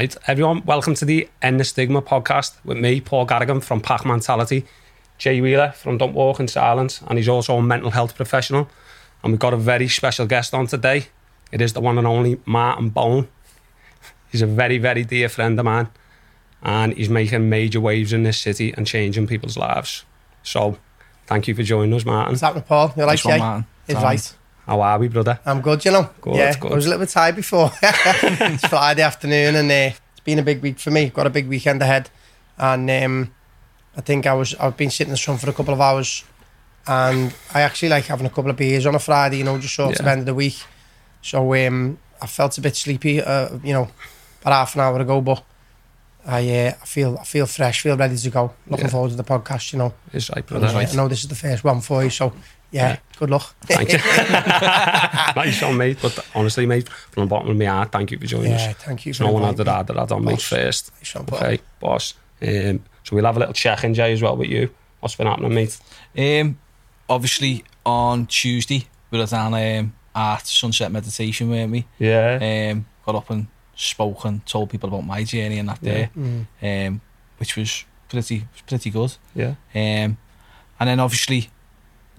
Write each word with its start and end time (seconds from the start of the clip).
Right, 0.00 0.16
everyone, 0.26 0.64
welcome 0.64 0.94
to 0.94 1.04
the 1.04 1.28
End 1.42 1.60
the 1.60 1.64
Stigma 1.64 2.00
podcast 2.00 2.54
with 2.64 2.78
me, 2.78 3.02
Paul 3.02 3.26
Garrigan 3.26 3.60
from 3.60 3.82
PACT 3.82 4.06
Mantality, 4.06 4.64
Jay 5.18 5.42
Wheeler 5.42 5.72
from 5.72 5.98
Don't 5.98 6.14
Walk 6.14 6.40
in 6.40 6.48
Silence, 6.48 7.02
and 7.06 7.18
he's 7.18 7.28
also 7.28 7.58
a 7.58 7.62
mental 7.62 7.90
health 7.90 8.16
professional. 8.16 8.70
And 9.22 9.30
we've 9.30 9.38
got 9.38 9.52
a 9.52 9.58
very 9.58 9.88
special 9.88 10.24
guest 10.24 10.54
on 10.54 10.68
today. 10.68 11.08
It 11.52 11.60
is 11.60 11.74
the 11.74 11.82
one 11.82 11.98
and 11.98 12.06
only 12.06 12.40
Martin 12.46 12.88
Bone. 12.88 13.28
He's 14.32 14.40
a 14.40 14.46
very, 14.46 14.78
very 14.78 15.04
dear 15.04 15.28
friend 15.28 15.58
of 15.58 15.66
mine, 15.66 15.88
and 16.62 16.94
he's 16.94 17.10
making 17.10 17.50
major 17.50 17.78
waves 17.78 18.14
in 18.14 18.22
this 18.22 18.38
city 18.38 18.72
and 18.78 18.86
changing 18.86 19.26
people's 19.26 19.58
lives. 19.58 20.06
So, 20.42 20.78
thank 21.26 21.46
you 21.46 21.54
for 21.54 21.62
joining 21.62 21.92
us, 21.92 22.06
Martin. 22.06 22.32
What's 22.32 22.40
happening, 22.40 22.64
Paul? 22.64 22.94
You 22.96 23.04
like 23.04 23.22
Nice 23.22 23.22
Jay? 23.22 23.38
Martin. 23.38 23.66
He's 23.86 23.96
right. 23.96 24.34
How 24.70 24.82
are 24.82 25.00
we, 25.00 25.08
brother? 25.08 25.40
I'm 25.44 25.60
good, 25.62 25.84
you 25.84 25.90
know. 25.90 26.08
Good, 26.20 26.36
yeah, 26.36 26.56
good. 26.56 26.70
I 26.70 26.74
was 26.76 26.86
a 26.86 26.90
little 26.90 27.04
bit 27.04 27.08
tired 27.08 27.34
before. 27.34 27.72
it's 27.82 28.64
Friday 28.68 29.02
afternoon, 29.02 29.56
and 29.56 29.68
uh, 29.68 29.96
it's 30.12 30.20
been 30.22 30.38
a 30.38 30.44
big 30.44 30.62
week 30.62 30.78
for 30.78 30.92
me. 30.92 31.08
Got 31.08 31.26
a 31.26 31.30
big 31.30 31.48
weekend 31.48 31.82
ahead, 31.82 32.08
and 32.56 32.88
um, 32.88 33.34
I 33.96 34.00
think 34.00 34.28
I 34.28 34.34
was 34.34 34.54
I've 34.54 34.76
been 34.76 34.90
sitting 34.90 35.08
in 35.10 35.14
the 35.14 35.16
sun 35.18 35.38
for 35.38 35.50
a 35.50 35.52
couple 35.52 35.74
of 35.74 35.80
hours, 35.80 36.22
and 36.86 37.34
I 37.52 37.62
actually 37.62 37.88
like 37.88 38.04
having 38.04 38.26
a 38.26 38.30
couple 38.30 38.48
of 38.48 38.56
beers 38.56 38.86
on 38.86 38.94
a 38.94 39.00
Friday, 39.00 39.38
you 39.38 39.44
know, 39.44 39.58
just 39.58 39.74
short 39.74 39.98
of 39.98 40.06
Yeah. 40.06 40.12
end 40.12 40.20
of 40.20 40.26
the 40.26 40.36
week. 40.36 40.62
So 41.20 41.52
um, 41.66 41.98
I 42.22 42.28
felt 42.28 42.56
a 42.56 42.60
bit 42.60 42.76
sleepy, 42.76 43.20
uh, 43.20 43.58
you 43.64 43.72
know, 43.72 43.88
about 44.42 44.52
half 44.52 44.74
an 44.76 44.82
hour 44.82 45.00
ago, 45.00 45.20
but. 45.20 45.42
I, 46.26 46.46
uh, 46.66 46.72
I 46.82 46.84
feel 46.84 47.16
I 47.18 47.24
feel 47.24 47.46
fresh, 47.46 47.80
feel 47.80 47.96
ready 47.96 48.14
to 48.14 48.28
go. 48.30 48.52
Looking 48.68 48.84
Yeah. 48.84 48.90
forward 48.90 49.08
to 49.12 49.16
the 49.16 49.24
podcast, 49.24 49.72
you 49.72 49.78
know. 49.78 49.94
It's 50.12 50.28
right, 50.28 50.46
brother. 50.46 50.66
Uh, 50.66 50.80
I 50.80 50.94
know 50.94 51.08
this 51.08 51.20
is 51.22 51.28
the 51.28 51.34
first 51.34 51.64
one 51.64 51.80
for 51.80 52.04
you, 52.04 52.10
so 52.10 52.34
yeah, 52.70 52.88
Yeah. 52.88 52.96
good 53.18 53.30
luck. 53.30 53.54
Thank 53.62 53.92
you. 53.92 53.98
nice 55.36 55.62
one, 55.62 55.76
mate. 55.76 55.98
But 56.00 56.18
honestly, 56.34 56.66
mate, 56.66 56.88
from 56.88 57.24
the 57.24 57.26
bottom 57.28 57.50
of 57.50 57.56
my 57.56 57.64
heart, 57.66 57.92
thank 57.92 58.10
you 58.10 58.18
for 58.18 58.26
joining 58.26 58.52
Yeah, 58.52 58.70
us. 58.70 58.76
thank 58.78 59.06
you. 59.06 59.12
There's 59.12 59.18
for 59.18 59.24
no 59.24 59.32
one 59.32 59.42
had 59.42 59.58
inviting 59.58 59.66
that 59.86 59.96
had 60.00 60.08
that 60.08 60.14
on 60.14 60.24
mate 60.24 60.32
Boss. 60.34 60.42
first. 60.44 60.92
Nice 60.98 61.14
one, 61.14 61.26
Okay, 61.32 61.58
boss. 61.80 62.14
Um, 62.42 62.82
so 63.04 63.16
we'll 63.16 63.24
have 63.24 63.36
a 63.36 63.40
little 63.40 63.54
check 63.54 63.84
in, 63.84 63.94
Jay, 63.94 64.12
as 64.12 64.22
well 64.22 64.36
with 64.36 64.48
you. 64.48 64.70
What's 65.00 65.16
been 65.16 65.26
happening, 65.26 65.54
mate? 65.54 65.78
Um, 66.16 66.58
obviously 67.08 67.64
on 67.84 68.26
Tuesday 68.26 68.86
we 69.10 69.18
were 69.18 69.26
down 69.26 69.54
um, 69.54 69.94
at 70.14 70.46
Sunset 70.46 70.92
Meditation, 70.92 71.50
weren't 71.50 71.72
we? 71.72 71.86
Yeah. 71.98 72.70
Um, 72.72 72.86
got 73.04 73.14
up 73.16 73.30
and 73.30 73.46
spoke 73.74 74.24
and 74.26 74.44
told 74.46 74.70
people 74.70 74.88
about 74.88 75.04
my 75.06 75.24
journey 75.24 75.58
and 75.58 75.68
that 75.68 75.78
Yeah. 75.80 75.92
day, 75.92 76.10
Mm. 76.16 76.46
um, 76.88 77.00
which 77.38 77.56
was 77.56 77.84
pretty 78.08 78.46
pretty 78.66 78.90
good. 78.90 79.16
yeah. 79.34 79.54
Um, 79.74 80.16
and 80.78 80.88
then 80.88 81.00
obviously, 81.00 81.50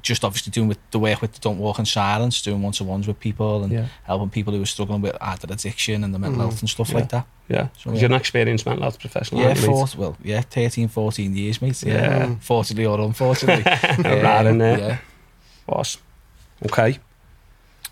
just 0.01 0.23
obviously 0.23 0.51
doing 0.51 0.67
with 0.67 0.79
the 0.91 0.99
work 0.99 1.21
with 1.21 1.33
the 1.33 1.39
Don't 1.39 1.57
Walk 1.59 1.79
in 1.79 1.85
Silence, 1.85 2.41
doing 2.41 2.61
one 2.61 2.73
to 2.73 2.83
ones 2.83 3.07
with 3.07 3.19
people 3.19 3.63
and 3.63 3.71
Yeah. 3.71 3.85
helping 4.03 4.29
people 4.29 4.53
who 4.53 4.61
are 4.61 4.65
struggling 4.65 5.01
with 5.01 5.15
either 5.21 5.47
addiction 5.51 6.03
and 6.03 6.13
the 6.13 6.19
mental 6.19 6.39
Mm. 6.39 6.41
health 6.43 6.59
and 6.61 6.69
stuff 6.69 6.89
Yeah. 6.89 6.95
like 6.95 7.09
that. 7.09 7.25
Yeah. 7.49 7.67
So, 7.77 7.89
So 7.89 7.91
yeah. 7.93 7.99
You're 8.01 8.09
an 8.11 8.13
experienced 8.15 8.65
mental 8.65 8.83
health 8.83 8.99
professional, 8.99 9.41
Yeah, 9.41 9.47
aren't 9.49 9.61
you, 9.61 9.67
mate? 9.67 9.73
four, 9.73 9.87
well, 9.97 10.17
yeah, 10.23 10.41
13, 10.41 10.87
14 10.87 11.35
years, 11.35 11.61
mate. 11.61 11.81
Yeah, 11.83 11.93
Yeah. 11.93 12.35
fortunately 12.39 12.85
or 12.85 12.99
unfortunately. 13.01 13.63
right 14.03 14.45
in 14.45 14.57
there. 14.57 14.79
Yeah. 14.79 14.97
Boss. 15.67 15.97
Okay. 16.65 16.99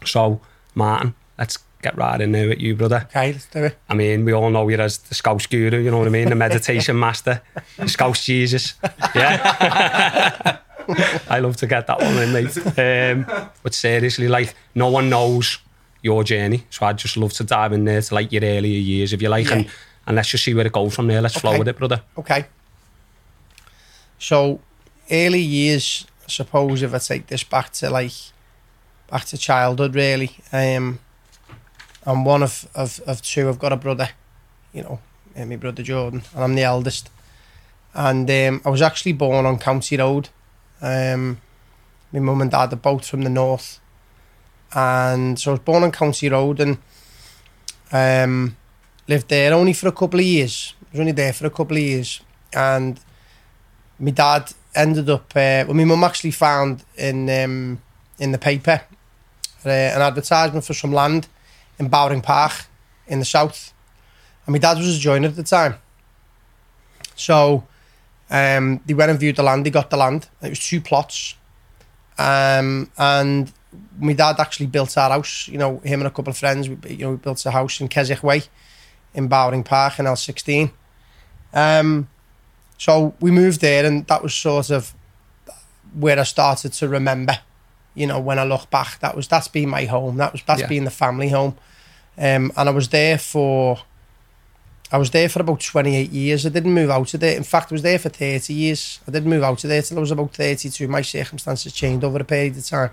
So, 0.06 0.42
Martin, 0.76 1.14
let's 1.38 1.58
get 1.82 1.96
right 1.98 2.20
in 2.22 2.32
there 2.32 2.48
with 2.50 2.60
you, 2.60 2.76
brother. 2.76 3.08
Okay, 3.10 3.32
let's 3.34 3.46
do 3.46 3.64
it. 3.66 3.78
I 3.90 3.94
mean, 3.94 4.26
we 4.26 4.34
all 4.34 4.50
know 4.50 4.68
you 4.70 4.78
as 4.78 4.98
the 4.98 5.16
Scouse 5.16 5.46
guru, 5.46 5.80
you 5.80 5.92
know 5.92 5.98
what 6.00 6.08
I 6.08 6.12
mean? 6.12 6.30
The 6.30 6.36
meditation 6.48 6.98
master, 7.00 7.42
Scouse 7.86 8.24
Jesus. 8.26 8.74
Yeah. 9.16 10.58
I 11.30 11.40
love 11.40 11.56
to 11.58 11.68
get 11.68 11.88
that 11.88 12.00
one 12.00 12.18
in, 12.18 12.34
mate. 12.34 12.58
Um, 12.78 13.50
but 13.64 13.74
seriously, 13.74 14.28
like, 14.28 14.54
no 14.76 14.90
one 14.90 15.10
knows 15.10 15.60
your 16.02 16.24
journey. 16.24 16.64
So 16.70 16.86
I'd 16.86 16.98
just 16.98 17.18
love 17.18 17.34
to 17.34 17.44
dive 17.44 17.74
in 17.74 17.86
there 17.86 18.02
to 18.02 18.14
like 18.16 18.32
your 18.32 18.44
earlier 18.44 18.80
years, 18.80 19.14
if 19.14 19.22
you 19.22 19.30
like, 19.30 19.52
and, 19.52 19.66
Yeah. 19.66 19.72
and 20.08 20.16
let's 20.16 20.30
just 20.30 20.44
see 20.44 20.54
where 20.54 20.66
it 20.66 20.74
goes 20.74 20.96
from 20.96 21.08
there. 21.08 21.22
Let's 21.22 21.40
flow 21.40 21.58
with 21.58 21.68
it, 21.68 21.78
brother. 21.78 22.02
Okay. 22.18 22.46
So, 24.18 24.60
early 25.10 25.42
years, 25.42 26.06
I 26.26 26.30
suppose, 26.30 26.82
if 26.82 26.94
I 26.94 26.98
take 27.00 27.28
this 27.28 27.44
back 27.44 27.72
to 27.74 27.90
like, 27.90 28.12
back 29.10 29.26
to 29.26 29.38
childhood, 29.38 29.96
really. 29.96 30.32
Um, 30.52 31.00
I'm 32.06 32.26
one 32.26 32.44
of, 32.44 32.68
of, 32.76 33.00
of 33.06 33.22
two. 33.22 33.50
I've 33.50 33.60
got 33.60 33.74
a 33.74 33.78
brother, 33.78 34.10
you 34.74 34.84
know, 34.84 35.00
my 35.36 35.56
brother 35.56 35.84
Jordan, 35.84 36.24
and 36.34 36.44
I'm 36.44 36.56
the 36.56 36.64
eldest. 36.64 37.10
And 37.94 38.30
um, 38.30 38.62
I 38.66 38.70
was 38.70 38.82
actually 38.82 39.14
born 39.14 39.46
on 39.46 39.58
County 39.58 39.98
Road. 39.98 40.30
Um, 40.82 41.40
my 42.12 42.20
mum 42.20 42.42
and 42.42 42.52
dad 42.52 42.74
are 42.74 42.78
both 42.78 43.08
from 43.08 43.24
the 43.24 43.30
north. 43.30 43.80
And 44.74 45.40
so 45.40 45.52
I 45.52 45.54
was 45.54 45.60
born 45.62 45.84
on 45.84 45.92
County 45.92 46.30
Road 46.30 46.60
and 46.60 46.78
um, 47.92 48.56
lived 49.08 49.30
there 49.30 49.54
only 49.54 49.74
for 49.74 49.88
a 49.88 49.92
couple 49.92 50.20
of 50.20 50.26
years. 50.26 50.74
I 50.82 50.86
was 50.92 51.00
only 51.00 51.12
there 51.12 51.34
for 51.34 51.48
a 51.48 51.52
couple 51.52 51.78
of 51.78 51.84
years. 51.84 52.22
And 52.54 53.00
my 54.00 54.12
dad 54.12 54.54
ended 54.76 55.10
up, 55.10 55.32
uh, 55.32 55.66
well, 55.66 55.74
my 55.74 55.86
mum 55.86 56.04
actually 56.04 56.32
found 56.32 56.84
in 56.98 57.30
um, 57.30 57.82
in 58.20 58.32
the 58.32 58.38
paper 58.38 58.82
uh, 59.66 59.70
an 59.70 60.02
advertisement 60.02 60.66
for 60.66 60.74
some 60.74 60.92
land 60.92 61.28
in 61.78 61.88
Bowring 61.88 62.22
Park 62.22 62.66
in 63.08 63.20
the 63.20 63.26
south. 63.26 63.74
And 64.46 64.54
my 64.54 64.60
dad 64.60 64.78
was 64.78 64.98
a 64.98 65.00
joiner 65.00 65.28
at 65.28 65.36
the 65.36 65.44
time. 65.44 65.76
So 67.16 67.66
um, 68.30 68.80
they 68.86 68.94
went 68.94 69.12
and 69.12 69.20
viewed 69.20 69.36
the 69.36 69.44
land, 69.44 69.66
they 69.66 69.70
got 69.72 69.90
the 69.90 69.98
land. 69.98 70.28
It 70.42 70.50
was 70.50 70.60
two 70.60 70.82
plots. 70.82 71.36
Um, 72.18 72.92
and 72.98 73.52
my 74.00 74.14
dad 74.14 74.40
actually 74.40 74.68
built 74.68 74.98
our 74.98 75.10
house, 75.10 75.48
you 75.48 75.58
know, 75.58 75.80
him 75.80 76.02
and 76.02 76.08
a 76.08 76.12
couple 76.12 76.32
of 76.32 76.38
friends, 76.38 76.68
we, 76.70 76.78
you 76.90 76.98
know, 77.06 77.12
we 77.12 77.18
built 77.18 77.46
a 77.46 77.52
house 77.52 77.80
in 77.80 77.88
Keswick 77.88 78.24
Way 78.24 78.44
in 79.14 79.28
Bowring 79.28 79.64
Park 79.64 80.00
in 80.00 80.06
L16. 80.06 80.72
Um, 81.54 82.10
so 82.78 83.14
we 83.20 83.32
moved 83.32 83.62
there, 83.62 83.86
and 83.86 84.06
that 84.08 84.22
was 84.24 84.34
sort 84.34 84.70
of 84.70 84.94
where 85.94 86.20
I 86.20 86.24
started 86.24 86.74
to 86.74 86.88
remember. 86.88 87.40
You 87.96 88.08
know, 88.08 88.20
when 88.20 88.38
I 88.40 88.44
look 88.44 88.70
back, 88.70 89.00
that 89.00 89.16
was 89.16 89.28
that's 89.28 89.48
been 89.48 89.70
my 89.70 89.86
home. 89.86 90.18
That 90.18 90.32
was 90.32 90.44
that's 90.46 90.62
Yeah. 90.62 90.68
been 90.68 90.84
the 90.86 90.92
family 90.92 91.30
home, 91.30 91.58
um, 92.18 92.52
and 92.56 92.70
I 92.70 92.72
was 92.72 92.90
there 92.90 93.18
for. 93.18 93.80
I 94.92 94.98
was 94.98 95.12
there 95.12 95.30
for 95.30 95.42
about 95.42 95.60
twenty 95.60 95.96
eight 95.96 96.12
years. 96.12 96.46
I 96.46 96.50
didn't 96.50 96.74
move 96.74 96.90
out 96.90 97.14
of 97.14 97.20
there. 97.20 97.38
In 97.38 97.44
fact, 97.44 97.72
I 97.72 97.76
was 97.76 97.82
there 97.84 98.00
for 98.00 98.10
thirty 98.10 98.54
years. 98.54 99.00
I 99.08 99.12
didn't 99.12 99.30
move 99.30 99.44
out 99.44 99.64
of 99.64 99.70
there 99.70 99.82
till 99.82 99.98
I 99.98 100.02
was 100.02 100.12
about 100.12 100.34
thirty 100.34 100.70
two. 100.70 100.88
My 100.88 101.02
circumstances 101.04 101.74
changed 101.74 102.04
over 102.04 102.20
a 102.20 102.24
period 102.24 102.58
of 102.58 102.66
time, 102.66 102.92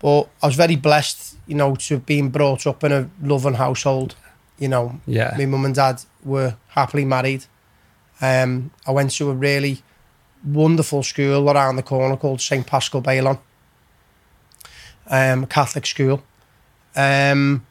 but 0.00 0.28
I 0.42 0.46
was 0.46 0.56
very 0.56 0.76
blessed, 0.76 1.36
you 1.46 1.54
know, 1.54 1.74
to 1.74 1.94
have 1.94 2.06
been 2.06 2.28
brought 2.28 2.66
up 2.66 2.84
in 2.84 2.92
a 2.92 3.08
loving 3.22 3.54
household. 3.54 4.14
You 4.58 4.68
know, 4.68 5.00
Yeah. 5.06 5.34
my 5.38 5.46
mum 5.46 5.64
and 5.64 5.74
dad 5.74 6.02
were 6.22 6.56
happily 6.68 7.06
married. 7.06 7.46
Um, 8.20 8.70
I 8.86 8.90
went 8.90 9.12
to 9.12 9.30
a 9.30 9.34
really 9.34 9.82
wonderful 10.44 11.02
school 11.02 11.48
around 11.50 11.76
the 11.76 11.82
corner 11.82 12.16
called 12.18 12.42
St 12.42 12.66
Paschal 12.66 13.00
Baylon, 13.00 13.38
um, 15.06 15.46
Catholic 15.46 15.86
school. 15.86 16.22
Um, 16.94 17.66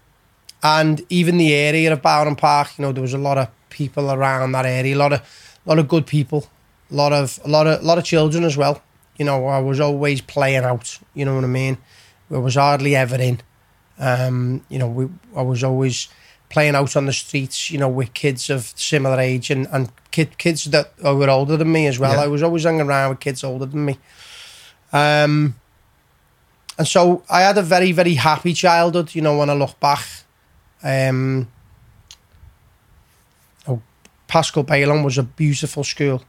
and 0.61 1.05
even 1.09 1.37
the 1.37 1.53
area 1.53 1.91
of 1.93 2.01
Bowring 2.01 2.35
Park, 2.35 2.77
you 2.77 2.83
know, 2.83 2.91
there 2.91 3.01
was 3.01 3.13
a 3.13 3.17
lot 3.17 3.37
of 3.37 3.47
people 3.69 4.11
around 4.11 4.51
that 4.51 4.65
area, 4.65 4.95
a 4.95 4.97
lot 4.97 5.13
of, 5.13 5.21
lot 5.65 5.79
of 5.79 5.87
good 5.87 6.05
people, 6.05 6.47
a 6.91 6.95
lot 6.95 7.13
of, 7.13 7.39
a 7.45 7.47
lot 7.47 7.67
of, 7.67 7.81
a 7.81 7.85
lot 7.85 7.97
of 7.97 8.03
children 8.03 8.43
as 8.43 8.57
well. 8.57 8.81
You 9.17 9.25
know, 9.25 9.47
I 9.47 9.59
was 9.59 9.79
always 9.79 10.21
playing 10.21 10.63
out. 10.63 10.99
You 11.13 11.25
know 11.25 11.35
what 11.35 11.43
I 11.43 11.47
mean? 11.47 11.77
I 12.31 12.37
was 12.37 12.55
hardly 12.55 12.95
ever 12.95 13.15
in. 13.15 13.41
Um, 13.97 14.65
you 14.69 14.79
know, 14.79 14.87
we, 14.87 15.09
I 15.35 15.41
was 15.41 15.63
always 15.63 16.07
playing 16.49 16.75
out 16.75 16.95
on 16.95 17.05
the 17.05 17.13
streets, 17.13 17.69
you 17.69 17.77
know, 17.77 17.89
with 17.89 18.13
kids 18.13 18.49
of 18.49 18.73
similar 18.75 19.19
age 19.19 19.51
and, 19.51 19.67
and 19.71 19.91
kid, 20.11 20.37
kids 20.37 20.65
that 20.65 20.91
were 21.01 21.29
older 21.29 21.57
than 21.57 21.71
me 21.71 21.87
as 21.87 21.99
well. 21.99 22.13
Yeah. 22.13 22.23
I 22.23 22.27
was 22.27 22.41
always 22.41 22.63
hanging 22.63 22.81
around 22.81 23.09
with 23.11 23.19
kids 23.19 23.43
older 23.43 23.65
than 23.65 23.85
me. 23.85 23.97
Um, 24.91 25.55
and 26.77 26.87
so 26.87 27.23
I 27.29 27.41
had 27.41 27.57
a 27.57 27.61
very, 27.61 27.91
very 27.91 28.15
happy 28.15 28.53
childhood, 28.53 29.13
you 29.13 29.21
know, 29.21 29.37
when 29.37 29.49
I 29.49 29.53
look 29.53 29.79
back. 29.79 30.05
Um, 30.83 31.47
oh, 33.67 33.81
Paschal 34.27 34.63
Baylon 34.63 35.03
was 35.03 35.17
a 35.17 35.23
beautiful 35.23 35.83
school. 35.83 36.23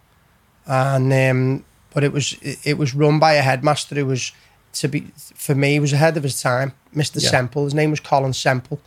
And 0.67 1.13
um, 1.13 1.65
but 1.93 2.05
it 2.05 2.13
was 2.13 2.37
it, 2.43 2.59
it 2.65 2.79
was 2.79 2.95
run 2.95 3.19
by 3.19 3.35
a 3.35 3.43
headmaster 3.43 3.95
who 3.95 4.07
was 4.07 4.33
to 4.75 4.89
be 4.89 5.11
for 5.17 5.55
me 5.55 5.73
he 5.73 5.81
was 5.81 5.93
ahead 5.93 6.17
of 6.17 6.23
his 6.23 6.41
time, 6.41 6.73
Mr. 6.95 7.21
Yeah. 7.23 7.31
Semple. 7.31 7.65
His 7.65 7.75
name 7.75 7.91
was 7.91 8.01
Colin 8.01 8.33
Semple 8.33 8.81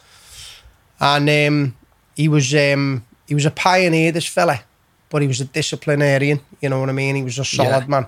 and 1.00 1.30
um, 1.30 1.76
he 2.16 2.28
was 2.28 2.54
um, 2.56 3.06
he 3.28 3.36
was 3.36 3.46
a 3.46 3.52
pioneer, 3.52 4.12
this 4.12 4.28
fella, 4.28 4.62
but 5.10 5.22
he 5.22 5.28
was 5.28 5.42
a 5.42 5.46
disciplinarian. 5.46 6.40
You 6.62 6.70
know 6.70 6.80
what 6.80 6.90
I 6.90 6.94
mean? 6.94 7.16
He 7.16 7.24
was 7.24 7.40
a 7.40 7.46
solid 7.46 7.84
Yeah. 7.84 7.88
man, 7.88 8.06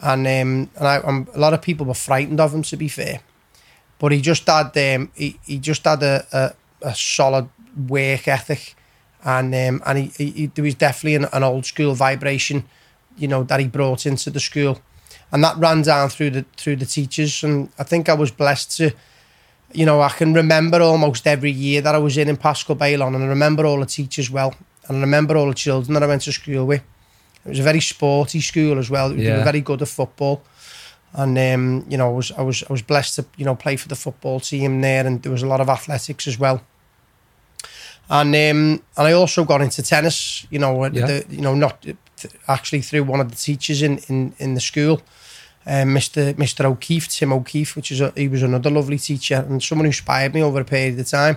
and 0.00 0.26
um, 0.26 0.70
and 0.76 0.88
I, 0.88 0.96
um, 0.98 1.28
a 1.34 1.38
lot 1.38 1.52
of 1.52 1.60
people 1.60 1.84
were 1.86 1.94
frightened 1.94 2.40
of 2.40 2.54
him. 2.54 2.62
To 2.62 2.76
be 2.76 2.88
fair, 2.88 3.20
but 3.98 4.12
he 4.12 4.20
just 4.22 4.46
had 4.48 4.76
um, 4.78 5.10
he, 5.14 5.38
he 5.44 5.58
just 5.58 5.84
had 5.84 6.02
a, 6.02 6.26
a, 6.32 6.52
a 6.84 6.94
solid 6.94 7.48
work 7.88 8.28
ethic, 8.28 8.74
and 9.24 9.54
um, 9.54 9.82
and 9.86 9.98
he, 9.98 10.04
he, 10.18 10.30
he 10.30 10.46
there 10.46 10.64
was 10.64 10.74
definitely 10.74 11.16
an, 11.16 11.26
an 11.32 11.42
old 11.42 11.64
school 11.66 11.94
vibration, 11.94 12.64
you 13.16 13.28
know, 13.28 13.42
that 13.44 13.60
he 13.60 13.66
brought 13.68 14.06
into 14.06 14.30
the 14.30 14.40
school, 14.40 14.80
and 15.32 15.42
that 15.44 15.56
ran 15.56 15.82
down 15.82 16.08
through 16.10 16.30
the 16.30 16.44
through 16.56 16.76
the 16.76 16.86
teachers, 16.86 17.44
and 17.44 17.68
I 17.78 17.84
think 17.84 18.08
I 18.08 18.14
was 18.14 18.30
blessed 18.30 18.76
to 18.78 18.90
you 19.72 19.84
know, 19.84 20.00
I 20.00 20.08
can 20.08 20.32
remember 20.34 20.80
almost 20.80 21.26
every 21.26 21.50
year 21.50 21.80
that 21.82 21.94
I 21.94 21.98
was 21.98 22.16
in 22.16 22.28
in 22.28 22.36
Paschal 22.36 22.76
Baylon, 22.76 23.14
and 23.14 23.24
I 23.24 23.26
remember 23.26 23.66
all 23.66 23.80
the 23.80 23.86
teachers 23.86 24.30
well, 24.30 24.54
and 24.88 24.98
I 24.98 25.00
remember 25.00 25.36
all 25.36 25.48
the 25.48 25.54
children 25.54 25.94
that 25.94 26.02
I 26.02 26.06
went 26.06 26.22
to 26.22 26.32
school 26.32 26.64
with. 26.66 26.82
It 27.44 27.48
was 27.48 27.58
a 27.58 27.62
very 27.64 27.80
sporty 27.80 28.40
school 28.40 28.78
as 28.78 28.88
well. 28.88 29.10
They 29.10 29.22
Yeah. 29.24 29.38
were 29.38 29.44
very 29.44 29.60
good 29.60 29.82
at 29.82 29.88
football, 29.88 30.42
and 31.12 31.36
um, 31.38 31.84
you 31.88 31.96
know, 31.98 32.08
I 32.08 32.12
was 32.12 32.30
I 32.38 32.42
was 32.42 32.62
I 32.68 32.72
was 32.72 32.82
blessed 32.82 33.16
to 33.16 33.24
you 33.36 33.44
know 33.44 33.56
play 33.56 33.76
for 33.76 33.88
the 33.88 33.96
football 33.96 34.38
team 34.40 34.80
there, 34.80 35.04
and 35.06 35.20
there 35.22 35.32
was 35.32 35.42
a 35.42 35.46
lot 35.48 35.60
of 35.60 35.68
athletics 35.68 36.26
as 36.28 36.38
well. 36.38 36.60
And 38.18 38.28
um, 38.34 38.82
and 38.96 39.06
I 39.08 39.12
also 39.12 39.44
got 39.44 39.60
into 39.60 39.82
tennis. 39.82 40.46
You 40.50 40.58
know, 40.60 40.84
Yeah. 40.84 41.06
the, 41.06 41.24
you 41.28 41.40
know, 41.40 41.54
not 41.54 41.84
actually 42.46 42.82
through 42.82 43.04
one 43.12 43.20
of 43.20 43.28
the 43.30 43.36
teachers 43.36 43.82
in 43.82 43.98
in, 44.08 44.34
in 44.38 44.54
the 44.54 44.60
school, 44.60 44.96
um, 45.66 45.88
Mr. 45.94 46.34
Mr. 46.34 46.64
O'Keefe, 46.64 47.08
Tim 47.08 47.32
O'Keefe, 47.32 47.74
which 47.76 47.90
is 47.90 48.00
a, 48.00 48.12
he 48.16 48.28
was 48.28 48.42
another 48.42 48.70
lovely 48.70 48.98
teacher 48.98 49.44
and 49.48 49.62
someone 49.62 49.84
who 49.86 49.88
inspired 49.88 50.32
me 50.34 50.42
over 50.42 50.60
a 50.60 50.64
period 50.64 50.98
of 51.00 51.08
time. 51.08 51.36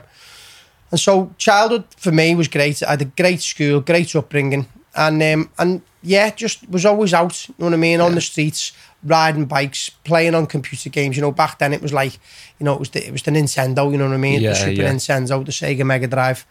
And 0.92 1.00
so 1.00 1.32
childhood 1.38 1.84
for 1.98 2.12
me 2.12 2.36
was 2.36 2.48
great. 2.48 2.84
I 2.84 2.92
had 2.92 3.02
a 3.02 3.06
great 3.22 3.42
school, 3.42 3.82
great 3.82 4.16
upbringing, 4.16 4.68
and 4.96 5.22
um, 5.24 5.50
and 5.58 5.82
yeah, 6.04 6.30
just 6.30 6.70
was 6.70 6.86
always 6.86 7.14
out. 7.14 7.50
You 7.50 7.56
know 7.58 7.66
what 7.66 7.74
I 7.74 7.78
mean? 7.78 8.02
On 8.02 8.14
the 8.16 8.22
streets, 8.22 8.72
riding 9.08 9.46
bikes, 9.46 9.90
playing 9.90 10.36
on 10.36 10.46
computer 10.46 10.90
games. 10.90 11.16
You 11.16 11.22
know, 11.22 11.32
back 11.32 11.60
then 11.60 11.74
it 11.74 11.82
was 11.82 11.94
like, 11.94 12.14
you 12.60 12.66
know, 12.66 12.74
it 12.74 12.80
was 12.80 12.90
the, 12.92 13.08
it 13.08 13.12
was 13.12 13.24
the 13.24 13.32
Nintendo. 13.32 13.92
You 13.92 13.98
know 13.98 14.06
what 14.06 14.14
I 14.14 14.18
mean? 14.18 14.42
Yeah, 14.42 14.50
the 14.50 14.56
Super 14.56 14.82
yeah. 14.84 14.92
Nintendo, 14.92 15.46
the 15.46 15.52
Sega 15.52 15.86
Mega 15.86 16.08
Drive. 16.08 16.46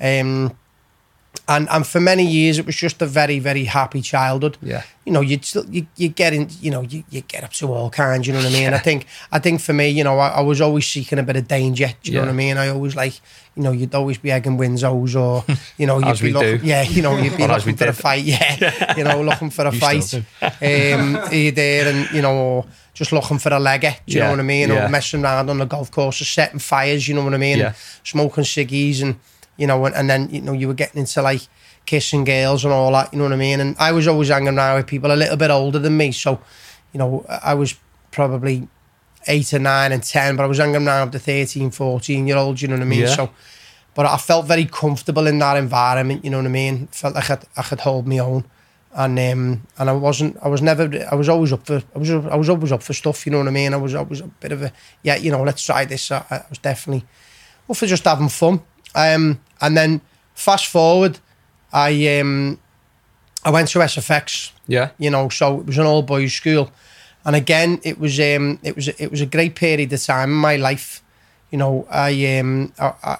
Um, 0.00 0.56
and 1.48 1.68
and 1.70 1.86
for 1.86 2.00
many 2.00 2.24
years 2.26 2.58
it 2.58 2.66
was 2.66 2.76
just 2.76 3.00
a 3.02 3.06
very 3.06 3.38
very 3.38 3.64
happy 3.64 4.00
childhood 4.00 4.56
Yeah. 4.62 4.82
you 5.04 5.12
know, 5.12 5.20
you'd 5.20 5.44
still 5.44 5.64
you, 5.68 5.86
you 5.96 6.08
get 6.08 6.32
in, 6.32 6.48
you 6.60 6.70
know, 6.70 6.82
you, 6.82 7.02
you 7.10 7.20
get 7.22 7.42
up 7.44 7.52
to 7.54 7.72
all 7.72 7.90
kinds, 7.90 8.26
you 8.26 8.32
know 8.32 8.40
what 8.40 8.48
I 8.48 8.52
mean? 8.52 8.72
I 8.74 8.78
think 8.78 9.06
I 9.32 9.38
think 9.38 9.60
for 9.60 9.72
me, 9.72 9.88
you 9.88 10.04
know, 10.04 10.18
I, 10.18 10.28
I 10.28 10.40
was 10.40 10.60
always 10.60 10.86
seeking 10.86 11.18
a 11.18 11.22
bit 11.22 11.36
of 11.36 11.48
danger. 11.48 11.88
Do 12.02 12.10
you 12.10 12.18
know 12.18 12.24
what 12.26 12.30
I 12.30 12.34
mean? 12.34 12.56
I 12.58 12.68
always 12.68 12.94
like, 12.94 13.14
you 13.56 13.62
know, 13.62 13.72
you'd 13.72 13.94
always 13.94 14.18
be 14.18 14.30
egging 14.30 14.58
Windsors 14.58 15.14
or, 15.16 15.44
you 15.78 15.86
know, 15.86 15.98
you'd 15.98 16.20
be 16.20 16.32
looking, 16.32 16.58
do. 16.60 16.66
yeah, 16.66 16.82
you 16.82 17.02
know, 17.02 17.16
you'd 17.16 17.36
be 17.36 17.46
looking 17.46 17.76
for 17.76 17.86
a 17.88 17.92
fight, 17.92 18.24
yeah, 18.34 18.94
you 18.96 19.04
know, 19.04 19.22
looking 19.22 19.50
for 19.50 19.66
a 19.66 19.72
You 19.74 19.80
fight. 19.80 20.14
Um, 20.44 21.18
you 21.32 21.50
there 21.52 21.88
and 21.92 22.10
you 22.12 22.22
know, 22.22 22.36
or 22.36 22.64
just 22.94 23.12
looking 23.12 23.38
for 23.38 23.48
a 23.50 23.58
legger, 23.58 23.94
do 24.06 24.12
you 24.12 24.18
Yeah, 24.18 24.24
know 24.26 24.30
what 24.32 24.40
I 24.40 24.42
mean? 24.44 24.68
yeah. 24.68 24.86
Or 24.86 24.88
messing 24.88 25.22
around 25.24 25.48
on 25.50 25.58
the 25.58 25.64
golf 25.66 25.90
course, 25.90 26.20
or 26.20 26.24
setting 26.24 26.58
fires, 26.60 27.08
you 27.08 27.14
know 27.14 27.24
what 27.24 27.34
I 27.34 27.38
mean? 27.38 27.58
Yeah. 27.58 27.74
Smoking 28.04 28.44
ciggies 28.44 29.02
and 29.02 29.16
you 29.60 29.66
know, 29.66 29.84
and, 29.84 29.94
and 29.94 30.08
then 30.08 30.30
you 30.30 30.40
know 30.40 30.52
you 30.52 30.66
were 30.66 30.74
getting 30.74 31.00
into 31.00 31.20
like 31.22 31.42
kissing 31.86 32.24
girls 32.24 32.64
and 32.64 32.72
all 32.72 32.92
that, 32.92 33.12
you 33.12 33.18
know 33.18 33.24
what 33.24 33.32
I 33.32 33.36
mean? 33.36 33.60
And 33.60 33.76
I 33.78 33.92
was 33.92 34.08
always 34.08 34.28
hanging 34.28 34.56
around 34.56 34.76
with 34.76 34.86
people 34.86 35.12
a 35.12 35.14
little 35.14 35.36
bit 35.36 35.50
older 35.50 35.78
than 35.78 35.96
me, 35.96 36.12
so 36.12 36.40
you 36.92 36.98
know, 36.98 37.24
I 37.28 37.54
was 37.54 37.76
probably 38.10 38.68
eight 39.28 39.52
or 39.52 39.58
nine 39.58 39.92
and 39.92 40.02
ten, 40.02 40.36
but 40.36 40.44
I 40.44 40.46
was 40.46 40.58
hanging 40.58 40.86
around 40.86 41.12
with 41.12 41.24
the 41.24 41.32
13, 41.32 41.70
14 41.70 42.26
year 42.26 42.36
olds, 42.36 42.62
you 42.62 42.68
know 42.68 42.74
what 42.74 42.82
I 42.82 42.86
mean? 42.86 43.00
Yeah. 43.00 43.14
So, 43.14 43.30
but 43.94 44.06
I 44.06 44.16
felt 44.16 44.46
very 44.46 44.64
comfortable 44.64 45.26
in 45.26 45.38
that 45.38 45.56
environment, 45.56 46.24
you 46.24 46.30
know 46.30 46.38
what 46.38 46.46
I 46.46 46.50
mean? 46.50 46.86
Felt 46.88 47.14
like 47.14 47.30
I 47.30 47.36
could, 47.36 47.48
I 47.56 47.62
could 47.62 47.80
hold 47.80 48.06
my 48.06 48.18
own. 48.18 48.44
And 48.92 49.16
um, 49.20 49.66
and 49.78 49.88
I 49.88 49.92
wasn't, 49.92 50.36
I 50.42 50.48
was 50.48 50.62
never, 50.62 50.90
I 51.10 51.14
was 51.14 51.28
always 51.28 51.52
up 51.52 51.64
for, 51.64 51.80
I 51.94 51.98
was, 51.98 52.10
I 52.10 52.34
was 52.34 52.48
always 52.48 52.72
up 52.72 52.82
for 52.82 52.92
stuff, 52.92 53.24
you 53.24 53.30
know 53.30 53.38
what 53.38 53.46
I 53.46 53.52
mean? 53.52 53.72
I 53.72 53.76
was 53.76 53.94
always 53.94 54.20
a 54.20 54.26
bit 54.26 54.50
of 54.50 54.62
a, 54.62 54.72
yeah, 55.02 55.14
you 55.14 55.30
know, 55.30 55.44
let's 55.44 55.64
try 55.64 55.84
this. 55.84 56.10
I, 56.10 56.24
I 56.28 56.44
was 56.48 56.58
definitely 56.58 57.06
up 57.68 57.76
for 57.76 57.86
just 57.86 58.04
having 58.04 58.28
fun. 58.28 58.60
Um, 58.96 59.40
and 59.60 59.76
then 59.76 60.00
fast 60.34 60.66
forward, 60.66 61.18
I 61.72 62.18
um, 62.18 62.58
I 63.44 63.50
went 63.50 63.68
to 63.68 63.78
SFX 63.78 64.52
Yeah. 64.66 64.90
you 64.98 65.10
know, 65.10 65.28
so 65.28 65.60
it 65.60 65.66
was 65.66 65.78
an 65.78 65.86
all 65.86 66.02
boys 66.02 66.32
school, 66.32 66.70
and 67.24 67.36
again, 67.36 67.80
it 67.82 67.98
was 67.98 68.18
um, 68.20 68.58
it 68.62 68.76
was 68.76 68.88
it 68.88 69.10
was 69.10 69.20
a 69.20 69.26
great 69.26 69.54
period 69.54 69.92
of 69.92 70.02
time 70.02 70.30
in 70.30 70.36
my 70.36 70.56
life. 70.56 71.02
You 71.50 71.58
know, 71.58 71.86
I 71.90 72.38
um, 72.38 72.72
I, 72.78 73.16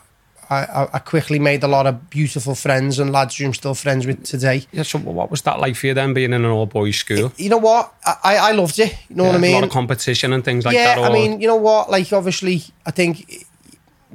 I, 0.51 0.89
I, 0.95 0.99
quickly 0.99 1.39
made 1.39 1.63
a 1.63 1.69
lot 1.69 1.87
of 1.87 2.11
beautiful 2.11 2.57
friends 2.57 2.99
and 2.99 3.13
lads 3.13 3.37
who 3.37 3.47
I'm 3.47 3.55
still 3.55 3.75
friends 3.75 4.05
with 4.05 4.25
today. 4.25 4.67
Yeah. 4.73 4.83
So 4.83 4.99
what 4.99 5.31
was 5.31 5.43
that 5.43 5.61
like 5.61 5.77
for 5.77 5.87
you 5.87 5.95
then, 5.95 6.13
being 6.13 6.33
in 6.33 6.45
an 6.45 6.51
all 6.51 6.67
boys 6.67 6.97
school? 6.97 7.33
You 7.37 7.51
know 7.51 7.59
what? 7.59 7.95
I, 8.05 8.37
I 8.37 8.53
loved 8.53 8.79
it. 8.81 8.97
You 9.09 9.17
know 9.17 9.25
what 9.25 9.37
I 9.37 9.39
mean? 9.39 9.53
A 9.53 9.55
lot 9.55 9.65
of 9.65 9.71
competition 9.71 10.33
and 10.33 10.45
things 10.45 10.65
like 10.65 10.75
yeah, 10.75 10.97
that. 10.97 11.01
Yeah. 11.01 11.09
I 11.09 11.13
mean, 11.13 11.41
you 11.41 11.47
know 11.47 11.57
what? 11.57 11.89
Like, 11.89 12.13
obviously, 12.13 12.63
I 12.85 12.91
think, 12.91 13.47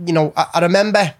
you 0.05 0.11
know, 0.11 0.33
I, 0.35 0.47
I 0.55 0.59
remember 0.59 1.13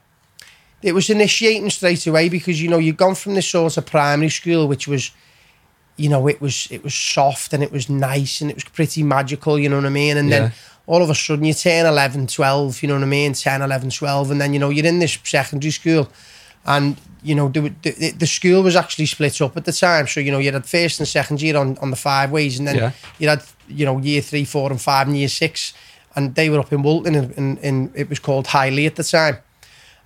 it 0.86 0.94
was 0.94 1.10
initiating 1.10 1.70
straight 1.72 2.06
away 2.08 2.30
because 2.30 2.62
you 2.62 2.70
know 2.70 2.78
you've 2.78 2.98
gone 3.06 3.16
from 3.16 3.34
this 3.34 3.48
sort 3.48 3.78
of 3.78 3.86
primary 3.86 4.30
school, 4.30 4.68
which 4.68 4.88
was, 4.88 5.12
you 5.98 6.10
know, 6.10 6.28
it 6.28 6.40
was 6.40 6.68
it 6.72 6.84
was 6.84 6.94
soft 6.94 7.54
and 7.54 7.64
it 7.64 7.72
was 7.72 7.90
nice 7.90 8.42
and 8.42 8.52
it 8.52 8.56
was 8.56 8.64
pretty 8.66 9.02
magical. 9.04 9.58
You 9.58 9.70
know 9.70 9.78
what 9.78 9.86
I 9.86 9.90
mean? 9.90 10.18
And 10.18 10.30
Yeah. 10.30 10.40
then 10.40 10.52
all 10.88 11.02
of 11.02 11.10
a 11.10 11.16
sudden 11.16 11.46
you 11.46 11.54
turn 11.56 11.86
11, 11.88 12.28
12, 12.28 12.82
You 12.84 12.88
know 12.90 12.94
what 12.96 13.04
I 13.04 13.08
mean? 13.08 13.34
10, 13.34 13.62
11, 13.64 13.90
12, 13.90 14.30
and 14.32 14.40
then 14.40 14.54
you 14.54 14.60
know 14.60 14.70
you're 14.70 14.86
in 14.86 15.00
this 15.00 15.18
secondary 15.24 15.72
school. 15.72 16.08
And 16.68 16.98
you 17.24 17.34
know 17.36 17.48
the, 17.50 17.62
the 17.82 18.12
the 18.12 18.28
school 18.28 18.62
was 18.64 18.76
actually 18.76 19.08
split 19.08 19.42
up 19.42 19.58
at 19.58 19.66
the 19.66 19.72
time, 19.72 20.06
so 20.08 20.20
you 20.20 20.32
know 20.32 20.40
you 20.40 20.52
had 20.52 20.66
first 20.66 21.00
and 21.00 21.08
second 21.08 21.42
year 21.42 21.58
on, 21.58 21.78
on 21.80 21.90
the 21.90 21.96
five 21.98 22.30
ways, 22.32 22.60
and 22.60 22.68
then 22.68 22.76
Yeah. 22.76 22.92
you 23.20 23.30
had 23.30 23.42
you 23.68 23.86
know 23.86 23.98
year 24.00 24.22
three, 24.22 24.46
four, 24.46 24.70
and 24.72 24.80
five, 24.82 25.08
and 25.08 25.18
year 25.18 25.30
six, 25.30 25.74
and 26.16 26.36
they 26.36 26.50
were 26.50 26.60
up 26.60 26.72
in 26.74 26.84
Woolton, 26.84 27.16
and, 27.16 27.34
and, 27.38 27.58
and 27.64 27.92
it 27.96 28.08
was 28.10 28.20
called 28.20 28.48
Highley 28.48 28.86
at 28.88 28.96
the 28.96 29.04
time. 29.04 29.38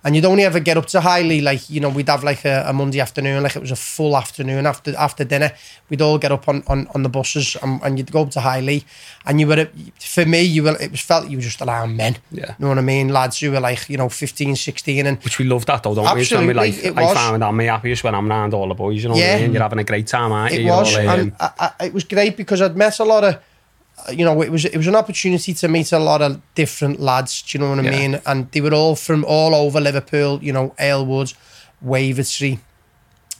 And 0.02 0.16
you'd 0.16 0.24
only 0.24 0.44
ever 0.44 0.60
get 0.60 0.78
up 0.78 0.86
to 0.86 1.00
Highley, 1.00 1.40
like 1.42 1.68
you 1.68 1.78
know, 1.80 1.90
we'd 1.90 2.08
have 2.08 2.24
like 2.24 2.44
a, 2.46 2.64
a 2.66 2.72
Monday 2.72 3.00
afternoon, 3.00 3.42
like 3.42 3.54
it 3.54 3.60
was 3.60 3.70
a 3.70 3.76
full 3.76 4.16
afternoon 4.16 4.66
after 4.66 4.96
after 4.96 5.24
dinner. 5.24 5.52
We'd 5.90 6.00
all 6.00 6.16
get 6.18 6.32
up 6.32 6.48
on, 6.48 6.62
on, 6.68 6.88
on 6.94 7.02
the 7.02 7.10
buses, 7.10 7.56
and, 7.62 7.82
and 7.82 7.98
you'd 7.98 8.10
go 8.10 8.22
up 8.22 8.30
to 8.30 8.40
Highley, 8.40 8.84
and 9.26 9.38
you 9.40 9.46
were 9.46 9.68
for 9.98 10.24
me, 10.24 10.40
you 10.42 10.62
were 10.62 10.76
it 10.80 10.90
was 10.90 11.00
felt 11.02 11.28
you 11.28 11.36
were 11.36 11.42
just 11.42 11.60
around 11.60 11.96
men. 11.96 12.16
Yeah. 12.30 12.54
you 12.58 12.62
know 12.64 12.68
what 12.68 12.78
I 12.78 12.82
mean, 12.82 13.10
lads 13.10 13.40
who 13.40 13.50
were 13.50 13.60
like 13.60 13.90
you 13.90 13.98
know 13.98 14.08
15, 14.08 14.56
16, 14.56 15.06
and 15.06 15.18
Which 15.22 15.38
we 15.38 15.44
love 15.44 15.66
that 15.66 15.82
though, 15.82 15.94
don't 15.94 16.14
we? 16.14 16.20
Absolutely, 16.22 16.48
we 16.48 16.54
like, 16.54 16.84
it 16.84 16.96
I 16.96 17.14
found 17.14 17.44
I'm 17.44 17.58
happiest 17.58 18.02
when 18.02 18.14
I'm 18.14 18.30
around 18.30 18.54
all 18.54 18.68
the 18.68 18.74
boys, 18.74 19.02
you 19.02 19.10
know 19.10 19.16
Yeah. 19.16 19.34
what 19.34 19.38
I 19.38 19.42
mean? 19.42 19.52
You're 19.52 19.62
having 19.62 19.78
a 19.80 19.84
great 19.84 20.06
time, 20.06 20.32
aren't 20.32 20.54
you? 20.54 20.60
it 20.60 20.70
was, 20.70 20.96
and 20.96 21.32
I, 21.38 21.72
I, 21.78 21.86
it 21.86 21.92
was 21.92 22.04
great 22.04 22.36
because 22.38 22.62
I'd 22.62 22.76
met 22.76 22.98
a 23.00 23.04
lot 23.04 23.24
of, 23.24 23.38
you 24.10 24.24
know, 24.24 24.42
it 24.42 24.50
was 24.50 24.64
it 24.64 24.76
was 24.76 24.86
an 24.86 24.96
opportunity 24.96 25.54
to 25.54 25.68
meet 25.68 25.92
a 25.92 25.98
lot 25.98 26.22
of 26.22 26.40
different 26.54 27.00
lads. 27.00 27.42
Do 27.42 27.58
you 27.58 27.64
know 27.64 27.70
what 27.70 27.80
I 27.80 27.82
Yeah. 27.90 27.98
mean? 27.98 28.20
And 28.26 28.50
they 28.52 28.60
were 28.60 28.74
all 28.74 28.96
from 28.96 29.24
all 29.24 29.54
over 29.54 29.80
Liverpool. 29.80 30.38
You 30.42 30.52
know, 30.52 30.74
Halewood, 30.78 31.34
Wavertree, 31.84 32.58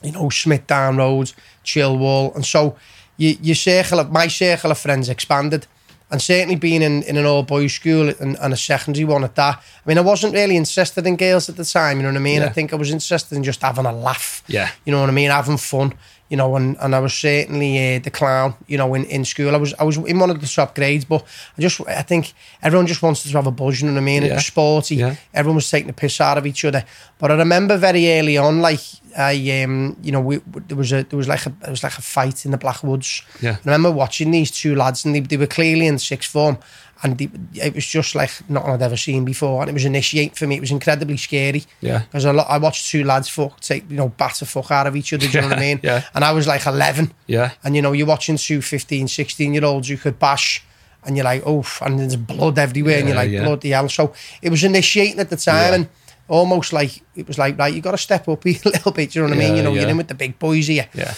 you 0.02 0.12
know, 0.12 0.28
Smithdown 0.30 0.98
Road, 0.98 1.32
Childwall, 1.64 2.34
and 2.34 2.44
so 2.44 2.76
you, 3.16 3.36
your 3.42 3.54
circle 3.54 4.00
of 4.00 4.10
my 4.10 4.28
circle 4.28 4.70
of 4.70 4.78
friends 4.78 5.08
expanded. 5.08 5.66
And 6.12 6.20
certainly 6.20 6.56
being 6.56 6.82
in, 6.82 7.04
in 7.04 7.16
an 7.16 7.24
all 7.24 7.44
boys 7.44 7.72
school 7.72 8.08
and, 8.08 8.36
and 8.40 8.52
a 8.52 8.56
secondary 8.56 9.04
one 9.04 9.22
at 9.22 9.36
that. 9.36 9.58
I 9.58 9.88
mean, 9.88 9.96
I 9.96 10.00
wasn't 10.00 10.34
really 10.34 10.56
interested 10.56 11.06
in 11.06 11.16
girls 11.16 11.48
at 11.48 11.54
the 11.56 11.64
time, 11.64 11.98
you 11.98 12.02
know 12.02 12.08
what 12.08 12.16
I 12.16 12.20
mean? 12.20 12.42
I 12.42 12.48
think 12.48 12.72
I 12.72 12.76
was 12.76 12.90
interested 12.90 13.36
in 13.36 13.44
just 13.44 13.62
having 13.62 13.86
a 13.86 13.92
laugh. 13.92 14.42
Yeah. 14.48 14.70
You 14.84 14.90
know 14.90 14.98
what 15.02 15.08
I 15.08 15.12
mean? 15.12 15.30
Having 15.30 15.58
fun. 15.58 15.94
You 16.30 16.36
know, 16.36 16.56
and, 16.56 16.76
and 16.80 16.94
I 16.94 17.00
was 17.00 17.12
certainly 17.12 17.96
uh, 17.96 17.98
the 17.98 18.10
clown. 18.10 18.54
You 18.66 18.78
know, 18.78 18.94
in, 18.94 19.04
in 19.06 19.24
school, 19.24 19.54
I 19.54 19.58
was 19.58 19.74
I 19.74 19.84
was 19.84 19.96
in 19.98 20.18
one 20.18 20.30
of 20.30 20.40
the 20.40 20.46
top 20.46 20.74
grades, 20.74 21.04
but 21.04 21.22
I 21.58 21.60
just 21.60 21.80
I 21.88 22.02
think 22.02 22.32
everyone 22.62 22.86
just 22.86 23.02
wants 23.02 23.22
to 23.24 23.28
have 23.30 23.48
a 23.48 23.50
buzz. 23.50 23.80
You 23.80 23.88
know 23.88 23.94
what 23.94 24.00
I 24.00 24.04
mean? 24.04 24.22
It 24.22 24.32
was 24.32 24.46
sporty. 24.46 24.96
Yeah. 24.96 25.16
Everyone 25.34 25.56
was 25.56 25.68
taking 25.68 25.88
the 25.88 25.92
piss 25.92 26.20
out 26.20 26.38
of 26.38 26.46
each 26.46 26.64
other. 26.64 26.84
But 27.18 27.32
I 27.32 27.34
remember 27.34 27.76
very 27.76 28.10
early 28.12 28.38
on, 28.38 28.60
like 28.60 28.80
I 29.18 29.62
um, 29.62 29.96
you 30.02 30.12
know, 30.12 30.20
we, 30.20 30.36
there 30.68 30.76
was 30.76 30.92
a 30.92 31.02
there 31.02 31.16
was 31.16 31.28
like 31.28 31.46
a 31.46 31.50
there 31.60 31.70
was 31.70 31.82
like 31.82 31.98
a 31.98 32.02
fight 32.02 32.44
in 32.44 32.52
the 32.52 32.58
Blackwoods. 32.58 33.22
Yeah. 33.40 33.56
I 33.56 33.58
remember 33.64 33.90
watching 33.90 34.30
these 34.30 34.50
two 34.50 34.74
lads, 34.76 35.04
and 35.04 35.14
they, 35.14 35.20
they 35.20 35.36
were 35.36 35.46
clearly 35.46 35.86
in 35.86 35.98
sixth 35.98 36.30
form, 36.30 36.58
and 37.02 37.20
it 37.54 37.74
was 37.74 37.86
just 37.86 38.14
like 38.14 38.30
nothing 38.50 38.70
I'd 38.70 38.82
ever 38.82 38.96
seen 38.96 39.24
before, 39.24 39.60
and 39.62 39.70
it 39.70 39.72
was 39.72 39.84
initiating 39.84 40.34
for 40.34 40.46
me. 40.46 40.56
It 40.56 40.60
was 40.60 40.70
incredibly 40.70 41.16
scary. 41.16 41.64
Yeah. 41.80 42.00
Because 42.00 42.26
I, 42.26 42.32
I 42.32 42.58
watched 42.58 42.90
two 42.90 43.04
lads 43.04 43.28
fuck 43.28 43.60
take 43.60 43.90
you 43.90 43.96
know 43.96 44.08
batter 44.10 44.44
fuck 44.44 44.70
out 44.70 44.86
of 44.86 44.96
each 44.96 45.12
other. 45.12 45.26
Do 45.26 45.32
you 45.32 45.40
know 45.40 45.48
what 45.48 45.58
I 45.58 45.62
Yeah, 45.64 45.68
mean? 45.74 45.80
yeah. 45.82 46.04
And 46.14 46.24
I 46.24 46.32
was 46.32 46.46
like 46.46 46.66
eleven, 46.66 47.12
yeah. 47.26 47.52
and 47.64 47.74
you 47.74 47.82
know 47.82 47.92
you're 47.92 48.06
watching 48.06 48.36
two 48.36 48.60
15, 48.62 49.08
16 49.08 49.54
year 49.54 49.64
olds 49.64 49.88
who 49.88 49.96
could 49.96 50.18
bash. 50.18 50.64
And 51.02 51.16
you're 51.16 51.24
like, 51.24 51.42
oh, 51.46 51.64
and 51.80 51.98
there's 51.98 52.14
blood 52.16 52.58
everywhere, 52.58 52.98
and 52.98 53.06
you're 53.08 53.16
like, 53.16 53.30
yeah. 53.30 53.42
bloody 53.44 53.70
hell. 53.70 53.88
So 53.88 54.12
it 54.42 54.50
was 54.50 54.62
initiating 54.64 55.18
at 55.18 55.30
the 55.30 55.36
time, 55.36 55.54
Yeah. 55.70 55.74
and 55.76 55.88
almost 56.28 56.74
like 56.74 57.02
it 57.16 57.26
was 57.26 57.38
like, 57.38 57.58
right, 57.58 57.72
you 57.72 57.80
got 57.80 57.92
to 57.92 57.96
step 57.98 58.28
up 58.28 58.44
a 58.46 58.48
little 58.66 58.92
bit. 58.92 59.10
Do 59.12 59.18
You 59.20 59.26
know 59.26 59.30
what 59.34 59.42
I 59.42 59.48
mean? 59.48 59.56
You 59.56 59.62
know, 59.62 59.72
yeah. 59.72 59.80
you're 59.80 59.90
in 59.90 59.96
with 59.96 60.08
the 60.08 60.14
big 60.14 60.38
boys 60.38 60.66
here. 60.66 60.88
Yeah. 60.94 61.14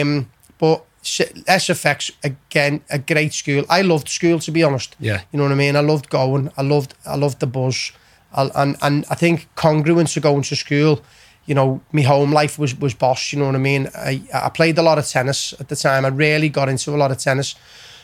Um, 0.00 0.30
but 0.56 0.84
SFX 1.04 2.10
again, 2.22 2.82
a 2.90 2.98
great 2.98 3.32
school. 3.32 3.64
I 3.68 3.82
loved 3.82 4.08
school 4.08 4.38
to 4.40 4.50
be 4.50 4.62
honest. 4.62 4.96
Yeah. 4.98 5.20
You 5.32 5.38
know 5.38 5.44
what 5.44 5.52
I 5.52 5.56
mean? 5.56 5.76
I 5.76 5.80
loved 5.80 6.08
going. 6.08 6.50
I 6.56 6.62
loved. 6.62 6.94
I 7.06 7.16
loved 7.16 7.40
the 7.40 7.46
buzz, 7.46 7.92
I, 8.32 8.50
and 8.54 8.76
and 8.82 9.04
I 9.10 9.14
think 9.14 9.48
congruent 9.54 10.08
to 10.10 10.20
going 10.20 10.42
to 10.42 10.56
school. 10.56 11.02
You 11.46 11.54
know, 11.54 11.82
my 11.92 12.02
home 12.02 12.32
life 12.32 12.58
was 12.58 12.78
was 12.78 12.94
boss. 12.94 13.32
You 13.32 13.38
know 13.38 13.46
what 13.46 13.54
I 13.54 13.58
mean? 13.58 13.88
I 13.94 14.22
I 14.32 14.48
played 14.48 14.78
a 14.78 14.82
lot 14.82 14.98
of 14.98 15.06
tennis 15.06 15.54
at 15.60 15.68
the 15.68 15.76
time. 15.76 16.04
I 16.04 16.08
really 16.08 16.48
got 16.48 16.68
into 16.68 16.94
a 16.94 16.96
lot 16.96 17.10
of 17.10 17.18
tennis. 17.18 17.54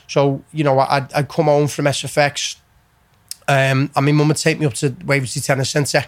So 0.06 0.42
you 0.52 0.64
know, 0.64 0.78
I'd, 0.78 1.12
I'd 1.12 1.28
come 1.28 1.46
home 1.46 1.68
from 1.68 1.86
SFX, 1.86 2.56
um, 3.48 3.90
and 3.96 4.06
my 4.06 4.12
mum 4.12 4.28
would 4.28 4.36
take 4.36 4.58
me 4.60 4.66
up 4.66 4.74
to 4.74 4.90
Wavertree 4.90 5.44
Tennis 5.44 5.70
Centre. 5.70 6.04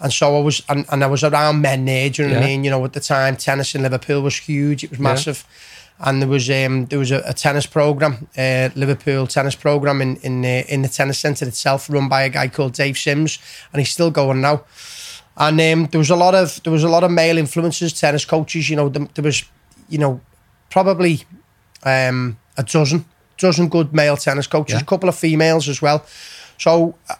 And 0.00 0.12
so 0.12 0.36
I 0.36 0.40
was, 0.40 0.62
and, 0.68 0.84
and 0.90 1.02
I 1.02 1.06
was 1.06 1.24
around 1.24 1.62
men 1.62 1.86
there, 1.86 2.10
do 2.10 2.22
you 2.22 2.28
know 2.28 2.34
what 2.34 2.42
I 2.42 2.46
mean? 2.46 2.64
You 2.64 2.70
know, 2.70 2.84
at 2.84 2.92
the 2.92 3.00
time, 3.00 3.36
tennis 3.36 3.74
in 3.74 3.82
Liverpool 3.82 4.20
was 4.20 4.36
huge. 4.36 4.84
It 4.84 4.90
was 4.90 4.98
massive. 4.98 5.46
And 5.98 6.20
there 6.20 6.28
was 6.28 6.48
um, 6.50 6.86
there 6.86 6.98
was 6.98 7.10
a, 7.10 7.22
a 7.26 7.32
tennis 7.32 7.66
program, 7.66 8.28
uh, 8.36 8.68
Liverpool 8.74 9.26
tennis 9.26 9.54
program 9.54 10.00
in 10.02 10.16
in 10.16 10.44
uh, 10.44 10.62
in 10.68 10.82
the 10.82 10.88
tennis 10.88 11.18
centre 11.18 11.46
itself, 11.48 11.88
run 11.90 12.08
by 12.08 12.22
a 12.22 12.28
guy 12.28 12.48
called 12.48 12.72
Dave 12.74 12.98
Sims, 12.98 13.38
and 13.72 13.80
he's 13.80 13.90
still 13.90 14.10
going 14.10 14.40
now. 14.40 14.64
And 15.38 15.60
um, 15.60 15.86
there 15.90 15.98
was 15.98 16.10
a 16.10 16.16
lot 16.16 16.34
of 16.34 16.62
there 16.62 16.72
was 16.72 16.84
a 16.84 16.88
lot 16.88 17.04
of 17.04 17.10
male 17.10 17.38
influences, 17.38 17.92
tennis 17.98 18.24
coaches. 18.24 18.68
You 18.68 18.76
know, 18.76 18.88
there, 18.88 19.06
there 19.14 19.24
was 19.24 19.44
you 19.88 19.98
know 19.98 20.20
probably 20.70 21.22
um, 21.84 22.38
a 22.56 22.62
dozen 22.62 23.04
dozen 23.38 23.68
good 23.68 23.92
male 23.92 24.16
tennis 24.16 24.46
coaches, 24.46 24.74
Yeah. 24.74 24.80
a 24.82 24.84
couple 24.86 25.08
of 25.08 25.14
females 25.14 25.68
as 25.68 25.82
well. 25.82 26.04
So 26.58 26.94
I- 27.08 27.16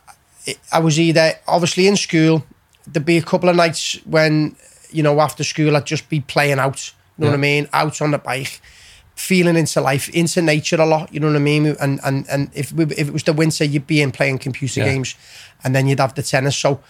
I 0.72 0.78
was 0.78 0.98
either 1.00 1.32
obviously 1.48 1.86
in 1.88 1.96
school. 1.96 2.44
There'd 2.86 3.04
be 3.04 3.16
a 3.18 3.22
couple 3.22 3.48
of 3.48 3.56
nights 3.56 3.98
when 4.04 4.54
you 4.92 5.02
know 5.02 5.20
after 5.20 5.44
school 5.44 5.76
I'd 5.76 5.86
just 5.86 6.08
be 6.08 6.20
playing 6.20 6.58
out. 6.60 6.92
You 7.18 7.24
know 7.24 7.30
what 7.30 7.34
I 7.34 7.40
mean? 7.40 7.68
Out 7.72 8.02
on 8.02 8.10
the 8.10 8.18
bike, 8.18 8.60
feeling 9.14 9.56
into 9.56 9.80
life, 9.80 10.08
into 10.10 10.42
nature 10.42 10.80
a 10.80 10.86
lot. 10.86 11.12
You 11.12 11.20
know 11.20 11.28
what 11.28 11.36
I 11.36 11.40
mean? 11.40 11.66
And 11.80 12.00
and 12.04 12.26
and 12.28 12.50
if 12.54 12.72
we, 12.72 12.84
if 12.84 13.08
it 13.08 13.12
was 13.12 13.22
the 13.22 13.32
winter, 13.32 13.64
you'd 13.64 13.86
be 13.86 14.02
in 14.02 14.12
playing 14.12 14.38
computer 14.38 14.80
Yeah. 14.80 14.92
games, 14.92 15.14
and 15.64 15.74
then 15.74 15.86
you'd 15.86 16.00
have 16.00 16.14
the 16.14 16.22
tennis. 16.22 16.56
So 16.56 16.80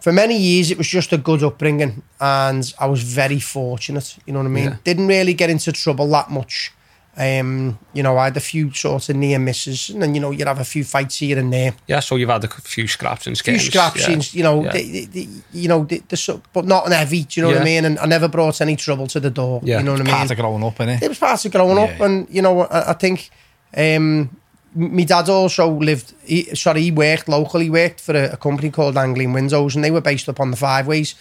for 0.00 0.12
many 0.12 0.36
years 0.36 0.70
it 0.70 0.76
was 0.78 0.86
just 0.86 1.12
a 1.12 1.16
good 1.18 1.42
upbringing 1.42 2.02
and 2.20 2.74
I 2.78 2.86
was 2.86 3.02
very 3.02 3.40
fortunate, 3.40 4.16
you 4.26 4.34
know 4.34 4.40
what 4.40 4.46
I 4.46 4.50
mean? 4.50 4.64
Yeah. 4.64 4.76
Didn't 4.84 5.06
really 5.06 5.32
get 5.32 5.48
into 5.48 5.72
trouble 5.72 6.06
that 6.08 6.30
much. 6.30 6.72
Um, 7.16 7.78
you 7.92 8.02
know, 8.02 8.16
I 8.18 8.24
had 8.24 8.36
a 8.36 8.40
few 8.40 8.72
sort 8.72 9.08
of 9.08 9.14
near 9.14 9.38
misses 9.38 9.88
and 9.88 10.02
then, 10.02 10.16
you 10.16 10.20
know, 10.20 10.32
you'd 10.32 10.48
have 10.48 10.58
a 10.58 10.64
few 10.64 10.82
fights 10.82 11.18
here 11.18 11.38
and 11.38 11.52
there. 11.52 11.72
Yeah, 11.86 12.00
so 12.00 12.16
you've 12.16 12.28
had 12.28 12.42
a 12.42 12.48
few 12.48 12.88
scraps 12.88 13.28
and 13.28 13.38
A 13.38 13.42
few 13.42 13.58
scraps, 13.60 14.00
yeah. 14.08 14.14
and, 14.14 14.34
you 14.34 14.42
know, 14.42 14.64
Yeah. 14.64 14.72
the, 14.72 14.82
the, 14.90 15.04
the, 15.06 15.28
you 15.52 15.68
know, 15.68 15.84
the, 15.84 15.98
the, 16.08 16.40
but 16.52 16.64
not 16.64 16.86
an 16.86 16.92
heavy, 16.92 17.22
do 17.22 17.40
you 17.40 17.46
know 17.46 17.52
what 17.52 17.60
I 17.62 17.64
mean? 17.64 17.84
And 17.84 17.98
I 18.00 18.06
never 18.06 18.26
brought 18.26 18.60
any 18.60 18.74
trouble 18.74 19.06
to 19.06 19.20
the 19.20 19.30
door, 19.30 19.60
Yeah. 19.62 19.78
you 19.78 19.84
know 19.84 19.92
what 19.92 20.00
I 20.00 20.04
mean? 20.04 20.12
Part 20.14 20.30
of 20.32 20.36
growing 20.38 20.64
up, 20.64 20.76
innit? 20.78 21.02
it 21.02 21.08
was 21.08 21.18
part 21.20 21.44
of 21.44 21.52
growing 21.52 21.78
up, 21.78 21.98
Yeah. 21.98 22.04
and 22.04 22.26
you 22.28 22.42
know, 22.42 22.62
I, 22.62 22.90
I 22.90 22.92
think 22.94 23.30
um, 23.76 24.36
my 24.74 25.04
dad 25.04 25.28
also 25.28 25.70
lived. 25.70 26.14
He, 26.24 26.52
sorry, 26.56 26.82
he 26.82 26.90
worked 26.90 27.28
locally. 27.28 27.64
He 27.66 27.70
worked 27.70 28.00
for 28.00 28.16
a, 28.16 28.32
a 28.32 28.36
company 28.36 28.70
called 28.72 28.96
Anglian 28.98 29.32
Windows, 29.32 29.76
and 29.76 29.84
they 29.84 29.92
were 29.92 30.00
based 30.00 30.28
up 30.28 30.40
on 30.40 30.50
the 30.50 30.56
Five 30.56 30.88
Ways. 30.88 31.14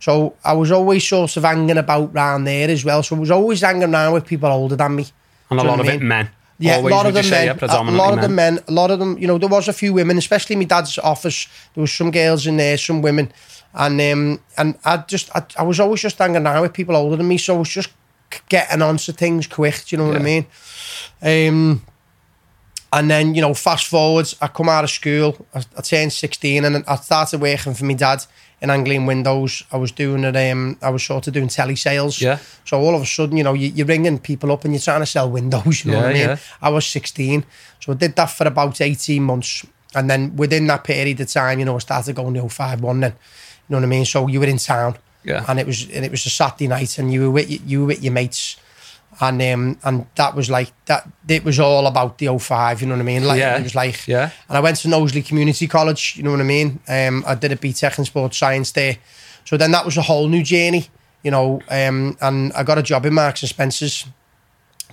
So 0.00 0.34
I 0.44 0.52
was 0.52 0.70
always 0.70 1.06
sort 1.08 1.36
of 1.38 1.42
hanging 1.44 1.76
about 1.78 2.14
round 2.14 2.46
there 2.46 2.68
as 2.70 2.84
well. 2.84 3.02
So 3.02 3.16
I 3.16 3.18
was 3.18 3.30
always 3.30 3.62
hanging 3.62 3.92
around 3.94 4.12
with 4.12 4.26
people 4.26 4.50
older 4.50 4.76
than 4.76 4.96
me. 4.96 5.06
And 5.50 5.60
a 5.60 5.62
lot 5.62 5.80
of 5.80 5.88
I 5.88 5.94
it 5.94 6.02
men. 6.02 6.30
Yeah, 6.60 6.76
Always, 6.76 6.92
a 6.92 6.96
lot 6.96 7.06
of 7.06 7.14
them 7.14 7.30
men. 7.30 7.48
A, 7.48 7.90
lot 7.92 8.14
of 8.14 8.20
them 8.20 8.34
men. 8.34 8.58
A 8.66 8.72
lot 8.72 8.90
of 8.90 8.98
them. 8.98 9.16
You 9.16 9.28
know, 9.28 9.38
there 9.38 9.48
was 9.48 9.68
a 9.68 9.72
few 9.72 9.92
women, 9.92 10.18
especially 10.18 10.56
my 10.56 10.64
dad's 10.64 10.98
office. 10.98 11.46
There 11.74 11.82
was 11.82 11.92
some 11.92 12.10
girls 12.10 12.48
in 12.48 12.56
there, 12.56 12.76
some 12.76 13.00
women, 13.00 13.32
and 13.74 14.00
um, 14.00 14.40
and 14.56 14.76
I 14.84 14.96
just 15.06 15.30
I, 15.36 15.46
I 15.56 15.62
was 15.62 15.78
always 15.78 16.00
just 16.00 16.18
hanging 16.18 16.44
around 16.44 16.62
with 16.62 16.72
people 16.72 16.96
older 16.96 17.16
than 17.16 17.28
me, 17.28 17.38
so 17.38 17.54
I 17.54 17.58
was 17.58 17.68
just 17.68 17.90
getting 18.48 18.82
onto 18.82 19.12
things 19.12 19.46
quick. 19.46 19.84
Do 19.86 19.94
you 19.94 20.02
know 20.02 20.08
what 20.08 20.16
I 20.16 20.20
mean? 20.20 20.46
Um, 21.22 21.86
and 22.92 23.08
then 23.08 23.36
you 23.36 23.40
know, 23.40 23.54
fast 23.54 23.86
forwards, 23.86 24.34
I 24.42 24.48
come 24.48 24.68
out 24.68 24.82
of 24.82 24.90
school. 24.90 25.46
I, 25.54 25.62
I 25.76 25.80
turned 25.82 26.12
sixteen, 26.12 26.64
and 26.64 26.84
I 26.88 26.96
started 26.96 27.40
working 27.40 27.74
for 27.74 27.84
my 27.84 27.94
dad 27.94 28.24
in 28.60 28.70
Anglian 28.70 29.06
Windows. 29.06 29.62
I 29.72 29.76
was 29.76 29.92
doing 29.92 30.24
it. 30.24 30.36
Um, 30.50 30.76
I 30.82 30.90
was 30.90 31.02
sort 31.04 31.26
of 31.28 31.32
doing 31.34 31.48
telesales. 31.48 32.20
Yeah. 32.20 32.38
So 32.64 32.78
all 32.80 32.94
of 32.94 33.02
a 33.02 33.06
sudden, 33.06 33.36
you 33.36 33.44
know, 33.44 33.54
you, 33.54 33.68
you're 33.68 33.86
ringing 33.86 34.18
people 34.18 34.50
up 34.52 34.64
and 34.64 34.74
you're 34.74 34.80
trying 34.80 35.00
to 35.00 35.06
sell 35.06 35.30
windows. 35.30 35.84
You 35.84 35.92
know 35.92 35.98
Yeah, 35.98 36.02
what 36.04 36.10
I 36.10 36.12
mean? 36.14 36.28
yeah. 36.28 36.36
I 36.62 36.68
was 36.70 36.86
16. 36.86 37.44
So 37.80 37.92
I 37.92 37.94
did 37.96 38.16
that 38.16 38.26
for 38.30 38.46
about 38.46 38.80
18 38.80 39.22
months. 39.22 39.64
And 39.94 40.10
then 40.10 40.36
within 40.36 40.66
that 40.66 40.84
period 40.84 41.20
of 41.20 41.28
time, 41.28 41.58
you 41.60 41.64
know, 41.64 41.76
I 41.76 41.78
started 41.78 42.16
going 42.16 42.34
to 42.34 42.48
051 42.48 43.00
then. 43.00 43.12
You 43.12 43.16
know 43.74 43.76
what 43.78 43.84
I 43.84 43.86
mean? 43.86 44.04
So 44.04 44.26
you 44.26 44.40
were 44.40 44.46
in 44.46 44.58
town. 44.58 44.96
Yeah. 45.24 45.44
And 45.48 45.58
it 45.58 45.66
was 45.66 45.82
and 45.90 46.04
it 46.04 46.10
was 46.10 46.24
a 46.26 46.30
Saturday 46.30 46.68
night 46.68 46.98
and 46.98 47.12
you 47.12 47.22
were 47.22 47.30
with 47.30 47.48
you 47.70 47.80
were 47.80 47.86
with 47.86 48.02
your 48.02 48.12
mates. 48.12 48.56
And 49.20 49.42
um 49.42 49.78
and 49.82 50.06
that 50.14 50.34
was 50.36 50.48
like 50.48 50.72
that 50.86 51.08
it 51.28 51.44
was 51.44 51.58
all 51.58 51.86
about 51.86 52.18
the 52.18 52.28
05, 52.38 52.80
you 52.80 52.86
know 52.86 52.94
what 52.94 53.00
I 53.00 53.04
mean? 53.04 53.24
Like 53.24 53.40
Yeah. 53.40 53.56
it 53.58 53.62
was 53.64 53.74
like 53.74 54.06
Yeah. 54.06 54.30
and 54.48 54.56
I 54.56 54.60
went 54.60 54.76
to 54.78 54.88
Knowsley 54.88 55.22
Community 55.22 55.66
College, 55.66 56.14
you 56.16 56.22
know 56.22 56.30
what 56.30 56.40
I 56.40 56.44
mean? 56.44 56.78
Um, 56.88 57.24
I 57.26 57.34
did 57.34 57.50
a 57.52 57.56
BTEC 57.56 57.98
in 57.98 58.04
sports 58.04 58.38
science 58.38 58.70
there. 58.72 58.96
So 59.44 59.56
then 59.56 59.72
that 59.72 59.84
was 59.84 59.96
a 59.96 60.02
whole 60.02 60.28
new 60.28 60.42
journey, 60.44 60.86
you 61.24 61.30
know, 61.32 61.60
um, 61.68 62.16
and 62.20 62.52
I 62.52 62.62
got 62.62 62.78
a 62.78 62.82
job 62.82 63.06
in 63.06 63.14
Marks 63.14 63.42
and 63.42 63.48
Spencer's 63.48 64.06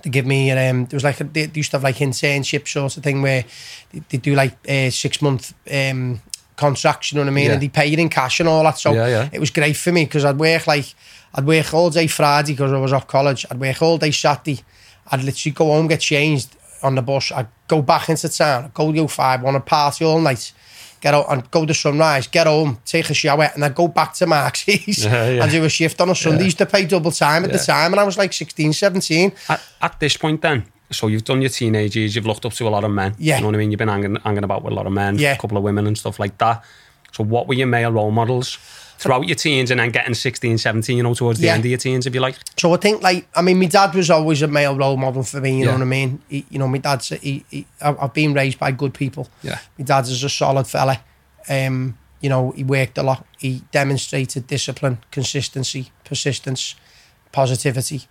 to 0.02 0.08
give 0.08 0.26
me, 0.26 0.50
um, 0.50 0.86
there 0.86 0.96
was 0.96 1.04
like, 1.04 1.20
a, 1.20 1.24
they 1.24 1.50
used 1.54 1.70
to 1.70 1.76
have 1.76 1.84
like 1.84 1.96
internship 1.96 2.66
sort 2.68 2.96
of 2.96 3.02
thing 3.04 3.22
where 3.22 3.44
they, 3.92 4.02
they 4.08 4.18
do 4.18 4.34
like 4.34 4.54
uh, 4.68 4.90
six 4.90 5.22
month 5.22 5.54
um, 5.72 6.20
contracts, 6.56 7.12
you 7.12 7.16
know 7.16 7.22
what 7.22 7.30
I 7.30 7.34
mean? 7.34 7.46
Yeah. 7.46 7.52
And 7.52 7.62
they 7.62 7.68
pay 7.68 7.86
you 7.86 7.96
in 7.98 8.08
cash 8.08 8.40
and 8.40 8.48
all 8.48 8.62
that. 8.64 8.78
So 8.78 8.92
Yeah, 8.94 9.06
yeah. 9.08 9.28
it 9.32 9.38
was 9.40 9.50
great 9.50 9.76
for 9.76 9.92
me 9.92 10.04
because 10.04 10.24
I'd 10.24 10.38
work 10.38 10.66
like, 10.66 10.94
I'd 11.36 11.44
work 11.46 11.72
all 11.74 11.90
day 11.90 12.06
Friday 12.06 12.52
because 12.52 12.72
I 12.72 12.78
was 12.78 12.92
off 12.92 13.06
college. 13.06 13.44
I'd 13.50 13.60
work 13.60 13.82
all 13.82 13.98
day 13.98 14.10
Saturday. 14.10 14.60
I'd 15.10 15.22
literally 15.22 15.52
go 15.54 15.66
home, 15.66 15.86
get 15.86 16.00
changed 16.00 16.56
on 16.82 16.94
the 16.94 17.02
bus. 17.02 17.30
I'd 17.32 17.48
go 17.68 17.82
back 17.82 18.08
into 18.08 18.28
town, 18.28 18.64
I'd 18.64 18.74
go 18.74 18.92
to 18.92 19.06
05, 19.08 19.42
want 19.42 19.56
to 19.56 19.60
party 19.60 20.04
all 20.04 20.20
night, 20.20 20.52
get 21.00 21.14
out 21.14 21.26
and 21.30 21.48
go 21.50 21.64
to 21.66 21.74
sunrise, 21.74 22.26
get 22.26 22.46
home, 22.46 22.78
take 22.84 23.08
a 23.10 23.14
shower, 23.14 23.50
and 23.54 23.64
I'd 23.64 23.74
go 23.74 23.88
back 23.88 24.14
to 24.14 24.26
Marx's 24.26 24.98
Yeah, 25.04 25.30
yeah. 25.30 25.42
and 25.42 25.50
do 25.52 25.64
a 25.64 25.68
shift 25.68 26.00
on 26.00 26.10
a 26.10 26.14
Sunday. 26.14 26.38
Yeah. 26.40 26.44
Used 26.44 26.58
to 26.58 26.66
pay 26.66 26.84
double 26.86 27.10
time 27.12 27.44
at 27.44 27.52
the 27.52 27.58
time, 27.58 27.92
and 27.92 28.00
I 28.00 28.04
was 28.04 28.16
like 28.18 28.32
16, 28.32 28.72
17. 28.72 29.32
At, 29.48 29.62
at 29.82 30.00
this 30.00 30.16
point, 30.16 30.42
then, 30.42 30.64
so 30.90 31.06
you've 31.08 31.24
done 31.24 31.40
your 31.42 31.50
teenage 31.50 31.96
years, 31.96 32.14
you've 32.16 32.26
looked 32.26 32.44
up 32.46 32.52
to 32.54 32.66
a 32.66 32.70
lot 32.70 32.84
of 32.84 32.90
men. 32.90 33.14
Yeah. 33.18 33.36
You 33.36 33.42
know 33.42 33.48
what 33.48 33.54
I 33.56 33.58
mean? 33.58 33.70
You've 33.72 33.78
been 33.78 33.88
hanging, 33.88 34.16
hanging 34.16 34.44
about 34.44 34.62
with 34.64 34.72
a 34.72 34.76
lot 34.76 34.86
of 34.86 34.92
men, 34.92 35.18
Yeah. 35.18 35.34
a 35.34 35.38
couple 35.38 35.56
of 35.56 35.62
women 35.62 35.86
and 35.86 35.96
stuff 35.98 36.18
like 36.18 36.38
that. 36.38 36.64
So, 37.12 37.24
what 37.24 37.46
were 37.48 37.54
your 37.54 37.66
male 37.68 37.92
role 37.92 38.10
models 38.10 38.58
throughout 38.98 39.26
your 39.26 39.34
teens 39.36 39.70
and 39.70 39.80
then 39.80 39.90
getting 39.90 40.14
16, 40.14 40.58
17, 40.58 40.96
you 40.96 41.02
know, 41.02 41.14
towards 41.14 41.38
the 41.38 41.46
Yeah. 41.46 41.54
end 41.54 41.64
of 41.64 41.70
your 41.70 41.78
teens, 41.78 42.06
if 42.06 42.14
you 42.14 42.20
like? 42.20 42.36
So 42.56 42.72
I 42.72 42.76
think, 42.78 43.02
like, 43.02 43.26
I 43.34 43.42
mean, 43.42 43.58
my 43.58 43.66
dad 43.66 43.94
was 43.94 44.10
always 44.10 44.42
a 44.42 44.48
male 44.48 44.76
role 44.76 44.96
model 44.96 45.22
for 45.22 45.40
me. 45.40 45.58
You 45.58 45.66
know 45.66 45.72
what 45.72 45.82
I 45.82 45.84
mean? 45.84 46.20
He, 46.28 46.46
you 46.50 46.58
know, 46.58 46.68
my 46.68 46.78
dad's. 46.78 47.08
He, 47.08 47.44
he, 47.50 47.66
I've 47.80 47.98
I've 48.02 48.14
been 48.14 48.32
raised 48.34 48.58
by 48.58 48.70
good 48.72 48.94
people. 48.94 49.28
Yeah. 49.42 49.58
My 49.78 49.84
dad's 49.84 50.10
is 50.10 50.24
a 50.24 50.28
solid 50.28 50.66
fella. 50.66 51.00
Um, 51.48 51.98
you 52.20 52.28
know, 52.30 52.52
he 52.52 52.64
worked 52.64 52.96
a 52.98 53.02
lot. 53.02 53.26
He 53.38 53.62
demonstrated 53.70 54.46
discipline, 54.46 54.98
consistency, 55.10 55.90
persistence, 56.04 56.74
positivity. 57.32 58.02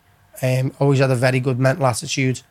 Um, 0.41 0.71
always 0.79 0.99
had 0.99 1.11
a 1.11 1.15
very 1.15 1.39
good 1.39 1.59
mental 1.59 1.85
attitude. 1.87 2.41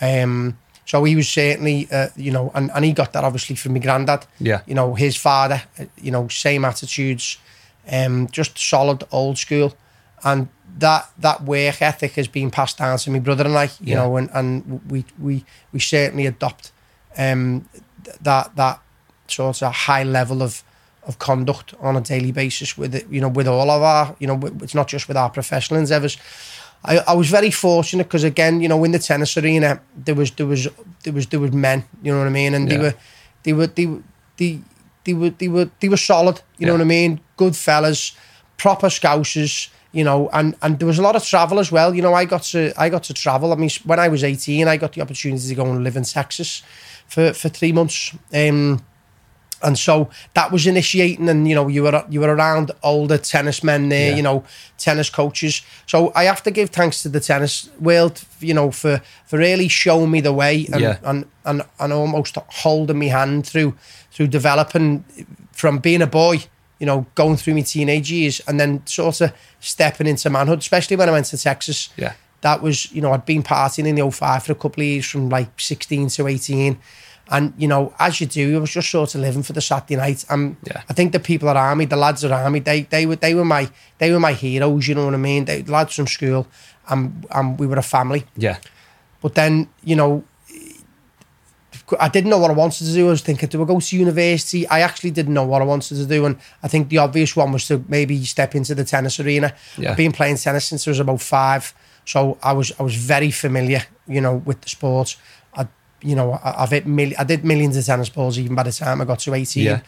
Um, 0.00 0.58
so 0.84 1.04
he 1.04 1.16
was 1.16 1.28
certainly, 1.28 1.86
uh, 1.92 2.08
you 2.16 2.30
know, 2.32 2.50
and, 2.54 2.70
and 2.74 2.84
he 2.84 2.92
got 2.92 3.12
that 3.12 3.24
obviously 3.24 3.56
from 3.56 3.74
my 3.74 3.78
granddad. 3.80 4.24
Yeah. 4.40 4.62
You 4.66 4.74
know, 4.74 4.94
his 4.94 5.16
father, 5.16 5.62
uh, 5.78 5.84
you 6.00 6.10
know, 6.10 6.28
same 6.28 6.64
attitudes, 6.64 7.36
um, 7.90 8.28
just 8.30 8.58
solid 8.58 9.04
old 9.10 9.38
school. 9.38 9.74
And 10.24 10.48
that 10.78 11.08
that 11.18 11.42
work 11.44 11.80
ethic 11.82 12.12
has 12.12 12.28
been 12.28 12.50
passed 12.50 12.78
down 12.78 12.98
to 12.98 13.10
my 13.10 13.18
brother 13.20 13.44
and 13.44 13.56
I, 13.56 13.64
you 13.64 13.70
Yeah. 13.94 13.96
know, 13.96 14.16
and, 14.16 14.30
and 14.34 14.80
we 14.90 15.04
we 15.18 15.44
we 15.72 15.80
certainly 15.80 16.26
adopt 16.26 16.72
um, 17.16 17.68
th- 18.04 18.16
that 18.22 18.54
that 18.56 18.80
sort 19.28 19.62
of 19.62 19.72
high 19.74 20.04
level 20.04 20.42
of 20.42 20.62
of 21.06 21.18
conduct 21.18 21.74
on 21.80 21.96
a 21.96 22.00
daily 22.00 22.32
basis 22.32 22.76
with 22.78 22.94
it, 22.94 23.06
you 23.10 23.20
know, 23.20 23.28
with 23.28 23.48
all 23.48 23.70
of 23.70 23.82
our, 23.82 24.14
you 24.18 24.26
know, 24.26 24.38
it's 24.62 24.74
not 24.74 24.88
just 24.88 25.08
with 25.08 25.16
our 25.16 25.30
professional 25.30 25.80
endeavours. 25.80 26.18
I, 26.84 26.98
I 26.98 27.14
was 27.14 27.30
very 27.30 27.50
fortunate 27.50 28.04
because 28.04 28.24
again, 28.24 28.60
you 28.60 28.68
know, 28.68 28.84
in 28.84 28.92
the 28.92 28.98
tennis 28.98 29.36
arena, 29.36 29.80
there 30.04 30.14
was 30.14 30.30
there 30.32 30.46
was 30.46 30.68
there 31.02 31.12
was 31.14 31.26
there 31.28 31.40
was 31.40 31.52
men, 31.52 31.84
you 32.02 32.12
know 32.12 32.18
what 32.18 32.26
I 32.26 32.30
mean, 32.30 32.54
and 32.54 32.70
Yeah. 32.70 32.76
they 32.78 32.82
were 32.82 32.94
they 33.42 33.52
were 33.52 33.66
they 33.74 33.86
were 33.86 34.02
they, 34.36 34.60
they 35.08 35.14
were 35.14 35.30
they 35.30 35.48
were 35.48 35.70
they 35.80 35.88
were 35.88 35.96
solid, 35.96 36.42
you 36.58 36.66
know 36.66 36.74
what 36.74 36.82
I 36.82 36.84
mean, 36.84 37.20
good 37.38 37.56
fellas, 37.56 38.12
proper 38.58 38.88
scousers, 38.88 39.70
you 39.92 40.04
know, 40.04 40.28
and 40.34 40.54
and 40.60 40.78
there 40.78 40.86
was 40.86 40.98
a 40.98 41.02
lot 41.02 41.16
of 41.16 41.24
travel 41.24 41.58
as 41.58 41.72
well. 41.72 41.94
You 41.94 42.02
know, 42.02 42.12
I 42.12 42.26
got 42.26 42.42
to 42.52 42.72
I 42.76 42.90
got 42.90 43.04
to 43.04 43.14
travel. 43.14 43.52
I 43.52 43.56
mean, 43.56 43.70
when 43.84 43.98
I 43.98 44.08
was 44.08 44.22
eighteen, 44.22 44.68
I 44.68 44.76
got 44.76 44.92
the 44.92 45.00
opportunity 45.00 45.48
to 45.48 45.54
go 45.54 45.64
and 45.64 45.82
live 45.82 45.96
in 45.96 46.04
Texas 46.04 46.62
for 47.06 47.32
for 47.32 47.48
three 47.48 47.72
months. 47.72 48.14
Um, 48.34 48.84
and 49.62 49.78
so 49.78 50.08
that 50.34 50.50
was 50.52 50.66
initiating 50.66 51.28
and 51.28 51.48
you 51.48 51.54
know 51.54 51.68
you 51.68 51.82
were 51.82 52.04
you 52.08 52.20
were 52.20 52.34
around 52.34 52.70
older 52.82 53.18
tennis 53.18 53.62
men 53.64 53.88
there 53.88 54.10
Yeah. 54.10 54.16
you 54.16 54.22
know 54.22 54.44
tennis 54.78 55.10
coaches 55.10 55.62
so 55.86 56.12
i 56.14 56.24
have 56.24 56.42
to 56.44 56.50
give 56.50 56.70
thanks 56.70 57.02
to 57.02 57.08
the 57.08 57.20
tennis 57.20 57.68
world 57.80 58.24
you 58.40 58.54
know 58.54 58.70
for 58.70 59.00
for 59.26 59.38
really 59.38 59.68
showing 59.68 60.10
me 60.10 60.20
the 60.20 60.32
way 60.32 60.66
and 60.72 60.80
Yeah. 60.80 60.98
and, 61.04 61.24
and 61.44 61.62
and 61.80 61.92
almost 61.92 62.36
holding 62.62 62.98
me 62.98 63.08
hand 63.08 63.46
through 63.46 63.74
through 64.12 64.28
developing 64.28 65.04
from 65.52 65.78
being 65.78 66.02
a 66.02 66.06
boy 66.06 66.44
you 66.78 66.86
know 66.86 67.06
going 67.14 67.36
through 67.36 67.54
my 67.54 67.62
teenage 67.62 68.10
years 68.12 68.40
and 68.46 68.58
then 68.60 68.86
sort 68.86 69.20
of 69.20 69.32
stepping 69.60 70.06
into 70.06 70.30
manhood 70.30 70.58
especially 70.60 70.96
when 70.96 71.08
i 71.08 71.12
went 71.12 71.26
to 71.26 71.36
texas 71.38 71.88
Yeah. 71.96 72.12
that 72.42 72.62
was, 72.62 72.92
you 72.92 73.00
know, 73.02 73.12
I'd 73.12 73.26
been 73.26 73.42
partying 73.42 73.86
in 73.88 73.96
the 73.96 74.08
05 74.08 74.44
for 74.44 74.52
a 74.52 74.54
couple 74.54 74.82
of 74.82 74.86
years 74.88 75.06
from 75.10 75.28
like 75.28 75.50
16 75.58 76.08
to 76.10 76.28
18. 76.28 76.78
And, 77.30 77.52
you 77.58 77.68
know, 77.68 77.92
as 77.98 78.20
you 78.20 78.26
do, 78.26 78.56
I 78.56 78.60
was 78.60 78.70
just 78.70 78.90
sort 78.90 79.14
of 79.14 79.20
living 79.20 79.42
for 79.42 79.52
the 79.52 79.60
Saturday 79.60 79.96
night. 79.96 80.24
Um, 80.30 80.56
Yeah. 80.66 80.82
I 80.88 80.94
think 80.94 81.12
the 81.12 81.20
people 81.20 81.48
around 81.48 81.78
me, 81.78 81.86
the 81.86 81.96
lads 81.96 82.24
around 82.24 82.52
me, 82.52 82.60
they 82.60 82.82
they 82.82 83.06
were 83.06 83.16
they 83.16 83.34
were 83.34 83.44
my 83.44 83.68
they 83.98 84.10
were 84.12 84.20
my 84.20 84.32
heroes, 84.32 84.86
you 84.88 84.94
know 84.94 85.04
what 85.04 85.14
I 85.14 85.18
mean? 85.18 85.44
They 85.44 85.62
lads 85.62 85.94
from 85.94 86.06
school 86.06 86.46
and 86.88 87.26
and 87.30 87.58
we 87.58 87.66
were 87.66 87.78
a 87.78 87.82
family. 87.82 88.24
Yeah. 88.36 88.56
But 89.20 89.34
then, 89.34 89.68
you 89.84 89.96
know, 89.96 90.24
I 92.00 92.08
didn't 92.08 92.30
know 92.30 92.38
what 92.38 92.50
I 92.50 92.54
wanted 92.54 92.84
to 92.86 92.92
do. 92.92 93.06
I 93.06 93.10
was 93.10 93.22
thinking, 93.22 93.48
do 93.48 93.62
I 93.62 93.66
go 93.66 93.80
to 93.80 93.96
university? 93.96 94.66
I 94.68 94.80
actually 94.80 95.10
didn't 95.10 95.32
know 95.34 95.44
what 95.44 95.62
I 95.62 95.64
wanted 95.64 95.96
to 95.96 96.06
do, 96.06 96.26
and 96.26 96.36
I 96.62 96.68
think 96.68 96.88
the 96.88 96.98
obvious 96.98 97.34
one 97.36 97.52
was 97.52 97.66
to 97.68 97.82
maybe 97.88 98.24
step 98.24 98.54
into 98.54 98.74
the 98.74 98.84
tennis 98.84 99.18
arena. 99.20 99.54
Yeah. 99.76 99.90
I've 99.90 99.96
been 99.96 100.12
playing 100.12 100.36
tennis 100.36 100.66
since 100.66 100.86
I 100.86 100.90
was 100.90 101.00
about 101.00 101.20
five, 101.22 101.74
so 102.04 102.36
I 102.42 102.52
was 102.52 102.72
I 102.78 102.82
was 102.82 102.94
very 102.94 103.30
familiar, 103.30 103.82
you 104.06 104.20
know, 104.20 104.36
with 104.44 104.60
the 104.60 104.68
sport. 104.68 105.16
You 106.02 106.14
know, 106.14 106.32
I, 106.32 106.62
I've 106.62 106.70
hit 106.70 106.86
mil- 106.86 107.12
I 107.18 107.24
did 107.24 107.44
millions 107.44 107.76
of 107.76 107.84
tennis 107.84 108.08
balls 108.08 108.38
even 108.38 108.54
by 108.54 108.62
the 108.62 108.72
time 108.72 109.00
I 109.00 109.04
got 109.04 109.18
to 109.20 109.34
eighteen. 109.34 109.64
Yeah. 109.64 109.80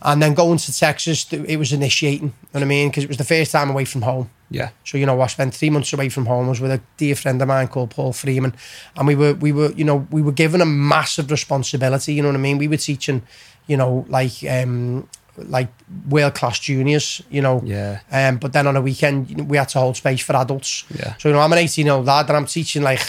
And 0.00 0.22
then 0.22 0.34
going 0.34 0.58
to 0.58 0.72
Texas, 0.72 1.26
it 1.32 1.56
was 1.56 1.72
initiating. 1.72 2.28
You 2.28 2.32
know 2.32 2.60
what 2.60 2.62
I 2.62 2.66
mean? 2.66 2.88
Because 2.88 3.02
it 3.02 3.08
was 3.08 3.16
the 3.16 3.24
first 3.24 3.50
time 3.50 3.68
away 3.68 3.84
from 3.84 4.02
home. 4.02 4.30
Yeah. 4.48 4.70
So 4.84 4.96
you 4.96 5.04
know, 5.06 5.20
I 5.20 5.26
spent 5.26 5.52
three 5.54 5.70
months 5.70 5.92
away 5.92 6.08
from 6.08 6.26
home. 6.26 6.46
I 6.46 6.50
was 6.50 6.60
with 6.60 6.70
a 6.70 6.80
dear 6.96 7.16
friend 7.16 7.42
of 7.42 7.48
mine 7.48 7.66
called 7.66 7.90
Paul 7.90 8.12
Freeman, 8.12 8.54
and 8.96 9.08
we 9.08 9.16
were 9.16 9.34
we 9.34 9.50
were 9.50 9.72
you 9.72 9.84
know 9.84 10.06
we 10.12 10.22
were 10.22 10.30
given 10.32 10.60
a 10.60 10.66
massive 10.66 11.30
responsibility. 11.32 12.14
You 12.14 12.22
know 12.22 12.28
what 12.28 12.36
I 12.36 12.40
mean? 12.40 12.58
We 12.58 12.68
were 12.68 12.76
teaching, 12.76 13.22
you 13.66 13.76
know, 13.76 14.06
like 14.08 14.34
um 14.48 15.08
like 15.36 15.68
world 16.08 16.34
class 16.36 16.60
juniors. 16.60 17.20
You 17.28 17.42
know, 17.42 17.60
Yeah. 17.64 17.98
Um, 18.12 18.36
but 18.38 18.52
then 18.52 18.68
on 18.68 18.76
a 18.76 18.80
weekend 18.80 19.30
you 19.30 19.36
know, 19.36 19.44
we 19.44 19.56
had 19.56 19.68
to 19.70 19.80
hold 19.80 19.96
space 19.96 20.20
for 20.20 20.36
adults. 20.36 20.84
Yeah. 20.94 21.16
So 21.18 21.28
you 21.28 21.34
know, 21.34 21.40
I'm 21.40 21.52
an 21.52 21.58
18 21.58 21.86
year 21.86 21.94
old 21.96 22.06
lad, 22.06 22.28
and 22.28 22.36
I'm 22.36 22.46
teaching 22.46 22.82
like, 22.82 23.02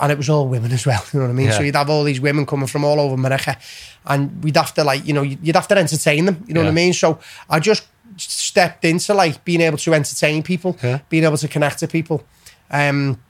and 0.00 0.10
it 0.12 0.18
was 0.18 0.28
all 0.28 0.48
women 0.48 0.72
as 0.72 0.84
well. 0.86 1.04
You 1.12 1.20
know 1.20 1.26
what 1.26 1.30
I 1.32 1.34
mean? 1.34 1.52
So 1.52 1.62
you'd 1.62 1.76
have 1.76 1.90
all 1.90 2.04
these 2.04 2.20
women 2.20 2.46
coming 2.46 2.66
from 2.66 2.84
all 2.84 2.98
over 3.00 3.14
America, 3.14 3.56
and 4.04 4.42
we'd 4.42 4.56
have 4.56 4.74
to 4.74 4.84
like, 4.84 5.06
you 5.06 5.12
know, 5.12 5.22
you'd 5.22 5.54
have 5.56 5.68
to 5.68 5.76
entertain 5.78 6.24
them. 6.26 6.44
You 6.46 6.54
know 6.54 6.62
what 6.62 6.68
I 6.68 6.72
mean? 6.72 6.92
So 6.92 7.18
I 7.48 7.60
just 7.60 7.84
stepped 8.16 8.84
into 8.84 9.14
like 9.14 9.44
being 9.44 9.60
able 9.60 9.78
to 9.78 9.94
entertain 9.94 10.42
people, 10.42 10.76
Yeah. 10.82 10.98
being 11.08 11.24
able 11.24 11.36
to 11.38 11.48
connect 11.48 11.78
to 11.80 11.88
people. 11.88 12.24
Um, 12.70 13.20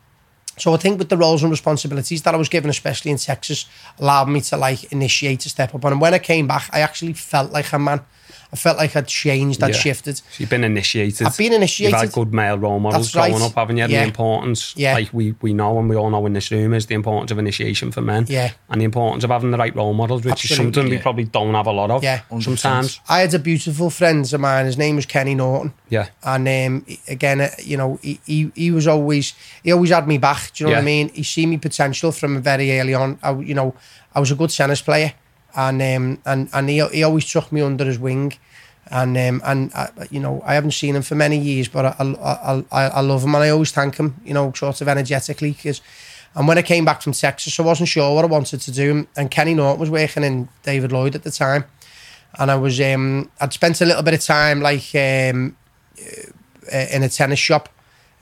so 0.59 0.73
I 0.73 0.79
think 0.79 0.99
with 0.99 1.09
the 1.11 1.17
roles 1.19 1.43
and 1.43 1.51
responsibilities 1.51 2.23
that 2.23 2.35
I 2.35 2.39
was 2.39 2.49
given, 2.49 2.71
especially 2.71 3.11
in 3.11 3.19
Texas, 3.19 3.67
allowed 3.99 4.29
me 4.29 4.41
to 4.43 4.57
like 4.57 4.91
initiate 4.93 5.45
a 5.45 5.49
step 5.51 5.75
up. 5.75 5.85
And 5.85 6.01
when 6.01 6.15
I 6.15 6.19
came 6.19 6.47
back, 6.47 6.71
I 6.73 6.81
actually 6.81 7.13
felt 7.13 7.53
like 7.53 7.71
a 7.73 7.79
man. 7.79 8.01
I 8.53 8.57
felt 8.57 8.77
like 8.79 8.95
I'd 8.95 9.09
changed, 9.09 9.63
I'd 9.63 9.75
Yeah. 9.75 9.81
shifted. 9.81 10.17
So 10.19 10.23
you've 10.39 10.51
been 10.51 10.63
initiated. 10.65 11.27
I've 11.27 11.37
been 11.37 11.53
initiated. 11.53 11.93
You've 11.93 12.01
had 12.01 12.13
good 12.13 12.33
male 12.33 12.57
role 12.59 12.79
models 12.79 13.07
That's 13.13 13.17
right. 13.17 13.31
growing 13.31 13.45
up, 13.45 13.55
haven't 13.57 13.77
you? 13.77 13.87
Yeah. 13.87 14.01
The 14.03 14.07
importance, 14.07 14.73
Yeah. 14.77 14.95
like 14.95 15.09
we, 15.13 15.35
we 15.43 15.53
know 15.53 15.79
and 15.79 15.89
we 15.91 15.97
all 15.97 16.11
know 16.11 16.25
in 16.27 16.33
this 16.33 16.51
room, 16.51 16.73
is 16.73 16.87
the 16.87 16.95
importance 16.95 17.31
of 17.33 17.39
initiation 17.39 17.91
for 17.91 18.01
men. 18.03 18.27
Yeah. 18.29 18.51
And 18.71 18.81
the 18.81 18.85
importance 18.85 19.25
of 19.25 19.31
having 19.31 19.51
the 19.51 19.59
right 19.59 19.75
role 19.75 19.95
models, 19.95 20.23
which 20.25 20.45
is 20.45 20.53
Absolutely. 20.53 20.75
something 20.75 20.91
we 20.91 20.99
probably 20.99 21.25
don't 21.25 21.55
have 21.55 21.67
a 21.67 21.73
lot 21.73 21.91
of 21.91 22.03
Yeah. 22.05 22.21
sometimes. 22.41 23.01
I 23.09 23.21
had 23.21 23.35
a 23.35 23.39
beautiful 23.39 23.91
friend 23.91 24.33
of 24.33 24.41
mine. 24.41 24.67
His 24.67 24.79
name 24.79 24.97
was 24.97 25.07
Kenny 25.07 25.35
Norton. 25.35 25.73
Yeah. 25.89 26.07
And 26.23 26.47
um, 26.49 26.87
again, 27.09 27.41
uh, 27.41 27.49
you 27.63 27.77
know, 27.77 27.99
he, 28.03 28.21
he, 28.27 28.51
he 28.55 28.71
was 28.71 28.87
always 28.87 29.35
he 29.63 29.73
always 29.73 29.91
had 29.91 30.07
me 30.07 30.19
back. 30.19 30.53
Do 30.55 30.65
you 30.65 30.71
know 30.71 30.77
what 30.77 30.83
I 30.83 30.85
mean? 30.85 31.09
He 31.11 31.23
seen 31.23 31.51
me 31.51 31.59
potential 31.59 32.13
from 32.13 32.41
very 32.43 32.79
early 32.79 32.95
on. 32.95 33.19
I, 33.23 33.33
you 33.33 33.55
know, 33.55 33.75
I 34.15 34.21
was 34.21 34.31
a 34.31 34.35
good 34.35 34.51
tennis 34.51 34.81
player, 34.83 35.13
and 35.57 35.83
um, 35.83 36.19
and 36.25 36.49
and 36.53 36.69
he, 36.69 36.87
he 36.89 37.03
always 37.03 37.31
took 37.31 37.51
me 37.51 37.61
under 37.61 37.85
his 37.85 37.99
wing. 37.99 38.35
And 38.89 39.17
um, 39.17 39.43
and 39.45 39.73
uh, 39.75 39.89
you 40.11 40.21
know, 40.21 40.41
I 40.47 40.55
haven't 40.55 40.71
seen 40.71 40.95
him 40.95 41.03
for 41.03 41.17
many 41.17 41.39
years, 41.39 41.67
but 41.67 41.87
I 41.87 41.95
I, 42.01 42.65
I, 42.71 42.83
I 42.89 43.01
love 43.01 43.25
him, 43.25 43.35
and 43.35 43.43
I 43.43 43.49
always 43.49 43.73
thank 43.73 43.97
him. 43.97 44.21
You 44.25 44.35
know, 44.35 44.53
sort 44.53 44.81
of 44.81 44.89
energetically, 44.89 45.53
because. 45.53 45.81
And 46.35 46.47
when 46.47 46.59
I 46.59 46.63
came 46.63 46.85
back 46.85 47.01
from 47.01 47.15
Texas, 47.15 47.59
I 47.59 47.63
wasn't 47.63 47.89
sure 47.89 48.15
what 48.15 48.23
I 48.23 48.29
wanted 48.29 48.61
to 48.61 48.71
do. 48.71 49.07
And 49.17 49.31
Kenny 49.31 49.55
Norton 49.55 49.81
was 49.81 49.89
working 49.89 50.23
in 50.23 50.51
David 50.65 50.93
Lloyd 50.93 51.15
at 51.15 51.23
the 51.23 51.31
time 51.31 51.65
and 52.39 52.51
I 52.51 52.57
was 52.57 52.81
um 52.81 53.31
I'd 53.41 53.53
spent 53.53 53.81
a 53.81 53.85
little 53.85 54.03
bit 54.03 54.15
of 54.15 54.21
time 54.21 54.61
like 54.61 54.95
um 54.95 55.57
uh, 55.99 56.87
in 56.93 57.03
a 57.03 57.09
tennis 57.09 57.39
shop. 57.39 57.69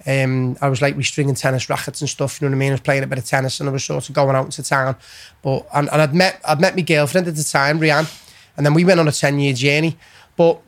Um, 0.07 0.57
I 0.61 0.69
was 0.69 0.83
like 0.83 0.97
restringing 0.97 1.39
tennis 1.39 1.71
rackets 1.71 2.01
and 2.03 2.11
stuff. 2.11 2.41
You 2.41 2.47
know 2.47 2.51
what 2.53 2.57
I 2.57 2.61
mean? 2.61 2.71
I 2.71 2.75
was 2.75 2.81
playing 2.81 3.05
a 3.05 3.07
bit 3.07 3.19
of 3.19 3.25
tennis, 3.25 3.61
and 3.61 3.69
I 3.69 3.73
was 3.73 3.85
sort 3.85 4.09
of 4.09 4.15
going 4.15 4.37
out 4.37 4.45
into 4.45 4.63
town. 4.63 4.97
But 5.43 5.67
and, 5.75 5.89
and 5.91 6.03
I'd 6.03 6.15
met 6.15 6.41
I'd 6.47 6.61
met 6.61 6.77
my 6.77 6.83
girlfriend 6.83 7.27
at 7.29 7.37
the 7.37 7.45
time, 7.45 7.81
Rianne, 7.81 8.09
and 8.57 8.67
then 8.67 8.75
we 8.75 8.85
went 8.85 9.01
on 9.01 9.09
a 9.09 9.13
ten 9.13 9.39
year 9.39 9.55
journey. 9.55 9.97
But 10.37 10.61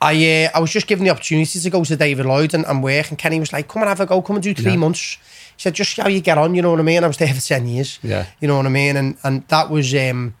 I 0.00 0.44
uh, 0.44 0.50
I 0.54 0.60
was 0.60 0.70
just 0.70 0.86
given 0.86 1.04
the 1.04 1.10
opportunity 1.10 1.58
to 1.58 1.70
go 1.70 1.82
to 1.84 1.96
David 1.96 2.26
Lloyd 2.26 2.54
and, 2.54 2.64
and 2.66 2.82
work, 2.82 3.08
and 3.10 3.18
Kenny 3.18 3.40
was 3.40 3.52
like, 3.52 3.68
"Come 3.68 3.82
and 3.82 3.88
have 3.88 4.00
a 4.00 4.06
go, 4.06 4.20
come 4.22 4.36
and 4.36 4.42
do 4.42 4.54
three 4.54 4.72
Yeah. 4.72 4.76
months." 4.78 5.18
He 5.56 5.62
said, 5.62 5.74
"Just 5.74 5.94
see 5.94 6.02
how 6.02 6.08
you 6.08 6.20
get 6.20 6.36
on." 6.38 6.54
You 6.54 6.62
know 6.62 6.70
what 6.70 6.80
I 6.80 6.84
mean? 6.84 7.02
I 7.02 7.06
was 7.06 7.16
there 7.16 7.32
for 7.32 7.40
ten 7.40 7.66
years. 7.66 7.98
Yeah. 8.02 8.26
You 8.40 8.48
know 8.48 8.56
what 8.56 8.66
I 8.66 8.70
mean? 8.70 8.96
And 8.96 9.16
and 9.24 9.46
that 9.48 9.70
was 9.70 9.94
um 9.94 10.34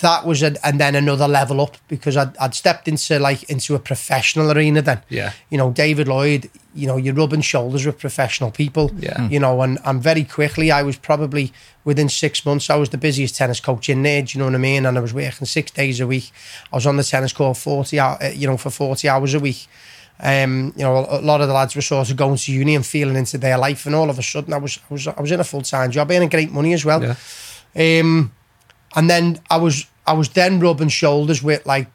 that 0.00 0.08
that 0.18 0.26
was 0.26 0.42
a, 0.42 0.54
and 0.66 0.78
then 0.80 0.94
another 0.94 1.28
level 1.28 1.60
up 1.60 1.76
because 1.88 2.16
I'd, 2.16 2.36
I'd 2.38 2.54
stepped 2.54 2.88
into 2.88 3.18
like 3.18 3.42
into 3.50 3.74
a 3.74 3.78
professional 3.78 4.50
arena 4.50 4.82
then 4.82 5.02
Yeah. 5.08 5.32
you 5.50 5.58
know 5.58 5.70
David 5.70 6.08
Lloyd 6.08 6.50
you 6.74 6.86
know 6.86 6.96
you're 6.96 7.14
rubbing 7.14 7.40
shoulders 7.40 7.84
with 7.86 7.98
professional 7.98 8.50
people 8.50 8.90
Yeah. 8.98 9.28
you 9.28 9.40
know 9.40 9.60
and, 9.62 9.78
and 9.84 10.02
very 10.02 10.24
quickly 10.24 10.70
I 10.70 10.82
was 10.82 10.96
probably 10.96 11.52
within 11.84 12.08
six 12.08 12.44
months 12.46 12.70
I 12.70 12.76
was 12.76 12.88
the 12.90 12.98
busiest 12.98 13.36
tennis 13.36 13.60
coach 13.60 13.88
in 13.88 14.02
there 14.02 14.22
do 14.22 14.30
you 14.32 14.38
know 14.40 14.46
what 14.46 14.54
I 14.54 14.58
mean 14.58 14.86
and 14.86 14.96
I 14.96 15.00
was 15.00 15.12
working 15.14 15.46
six 15.46 15.70
days 15.72 16.00
a 16.00 16.06
week 16.06 16.30
I 16.72 16.76
was 16.76 16.86
on 16.86 16.96
the 16.96 17.04
tennis 17.04 17.32
court 17.32 17.56
40 17.56 18.00
hour, 18.00 18.18
uh, 18.22 18.28
you 18.28 18.46
know 18.46 18.56
for 18.56 18.70
40 18.70 19.08
hours 19.08 19.34
a 19.34 19.40
week 19.40 19.66
um, 20.20 20.72
you 20.76 20.82
know, 20.82 21.06
a 21.08 21.20
lot 21.20 21.40
of 21.40 21.46
the 21.46 21.54
lads 21.54 21.76
were 21.76 21.80
sort 21.82 22.10
of 22.10 22.16
going 22.16 22.36
to 22.38 22.52
uni 22.52 22.74
and 22.74 22.84
feeling 22.84 23.14
into 23.14 23.38
their 23.38 23.56
life, 23.56 23.86
and 23.86 23.94
all 23.94 24.10
of 24.10 24.18
a 24.18 24.22
sudden, 24.24 24.52
I 24.52 24.56
was, 24.56 24.80
I 24.90 24.92
was, 24.92 25.06
I 25.06 25.20
was 25.20 25.30
in 25.30 25.38
a 25.38 25.44
full 25.44 25.62
time 25.62 25.92
job, 25.92 26.10
earning 26.10 26.28
great 26.28 26.50
money 26.50 26.72
as 26.72 26.84
well. 26.84 27.00
Yeah. 27.00 28.00
Um, 28.00 28.32
and 28.96 29.08
then 29.10 29.38
I 29.50 29.56
was 29.58 29.86
I 30.06 30.12
was 30.14 30.28
then 30.30 30.60
rubbing 30.60 30.88
shoulders 30.88 31.42
with 31.42 31.64
like 31.66 31.88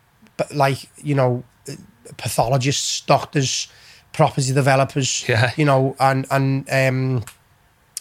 like 0.53 0.89
you 1.03 1.15
know 1.15 1.43
pathologists, 2.17 3.01
doctors, 3.01 3.67
property 4.11 4.53
developers, 4.53 5.25
Yeah. 5.27 5.51
you 5.55 5.65
know, 5.65 5.95
and 5.99 6.25
and 6.31 6.69
um, 6.69 7.23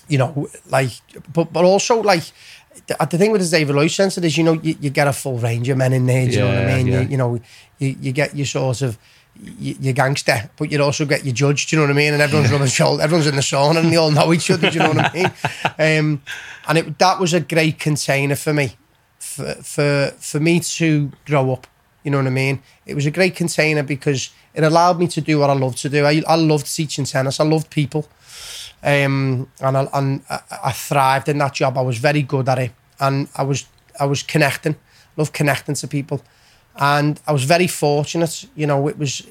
you 0.09 0.19
know 0.19 0.49
like 0.71 0.91
but 1.33 1.53
but 1.53 1.65
also 1.65 2.01
like. 2.03 2.25
The, 2.87 2.97
the 3.11 3.19
thing 3.19 3.31
with 3.33 3.43
the 3.43 3.55
David 3.55 3.77
Lloyd 3.77 3.91
Centre 3.91 4.25
is, 4.25 4.39
you 4.39 4.43
know, 4.45 4.55
you, 4.55 4.75
you 4.81 4.89
get 4.89 5.07
a 5.07 5.13
full 5.13 5.37
range 5.37 5.69
of 5.69 5.77
men 5.77 5.93
in 5.93 6.07
there. 6.07 6.25
Do 6.27 6.33
you 6.33 6.39
know 6.41 6.47
what 6.47 6.57
I 6.71 6.77
mean? 6.79 6.87
yeah. 6.87 7.01
You, 7.03 7.09
you 7.11 7.17
know, 7.19 7.39
you, 7.79 7.97
you 8.01 8.13
get 8.13 8.35
your 8.35 8.47
sort 8.47 8.81
of 8.81 8.97
y- 9.39 9.77
your 9.79 9.93
gangster, 9.93 10.49
but 10.57 10.73
you'd 10.73 10.81
also 10.81 11.05
get 11.05 11.23
your 11.23 11.35
judge. 11.35 11.67
Do 11.67 11.77
you 11.77 11.83
know 11.83 11.87
what 11.89 11.93
I 11.95 11.97
mean? 11.99 12.15
And 12.15 12.23
everyone's 12.23 12.51
rubbing 12.51 12.69
shoulder, 12.69 13.03
everyone's 13.03 13.27
in 13.27 13.37
the 13.37 13.43
sauna, 13.43 13.77
and 13.81 13.93
they 13.93 13.97
all 13.97 14.11
know 14.11 14.33
each 14.33 14.51
other. 14.51 14.71
Do 14.71 14.75
you 14.79 14.83
know 14.85 14.89
what 14.95 15.05
I 15.05 15.13
mean? 15.79 15.99
Um, 16.09 16.23
and 16.67 16.79
it, 16.79 16.99
that 16.99 17.21
was 17.21 17.35
a 17.35 17.41
great 17.41 17.79
container 17.79 18.37
for 18.37 18.55
me, 18.55 18.75
for 19.63 20.13
for 20.19 20.41
me 20.41 20.61
to 20.61 21.13
grow 21.25 21.53
up. 21.53 21.67
You 22.05 22.11
know 22.11 22.19
what 22.19 22.27
I 22.27 22.31
mean? 22.31 22.63
It 22.87 22.95
was 22.95 23.07
a 23.07 23.11
great 23.11 23.37
container 23.37 23.83
because 23.83 24.31
it 24.55 24.65
allowed 24.65 24.99
me 24.99 25.07
to 25.09 25.21
do 25.21 25.39
what 25.39 25.51
I 25.51 25.55
love 25.55 25.77
to 25.77 25.89
do. 25.89 26.05
I, 26.05 26.23
I 26.27 26.35
loved 26.35 26.75
teaching 26.75 27.05
tennis. 27.05 27.41
I 27.41 27.45
loved 27.45 27.71
people, 27.71 28.09
um, 28.83 29.49
and 29.61 29.77
I, 29.77 29.89
and 29.93 30.23
I, 30.29 30.41
I 30.65 30.73
thrived 30.73 31.29
in 31.29 31.39
that 31.39 31.55
job. 31.55 31.79
I 31.79 31.83
was 31.83 31.99
very 31.99 32.23
good 32.23 32.49
at 32.49 32.59
it, 32.59 32.73
and 32.99 33.29
I 33.37 33.43
was 33.43 33.67
I 33.99 34.07
was 34.07 34.23
connecting. 34.23 34.77
Love 35.17 35.33
connecting 35.33 35.75
to 35.75 35.89
people, 35.89 36.23
and 36.77 37.21
I 37.27 37.33
was 37.33 37.45
very 37.45 37.67
fortunate. 37.67 38.47
You 38.57 38.67
know, 38.67 38.89
it 38.89 38.99
was 38.99 39.23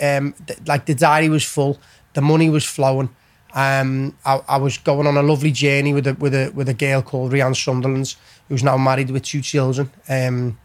um, 0.00 0.34
th- 0.46 0.60
like 0.66 0.86
the 0.86 0.94
diary 0.94 1.28
was 1.28 1.44
full, 1.44 1.78
the 2.14 2.20
money 2.20 2.50
was 2.50 2.64
flowing. 2.64 3.10
Um, 3.54 4.16
I, 4.24 4.40
I 4.48 4.56
was 4.58 4.78
going 4.78 5.06
on 5.06 5.16
a 5.16 5.22
lovely 5.22 5.50
journey 5.50 5.94
with 5.94 6.06
a 6.06 6.14
with 6.14 6.34
a 6.34 6.50
with 6.54 6.68
a 6.68 6.74
girl 6.74 7.02
called 7.02 7.32
Rianne 7.32 7.56
Sunderland, 7.56 8.14
who's 8.48 8.62
now 8.62 8.76
married 8.76 9.10
with 9.10 9.22
two 9.22 9.40
children. 9.40 9.90
Um, 10.08 10.58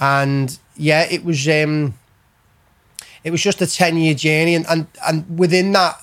and 0.00 0.58
yeah, 0.76 1.06
it 1.10 1.24
was 1.24 1.46
um, 1.48 1.94
it 3.22 3.30
was 3.30 3.42
just 3.42 3.60
a 3.62 3.66
ten 3.66 3.96
year 3.96 4.14
journey, 4.14 4.54
and, 4.54 4.66
and 4.68 4.86
and 5.06 5.38
within 5.38 5.72
that 5.72 5.96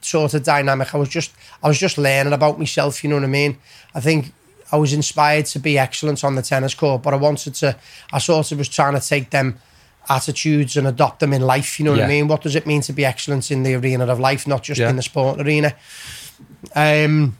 sort 0.00 0.34
of 0.34 0.42
dynamic, 0.42 0.94
I 0.94 0.98
was 0.98 1.08
just 1.08 1.32
I 1.62 1.68
was 1.68 1.78
just 1.78 1.98
learning 1.98 2.32
about 2.32 2.58
myself. 2.58 3.02
You 3.02 3.10
know 3.10 3.16
what 3.16 3.24
I 3.24 3.28
mean? 3.28 3.58
I 3.94 4.00
think 4.00 4.32
I 4.70 4.76
was 4.76 4.92
inspired 4.92 5.46
to 5.46 5.58
be 5.58 5.78
excellent 5.78 6.24
on 6.24 6.34
the 6.34 6.42
tennis 6.42 6.74
court, 6.74 7.02
but 7.02 7.14
I 7.14 7.16
wanted 7.16 7.54
to. 7.56 7.76
I 8.12 8.18
sort 8.18 8.52
of 8.52 8.58
was 8.58 8.68
trying 8.68 8.98
to 8.98 9.06
take 9.06 9.30
them 9.30 9.58
attitudes 10.08 10.76
and 10.76 10.86
adopt 10.86 11.20
them 11.20 11.32
in 11.32 11.42
life. 11.42 11.78
You 11.78 11.84
know 11.86 11.92
what 11.92 12.02
I 12.02 12.06
mean? 12.08 12.28
What 12.28 12.42
does 12.42 12.54
it 12.56 12.66
mean 12.66 12.80
to 12.82 12.92
be 12.92 13.04
excellent 13.04 13.50
in 13.50 13.62
the 13.62 13.74
arena 13.74 14.06
of 14.06 14.18
life, 14.20 14.46
not 14.46 14.62
just 14.62 14.80
Yeah. 14.80 14.90
in 14.90 14.96
the 14.96 15.02
sport 15.02 15.40
arena? 15.40 15.74
Um, 16.74 17.36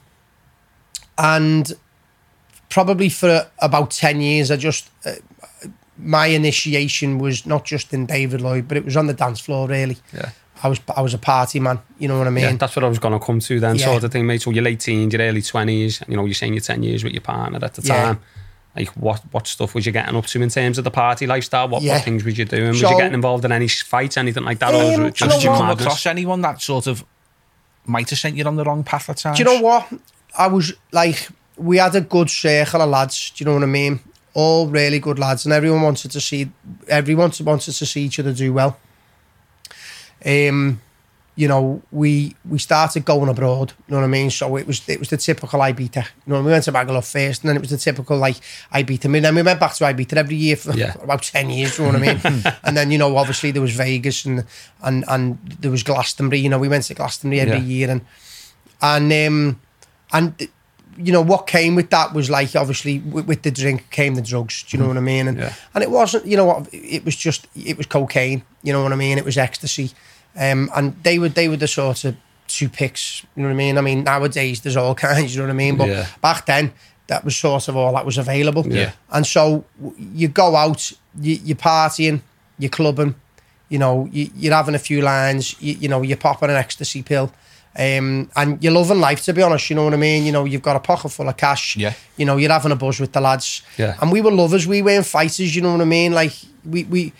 and 1.17 1.71
probably 2.69 3.09
for 3.09 3.47
about 3.59 3.91
10 3.91 4.21
years, 4.21 4.51
I 4.51 4.57
just, 4.57 4.89
uh, 5.05 5.13
my 5.97 6.27
initiation 6.27 7.19
was 7.19 7.45
not 7.45 7.65
just 7.65 7.93
in 7.93 8.05
David 8.05 8.41
Lloyd, 8.41 8.67
but 8.67 8.77
it 8.77 8.83
was 8.85 8.97
on 8.97 9.07
the 9.07 9.13
dance 9.13 9.39
floor, 9.39 9.67
really. 9.67 9.97
Yeah. 10.13 10.29
I 10.63 10.67
was, 10.69 10.79
I 10.95 11.01
was 11.01 11.13
a 11.13 11.17
party 11.17 11.59
man, 11.59 11.79
you 11.99 12.07
know 12.07 12.17
what 12.17 12.27
I 12.27 12.31
mean? 12.31 12.43
Yeah, 12.43 12.51
that's 12.53 12.75
what 12.75 12.83
I 12.83 12.87
was 12.89 12.97
going 12.99 13.17
to 13.17 13.23
come 13.23 13.39
to 13.39 13.59
then, 13.59 13.75
Yeah. 13.75 13.85
sort 13.85 14.03
of 14.03 14.11
thing, 14.11 14.25
mate. 14.25 14.41
So 14.41 14.51
your 14.51 14.63
late 14.63 14.79
teens, 14.79 15.13
your 15.13 15.21
early 15.21 15.41
20s, 15.41 16.01
you 16.07 16.15
know, 16.15 16.25
you're 16.25 16.33
saying 16.33 16.53
you're 16.53 16.61
10 16.61 16.81
years 16.81 17.03
with 17.03 17.13
your 17.13 17.21
partner 17.21 17.59
at 17.63 17.73
the 17.75 17.81
Yeah. 17.81 18.03
time. 18.03 18.19
Like, 18.75 18.89
what 18.89 19.21
what 19.31 19.47
stuff 19.47 19.73
was 19.73 19.85
you 19.85 19.91
getting 19.91 20.15
up 20.15 20.25
to 20.27 20.41
in 20.41 20.49
terms 20.49 20.77
of 20.77 20.83
the 20.83 20.91
party 20.91 21.25
lifestyle? 21.27 21.67
What, 21.69 21.81
Yeah. 21.81 21.93
what 21.95 22.03
things 22.03 22.23
was 22.25 22.37
you 22.37 22.45
doing? 22.45 22.69
Was 22.69 22.79
So- 22.81 22.89
you 22.91 22.97
getting 22.97 23.13
involved 23.13 23.45
in 23.45 23.51
any 23.51 23.67
fights, 23.67 24.17
anything 24.17 24.43
like 24.43 24.59
that? 24.59 24.73
or 24.73 24.77
was 24.85 24.85
Um, 24.85 24.89
it 24.89 24.95
do 24.95 25.03
you 25.05 25.11
just 25.11 25.19
Did 25.41 25.47
know 25.47 25.53
you 25.53 25.57
come 25.59 25.69
across 25.69 26.05
anyone 26.05 26.41
that 26.41 26.61
sort 26.61 26.87
of 26.87 27.03
might 27.85 28.09
have 28.09 28.19
sent 28.19 28.35
you 28.35 28.43
on 28.45 28.55
the 28.57 28.63
wrong 28.65 28.83
path 28.83 29.09
at 29.09 29.17
times? 29.17 29.37
Do 29.37 29.43
you 29.43 29.49
know 29.49 29.61
what? 29.61 29.87
I 30.37 30.47
was 30.47 30.73
like, 30.91 31.29
we 31.57 31.77
had 31.77 31.95
a 31.95 32.01
good 32.01 32.29
circle 32.29 32.81
of 32.81 32.89
lads. 32.89 33.31
Do 33.35 33.43
you 33.43 33.45
know 33.45 33.53
what 33.53 33.63
I 33.63 33.67
mean? 33.67 34.01
All 34.33 34.67
really 34.67 34.99
good 34.99 35.17
lads, 35.17 35.45
and 35.45 35.53
everyone 35.53 35.81
wanted 35.81 36.11
to 36.11 36.19
see 36.19 36.49
everyone 36.89 37.31
wanted 37.39 37.73
to 37.75 37.85
see 37.85 38.01
each 38.03 38.19
other 38.19 38.33
do 38.33 38.51
well. 38.51 38.77
Um, 40.25 40.81
you 41.37 41.47
know, 41.49 41.81
we 41.91 42.33
we 42.49 42.57
started 42.59 43.03
going 43.03 43.27
abroad. 43.29 43.73
You 43.87 43.91
know 43.95 43.97
what 44.01 44.05
I 44.05 44.07
mean? 44.09 44.29
So 44.29 44.55
it 44.55 44.65
was 44.65 44.87
it 44.87 44.99
was 44.99 45.09
the 45.09 45.17
typical 45.17 45.59
Ibiza. 45.59 46.05
You 46.25 46.33
know, 46.33 46.41
we 46.41 46.51
went 46.51 46.63
to 46.63 46.71
Magaluf 46.71 47.11
first, 47.11 47.41
and 47.43 47.49
then 47.49 47.57
it 47.57 47.61
was 47.61 47.71
the 47.71 47.77
typical 47.77 48.17
like 48.17 48.37
Ibiza. 48.73 49.05
And 49.05 49.25
then 49.25 49.35
we 49.35 49.41
went 49.41 49.59
back 49.59 49.73
to 49.75 49.83
Ibiza 49.83 50.13
every 50.17 50.37
year 50.37 50.55
for 50.55 50.73
Yeah. 50.73 50.93
about 51.03 51.23
ten 51.23 51.49
years. 51.49 51.77
You 51.77 51.85
know 51.85 51.91
what 51.99 52.01
I 52.01 52.13
mean? 52.13 52.43
and 52.63 52.77
then 52.77 52.89
you 52.91 52.97
know, 52.97 53.17
obviously 53.17 53.51
there 53.51 53.61
was 53.61 53.75
Vegas 53.75 54.23
and 54.25 54.45
and 54.81 55.03
and 55.09 55.37
there 55.59 55.71
was 55.71 55.83
Glastonbury. 55.83 56.39
You 56.41 56.49
know, 56.49 56.59
we 56.59 56.69
went 56.69 56.85
to 56.85 56.93
Glastonbury 56.93 57.41
every 57.41 57.57
Yeah. 57.59 57.73
year, 57.75 57.89
and 57.91 58.01
and 58.81 59.11
um 59.27 59.59
and 60.13 60.47
you 60.97 61.11
know 61.11 61.21
what 61.21 61.47
came 61.47 61.75
with 61.75 61.89
that 61.89 62.13
was 62.13 62.29
like 62.29 62.55
obviously 62.55 62.99
with, 62.99 63.25
with 63.27 63.41
the 63.41 63.51
drink 63.51 63.89
came 63.89 64.15
the 64.15 64.21
drugs. 64.21 64.63
Do 64.63 64.77
you 64.77 64.81
know 64.81 64.87
what 64.87 64.97
I 64.97 65.01
mean? 65.01 65.27
And 65.27 65.37
Yeah. 65.37 65.53
and 65.73 65.83
it 65.83 65.91
wasn't 65.91 66.25
you 66.25 66.37
know 66.37 66.45
what 66.45 66.67
it 66.73 67.03
was 67.03 67.15
just 67.17 67.47
it 67.55 67.75
was 67.77 67.85
cocaine. 67.87 68.43
You 68.63 68.71
know 68.73 68.81
what 68.83 68.93
I 68.93 68.95
mean? 68.95 69.17
It 69.17 69.25
was 69.25 69.37
ecstasy, 69.37 69.91
um, 70.35 70.69
and 70.75 70.95
they 71.03 71.19
were 71.19 71.29
they 71.29 71.47
were 71.47 71.57
the 71.57 71.67
sort 71.67 72.05
of 72.05 72.15
two 72.47 72.69
picks. 72.69 73.23
You 73.35 73.43
know 73.43 73.49
what 73.49 73.53
I 73.53 73.57
mean? 73.57 73.77
I 73.77 73.81
mean 73.81 74.03
nowadays 74.03 74.61
there's 74.61 74.77
all 74.77 74.95
kinds. 75.07 75.33
You 75.35 75.41
know 75.41 75.47
what 75.47 75.53
I 75.53 75.57
mean? 75.57 75.77
But 75.77 75.87
Yeah. 75.89 76.07
back 76.21 76.45
then 76.45 76.73
that 77.07 77.23
was 77.23 77.35
sort 77.35 77.67
of 77.67 77.75
all 77.75 77.93
that 77.93 78.05
was 78.05 78.17
available. 78.17 78.65
Yeah. 78.67 78.91
And 79.11 79.25
so 79.25 79.63
you 79.97 80.27
go 80.27 80.55
out, 80.55 80.91
you, 81.21 81.35
you're 81.43 81.55
partying, 81.57 82.21
you're 82.57 82.69
clubbing, 82.71 83.13
you 83.69 83.77
know, 83.77 84.09
you, 84.11 84.29
you're 84.35 84.53
having 84.55 84.73
a 84.75 84.79
few 84.79 85.01
lines, 85.01 85.55
you, 85.61 85.73
you 85.75 85.87
know, 85.87 86.01
you're 86.01 86.17
popping 86.17 86.49
an 86.49 86.55
ecstasy 86.55 87.03
pill. 87.03 87.31
Um, 87.77 88.29
and 88.37 88.63
you're 88.63 88.71
loving 88.71 88.99
life, 89.01 89.21
to 89.25 89.33
be 89.33 89.41
honest. 89.41 89.69
You 89.69 89.75
know 89.75 89.83
what 89.83 89.93
I 89.93 89.97
mean? 89.97 90.23
You 90.25 90.31
know, 90.31 90.45
you've 90.45 90.61
got 90.61 90.77
a 90.77 90.79
pocket 90.79 91.09
full 91.09 91.27
of 91.27 91.35
cash. 91.35 91.75
Yeah. 91.75 91.93
You 92.15 92.25
know, 92.25 92.37
you're 92.37 92.51
having 92.51 92.71
a 92.71 92.75
buzz 92.75 92.99
with 93.01 93.11
the 93.11 93.19
lads. 93.19 93.63
Yeah. 93.77 93.97
And 94.01 94.11
we 94.13 94.21
were 94.21 94.31
lovers. 94.31 94.65
We 94.65 94.81
weren't 94.81 95.05
fighters. 95.05 95.53
You 95.55 95.61
know 95.61 95.73
what 95.73 95.81
I 95.81 95.85
mean? 95.85 96.13
Like 96.13 96.31
we 96.63 96.85
we 96.85 97.11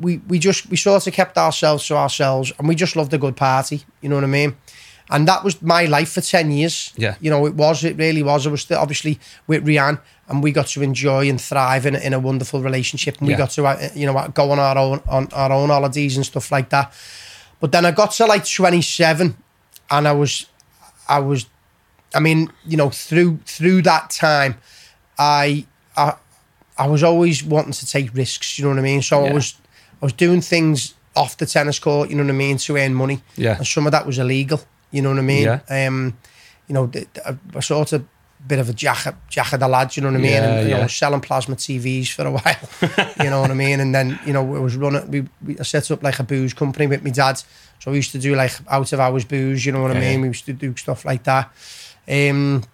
we 0.00 0.18
we 0.28 0.38
just 0.38 0.68
we 0.70 0.76
sort 0.76 1.06
of 1.06 1.12
kept 1.12 1.36
ourselves 1.36 1.86
to 1.88 1.96
ourselves, 1.96 2.52
and 2.58 2.68
we 2.68 2.74
just 2.74 2.96
loved 2.96 3.12
a 3.14 3.18
good 3.18 3.36
party. 3.36 3.84
You 4.00 4.08
know 4.08 4.16
what 4.16 4.24
I 4.24 4.28
mean? 4.28 4.56
And 5.12 5.26
that 5.26 5.42
was 5.44 5.60
my 5.60 5.86
life 5.86 6.12
for 6.12 6.20
ten 6.20 6.50
years. 6.50 6.92
Yeah. 6.96 7.16
You 7.20 7.30
know, 7.30 7.46
it 7.46 7.54
was. 7.54 7.84
It 7.84 7.96
really 7.96 8.22
was. 8.22 8.46
I 8.46 8.50
was 8.50 8.62
still, 8.62 8.78
obviously 8.78 9.18
with 9.48 9.66
Rianne, 9.66 10.00
and 10.28 10.42
we 10.42 10.52
got 10.52 10.68
to 10.68 10.82
enjoy 10.82 11.28
and 11.28 11.40
thrive 11.40 11.84
in, 11.84 11.96
a- 11.96 11.98
in 11.98 12.12
a 12.14 12.18
wonderful 12.20 12.62
relationship, 12.62 13.18
and 13.18 13.26
we 13.26 13.32
Yeah. 13.34 13.38
got 13.38 13.50
to 13.50 13.66
uh, 13.66 13.88
you 13.94 14.06
know 14.06 14.28
go 14.34 14.50
on 14.52 14.58
our 14.58 14.78
own 14.78 15.00
on 15.08 15.28
our 15.32 15.52
own 15.52 15.68
holidays 15.70 16.16
and 16.16 16.24
stuff 16.24 16.50
like 16.52 16.68
that. 16.70 16.92
But 17.60 17.72
then 17.72 17.84
I 17.84 17.90
got 17.90 18.12
to 18.12 18.26
like 18.26 18.44
27 18.46 19.36
and 19.90 20.08
I 20.08 20.12
was 20.12 20.46
I 21.08 21.18
was 21.18 21.46
I 22.14 22.20
mean, 22.20 22.50
you 22.66 22.76
know, 22.76 22.90
through 22.90 23.38
through 23.44 23.82
that 23.82 24.10
time 24.10 24.54
I 25.18 25.66
I 25.96 26.14
I 26.78 26.86
was 26.86 27.02
always 27.02 27.42
wanting 27.44 27.72
to 27.72 27.86
take 27.86 28.14
risks, 28.14 28.58
you 28.58 28.64
know 28.64 28.70
what 28.70 28.78
I 28.78 28.82
mean? 28.82 29.02
So 29.02 29.24
I 29.26 29.32
was 29.32 29.54
I 30.00 30.06
was 30.06 30.12
doing 30.12 30.40
things 30.40 30.94
off 31.16 31.36
the 31.36 31.46
tennis 31.46 31.78
court, 31.78 32.10
you 32.10 32.16
know 32.16 32.22
what 32.22 32.30
I 32.30 32.36
mean, 32.36 32.56
to 32.58 32.76
earn 32.76 32.94
money. 32.94 33.22
Yeah. 33.36 33.56
And 33.56 33.66
some 33.66 33.86
of 33.86 33.92
that 33.92 34.06
was 34.06 34.18
illegal, 34.18 34.60
you 34.90 35.02
know 35.02 35.10
what 35.10 35.18
I 35.18 35.22
mean? 35.22 35.44
Yeah. 35.44 35.86
Um 35.86 36.16
you 36.68 36.74
know, 36.74 36.86
th- 36.86 37.08
sort 37.60 37.92
of 37.92 38.06
bit 38.46 38.58
of 38.58 38.68
a 38.68 38.72
jack 38.72 39.06
of, 39.06 39.14
jack 39.28 39.52
of 39.52 39.60
the 39.60 39.68
lads, 39.68 39.96
you 39.96 40.02
know 40.02 40.08
what 40.08 40.18
I 40.18 40.22
mean? 40.22 40.32
Yeah, 40.32 40.44
and 40.44 40.68
you 40.68 40.74
yeah. 40.74 40.80
know, 40.82 40.86
selling 40.86 41.20
plasma 41.20 41.56
TVs 41.56 42.12
for 42.12 42.26
a 42.26 42.30
while, 42.30 43.14
you 43.22 43.28
know 43.28 43.40
what 43.40 43.50
I 43.50 43.54
mean? 43.54 43.80
And 43.80 43.94
then, 43.94 44.18
you 44.24 44.32
know, 44.32 44.54
it 44.54 44.60
was 44.60 44.76
running, 44.76 45.10
we, 45.10 45.28
we 45.44 45.58
I 45.58 45.62
set 45.62 45.90
up 45.90 46.02
like 46.02 46.18
a 46.20 46.22
booze 46.22 46.54
company 46.54 46.86
with 46.86 47.02
my 47.02 47.10
dad. 47.10 47.42
So 47.80 47.90
we 47.90 47.98
used 47.98 48.12
to 48.12 48.18
do 48.18 48.36
like 48.36 48.52
out 48.68 48.92
of 48.92 49.00
hours 49.00 49.24
booze, 49.24 49.66
you 49.66 49.72
know 49.72 49.82
what 49.82 49.96
I 49.96 50.00
mean? 50.00 50.20
We 50.20 50.28
used 50.28 50.46
to 50.46 50.52
do 50.52 50.76
stuff 50.76 51.04
like 51.04 51.24
that. 51.24 51.50
Um, 52.08 52.64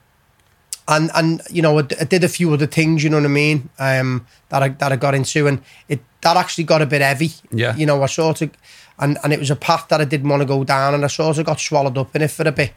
and 0.89 1.11
and 1.15 1.43
you 1.51 1.63
know, 1.63 1.79
I, 1.79 1.83
I 2.01 2.05
did 2.05 2.23
a 2.23 2.29
few 2.29 2.53
other 2.53 2.67
things, 2.67 3.03
you 3.03 3.11
know 3.11 3.19
what 3.19 3.25
I 3.25 3.29
mean? 3.29 3.71
Um, 3.79 4.27
that 4.49 4.63
I 4.63 4.69
that 4.69 4.93
I 4.93 4.97
got 4.97 5.15
into, 5.15 5.47
and 5.47 5.63
it 5.89 6.01
that 6.27 6.37
actually 6.37 6.65
got 6.65 6.83
a 6.83 6.87
bit 6.87 7.03
heavy. 7.03 7.31
Yeah. 7.53 7.77
You 7.77 7.87
know, 7.87 8.03
I 8.03 8.07
sort 8.07 8.43
of, 8.43 8.51
and 8.99 9.17
and 9.23 9.33
it 9.33 9.39
was 9.39 9.51
a 9.51 9.57
path 9.57 9.87
that 9.89 10.01
I 10.01 10.05
didn't 10.05 10.29
want 10.29 10.43
to 10.43 10.47
go 10.47 10.65
down, 10.65 10.95
and 10.95 11.05
I 11.05 11.09
sort 11.09 11.39
of 11.39 11.47
got 11.47 11.61
swallowed 11.61 11.97
up 11.99 12.15
in 12.17 12.23
it 12.23 12.31
for 12.31 12.47
a 12.49 12.53
bit. 12.53 12.73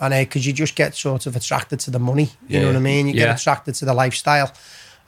And 0.00 0.14
uh, 0.14 0.20
because 0.20 0.46
you 0.46 0.52
just 0.52 0.74
get 0.76 0.94
sort 0.94 1.26
of 1.26 1.36
attracted 1.36 1.80
to 1.80 1.90
the 1.90 1.98
money, 1.98 2.24
you 2.24 2.30
Yeah, 2.48 2.60
know 2.62 2.66
what 2.68 2.76
I 2.76 2.80
mean? 2.80 3.06
You 3.08 3.14
Yeah. 3.14 3.26
get 3.26 3.40
attracted 3.40 3.74
to 3.76 3.84
the 3.84 3.94
lifestyle. 3.94 4.52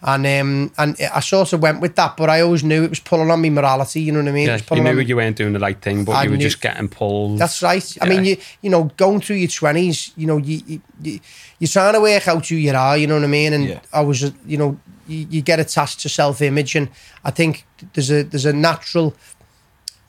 And 0.09 0.25
um, 0.25 0.73
and 0.79 0.97
I 1.12 1.19
sort 1.19 1.53
of 1.53 1.61
went 1.61 1.81
with 1.81 1.97
that, 1.97 2.16
but 2.16 2.31
I 2.31 2.40
always 2.40 2.62
knew 2.62 2.85
it 2.85 2.90
was 2.90 3.01
pulling 3.01 3.29
on 3.29 3.40
me 3.40 3.51
morality. 3.51 4.01
You 4.03 4.12
know 4.12 4.21
what 4.21 4.29
I 4.29 4.33
mean? 4.33 4.45
It 4.45 4.47
Yeah, 4.47 4.53
was 4.71 4.79
you 4.79 4.85
knew 4.85 5.01
on- 5.01 5.07
you 5.09 5.16
weren't 5.16 5.37
doing 5.37 5.53
the 5.53 5.59
right 5.59 5.81
thing, 5.83 6.05
but 6.05 6.12
I 6.12 6.23
you 6.23 6.31
were 6.31 6.37
knew- 6.37 6.45
just 6.45 6.61
getting 6.61 6.87
pulled. 6.88 7.40
that's 7.40 7.61
right. 7.61 7.97
I 8.01 8.09
mean, 8.09 8.25
you 8.25 8.37
you 8.62 8.71
know, 8.71 8.85
going 8.97 9.21
through 9.21 9.37
your 9.37 9.49
twenties, 9.49 10.12
you 10.16 10.29
know, 10.29 10.37
you, 10.37 10.62
you 10.64 10.81
you 11.03 11.19
you're 11.59 11.66
trying 11.69 11.95
to 11.95 12.01
work 12.01 12.29
out 12.29 12.47
who 12.47 12.55
you 12.55 12.73
are. 12.73 12.97
You 12.97 13.09
know 13.09 13.16
what 13.16 13.25
I 13.25 13.27
mean? 13.27 13.53
And 13.53 13.64
Yeah. 13.69 13.81
I 13.92 14.03
was, 14.03 14.23
uh, 14.23 14.31
you 14.47 14.57
know, 14.57 14.79
you, 15.09 15.27
you 15.29 15.42
get 15.42 15.59
attached 15.59 15.99
to 16.03 16.09
self 16.09 16.40
image, 16.40 16.77
and 16.77 16.88
I 17.25 17.33
think 17.33 17.66
there's 17.95 18.11
a 18.12 18.23
there's 18.23 18.47
a 18.47 18.53
natural, 18.53 19.12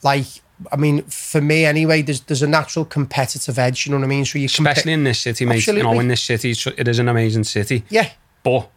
like, 0.03 0.25
I 0.71 0.75
mean, 0.75 1.03
for 1.03 1.41
me 1.41 1.65
anyway, 1.65 2.03
there's 2.03 2.21
there's 2.21 2.43
a 2.43 2.47
natural 2.47 2.85
competitive 2.85 3.57
edge. 3.57 3.85
You 3.87 3.91
know 3.93 3.97
what 3.97 4.05
I 4.05 4.09
mean? 4.09 4.25
So 4.25 4.37
you 4.37 4.47
compe- 4.47 4.59
Especially 4.69 4.93
in 4.93 5.03
this 5.05 5.19
city, 5.19 5.45
mate. 5.45 5.57
Absolutely. 5.57 5.89
You 5.89 5.93
know, 5.95 5.99
in 5.99 6.07
this 6.07 6.23
city, 6.23 6.51
it's- 6.51 6.73
it 6.77 6.87
is 6.87 6.99
an 6.99 7.07
amazing 7.09 7.45
city, 7.45 7.83
yeah, 7.89 8.09
but 8.43 8.69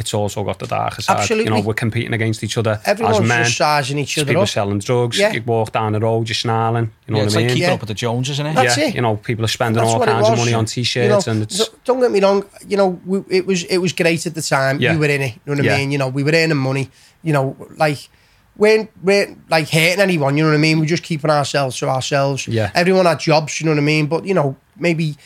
it's 0.00 0.12
also 0.14 0.42
got 0.42 0.58
the 0.58 0.66
darker 0.66 1.02
side. 1.02 1.28
You 1.30 1.44
know, 1.44 1.60
we're 1.60 1.74
competing 1.74 2.12
against 2.14 2.42
each 2.42 2.56
other 2.58 2.80
everyone's 2.86 3.20
as 3.20 3.28
men. 3.28 3.44
just 3.44 3.56
sizing 3.58 3.98
each 3.98 4.14
There's 4.14 4.24
other 4.24 4.30
people 4.32 4.42
up. 4.42 4.48
selling 4.48 4.78
drugs. 4.78 5.18
Yeah. 5.18 5.32
You 5.32 5.42
walk 5.42 5.72
down 5.72 5.92
the 5.92 6.00
road, 6.00 6.28
you're 6.28 6.34
snarling. 6.34 6.90
You 7.06 7.12
know 7.12 7.18
yeah, 7.18 7.22
what 7.22 7.26
it's 7.26 7.34
I 7.34 7.38
like 7.38 7.46
mean? 7.46 7.54
keeping 7.54 7.68
Yeah. 7.68 7.74
up 7.74 7.80
with 7.80 7.88
the 7.88 7.94
Joneses, 7.94 8.32
isn't 8.36 8.46
it? 8.46 8.54
That's 8.54 8.76
yeah, 8.76 8.84
it. 8.88 8.94
you 8.94 9.02
know, 9.02 9.16
people 9.16 9.44
are 9.44 9.48
spending 9.48 9.82
That's 9.82 9.94
all 9.94 10.04
kinds 10.04 10.28
of 10.28 10.38
money 10.38 10.54
on 10.54 10.64
t-shirts, 10.64 11.26
know, 11.26 11.32
and 11.32 11.42
it's 11.42 11.68
don't 11.84 12.00
get 12.00 12.10
me 12.10 12.20
wrong. 12.20 12.44
You 12.66 12.76
know, 12.78 13.00
we, 13.04 13.22
it 13.28 13.46
was 13.46 13.64
it 13.64 13.78
was 13.78 13.92
great 13.92 14.26
at 14.26 14.34
the 14.34 14.42
time. 14.42 14.80
Yeah. 14.80 14.94
You 14.94 14.98
were 14.98 15.06
in 15.06 15.20
it. 15.20 15.34
You 15.34 15.40
know 15.46 15.54
what 15.56 15.64
Yeah. 15.64 15.74
I 15.74 15.78
mean? 15.78 15.90
You 15.92 15.98
know, 15.98 16.08
we 16.08 16.22
were 16.24 16.32
earning 16.32 16.56
money. 16.56 16.90
You 17.22 17.32
know, 17.34 17.56
like 17.76 18.08
we 18.56 18.68
weren't, 18.68 18.90
we 19.02 19.12
weren't 19.14 19.50
like 19.50 19.68
hating 19.68 20.00
anyone. 20.00 20.36
You 20.36 20.44
know 20.44 20.50
what 20.50 20.56
I 20.56 20.60
mean? 20.60 20.80
We 20.80 20.86
are 20.86 20.88
just 20.88 21.02
keeping 21.02 21.30
ourselves 21.30 21.76
to 21.78 21.88
ourselves. 21.88 22.48
Yeah. 22.48 22.70
Everyone 22.74 23.06
had 23.06 23.20
jobs. 23.20 23.60
You 23.60 23.66
know 23.66 23.72
what 23.72 23.78
I 23.78 23.82
mean? 23.84 24.06
But 24.06 24.24
you 24.24 24.34
know, 24.34 24.56
maybe 24.78 25.16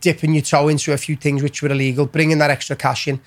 dipping 0.00 0.34
your 0.34 0.42
toe 0.42 0.68
into 0.68 0.92
a 0.92 0.96
few 0.98 1.16
things 1.16 1.42
which 1.42 1.62
were 1.62 1.70
illegal, 1.70 2.06
bringing 2.06 2.38
that 2.38 2.50
extra 2.50 2.76
cash 2.76 3.08
in, 3.08 3.18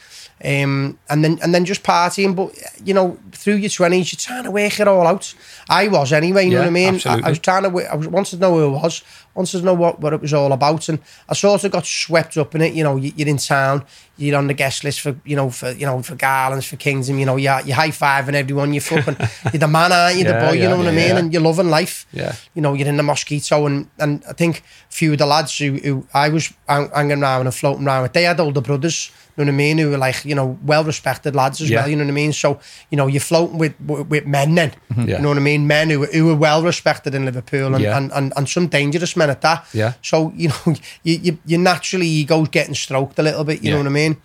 um, 0.43 0.97
and 1.09 1.23
then 1.23 1.39
and 1.43 1.53
then 1.53 1.65
just 1.65 1.83
partying. 1.83 2.35
But 2.35 2.57
you 2.85 2.93
know, 2.93 3.17
through 3.31 3.55
your 3.55 3.69
twenties, 3.69 4.13
you're 4.13 4.19
trying 4.19 4.43
to 4.45 4.51
work 4.51 4.79
it 4.79 4.87
all 4.87 5.05
out. 5.05 5.33
I 5.69 5.87
was 5.87 6.13
anyway. 6.13 6.45
You 6.45 6.51
know 6.51 6.59
what 6.61 6.67
I 6.67 6.71
mean? 6.71 7.01
I. 7.05 7.21
I 7.25 7.29
was 7.29 7.39
trying 7.39 7.63
to. 7.63 7.91
I 7.91 7.95
was 7.95 8.07
wanted 8.07 8.31
to 8.31 8.37
know 8.37 8.55
who 8.55 8.75
I 8.75 8.83
was. 8.83 9.03
Wanted 9.39 9.59
to 9.59 9.63
know 9.65 9.73
what, 9.73 10.01
what 10.01 10.11
it 10.11 10.19
was 10.19 10.33
all 10.33 10.51
about, 10.51 10.89
and 10.89 10.99
I 11.29 11.33
sort 11.33 11.63
of 11.63 11.71
got 11.71 11.85
swept 11.85 12.35
up 12.37 12.55
in 12.55 12.61
it. 12.61 12.73
You 12.73 12.83
know, 12.83 12.97
you, 12.97 13.13
you're 13.15 13.29
in 13.29 13.37
town, 13.37 13.85
you're 14.17 14.37
on 14.37 14.47
the 14.47 14.53
guest 14.53 14.83
list 14.83 14.99
for 14.99 15.15
you 15.23 15.37
know 15.37 15.49
for 15.49 15.71
you 15.71 15.85
know 15.85 16.01
for 16.01 16.15
Garlands, 16.15 16.65
for 16.65 16.75
Kingdom. 16.75 17.17
You 17.19 17.25
know, 17.25 17.37
you 17.37 17.49
you 17.65 17.73
high 17.73 17.91
fiving 17.91 18.33
everyone. 18.33 18.73
You're 18.73 18.81
fucking, 18.81 19.15
you're 19.53 19.59
the 19.61 19.67
man, 19.69 19.93
aren't 19.93 20.17
you? 20.17 20.25
The 20.25 20.31
Yeah, 20.31 20.45
boy. 20.49 20.55
You 20.55 20.67
know 20.67 20.75
what 20.77 20.87
I 20.87 20.91
mean? 20.91 21.07
yeah. 21.09 21.17
And 21.19 21.31
you're 21.33 21.41
loving 21.41 21.69
life 21.69 22.05
yeah, 22.11 22.35
you 22.53 22.61
know, 22.61 22.73
you're 22.73 22.87
in 22.89 22.97
the 22.97 23.03
mosquito, 23.03 23.65
and 23.65 23.87
and 23.97 24.21
I 24.29 24.33
think 24.33 24.59
a 24.59 24.93
few 24.93 25.13
of 25.13 25.19
the 25.19 25.25
lads 25.25 25.57
who, 25.57 25.75
who 25.77 26.05
I 26.13 26.27
was 26.27 26.51
hanging 26.67 27.23
around 27.23 27.45
and 27.47 27.55
floating 27.55 27.87
around 27.87 28.01
with, 28.03 28.13
they 28.13 28.23
had 28.23 28.41
older 28.41 28.59
brothers, 28.61 29.11
you 29.37 29.45
know 29.45 29.51
what 29.51 29.53
I 29.53 29.57
mean, 29.57 29.77
who 29.77 29.89
were 29.91 29.97
like, 29.97 30.25
you 30.25 30.35
know, 30.35 30.57
well 30.65 30.83
respected 30.83 31.33
lads 31.35 31.61
as 31.61 31.69
Yeah. 31.69 31.79
well, 31.81 31.89
you 31.89 31.95
know 31.95 32.03
what 32.03 32.11
I 32.11 32.13
mean. 32.13 32.33
So, 32.33 32.59
you 32.91 32.97
know, 32.97 33.07
you're 33.07 33.21
floating 33.21 33.57
with 33.57 33.73
with, 33.79 34.07
with 34.07 34.25
men 34.25 34.55
then, 34.55 34.71
mm-hmm. 34.91 35.07
Yeah. 35.07 35.15
you 35.17 35.21
know 35.21 35.29
what 35.29 35.37
I 35.37 35.41
mean, 35.41 35.65
men 35.67 35.89
who, 35.91 35.99
were- 36.01 36.07
who 36.11 36.25
were 36.25 36.35
well 36.35 36.61
respected 36.63 37.15
in 37.15 37.23
Liverpool 37.25 37.73
and, 37.75 37.83
Yeah. 37.83 37.95
and, 37.97 38.11
and, 38.11 38.33
and 38.35 38.49
some 38.49 38.67
dangerous 38.67 39.15
men 39.15 39.28
at 39.29 39.41
that. 39.41 39.67
Yeah. 39.73 39.93
So, 40.01 40.31
you 40.35 40.49
know, 40.49 40.55
you, 41.03 41.19
you, 41.21 41.37
you 41.45 41.57
naturally 41.57 42.07
ego's 42.07 42.49
getting 42.49 42.75
stroked 42.75 43.19
a 43.19 43.23
little 43.23 43.43
bit, 43.43 43.63
you 43.63 43.71
know 43.71 43.77
what 43.77 43.87
I 43.87 43.89
mean? 43.89 44.17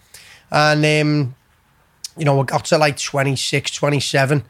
And, 0.51 0.85
um, 0.85 1.35
you 2.17 2.25
know, 2.25 2.41
I 2.41 2.45
got 2.45 2.65
to 2.67 2.79
like 2.79 2.99
26, 2.99 3.71
27 3.73 4.45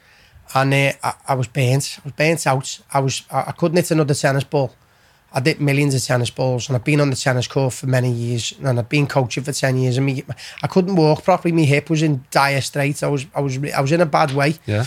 and 0.55 0.75
uh, 0.75 0.93
I, 1.03 1.15
I 1.29 1.35
was 1.35 1.49
burnt. 1.49 1.99
I 1.99 2.03
was 2.05 2.13
burnt 2.13 2.47
out. 2.47 2.81
I 2.93 3.01
was 3.01 3.23
I, 3.31 3.45
I 3.49 3.53
couldn't 3.53 3.77
hit 3.77 3.91
another 3.91 4.15
tennis 4.15 4.45
ball. 4.45 4.75
I 5.37 5.41
did 5.41 5.61
millions 5.61 5.95
of 5.97 6.03
tennis 6.05 6.31
balls, 6.31 6.69
and 6.69 6.77
I've 6.77 6.85
been 6.85 7.01
on 7.01 7.11
the 7.11 7.17
tennis 7.17 7.49
court 7.49 7.73
for 7.75 7.89
many 7.89 8.09
years, 8.11 8.55
and 8.63 8.79
I've 8.79 8.89
been 8.89 9.09
coaching 9.09 9.43
for 9.43 9.53
ten 9.53 9.77
years. 9.77 9.97
And 9.97 10.07
me, 10.07 10.23
I 10.63 10.69
couldn't 10.69 10.95
walk 10.95 11.25
properly. 11.25 11.51
My 11.51 11.63
hip 11.63 11.91
was 11.91 12.03
in 12.03 12.25
dire 12.31 12.61
straits. 12.61 13.03
I 13.03 13.09
was 13.09 13.27
I 13.35 13.41
was 13.41 13.59
I 13.73 13.81
was 13.81 13.91
in 13.91 14.01
a 14.01 14.07
bad 14.07 14.31
way. 14.31 14.55
yeah. 14.65 14.85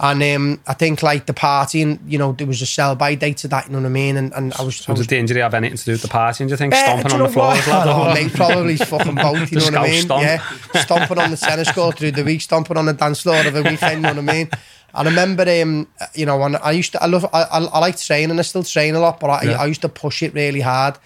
And 0.00 0.22
um, 0.22 0.60
I 0.68 0.74
think 0.74 1.02
like 1.02 1.26
the 1.26 1.34
partying, 1.34 1.98
you 2.06 2.18
know, 2.18 2.30
there 2.30 2.46
was 2.46 2.62
a 2.62 2.66
sell 2.66 2.94
by 2.94 3.16
date 3.16 3.38
to 3.38 3.48
that. 3.48 3.66
You 3.66 3.72
know 3.72 3.80
what 3.80 3.86
I 3.86 3.90
mean? 3.90 4.16
And 4.16 4.32
and 4.34 4.52
I 4.54 4.62
was. 4.62 4.80
I 4.82 4.84
So 4.84 4.92
was 4.92 5.00
did 5.00 5.08
the 5.08 5.18
injury 5.18 5.40
have 5.40 5.54
anything 5.54 5.76
to 5.76 5.84
do 5.84 5.92
with 5.92 6.02
the 6.02 6.08
partying, 6.08 6.46
do 6.46 6.50
you 6.50 6.56
think? 6.56 6.72
Eh, 6.72 6.84
Stomping 6.84 7.08
do 7.08 7.14
on 7.16 7.22
the 7.24 7.28
floor? 7.32 7.54
Oh, 7.66 8.14
mate, 8.14 8.32
probably 8.32 8.76
fucking 8.92 9.16
both. 9.16 9.50
You 9.50 9.58
know 9.58 9.64
what 9.64 9.74
I 9.76 9.88
mean? 9.90 10.02
stomp. 10.02 10.22
Yeah, 10.22 10.40
stomping 10.82 11.18
on 11.18 11.32
the 11.32 11.36
tennis 11.36 11.72
court 11.72 11.98
through 11.98 12.12
the 12.12 12.22
week, 12.22 12.40
stomping 12.42 12.76
on 12.76 12.86
the 12.86 12.92
dance 12.92 13.22
floor 13.22 13.44
of 13.44 13.52
the 13.52 13.64
weekend. 13.64 13.96
You 14.06 14.14
know 14.14 14.22
what 14.22 14.30
I 14.30 14.34
mean? 14.34 14.50
I 14.94 15.02
remember, 15.04 15.42
um, 15.62 15.86
you 16.14 16.24
know, 16.26 16.42
and 16.42 16.56
I 16.56 16.70
used 16.72 16.92
to, 16.92 17.02
I 17.02 17.06
love, 17.06 17.24
I, 17.32 17.42
I, 17.42 17.58
I 17.64 17.78
like 17.78 17.98
training. 17.98 18.30
And 18.30 18.38
I 18.40 18.42
still 18.42 18.62
train 18.64 18.94
a 18.94 19.00
lot, 19.00 19.20
but 19.20 19.28
I, 19.30 19.42
Yeah. 19.42 19.60
I 19.62 19.66
used 19.66 19.82
to 19.82 19.88
push 19.88 20.22
it 20.22 20.32
really 20.34 20.60
hard. 20.62 20.96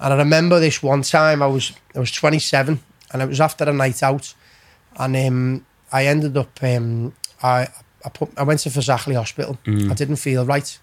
And 0.00 0.12
I 0.12 0.16
remember 0.16 0.60
this 0.60 0.82
one 0.82 1.02
time 1.02 1.42
I 1.42 1.46
was, 1.46 1.72
I 1.94 2.00
was 2.00 2.10
27, 2.12 2.80
and 3.12 3.22
it 3.22 3.28
was 3.28 3.40
after 3.40 3.64
a 3.64 3.72
night 3.72 4.02
out, 4.02 4.34
and 4.96 5.16
um, 5.16 5.66
I 5.92 6.06
ended 6.06 6.36
up, 6.36 6.62
um, 6.62 7.14
I, 7.42 7.68
I 8.04 8.08
put, 8.10 8.30
I 8.36 8.42
went 8.44 8.60
to 8.60 8.70
Fazakerley 8.70 9.14
Hospital. 9.16 9.58
Mm. 9.64 9.90
I 9.90 9.94
didn't 9.94 10.16
feel 10.16 10.44
right, 10.46 10.78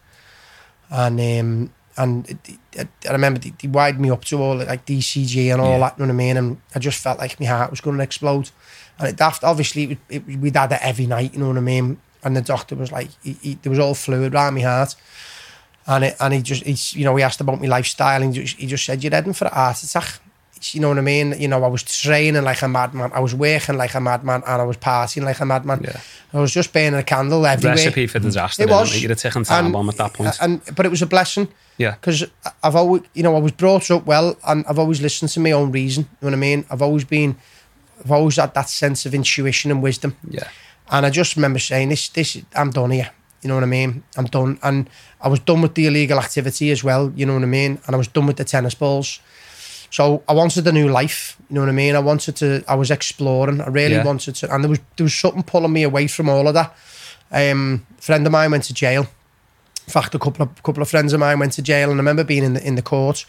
and 0.90 1.20
um, 1.20 1.74
and 1.98 2.30
it- 2.30 2.58
it- 2.74 2.88
I 3.08 3.12
remember 3.14 3.40
they, 3.40 3.54
they 3.62 3.68
wired 3.70 4.00
me 4.02 4.10
up 4.10 4.26
to 4.26 4.42
all 4.42 4.58
like 4.58 4.86
ECG 4.86 5.52
and 5.52 5.62
all 5.62 5.72
Yeah. 5.72 5.80
that. 5.80 5.98
You 5.98 6.06
know 6.06 6.14
what 6.14 6.22
I 6.22 6.26
mean? 6.26 6.38
And 6.38 6.62
I 6.76 6.80
just 6.80 7.02
felt 7.02 7.20
like 7.20 7.40
my 7.40 7.46
heart 7.46 7.72
was 7.72 7.80
going 7.80 7.96
to 7.98 8.04
explode. 8.04 8.50
And 9.00 9.08
it 9.08 9.16
daft, 9.16 9.44
obviously, 9.46 9.92
it, 9.94 9.98
it, 10.28 10.40
we'd 10.40 10.56
had 10.58 10.74
it 10.74 10.80
every 10.82 11.06
night. 11.06 11.34
You 11.34 11.40
know 11.40 11.48
what 11.48 11.58
I 11.58 11.62
mean? 11.62 11.98
And 12.26 12.36
the 12.36 12.42
doctor 12.42 12.76
was 12.76 12.92
like, 12.92 13.10
he, 13.24 13.34
he, 13.34 13.54
there 13.62 13.70
was 13.70 13.80
all 13.80 13.94
fluid 13.94 14.34
around 14.34 14.56
my 14.56 14.62
heart. 14.62 14.96
And 15.88 16.04
it, 16.04 16.16
and 16.20 16.34
he 16.34 16.42
just 16.42 16.64
he's 16.64 16.94
you 16.96 17.06
know 17.06 17.16
he 17.16 17.24
asked 17.24 17.40
about 17.40 17.62
my 17.62 17.68
lifestyle 17.68 18.22
and 18.24 18.36
he 18.36 18.42
just, 18.42 18.58
he 18.58 18.66
just 18.66 18.84
said 18.84 19.04
you're 19.04 19.14
heading 19.14 19.34
for 19.34 19.46
a 19.46 19.54
heart 19.54 19.82
attack. 19.84 20.20
You 20.72 20.82
know 20.82 20.90
what 20.90 20.98
I 20.98 21.02
mean? 21.02 21.36
You 21.40 21.48
know 21.48 21.64
I 21.64 21.68
was 21.68 21.84
training 21.84 22.42
like 22.44 22.64
a 22.64 22.68
madman, 22.68 23.12
I 23.14 23.20
was 23.20 23.36
working 23.36 23.78
like 23.78 23.94
a 23.94 24.02
madman, 24.02 24.42
and 24.48 24.62
I 24.62 24.66
was 24.66 24.78
partying 24.78 25.24
like 25.24 25.40
a 25.40 25.46
madman. 25.46 25.82
Yeah. 25.84 26.02
I 26.34 26.40
was 26.40 26.52
just 26.52 26.74
burning 26.74 26.96
a 27.00 27.04
candle 27.04 27.46
everywhere. 27.46 27.76
Recipe 27.76 28.08
for 28.08 28.18
disaster. 28.20 28.64
It 28.64 28.70
was. 28.70 29.00
You're 29.00 29.12
a 29.12 29.16
ticking 29.16 29.44
time 29.44 29.66
And- 29.66 29.74
bomb 29.74 29.90
at 29.90 29.98
that 29.98 30.14
point. 30.14 30.36
and 30.42 30.62
but 30.76 30.88
it 30.88 30.90
was 30.90 31.04
a 31.04 31.06
blessing 31.06 31.48
yeah. 31.78 31.92
because 31.92 32.26
I've 32.64 32.76
always, 32.76 33.04
you 33.14 33.22
know, 33.22 33.36
I 33.36 33.40
was 33.40 33.52
brought 33.52 33.92
up 33.92 34.08
well, 34.08 34.38
and 34.48 34.66
I've 34.68 34.80
always 34.80 35.02
listened 35.02 35.30
to 35.32 35.40
my 35.40 35.52
own 35.52 35.72
reason. 35.72 36.04
You 36.04 36.10
know 36.22 36.28
what 36.30 36.34
I 36.34 36.38
mean? 36.38 36.66
I've 36.72 36.82
always 36.82 37.04
been, 37.04 37.38
I've 38.04 38.12
always 38.12 38.38
had 38.38 38.56
that 38.56 38.70
sense 38.70 39.06
of 39.06 39.14
intuition 39.14 39.70
and 39.70 39.84
wisdom. 39.84 40.16
Yeah. 40.28 40.48
And 40.92 41.06
I 41.06 41.10
just 41.10 41.36
remember 41.36 41.60
saying, 41.60 41.90
"This, 41.90 42.10
this, 42.10 42.38
I'm 42.56 42.72
done 42.72 42.92
here." 42.92 43.10
You 43.42 43.50
know 43.50 43.56
what 43.56 43.64
I 43.64 43.68
mean? 43.68 44.04
I'm 44.18 44.26
done, 44.26 44.58
and 44.64 44.90
I 45.22 45.28
was 45.28 45.40
done 45.40 45.62
with 45.62 45.76
the 45.76 45.86
illegal 45.86 46.18
activity 46.20 46.72
as 46.72 46.84
well. 46.84 47.12
You 47.16 47.26
know 47.26 47.34
what 47.36 47.44
I 47.44 47.48
mean? 47.48 47.80
And 47.86 47.96
I 47.96 47.98
was 47.98 48.08
done 48.08 48.26
with 48.28 48.38
the 48.38 48.44
tennis 48.44 48.74
balls. 48.76 49.20
So 49.92 50.24
I 50.28 50.34
wanted 50.34 50.68
a 50.68 50.72
new 50.72 50.90
life. 50.90 51.38
You 51.50 51.56
know 51.56 51.62
what 51.62 51.70
I 51.70 51.74
mean? 51.74 51.96
I 51.96 52.00
wanted 52.00 52.36
to. 52.38 52.64
I 52.68 52.76
was 52.76 52.90
exploring. 52.92 53.62
I 53.62 53.68
really 53.68 53.96
Yeah. 53.96 54.04
wanted 54.04 54.36
to, 54.36 54.54
and 54.54 54.64
there 54.64 54.70
was 54.70 54.80
there 54.98 55.04
was 55.06 55.14
something 55.14 55.44
pulling 55.44 55.74
me 55.74 55.84
away 55.84 56.08
from 56.08 56.28
all 56.30 56.48
of 56.48 56.54
that. 56.56 56.76
Um, 57.32 57.86
a 57.98 58.02
friend 58.02 58.26
of 58.26 58.32
mine 58.32 58.52
went 58.52 58.64
to 58.66 58.74
jail. 58.74 59.08
In 59.88 59.92
fact, 59.92 60.16
a 60.16 60.20
couple 60.20 60.44
of 60.44 60.64
couple 60.64 60.82
of 60.82 60.90
friends 60.90 61.14
of 61.14 61.20
mine 61.20 61.40
went 61.40 61.54
to 61.54 61.62
jail, 61.62 61.90
and 61.92 62.00
I 62.00 62.02
remember 62.02 62.24
being 62.24 62.44
in 62.44 62.54
the 62.54 62.64
in 62.68 62.76
the 62.76 62.82
court 62.82 63.26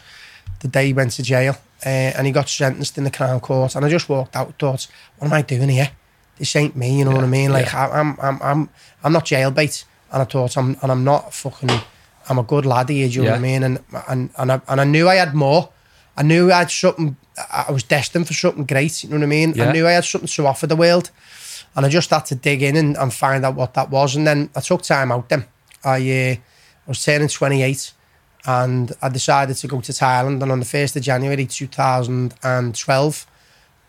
the 0.61 0.67
day 0.67 0.87
he 0.87 0.93
went 0.93 1.11
to 1.13 1.23
jail, 1.23 1.53
uh, 1.85 1.89
and 2.17 2.25
he 2.25 2.33
got 2.33 2.49
sentenced 2.49 2.97
in 2.97 3.03
the 3.03 3.11
Crown 3.11 3.39
Court. 3.39 3.75
And 3.75 3.85
I 3.85 3.89
just 3.89 4.09
walked 4.09 4.35
out, 4.35 4.53
thought, 4.57 4.87
"What 5.19 5.27
am 5.27 5.33
I 5.33 5.43
doing 5.43 5.69
here? 5.69 5.91
This 6.39 6.55
ain't 6.55 6.75
me." 6.75 6.97
You 6.99 7.05
know 7.05 7.11
what 7.11 7.23
I 7.23 7.27
mean? 7.27 7.51
Like 7.51 7.73
I, 7.73 7.87
I'm 7.89 8.17
I'm 8.21 8.39
I'm 8.41 8.69
I'm 9.03 9.13
not 9.13 9.25
jailbait, 9.25 9.85
and 10.11 10.21
I 10.21 10.25
thought 10.25 10.57
I'm 10.57 10.77
and 10.81 10.91
I'm 10.91 11.03
not 11.03 11.33
fucking. 11.33 11.69
I'm 12.29 12.39
a 12.39 12.43
good 12.43 12.65
lad 12.65 12.89
here. 12.89 13.07
Do 13.07 13.13
you 13.15 13.21
know 13.23 13.31
what 13.31 13.37
I 13.37 13.41
mean? 13.41 13.63
And 13.63 13.79
and 14.09 14.29
and 14.37 14.51
I, 14.51 14.61
and 14.67 14.81
I 14.81 14.83
knew 14.83 15.07
I 15.07 15.15
had 15.15 15.33
more. 15.33 15.69
I 16.17 16.23
knew 16.23 16.51
I 16.51 16.57
had 16.59 16.71
something. 16.71 17.15
I 17.67 17.71
was 17.71 17.83
destined 17.83 18.27
for 18.27 18.33
something 18.33 18.65
great. 18.65 19.03
You 19.03 19.09
know 19.09 19.15
what 19.17 19.23
I 19.23 19.27
mean? 19.27 19.53
Yeah. 19.55 19.69
I 19.69 19.71
knew 19.71 19.87
I 19.87 19.91
had 19.91 20.03
something 20.03 20.27
to 20.27 20.47
offer 20.47 20.67
the 20.67 20.75
world, 20.75 21.09
and 21.75 21.85
I 21.85 21.89
just 21.89 22.09
had 22.09 22.25
to 22.25 22.35
dig 22.35 22.61
in 22.63 22.75
and, 22.75 22.97
and 22.97 23.13
find 23.13 23.45
out 23.45 23.55
what 23.55 23.73
that 23.75 23.89
was. 23.91 24.15
And 24.15 24.27
then 24.27 24.49
I 24.55 24.59
took 24.59 24.81
time 24.81 25.11
out. 25.11 25.29
Then 25.29 25.45
I 25.85 25.95
uh, 25.95 26.35
I 26.35 26.39
was 26.89 27.01
turning 27.05 27.29
28, 27.29 27.93
and 28.45 28.91
I 29.01 29.07
decided 29.09 29.55
to 29.57 29.67
go 29.67 29.79
to 29.79 29.91
Thailand. 29.93 30.41
And 30.41 30.51
on 30.51 30.59
the 30.59 30.65
first 30.65 30.95
of 30.97 31.03
January 31.03 31.45
2012, 31.45 33.27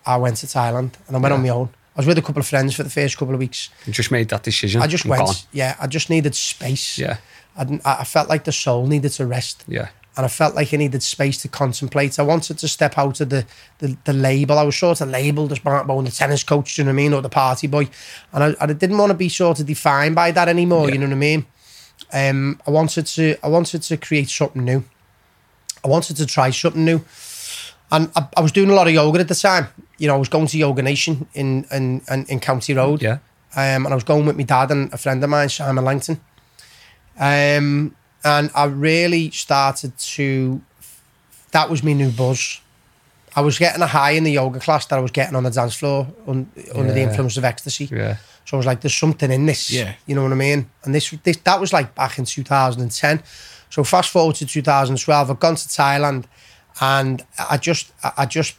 I 0.06 0.16
went 0.16 0.36
to 0.38 0.46
Thailand, 0.46 0.92
and 1.06 1.16
I 1.16 1.18
went 1.20 1.32
Yeah. 1.32 1.36
on 1.36 1.42
my 1.42 1.48
own. 1.48 1.68
I 1.98 2.00
was 2.00 2.06
with 2.06 2.16
a 2.18 2.22
couple 2.22 2.38
of 2.38 2.46
friends 2.46 2.76
for 2.76 2.84
the 2.84 2.90
first 2.90 3.16
couple 3.18 3.34
of 3.34 3.40
weeks. 3.40 3.70
You 3.84 3.92
just 3.92 4.12
made 4.12 4.28
that 4.28 4.44
decision. 4.44 4.80
I 4.80 4.86
just 4.86 5.02
and 5.04 5.10
went. 5.10 5.26
gone. 5.26 5.34
Yeah, 5.52 5.74
I 5.80 5.88
just 5.88 6.08
needed 6.10 6.36
space. 6.36 6.96
Yeah. 6.96 7.16
I, 7.56 7.80
I 7.84 8.04
felt 8.04 8.28
like 8.28 8.44
the 8.44 8.52
soul 8.52 8.86
needed 8.86 9.10
to 9.14 9.26
rest 9.26 9.64
Yeah. 9.66 9.88
and 10.16 10.24
I 10.24 10.28
felt 10.28 10.54
like 10.54 10.72
I 10.72 10.76
needed 10.76 11.02
space 11.02 11.42
to 11.42 11.48
contemplate. 11.48 12.16
I 12.20 12.22
wanted 12.22 12.56
to 12.58 12.68
step 12.68 12.96
out 12.98 13.20
of 13.20 13.30
the 13.30 13.44
the, 13.80 13.96
the 14.04 14.12
label. 14.12 14.58
I 14.58 14.62
was 14.62 14.76
sort 14.76 15.00
of 15.00 15.08
labelled 15.08 15.50
as 15.50 15.64
Martin 15.64 15.88
Bone, 15.88 16.04
the 16.04 16.12
tennis 16.12 16.44
coach, 16.44 16.76
do 16.76 16.82
you 16.82 16.84
know 16.86 16.90
what 16.90 17.00
I 17.00 17.02
mean, 17.02 17.14
or 17.14 17.20
the 17.20 17.28
party 17.28 17.66
boy, 17.66 17.88
and 18.32 18.44
I, 18.44 18.54
I 18.60 18.66
didn't 18.66 18.96
want 18.98 19.10
to 19.10 19.18
be 19.18 19.28
sort 19.28 19.58
of 19.58 19.66
defined 19.66 20.14
by 20.14 20.30
that 20.30 20.48
anymore. 20.48 20.86
Yeah. 20.86 20.92
You 20.94 20.98
know 21.00 21.06
what 21.06 21.14
I 21.14 21.16
mean? 21.16 21.46
Um, 22.12 22.60
I 22.64 22.70
wanted 22.70 23.06
to 23.06 23.34
I 23.42 23.48
wanted 23.48 23.82
to 23.82 23.96
create 23.96 24.28
something 24.30 24.64
new. 24.64 24.84
I 25.84 25.88
wanted 25.88 26.16
to 26.18 26.26
try 26.26 26.50
something 26.50 26.84
new, 26.84 27.00
and 27.90 28.08
I, 28.14 28.28
I 28.36 28.40
was 28.40 28.52
doing 28.52 28.70
a 28.70 28.74
lot 28.74 28.86
of 28.86 28.92
yoga 28.94 29.18
at 29.18 29.26
the 29.28 29.34
time. 29.34 29.66
You 29.98 30.08
know, 30.08 30.14
I 30.14 30.18
was 30.18 30.28
going 30.28 30.46
to 30.46 30.58
Yoga 30.58 30.82
Nation 30.82 31.26
in 31.34 31.66
in 31.70 32.02
in, 32.10 32.24
in 32.26 32.40
County 32.40 32.74
Road. 32.74 33.02
Yeah. 33.02 33.18
Um, 33.56 33.86
and 33.86 33.88
I 33.88 33.94
was 33.94 34.04
going 34.04 34.26
with 34.26 34.36
my 34.36 34.42
dad 34.44 34.70
and 34.70 34.92
a 34.92 34.98
friend 34.98 35.22
of 35.24 35.30
mine, 35.30 35.48
Simon 35.48 35.84
Langton. 35.84 36.20
Um, 37.18 37.96
and 38.24 38.50
I 38.54 38.64
really 38.64 39.30
started 39.30 39.96
to. 39.98 40.60
That 41.52 41.70
was 41.70 41.82
my 41.82 41.92
new 41.92 42.10
buzz. 42.10 42.60
I 43.34 43.40
was 43.40 43.58
getting 43.58 43.82
a 43.82 43.86
high 43.86 44.12
in 44.12 44.24
the 44.24 44.32
yoga 44.32 44.58
class 44.58 44.86
that 44.86 44.98
I 44.98 45.00
was 45.00 45.10
getting 45.10 45.36
on 45.36 45.44
the 45.44 45.50
dance 45.50 45.76
floor 45.76 46.08
un, 46.26 46.50
under 46.74 46.92
the 46.92 47.00
influence 47.00 47.36
of 47.36 47.44
ecstasy. 47.44 47.88
Yeah. 47.90 48.16
So 48.44 48.56
I 48.56 48.58
was 48.58 48.66
like, 48.66 48.80
"There's 48.80 48.94
something 48.94 49.30
in 49.30 49.46
this." 49.46 49.70
Yeah. 49.70 49.94
you 50.06 50.14
know 50.14 50.22
what 50.22 50.32
I 50.32 50.36
mean. 50.36 50.68
And 50.84 50.94
this, 50.94 51.10
this 51.22 51.36
that 51.38 51.60
was 51.60 51.72
like 51.72 51.94
back 51.94 52.18
in 52.18 52.24
2010. 52.24 53.22
So 53.70 53.84
fast 53.84 54.10
forward 54.10 54.36
to 54.36 54.46
2012, 54.46 55.30
I've 55.30 55.40
gone 55.40 55.54
to 55.54 55.68
Thailand, 55.68 56.24
and 56.80 57.24
I 57.50 57.56
just, 57.56 57.92
I 58.16 58.26
just, 58.26 58.56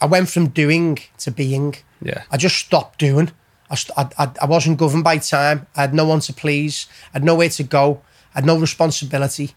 I 0.00 0.06
went 0.06 0.28
from 0.28 0.48
doing 0.48 0.98
to 1.18 1.30
being. 1.30 1.74
Yeah. 2.02 2.22
I 2.30 2.36
just 2.36 2.56
stopped 2.56 2.98
doing. 2.98 3.30
I, 3.70 3.74
st- 3.74 3.98
I, 3.98 4.08
I, 4.24 4.30
I 4.42 4.46
wasn't 4.46 4.78
governed 4.78 5.04
by 5.04 5.18
time. 5.18 5.66
I 5.76 5.82
had 5.82 5.94
no 5.94 6.04
one 6.06 6.20
to 6.20 6.32
please. 6.32 6.86
I 7.12 7.18
had 7.18 7.24
nowhere 7.24 7.48
to 7.50 7.62
go. 7.62 8.00
I 8.34 8.38
had 8.38 8.46
no 8.46 8.58
responsibility. 8.58 9.54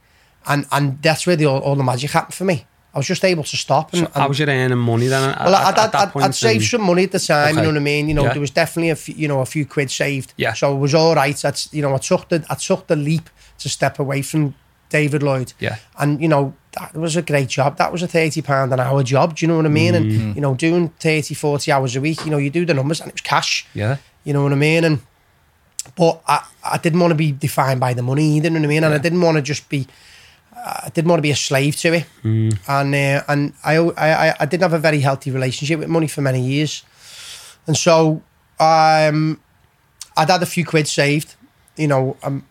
And 0.48 0.66
and 0.72 1.02
that's 1.02 1.28
where 1.28 1.36
the, 1.36 1.46
all, 1.46 1.60
all 1.60 1.76
the 1.76 1.84
magic 1.84 2.12
happened 2.12 2.34
for 2.34 2.46
me. 2.46 2.66
I 2.94 2.98
was 2.98 3.08
just 3.08 3.24
able 3.24 3.44
to 3.44 3.56
stop. 3.56 3.94
And, 3.94 4.02
So 4.08 4.12
how 4.14 4.22
and- 4.22 4.30
was 4.30 4.40
you 4.40 4.48
earning 4.48 4.78
money 4.78 5.08
then? 5.08 5.30
At, 5.30 5.46
well, 5.46 5.56
I'd, 5.56 5.78
at 5.78 5.96
I'd, 5.96 6.18
I'd, 6.24 6.36
saved 6.36 6.66
some 6.66 6.82
money 6.82 7.04
at 7.04 7.12
the 7.12 7.20
time. 7.20 7.56
You 7.56 7.62
know 7.62 7.68
what 7.70 7.78
I 7.78 7.80
mean? 7.80 8.10
You 8.10 8.16
know, 8.16 8.24
Yeah. 8.24 8.34
there 8.34 8.42
was 8.42 8.52
definitely 8.52 8.90
a 8.90 8.96
few, 8.96 9.16
you 9.16 9.28
know 9.28 9.40
a 9.40 9.46
few 9.46 9.66
quid 9.66 9.90
saved. 9.92 10.34
Yeah. 10.36 10.54
So 10.54 10.76
it 10.76 10.80
was 10.80 10.94
all 10.94 11.16
right. 11.16 11.46
I'd, 11.46 11.60
you 11.72 11.82
know, 11.82 11.94
I 11.94 12.00
took 12.00 12.28
the 12.30 12.44
I 12.50 12.56
took 12.56 12.88
the 12.88 12.96
leap 12.98 13.30
to 13.60 13.70
step 13.70 14.00
away 14.00 14.22
from 14.24 14.56
David 14.90 15.24
Lloyd. 15.24 15.54
Yeah. 15.60 15.78
And 16.00 16.22
you 16.22 16.28
know 16.28 16.54
that 16.74 16.96
was 16.96 17.16
a 17.16 17.22
great 17.22 17.50
job. 17.50 17.78
That 17.78 17.92
was 17.92 18.02
a 18.04 18.08
thirty 18.08 18.42
pound 18.42 18.74
an 18.74 18.80
hour 18.80 19.04
job. 19.04 19.36
Do 19.36 19.46
you 19.46 19.48
know 19.48 19.58
what 19.58 19.66
I 19.66 19.70
mean? 19.70 19.94
Mm-hmm. 19.94 20.22
And 20.22 20.36
you 20.36 20.42
know, 20.42 20.56
doing 20.56 20.90
30, 21.00 21.34
40 21.34 21.72
hours 21.72 21.96
a 21.96 22.02
week. 22.02 22.24
You 22.26 22.32
know, 22.32 22.38
you 22.38 22.50
do 22.50 22.66
the 22.66 22.74
numbers, 22.74 23.02
and 23.02 23.10
it 23.10 23.16
was 23.16 23.22
cash. 23.22 23.68
Yeah. 23.74 23.98
You 24.24 24.34
know 24.34 24.44
what 24.44 24.52
I 24.52 24.56
mean? 24.56 24.84
And 24.84 25.00
but 25.96 26.22
I, 26.28 26.46
I 26.64 26.78
didn't 26.78 27.00
want 27.00 27.12
to 27.12 27.16
be 27.16 27.32
defined 27.32 27.80
by 27.80 27.94
the 27.94 28.02
money 28.02 28.38
either. 28.38 28.50
You 28.50 28.52
know 28.52 28.60
what 28.60 28.66
I 28.66 28.70
mean? 28.70 28.84
And 28.84 28.94
I 28.94 29.00
didn't 29.00 29.22
want 29.22 29.38
to 29.38 29.42
just 29.42 29.70
be. 29.70 29.88
I 30.54 30.92
didn't 30.94 31.10
want 31.10 31.18
to 31.18 31.24
be 31.24 31.32
a 31.32 31.36
slave 31.36 31.76
to 31.78 31.94
it. 31.94 32.06
Mm. 32.24 32.58
And 32.68 32.96
uh, 32.96 33.24
and 33.28 33.54
I, 33.64 33.78
I 33.78 34.36
I 34.40 34.46
didn't 34.46 34.62
have 34.64 34.74
a 34.74 34.80
very 34.80 35.00
healthy 35.00 35.32
relationship 35.32 35.80
with 35.80 35.90
money 35.90 36.08
for 36.08 36.22
many 36.22 36.42
years, 36.42 36.84
and 37.68 37.76
so 37.76 38.22
um, 38.62 39.42
I'd 40.16 40.30
had 40.30 40.44
a 40.44 40.46
few 40.46 40.66
quid 40.66 40.88
saved, 40.88 41.36
you 41.76 41.88
know, 41.88 42.16
um, 42.22 42.46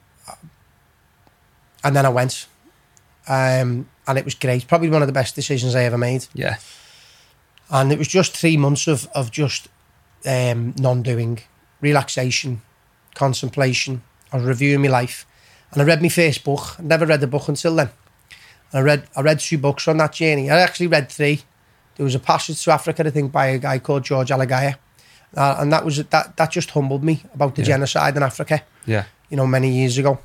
and 1.85 1.95
then 1.95 2.05
I 2.05 2.09
went, 2.09 2.47
um, 3.29 3.89
and 4.07 4.19
it 4.19 4.25
was 4.25 4.35
great. 4.35 4.67
Probably 4.69 4.91
one 4.91 5.03
of 5.03 5.09
the 5.09 5.13
best 5.13 5.35
decisions 5.35 5.75
I 5.75 5.85
ever 5.85 5.99
made 5.99 6.27
Yeah. 6.35 6.57
and 7.71 7.93
it 7.93 7.99
was 7.99 8.09
just 8.09 8.37
three 8.37 8.57
months 8.57 8.87
of 8.87 9.09
of 9.15 9.31
just 9.31 9.69
um, 10.27 10.75
non-doing, 10.79 11.41
relaxation, 11.81 12.61
contemplation. 13.15 14.03
I 14.33 14.37
was 14.37 14.47
reviewing 14.47 14.83
my 14.83 14.89
life, 14.89 15.27
and 15.73 15.83
I 15.83 15.85
read 15.85 16.03
my 16.03 16.09
first 16.09 16.45
book. 16.45 16.77
I 16.79 16.83
never 16.83 17.07
read 17.07 17.23
a 17.23 17.27
book 17.27 17.49
until 17.49 17.75
then. 17.77 17.91
And 18.73 18.81
I 18.81 18.83
read 18.83 19.03
I 19.17 19.21
read 19.23 19.41
two 19.41 19.59
books 19.59 19.89
on 19.89 19.97
that 19.99 20.13
journey. 20.13 20.51
I 20.51 20.59
actually 20.61 20.89
read 20.89 21.09
three. 21.11 21.43
There 21.97 22.05
was 22.05 22.15
a 22.15 22.19
passage 22.21 22.63
to 22.65 22.73
Africa, 22.73 23.05
I 23.07 23.11
think, 23.11 23.33
by 23.33 23.47
a 23.47 23.59
guy 23.59 23.79
called 23.79 24.05
George 24.05 24.31
Alagiah, 24.31 24.77
uh, 25.37 25.57
and 25.59 25.73
that 25.73 25.85
was 25.85 25.97
that 26.05 26.37
that 26.37 26.51
just 26.51 26.71
humbled 26.71 27.03
me 27.05 27.23
about 27.35 27.55
the 27.55 27.63
Yeah. 27.63 27.69
genocide 27.77 28.17
in 28.17 28.23
Africa. 28.23 28.63
Yeah. 28.87 29.05
You 29.31 29.37
know, 29.37 29.47
many 29.47 29.71
years 29.71 29.99
ago. 29.99 30.19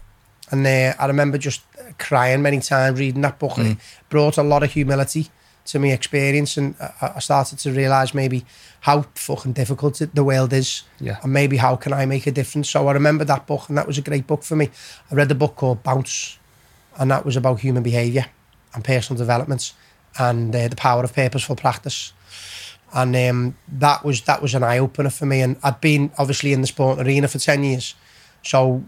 And 0.52 0.66
uh, 0.68 0.94
I 1.00 1.08
remember 1.08 1.38
just 1.40 1.62
crying 1.98 2.42
many 2.42 2.60
times 2.60 3.00
reading 3.00 3.22
that 3.22 3.40
book. 3.40 3.58
and 3.58 3.68
It 3.72 3.78
brought 4.10 4.38
a 4.38 4.44
lot 4.44 4.64
of 4.64 4.72
humility 4.72 5.30
to 5.66 5.80
my 5.80 5.88
experience, 5.88 6.58
and 6.58 6.76
I, 7.02 7.14
I 7.16 7.20
started 7.20 7.58
to 7.60 7.72
realise 7.72 8.14
maybe 8.14 8.46
how 8.82 9.06
fucking 9.16 9.54
difficult 9.54 10.00
it, 10.02 10.14
the 10.14 10.24
world 10.24 10.54
is, 10.54 10.84
Yeah. 11.00 11.18
and 11.24 11.34
maybe 11.34 11.58
how 11.58 11.76
can 11.76 11.92
I 11.94 12.06
make 12.06 12.28
a 12.28 12.32
difference. 12.32 12.70
So 12.70 12.88
I 12.88 12.92
remember 12.94 13.26
that 13.26 13.48
book, 13.48 13.68
and 13.70 13.78
that 13.78 13.88
was 13.88 13.98
a 13.98 14.02
great 14.02 14.28
book 14.28 14.44
for 14.44 14.56
me. 14.56 14.70
I 15.12 15.16
read 15.16 15.28
the 15.30 15.36
book 15.36 15.56
called 15.56 15.82
Bounce, 15.82 16.38
and 16.98 17.10
that 17.10 17.26
was 17.26 17.36
about 17.36 17.62
human 17.62 17.82
behaviour 17.84 18.26
and 18.74 18.84
personal 18.84 19.18
development 19.18 19.74
and 20.20 20.56
uh, 20.56 20.68
the 20.68 20.76
power 20.76 21.04
of 21.04 21.14
purposeful 21.14 21.56
practice. 21.56 22.14
And 22.94 23.16
um, 23.16 23.58
that 23.80 24.06
was 24.06 24.22
that 24.22 24.42
was 24.42 24.54
an 24.56 24.64
eye 24.64 24.78
opener 24.78 25.10
for 25.10 25.26
me. 25.26 25.42
And 25.42 25.58
I'd 25.64 25.82
been 25.82 26.12
obviously 26.18 26.54
in 26.54 26.62
the 26.62 26.68
sport 26.68 27.00
arena 27.00 27.28
for 27.28 27.40
ten 27.40 27.64
years, 27.64 27.96
so 28.46 28.84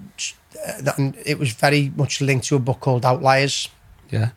that, 0.82 0.96
it 1.26 1.40
was 1.40 1.52
very 1.52 1.92
much 1.96 2.22
linked 2.22 2.48
to 2.48 2.56
a 2.56 2.60
book 2.60 2.80
called 2.80 3.06
Outliers. 3.06 3.70
Yeah. 4.10 4.30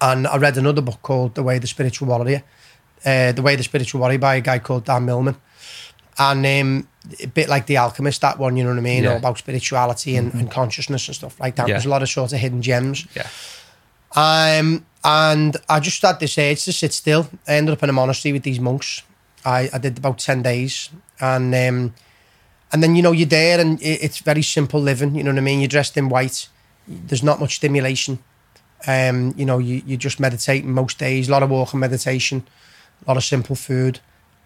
And 0.00 0.26
I 0.26 0.36
read 0.38 0.56
another 0.56 0.82
book 0.82 1.00
called 1.02 1.34
The 1.34 1.42
Way 1.42 1.56
of 1.56 1.60
the 1.60 1.66
Spiritual 1.68 2.08
Warrior, 2.08 2.42
uh, 3.04 3.32
The 3.32 3.42
Way 3.42 3.54
of 3.54 3.58
the 3.58 3.64
Spiritual 3.64 4.00
Warrior 4.00 4.18
by 4.18 4.36
a 4.36 4.40
guy 4.40 4.58
called 4.58 4.84
Dan 4.84 5.04
Millman. 5.04 5.36
And 6.18 6.44
um, 6.44 6.88
a 7.22 7.26
bit 7.26 7.48
like 7.48 7.66
The 7.66 7.76
Alchemist, 7.78 8.20
that 8.20 8.38
one, 8.38 8.56
you 8.56 8.64
know 8.64 8.70
what 8.70 8.78
I 8.78 8.82
mean, 8.82 9.04
Yeah. 9.04 9.12
all 9.12 9.16
about 9.18 9.38
spirituality 9.38 10.16
and, 10.16 10.32
and 10.34 10.50
consciousness 10.50 11.06
and 11.08 11.14
stuff 11.16 11.38
like 11.40 11.56
that. 11.56 11.68
Yeah. 11.68 11.74
There's 11.74 11.86
a 11.86 11.90
lot 11.90 12.02
of 12.02 12.08
sort 12.10 12.32
of 12.32 12.38
hidden 12.38 12.60
gems. 12.62 13.06
Yeah. 13.14 13.28
Um, 14.14 14.84
and 15.04 15.56
I 15.68 15.80
just 15.80 16.02
had 16.02 16.20
this 16.20 16.36
urge 16.38 16.64
to 16.64 16.72
sit 16.72 16.92
still. 16.92 17.28
I 17.48 17.54
ended 17.54 17.72
up 17.72 17.82
in 17.82 17.88
a 17.88 17.92
monastery 17.94 18.32
with 18.32 18.42
these 18.42 18.60
monks. 18.60 19.02
I, 19.44 19.70
I 19.72 19.78
did 19.78 19.98
about 19.98 20.18
10 20.18 20.42
days. 20.42 20.90
And 21.20 21.54
um, 21.54 21.94
and 22.72 22.82
then, 22.82 22.96
you 22.96 23.02
know, 23.02 23.12
you're 23.12 23.26
there 23.28 23.60
and 23.60 23.80
it, 23.82 24.02
it's 24.02 24.18
very 24.18 24.42
simple 24.42 24.80
living. 24.80 25.14
You 25.14 25.22
know 25.22 25.30
what 25.30 25.38
I 25.38 25.42
mean? 25.42 25.60
You're 25.60 25.68
dressed 25.68 25.96
in 25.96 26.08
white. 26.08 26.48
There's 26.88 27.22
not 27.22 27.38
much 27.40 27.56
stimulation. 27.56 28.18
Um, 28.86 29.34
you 29.36 29.44
know, 29.44 29.58
you, 29.58 29.82
you 29.86 29.96
just 29.96 30.18
meditating 30.18 30.72
most 30.72 30.98
days. 30.98 31.28
A 31.28 31.32
lot 31.32 31.42
of 31.42 31.50
walking 31.50 31.80
meditation. 31.80 32.44
A 33.06 33.10
lot 33.10 33.16
of 33.16 33.24
simple 33.24 33.54
food. 33.56 34.00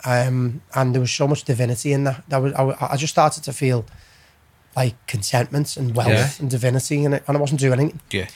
Um, 0.04 0.60
and 0.74 0.94
there 0.94 1.00
was 1.00 1.10
so 1.10 1.26
much 1.26 1.44
divinity 1.44 1.92
in 1.92 2.04
that. 2.04 2.22
that 2.28 2.38
was, 2.38 2.52
I, 2.52 2.92
I 2.92 2.96
just 2.96 3.12
started 3.14 3.42
to 3.44 3.52
feel 3.52 3.86
like 4.76 4.94
contentment 5.06 5.76
and 5.76 5.94
wealth 5.96 6.08
Yeah. 6.10 6.28
and 6.38 6.50
divinity. 6.50 7.04
And, 7.04 7.14
it, 7.14 7.24
and 7.26 7.36
I 7.36 7.40
wasn't 7.40 7.60
doing 7.60 7.80
anything. 7.80 8.00
Yeah. 8.10 8.26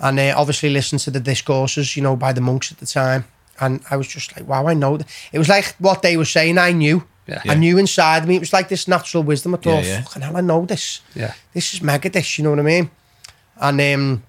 and 0.00 0.18
uh, 0.18 0.34
obviously 0.36 0.70
listened 0.70 1.00
to 1.02 1.10
the 1.10 1.20
discourses, 1.20 1.96
you 1.96 2.02
know, 2.02 2.16
by 2.16 2.32
the 2.32 2.40
monks 2.40 2.72
at 2.72 2.78
the 2.78 2.86
time. 2.86 3.24
And 3.60 3.80
I 3.90 3.96
was 3.96 4.08
just 4.08 4.36
like, 4.36 4.46
wow, 4.48 4.66
I 4.66 4.74
know. 4.74 4.96
That. 4.98 5.06
It 5.32 5.38
was 5.38 5.48
like 5.48 5.74
what 5.78 6.02
they 6.02 6.16
were 6.16 6.24
saying. 6.26 6.58
I 6.58 6.72
knew. 6.72 7.04
Yeah. 7.26 7.42
I 7.44 7.54
knew 7.54 7.76
inside 7.78 8.26
me. 8.28 8.36
It 8.36 8.40
was 8.40 8.52
like 8.52 8.68
this 8.68 8.86
natural 8.86 9.22
wisdom. 9.24 9.54
I 9.54 9.58
thought, 9.58 9.82
Yeah, 9.84 9.90
yeah. 9.90 10.02
fucking 10.02 10.22
hell, 10.22 10.36
I 10.36 10.40
know 10.42 10.64
this. 10.64 11.00
Yeah. 11.14 11.34
This 11.52 11.74
is 11.74 11.82
mega 11.82 12.08
this. 12.08 12.38
You 12.38 12.44
know 12.44 12.50
what 12.50 12.60
I 12.60 12.62
mean? 12.62 12.90
And 13.60 13.80
um, 13.80 14.22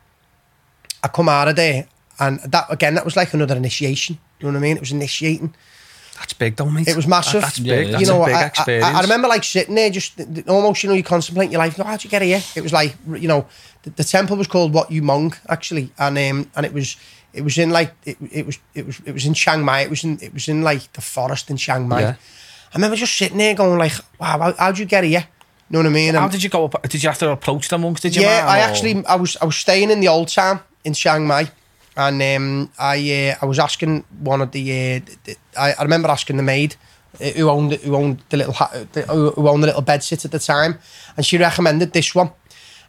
I 1.03 1.07
come 1.09 1.29
out 1.29 1.47
of 1.47 1.55
there, 1.55 1.87
and 2.19 2.39
that 2.51 2.65
again, 2.69 2.95
that 2.95 3.05
was 3.05 3.15
like 3.15 3.33
another 3.33 3.55
initiation. 3.55 4.17
You 4.39 4.47
know 4.47 4.53
what 4.53 4.57
I 4.59 4.61
mean? 4.61 4.77
It 4.77 4.81
was 4.81 4.91
initiating. 4.91 5.53
That's 6.17 6.33
big, 6.33 6.55
though, 6.55 6.65
mate. 6.69 6.87
It 6.87 6.95
was 6.95 7.05
massive. 7.05 7.41
That- 7.41 7.47
that's 7.47 7.59
Yeah, 7.59 7.75
big. 7.75 7.85
yeah. 7.85 7.91
That's 7.91 8.01
you 8.01 8.07
know, 8.07 8.23
a 8.23 8.25
big 8.25 8.35
I, 8.35 8.45
experience. 8.45 8.85
I, 8.85 8.97
I 8.97 9.01
remember 9.01 9.27
like 9.27 9.43
sitting 9.43 9.75
there, 9.75 9.91
just 9.91 10.17
th- 10.17 10.33
th- 10.33 10.47
almost, 10.47 10.81
you 10.81 10.89
know, 10.89 10.95
you 10.95 11.03
contemplate 11.03 11.51
your 11.51 11.59
life. 11.59 11.75
How'd 11.77 12.03
you 12.03 12.09
get 12.09 12.23
here? 12.23 12.41
It 12.55 12.61
was 12.61 12.73
like, 12.73 12.95
you 13.07 13.27
know, 13.27 13.45
the, 13.83 13.91
the 13.91 14.03
temple 14.03 14.35
was 14.37 14.47
called 14.47 14.73
Wat 14.73 14.89
Umong 14.89 15.37
actually, 15.47 15.91
and 15.99 16.17
um, 16.17 16.51
and 16.55 16.65
it 16.65 16.73
was 16.73 16.97
it 17.33 17.41
was 17.43 17.59
in 17.59 17.69
like 17.69 17.93
it, 18.05 18.17
it 18.31 18.45
was 18.47 18.57
it 18.73 18.87
was 18.87 18.99
it 19.05 19.11
was 19.11 19.25
in 19.27 19.35
Chiang 19.35 19.63
Mai. 19.63 19.81
It 19.81 19.91
was 19.91 20.03
in 20.03 20.17
it 20.19 20.33
was 20.33 20.47
in 20.47 20.63
like 20.63 20.91
the 20.93 21.01
forest 21.01 21.51
in 21.51 21.57
Chiang 21.57 21.87
Mai. 21.87 21.99
Yeah. 22.01 22.15
I 22.73 22.77
remember 22.77 22.95
just 22.95 23.17
sitting 23.17 23.37
there 23.37 23.53
going 23.55 23.77
like, 23.79 23.93
wow, 24.19 24.39
how, 24.39 24.53
how'd 24.53 24.77
you 24.79 24.85
get 24.85 25.03
here? 25.03 25.25
You 25.69 25.73
know 25.73 25.79
what 25.79 25.85
I 25.87 25.89
mean? 25.89 26.13
How 26.15 26.23
And- 26.23 26.31
did 26.31 26.43
you 26.43 26.49
go 26.49 26.65
up? 26.65 26.81
Did 26.89 27.03
you 27.03 27.09
have 27.09 27.17
to 27.19 27.31
approach 27.31 27.67
the 27.69 27.77
monks? 27.77 28.01
Did 28.01 28.15
you? 28.15 28.21
yeah, 28.21 28.41
man, 28.41 28.47
I 28.49 28.59
or- 28.59 28.63
actually 28.69 29.05
I 29.05 29.15
was 29.15 29.37
I 29.41 29.45
was 29.45 29.55
staying 29.55 29.89
in 29.91 29.99
the 29.99 30.07
old 30.07 30.27
town 30.29 30.59
in 30.83 30.93
Chiang 30.93 31.25
Mai, 31.27 31.49
and 31.95 32.21
um, 32.21 32.69
I 32.79 32.97
uh, 33.31 33.35
I 33.41 33.45
was 33.45 33.59
asking 33.59 34.03
one 34.19 34.41
of 34.41 34.51
the, 34.51 34.71
uh, 34.71 34.99
the 35.25 35.35
I, 35.57 35.73
I 35.79 35.83
remember 35.83 36.09
asking 36.09 36.37
the 36.37 36.43
maid 36.43 36.75
uh, 37.21 37.25
who 37.31 37.49
owned 37.49 37.73
who 37.73 37.95
owned 37.95 38.21
the 38.29 38.37
little 38.37 38.53
ha- 38.53 38.71
the, 38.93 39.01
who 39.03 39.47
owned 39.49 39.63
the 39.63 39.67
little 39.67 39.81
bed 39.81 40.03
sit 40.03 40.23
at 40.25 40.31
the 40.31 40.39
time, 40.39 40.79
and 41.17 41.25
she 41.25 41.37
recommended 41.37 41.91
this 41.91 42.15
one, 42.15 42.31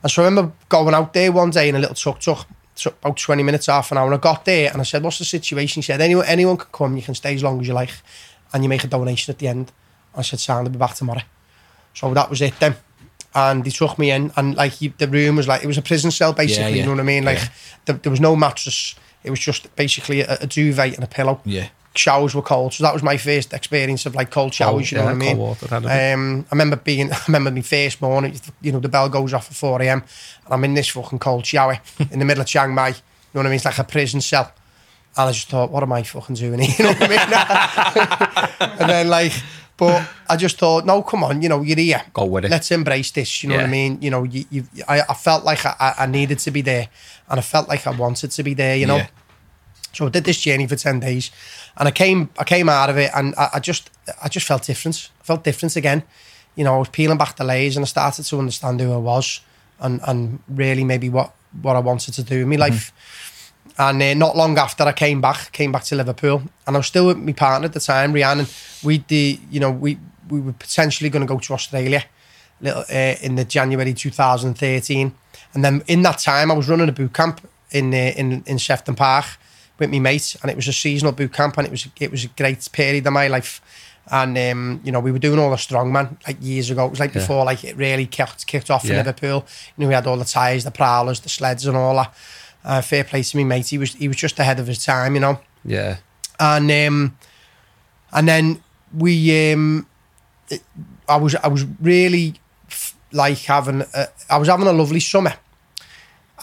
and 0.03 0.13
so 0.13 0.23
I 0.23 0.27
remember 0.27 0.53
going 0.69 0.95
out 0.95 1.13
there 1.15 1.33
one 1.33 1.51
day 1.51 1.69
in 1.69 1.75
a 1.75 1.79
little 1.81 1.95
tuk 1.97 2.21
tuk. 2.21 2.47
took 2.77 2.95
About 3.03 3.17
20 3.17 3.43
minutes, 3.43 3.67
half 3.67 3.91
an 3.91 3.99
hour, 3.99 4.07
and 4.07 4.15
I 4.15 4.19
got 4.19 4.45
there 4.45 4.71
and 4.71 4.81
I 4.81 4.85
said, 4.85 5.03
What's 5.03 5.19
the 5.19 5.25
situation? 5.25 5.83
She 5.83 5.87
said, 5.91 6.01
Anyone, 6.01 6.27
anyone 6.29 6.57
can 6.57 6.69
come, 6.71 6.97
you 6.97 7.03
can 7.03 7.15
stay 7.17 7.35
as 7.35 7.43
long 7.43 7.61
as 7.61 7.67
you 7.67 7.75
like, 7.75 7.91
and 8.53 8.63
you 8.63 8.69
make 8.69 8.85
a 8.85 8.87
donation 8.89 9.33
at 9.33 9.39
the 9.39 9.49
end. 9.49 9.73
I 10.15 10.23
said, 10.23 10.41
Sound, 10.41 10.67
I'll 10.67 10.73
be 10.73 10.79
back 10.79 10.95
tomorrow. 10.95 11.23
So 11.95 12.13
that 12.15 12.31
was 12.31 12.41
it 12.41 12.55
then. 12.61 12.77
And 13.35 13.63
they 13.65 13.71
took 13.71 13.99
me 13.99 14.11
in, 14.11 14.33
and 14.37 14.57
like 14.57 14.81
you, 14.81 14.93
the 14.99 15.07
room 15.07 15.37
was 15.37 15.47
like 15.47 15.63
it 15.63 15.67
was 15.67 15.79
a 15.79 15.83
prison 15.83 16.11
cell 16.11 16.33
basically. 16.33 16.71
yeah. 16.73 16.77
You 16.77 16.83
know 16.85 16.91
what 16.93 17.01
I 17.01 17.05
mean? 17.05 17.25
Like 17.25 17.39
Yeah. 17.39 17.49
there, 17.85 17.97
there 17.97 18.11
was 18.11 18.21
no 18.21 18.35
mattress. 18.37 18.95
It 19.23 19.31
was 19.31 19.41
just 19.41 19.75
basically 19.77 20.21
a, 20.23 20.39
a 20.41 20.47
duvet 20.47 20.95
and 20.95 21.05
a 21.05 21.07
pillow. 21.09 21.41
Yeah. 21.45 21.69
Showers 21.95 22.35
were 22.35 22.43
cold, 22.43 22.73
so 22.75 22.85
that 22.85 22.93
was 22.95 23.03
my 23.03 23.17
first 23.17 23.53
experience 23.53 24.07
of 24.07 24.15
like 24.15 24.31
cold 24.31 24.55
showers. 24.55 24.91
you 24.93 24.99
know 24.99 25.05
yeah, 25.05 25.11
what 25.11 25.15
I 25.17 25.19
mean? 25.19 25.37
water, 25.39 25.67
had 25.67 25.85
a 25.85 25.89
bit. 25.89 26.13
Um, 26.15 26.47
I 26.51 26.55
remember 26.55 26.77
being, 26.77 27.13
I 27.13 27.19
remember 27.27 27.51
my 27.51 27.61
first 27.63 28.01
morning. 28.01 28.39
You 28.61 28.73
know, 28.73 28.79
the 28.81 28.89
bell 28.89 29.09
goes 29.09 29.35
off 29.35 29.51
at 29.51 29.57
four 29.57 29.83
a.m. 29.83 30.05
and 30.45 30.55
I'm 30.55 30.65
in 30.65 30.75
this 30.75 30.89
fucking 30.89 31.19
cold 31.19 31.45
shower 31.45 31.81
in 32.11 32.19
the 32.21 32.25
middle 32.25 32.41
of 32.43 32.47
Chiang 32.47 32.73
Mai. 32.75 32.89
You 32.89 32.95
know 33.35 33.41
what 33.41 33.47
I 33.47 33.49
mean? 33.51 33.57
It's 33.57 33.65
like 33.65 33.79
a 33.79 33.85
prison 33.85 34.21
cell. 34.21 34.53
And 35.19 35.29
I 35.29 35.33
just 35.33 35.49
thought, 35.49 35.73
what 35.73 35.83
am 35.83 35.93
I 35.93 36.05
fucking 36.05 36.37
doing 36.37 36.61
here? 36.61 36.75
You 36.79 36.85
know 36.85 36.93
what 36.93 37.03
I 37.03 38.59
mean? 38.61 38.79
and 38.81 38.89
then 38.89 39.09
like, 39.09 39.33
but 39.77 40.09
I 40.29 40.37
just 40.37 40.59
thought, 40.59 40.87
no, 40.87 41.03
come 41.03 41.25
on, 41.25 41.43
you 41.43 41.49
know, 41.49 41.63
you're 41.63 41.77
here. 41.77 42.03
Go 42.13 42.25
with 42.25 42.45
it. 42.45 42.51
Let's 42.51 42.71
embrace 42.71 43.11
this. 43.11 43.43
You 43.43 43.49
know 43.49 43.57
what 43.57 43.65
I 43.65 43.69
mean? 43.69 44.01
You 44.01 44.11
know, 44.11 44.25
you, 44.25 44.45
you 44.51 44.65
I, 44.87 45.03
I 45.03 45.15
felt 45.15 45.45
like 45.45 45.67
I- 45.67 45.95
I, 45.99 46.07
needed 46.07 46.39
to 46.41 46.51
be 46.51 46.63
there, 46.63 46.89
and 47.29 47.39
I 47.39 47.43
felt 47.43 47.69
like 47.69 47.87
I 47.87 47.91
wanted 47.91 48.31
to 48.33 48.43
be 48.43 48.55
there. 48.55 48.77
You 48.77 48.87
know. 48.87 48.97
Yeah. 48.97 49.09
So 49.93 50.07
I 50.07 50.11
did 50.11 50.25
this 50.25 50.41
journey 50.41 50.67
for 50.67 50.77
ten 50.77 51.01
days, 51.01 51.31
and 51.77 51.89
I 51.89 51.93
came 51.93 52.29
I 52.39 52.45
came 52.45 52.69
out 52.69 52.91
of 52.91 52.99
it, 52.99 53.11
and 53.15 53.35
I, 53.37 53.51
I 53.55 53.61
just 53.61 53.91
I 54.23 54.29
just 54.29 54.47
felt 54.47 54.65
different. 54.65 55.11
I 55.21 55.25
felt 55.25 55.45
different 55.45 55.77
again. 55.77 56.03
You 56.57 56.65
know, 56.65 56.75
I 56.75 56.79
was 56.79 56.89
peeling 56.89 57.19
back 57.19 57.37
the 57.37 57.45
layers, 57.45 57.77
and 57.77 57.85
I 57.85 57.87
started 57.87 58.25
to 58.25 58.39
understand 58.39 58.81
who 58.81 58.93
I 58.93 58.97
was, 58.97 59.41
and 59.79 60.01
and 60.07 60.41
really 60.49 60.85
maybe 60.85 61.09
what 61.09 61.33
what 61.63 61.77
I 61.77 61.81
wanted 61.81 62.15
to 62.15 62.23
do 62.23 62.43
in 62.43 62.49
my 62.49 62.57
mm-hmm. 62.57 62.73
life. 62.73 62.93
And 63.79 64.03
uh, 64.03 64.15
not 64.15 64.37
long 64.37 64.59
after 64.59 64.83
I 64.83 64.93
came 64.93 65.21
back, 65.21 65.53
came 65.53 65.71
back 65.71 65.85
to 65.85 65.95
Liverpool, 65.95 66.43
and 66.67 66.77
I 66.77 66.79
was 66.79 66.87
still 66.89 67.07
with 67.07 67.19
my 67.19 67.33
partner 67.33 67.67
at 67.67 67.73
the 67.75 67.81
time, 67.81 68.13
Rhiannon. 68.13 68.47
We 68.83 69.05
the 69.07 69.39
you 69.51 69.61
know 69.61 69.71
we 69.71 69.99
we 70.29 70.41
were 70.41 70.53
potentially 70.53 71.11
going 71.11 71.27
to 71.27 71.33
go 71.33 71.39
to 71.39 71.55
Australia, 71.55 72.05
little 72.61 72.85
uh, 72.91 73.15
in 73.23 73.37
the 73.37 73.45
January 73.45 73.95
2013, 73.95 75.15
and 75.55 75.65
then 75.65 75.83
in 75.87 76.03
that 76.03 76.19
time 76.19 76.51
I 76.51 76.55
was 76.55 76.69
running 76.69 76.89
a 76.89 76.93
boot 76.93 77.13
camp 77.15 77.41
in 77.71 77.95
uh, 77.95 78.13
in 78.17 78.43
in 78.47 78.59
Sefton 78.59 78.95
Park 78.97 79.27
with 79.79 79.91
my 79.91 80.01
mates, 80.01 80.37
and 80.43 80.51
it 80.51 80.57
was 80.57 80.67
a 80.69 80.73
seasonal 80.73 81.13
boot 81.13 81.33
camp, 81.33 81.57
and 81.57 81.67
it 81.67 81.71
was 81.71 81.87
it 82.01 82.11
was 82.11 82.25
a 82.25 82.29
great 82.37 82.69
period 82.73 83.07
of 83.07 83.13
my 83.13 83.29
life. 83.29 83.61
And 84.11 84.39
um, 84.39 84.81
you 84.85 84.91
know, 84.91 85.01
we 85.01 85.13
were 85.13 85.19
doing 85.21 85.39
all 85.39 85.51
the 85.51 85.57
strongman 85.57 86.17
like 86.27 86.39
years 86.41 86.71
ago. 86.71 86.87
It 86.87 86.91
was 86.91 86.99
like 87.01 87.15
Yeah. 87.15 87.21
before 87.21 87.45
like 87.45 87.63
it 87.63 87.77
really 87.77 88.07
kicked 88.07 88.47
kicked 88.47 88.71
off 88.71 88.85
in 88.87 88.97
Liverpool. 88.97 89.45
You 89.77 89.83
know, 89.85 89.89
we 89.89 89.95
had 89.95 90.07
all 90.07 90.17
the 90.17 90.25
tyres, 90.25 90.65
the 90.65 90.71
prowlers, 90.71 91.21
the 91.21 91.29
sleds, 91.29 91.67
and 91.67 91.77
all 91.77 91.95
that. 91.95 92.13
Uh, 92.65 92.81
fair 92.83 93.05
play 93.05 93.23
to 93.23 93.37
me, 93.37 93.45
mate. 93.45 93.69
He 93.69 93.79
was 93.79 93.95
he 93.95 94.09
was 94.09 94.17
just 94.17 94.39
ahead 94.39 94.59
of 94.61 94.67
his 94.67 94.85
time, 94.85 95.15
you 95.15 95.21
know. 95.21 95.41
Yeah. 95.65 95.97
And 96.41 96.71
um, 96.71 97.17
and 98.13 98.29
then 98.29 98.63
we 98.97 99.53
um, 99.53 99.87
it- 100.51 100.63
I 101.09 101.17
was 101.17 101.35
I 101.37 101.49
was 101.49 101.65
really 101.81 102.35
f- 102.69 102.95
like 103.13 103.39
having 103.39 103.83
a, 103.95 104.07
I 104.29 104.37
was 104.37 104.49
having 104.49 104.67
a 104.67 104.73
lovely 104.73 105.01
summer, 105.01 105.35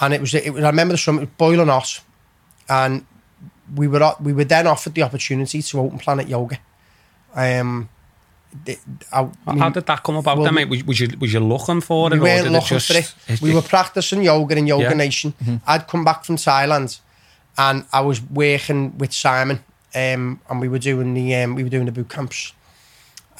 and 0.02 0.14
it 0.14 0.22
was 0.22 0.34
it 0.34 0.52
was 0.54 0.64
I 0.64 0.68
remember 0.70 0.94
the 0.94 0.98
summer 0.98 1.22
it 1.22 1.26
was 1.26 1.36
boiling 1.38 1.68
hot, 1.68 2.02
and 2.68 3.06
we 3.76 3.88
were 3.88 4.16
we 4.20 4.34
were 4.34 4.44
then 4.46 4.68
offered 4.68 4.96
the 4.96 5.04
opportunity 5.04 5.62
to 5.62 5.80
open 5.80 6.00
Planet 6.00 6.28
Yoga. 6.28 6.58
Um, 7.36 7.90
the- 8.64 8.80
I, 9.12 9.28
How 9.58 9.70
did 9.70 9.86
that 9.86 10.04
come 10.04 10.16
about 10.18 10.38
well, 10.38 10.46
then, 10.46 10.54
mate? 10.56 10.70
Was, 10.70 10.84
was 10.86 11.00
you 11.00 11.10
was 11.20 11.34
you 11.34 11.40
looking 11.40 11.82
for 11.82 12.08
it? 12.08 12.14
we 12.14 12.20
weren't 12.20 12.44
did 12.44 12.52
looking 12.54 12.78
just, 12.80 13.14
for 13.14 13.32
it. 13.34 13.42
We 13.42 13.54
were 13.54 13.62
practicing 13.62 14.22
yoga 14.24 14.56
in 14.58 14.68
Yoga 14.68 14.84
Yeah. 14.84 14.94
Nation. 14.94 15.34
I'd 15.68 15.88
come 15.88 16.04
back 16.06 16.24
from 16.26 16.38
Thailand, 16.38 17.00
and 17.58 17.86
I 17.92 18.02
was 18.02 18.22
working 18.22 18.98
with 18.98 19.14
Simon, 19.14 19.64
um, 19.94 20.40
and 20.50 20.62
we 20.62 20.68
were 20.68 20.80
doing 20.80 21.14
the 21.14 21.36
um, 21.36 21.56
we 21.56 21.64
were 21.64 21.70
doing 21.70 21.86
the 21.86 21.92
boot 21.92 22.10
camps, 22.10 22.54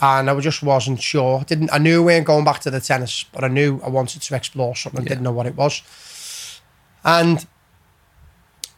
and 0.02 0.30
I 0.30 0.40
just 0.40 0.62
wasn't 0.64 1.02
sure. 1.02 1.44
Didn't 1.46 1.72
I 1.74 1.78
knew 1.78 2.02
we 2.02 2.14
weren't 2.14 2.26
going 2.28 2.46
back 2.46 2.60
to 2.62 2.72
the 2.72 2.82
tennis, 2.82 3.26
but 3.32 3.44
I 3.44 3.48
knew 3.48 3.80
I 3.86 3.90
wanted 3.90 4.22
to 4.22 4.36
explore 4.36 4.76
something. 4.76 5.02
I 5.02 5.08
didn't 5.08 5.24
know 5.24 5.32
what 5.32 5.46
it 5.46 5.56
was, 5.56 5.82
and 7.04 7.46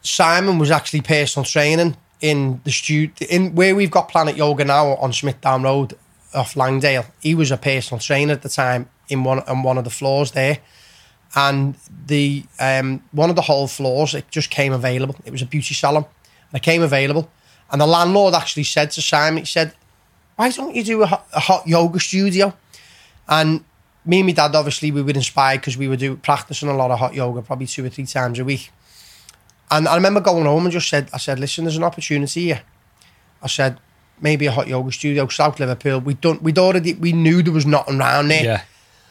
Simon 0.02 0.58
was 0.58 0.70
actually 0.70 1.00
personal 1.02 1.44
training 1.44 1.96
in 2.20 2.60
the 2.64 2.70
studio 2.70 3.28
in 3.30 3.54
where 3.54 3.74
we've 3.76 3.90
got 3.90 4.08
Planet 4.08 4.36
Yoga 4.36 4.64
now 4.64 4.94
on 4.96 5.12
Smithdown 5.12 5.62
Road 5.64 5.94
off 6.34 6.56
Langdale. 6.56 7.06
He 7.20 7.34
was 7.34 7.50
a 7.50 7.56
personal 7.56 8.00
trainer 8.00 8.32
at 8.32 8.42
the 8.42 8.48
time 8.48 8.88
in 9.08 9.24
one 9.24 9.40
on 9.40 9.62
one 9.62 9.78
of 9.78 9.84
the 9.84 9.90
floors 9.90 10.32
there, 10.32 10.58
and 11.34 11.76
the 12.06 12.44
um, 12.58 13.02
one 13.12 13.30
of 13.30 13.36
the 13.36 13.42
whole 13.42 13.66
floors 13.66 14.14
it 14.14 14.30
just 14.30 14.50
came 14.50 14.72
available. 14.72 15.16
It 15.24 15.30
was 15.32 15.42
a 15.42 15.46
beauty 15.46 15.74
salon, 15.74 16.04
and 16.50 16.60
it 16.60 16.62
came 16.62 16.82
available. 16.82 17.30
And 17.70 17.80
the 17.80 17.86
landlord 17.86 18.34
actually 18.34 18.64
said 18.64 18.90
to 18.92 19.02
Simon, 19.02 19.40
he 19.40 19.46
said, 19.46 19.74
"Why 20.36 20.50
don't 20.50 20.74
you 20.74 20.84
do 20.84 21.02
a 21.02 21.06
hot, 21.06 21.26
a 21.32 21.40
hot 21.40 21.66
yoga 21.66 22.00
studio?" 22.00 22.54
And 23.28 23.64
me 24.04 24.20
and 24.20 24.26
my 24.26 24.32
dad, 24.32 24.54
obviously, 24.54 24.90
we 24.90 25.02
were 25.02 25.10
inspired 25.10 25.60
because 25.60 25.76
we 25.76 25.86
were 25.86 25.96
do, 25.96 26.16
practicing 26.16 26.68
a 26.68 26.76
lot 26.76 26.90
of 26.90 26.98
hot 26.98 27.14
yoga, 27.14 27.42
probably 27.42 27.66
two 27.66 27.84
or 27.84 27.90
three 27.90 28.06
times 28.06 28.38
a 28.38 28.44
week. 28.44 28.70
And 29.70 29.86
I 29.86 29.94
remember 29.96 30.20
going 30.20 30.46
home 30.46 30.64
and 30.64 30.72
just 30.72 30.88
said, 30.88 31.10
I 31.12 31.18
said, 31.18 31.38
listen, 31.38 31.64
there's 31.64 31.76
an 31.76 31.84
opportunity 31.84 32.46
here. 32.46 32.62
I 33.42 33.48
said, 33.48 33.78
maybe 34.20 34.46
a 34.46 34.52
hot 34.52 34.68
yoga 34.68 34.92
studio, 34.92 35.26
South 35.28 35.58
Liverpool. 35.60 36.00
We'd 36.00 36.20
done, 36.20 36.38
we'd 36.42 36.58
already, 36.58 36.94
we 36.94 37.12
knew 37.12 37.42
there 37.42 37.52
was 37.52 37.66
nothing 37.66 38.00
around 38.00 38.28
there. 38.28 38.44
Yeah. 38.44 38.62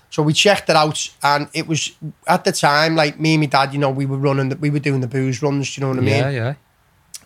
So 0.09 0.23
we 0.23 0.33
checked 0.33 0.69
it 0.69 0.75
out, 0.75 1.09
and 1.21 1.49
it 1.53 1.67
was 1.67 1.91
at 2.27 2.45
the 2.45 2.51
time 2.53 2.95
like 2.95 3.19
me 3.19 3.33
and 3.33 3.41
my 3.41 3.47
dad. 3.47 3.73
You 3.73 3.79
know, 3.79 3.89
we 3.89 4.05
were 4.05 4.17
running, 4.17 4.57
we 4.59 4.69
were 4.69 4.79
doing 4.79 5.01
the 5.01 5.07
booze 5.07 5.41
runs. 5.41 5.77
You 5.77 5.81
know 5.81 5.89
what 5.89 5.97
I 5.97 6.01
mean? 6.01 6.09
Yeah, 6.09 6.29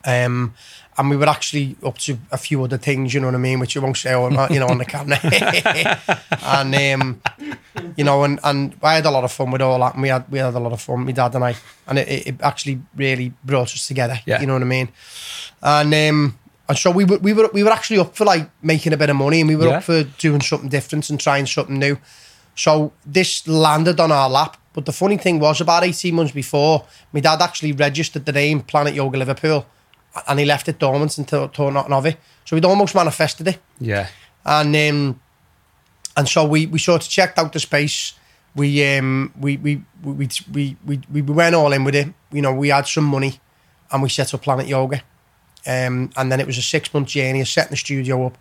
yeah. 0.03 0.25
Um, 0.25 0.55
and 0.97 1.09
we 1.09 1.15
were 1.15 1.29
actually 1.29 1.75
up 1.83 1.97
to 1.99 2.17
a 2.31 2.37
few 2.37 2.63
other 2.63 2.77
things, 2.77 3.13
you 3.13 3.19
know 3.19 3.27
what 3.27 3.35
I 3.35 3.39
mean, 3.39 3.59
which 3.59 3.75
you 3.75 3.81
won't 3.81 3.97
say, 3.97 4.13
on, 4.13 4.33
you 4.51 4.59
know, 4.59 4.67
on 4.67 4.77
the 4.77 4.85
camera. 4.85 5.19
and 6.43 6.75
um, 6.75 7.21
you 7.95 8.03
know, 8.03 8.23
and, 8.23 8.39
and 8.43 8.75
I 8.83 8.95
had 8.95 9.05
a 9.05 9.11
lot 9.11 9.23
of 9.23 9.31
fun 9.31 9.51
with 9.51 9.61
all 9.61 9.79
that, 9.79 9.93
and 9.93 10.01
we 10.01 10.09
had 10.09 10.29
we 10.29 10.39
had 10.39 10.53
a 10.53 10.59
lot 10.59 10.73
of 10.73 10.81
fun, 10.81 11.05
my 11.05 11.11
dad 11.11 11.35
and 11.35 11.43
I, 11.43 11.55
and 11.87 11.99
it, 11.99 12.07
it, 12.07 12.27
it 12.27 12.35
actually 12.41 12.81
really 12.95 13.33
brought 13.43 13.73
us 13.73 13.87
together. 13.87 14.19
Yeah. 14.25 14.41
You 14.41 14.47
know 14.47 14.53
what 14.53 14.63
I 14.63 14.65
mean? 14.65 14.89
And 15.61 15.93
um, 15.93 16.39
and 16.71 16.77
so 16.79 16.89
we 16.89 17.03
were 17.05 17.17
we 17.17 17.33
were 17.33 17.49
we 17.53 17.63
were 17.63 17.69
actually 17.71 17.99
up 17.99 18.15
for 18.15 18.25
like 18.25 18.49
making 18.61 18.93
a 18.93 18.97
bit 18.97 19.09
of 19.09 19.15
money, 19.17 19.41
and 19.41 19.49
we 19.49 19.55
were 19.57 19.67
Yeah. 19.67 19.77
up 19.77 19.83
for 19.83 20.03
doing 20.19 20.41
something 20.41 20.69
different 20.69 21.09
and 21.09 21.19
trying 21.19 21.45
something 21.45 21.77
new. 21.77 21.97
So 22.55 22.91
this 23.05 23.45
landed 23.47 23.99
on 23.99 24.11
our 24.11 24.29
lap. 24.29 24.55
But 24.73 24.85
the 24.85 24.93
funny 24.93 25.17
thing 25.17 25.39
was, 25.39 25.59
about 25.61 25.83
18 25.83 26.15
months 26.15 26.31
before, 26.33 26.85
my 27.11 27.19
dad 27.19 27.41
actually 27.41 27.73
registered 27.73 28.25
the 28.25 28.31
name 28.31 28.61
Planet 28.61 28.93
Yoga 28.93 29.17
Liverpool 29.17 29.65
and 30.27 30.39
he 30.39 30.45
left 30.45 30.67
it 30.69 30.79
dormant 30.79 31.17
until 31.17 31.43
until 31.43 31.71
nothing 31.71 31.93
of 31.93 32.05
it. 32.05 32.17
So 32.45 32.55
we'd 32.55 32.65
almost 32.65 32.95
manifested 32.95 33.47
it. 33.47 33.59
Yeah. 33.79 34.07
And 34.45 34.73
um, 34.75 35.19
and 36.15 36.27
so 36.29 36.45
we, 36.45 36.67
we 36.67 36.79
sort 36.79 37.03
of 37.03 37.09
checked 37.09 37.37
out 37.37 37.51
the 37.51 37.59
space. 37.59 38.13
We 38.55 38.67
um 38.97 39.33
we 39.39 39.57
we 39.57 39.83
we 40.03 40.13
we 40.13 40.29
we, 40.53 41.01
we, 41.11 41.21
we 41.21 41.33
went 41.33 41.55
all 41.55 41.73
in 41.73 41.83
with 41.83 41.95
it. 41.95 42.07
You 42.31 42.41
know, 42.41 42.53
we 42.53 42.69
had 42.69 42.87
some 42.87 43.05
money 43.05 43.39
and 43.91 44.01
we 44.03 44.09
set 44.09 44.33
up 44.33 44.41
Planet 44.41 44.67
Yoga. 44.67 45.01
Um, 45.67 46.09
and 46.17 46.31
then 46.31 46.39
it 46.39 46.47
was 46.47 46.57
a 46.57 46.61
six 46.61 46.93
month 46.93 47.09
journey 47.09 47.41
of 47.41 47.47
setting 47.47 47.71
the 47.71 47.77
studio 47.77 48.25
up, 48.25 48.37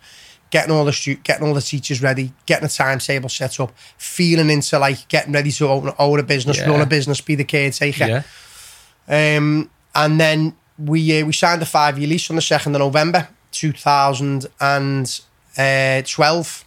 getting 0.49 0.71
all 0.71 0.85
the 0.85 0.93
stu- 0.93 1.15
getting 1.15 1.47
all 1.47 1.53
the 1.53 1.61
teachers 1.61 2.01
ready, 2.01 2.33
getting 2.45 2.65
a 2.65 2.69
timetable 2.69 3.29
set 3.29 3.59
up, 3.59 3.71
feeling 3.97 4.49
into 4.49 4.79
like 4.79 5.07
getting 5.07 5.31
ready 5.33 5.51
to 5.51 5.67
own, 5.67 5.93
own 5.99 6.19
a 6.19 6.23
business, 6.23 6.57
Yeah. 6.57 6.69
run 6.69 6.81
a 6.81 6.85
business, 6.85 7.21
be 7.21 7.35
the 7.35 7.43
caretaker. 7.43 8.23
Yeah. 9.07 9.37
Um, 9.37 9.69
and 9.93 10.19
then 10.19 10.55
we 10.77 11.21
uh, 11.21 11.25
we 11.25 11.33
signed 11.33 11.61
a 11.61 11.65
five 11.65 11.99
year 11.99 12.07
lease 12.07 12.29
on 12.29 12.35
the 12.35 12.41
second 12.41 12.75
of 12.75 12.79
November, 12.79 13.27
two 13.51 13.71
thousand 13.71 14.47
and 14.59 15.21
twelve. 16.07 16.65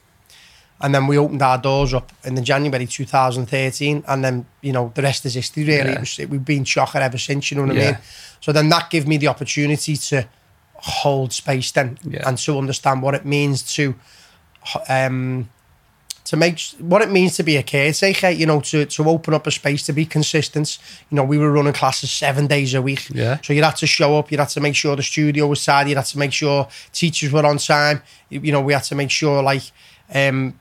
And 0.81 0.95
then 0.95 1.07
we 1.07 1.17
opened 1.17 1.41
our 1.41 1.57
doors 1.57 1.95
up 1.95 2.13
in 2.25 2.35
the 2.35 2.43
January 2.43 2.85
2013, 2.85 4.05
and 4.07 4.25
then 4.25 4.45
you 4.61 4.73
know 4.73 4.93
the 4.95 5.03
rest 5.03 5.25
is 5.25 5.35
history. 5.35 5.65
Really, 5.65 5.91
Yeah. 5.91 5.93
it 5.93 6.01
was, 6.01 6.19
we've 6.29 6.45
been 6.45 6.65
chocker 6.65 7.01
ever 7.01 7.17
since. 7.17 7.51
You 7.51 7.57
know 7.57 7.63
what 7.67 7.77
I 7.77 7.85
mean? 7.93 7.99
So 8.41 8.53
then 8.53 8.69
that 8.69 8.91
gave 8.91 9.07
me 9.07 9.17
the 9.17 9.29
opportunity 9.29 9.97
to 9.97 10.29
hold 11.03 11.33
space 11.33 11.73
then 11.73 11.99
Yeah. 12.05 12.29
and 12.29 12.37
to 12.39 12.59
understand 12.59 13.03
what 13.03 13.15
it 13.15 13.25
means 13.25 13.63
to 13.77 13.95
um 14.89 15.49
to 16.25 16.37
make 16.37 16.59
what 16.79 17.03
it 17.03 17.11
means 17.11 17.37
to 17.37 17.43
be 17.43 17.57
a 17.57 17.63
caretaker 17.63 18.31
you 18.31 18.47
know 18.47 18.61
to 18.61 18.87
to 18.87 19.05
open 19.09 19.35
up 19.35 19.47
a 19.47 19.51
space 19.51 19.83
to 19.87 19.93
be 19.93 20.07
consistent 20.07 20.79
you 21.11 21.17
know 21.17 21.25
we 21.25 21.39
were 21.39 21.51
running 21.53 21.73
classes 21.75 22.11
seven 22.11 22.47
days 22.47 22.75
a 22.75 22.81
week 22.83 23.09
Yeah. 23.11 23.39
so 23.43 23.53
you 23.53 23.63
had 23.63 23.77
to 23.77 23.87
show 23.87 24.19
up 24.19 24.31
you 24.31 24.39
had 24.39 24.49
to 24.51 24.61
make 24.61 24.75
sure 24.75 24.97
the 24.97 25.03
studio 25.03 25.47
was 25.47 25.65
tidy 25.65 25.91
you 25.91 25.97
had 25.97 26.07
to 26.07 26.19
make 26.19 26.33
sure 26.33 26.69
teachers 26.93 27.31
were 27.33 27.45
on 27.47 27.59
time 27.59 28.03
you, 28.31 28.53
know 28.53 28.61
we 28.63 28.73
had 28.73 28.85
to 28.85 28.95
make 28.95 29.11
sure 29.11 29.43
like 29.43 29.63
um 30.15 30.59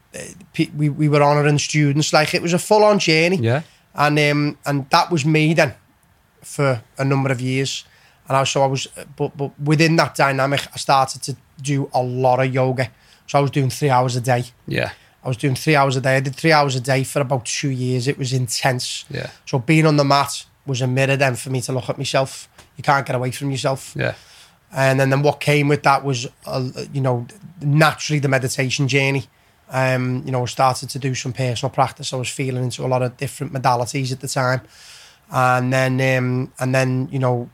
we, 0.77 0.89
we 0.89 1.09
were 1.09 1.21
honouring 1.23 1.59
students 1.59 2.11
like 2.13 2.33
it 2.33 2.41
was 2.41 2.53
a 2.53 2.59
full-on 2.59 2.99
journey 2.99 3.37
Yeah. 3.37 3.61
and 3.95 4.19
um 4.19 4.57
and 4.65 4.89
that 4.89 5.11
was 5.11 5.25
me 5.25 5.53
then 5.53 5.73
for 6.41 6.81
a 6.97 7.03
number 7.05 7.31
of 7.31 7.39
years 7.39 7.85
and 8.27 8.37
I, 8.37 8.43
so 8.45 8.63
I 8.63 8.67
was 8.67 8.87
but 9.17 9.35
but 9.37 9.51
within 9.59 9.95
that 9.97 10.15
dynamic 10.15 10.61
I 10.73 10.77
started 10.77 11.21
to 11.23 11.35
do 11.61 11.89
a 11.93 12.01
lot 12.01 12.39
of 12.39 12.53
yoga 12.53 12.89
so 13.27 13.37
I 13.39 13.41
was 13.41 13.51
doing 13.51 13.69
three 13.69 13.89
hours 13.89 14.15
a 14.15 14.21
day 14.21 14.43
Yeah. 14.67 14.91
I 15.23 15.27
was 15.29 15.37
doing 15.37 15.55
three 15.55 15.75
hours 15.75 15.95
a 15.95 16.01
day 16.01 16.17
I 16.17 16.19
did 16.19 16.35
three 16.35 16.51
hours 16.51 16.75
a 16.75 16.81
day 16.81 17.03
for 17.03 17.21
about 17.21 17.45
two 17.45 17.69
years 17.69 18.07
it 18.07 18.17
was 18.17 18.33
intense 18.33 19.05
Yeah. 19.09 19.29
so 19.45 19.59
being 19.59 19.85
on 19.85 19.97
the 19.97 20.03
mat 20.05 20.45
was 20.65 20.81
a 20.81 20.87
mirror 20.87 21.17
then 21.17 21.35
for 21.35 21.49
me 21.49 21.61
to 21.61 21.71
look 21.73 21.89
at 21.89 21.97
myself 21.97 22.47
you 22.77 22.83
can't 22.83 23.05
get 23.05 23.15
away 23.15 23.31
from 23.31 23.51
yourself 23.51 23.93
Yeah. 23.95 24.15
and 24.71 24.99
then, 24.99 25.09
then 25.09 25.21
what 25.21 25.39
came 25.39 25.67
with 25.67 25.83
that 25.83 26.03
was, 26.03 26.27
uh, 26.45 26.69
you 26.91 27.01
know, 27.01 27.27
naturally 27.61 28.19
the 28.19 28.27
meditation 28.27 28.87
journey. 28.87 29.25
Um, 29.69 30.23
you 30.25 30.31
know, 30.31 30.41
I 30.43 30.45
started 30.45 30.89
to 30.89 30.99
do 30.99 31.13
some 31.15 31.33
personal 31.33 31.69
practice. 31.71 32.11
I 32.13 32.17
was 32.17 32.29
feeling 32.29 32.63
into 32.63 32.83
a 32.85 32.87
lot 32.87 33.01
of 33.01 33.15
different 33.17 33.53
modalities 33.53 34.11
at 34.11 34.19
the 34.19 34.27
time, 34.27 34.61
and 35.31 35.71
then, 35.71 35.93
um, 36.17 36.51
and 36.59 36.73
then, 36.75 37.07
you 37.11 37.19
know, 37.19 37.49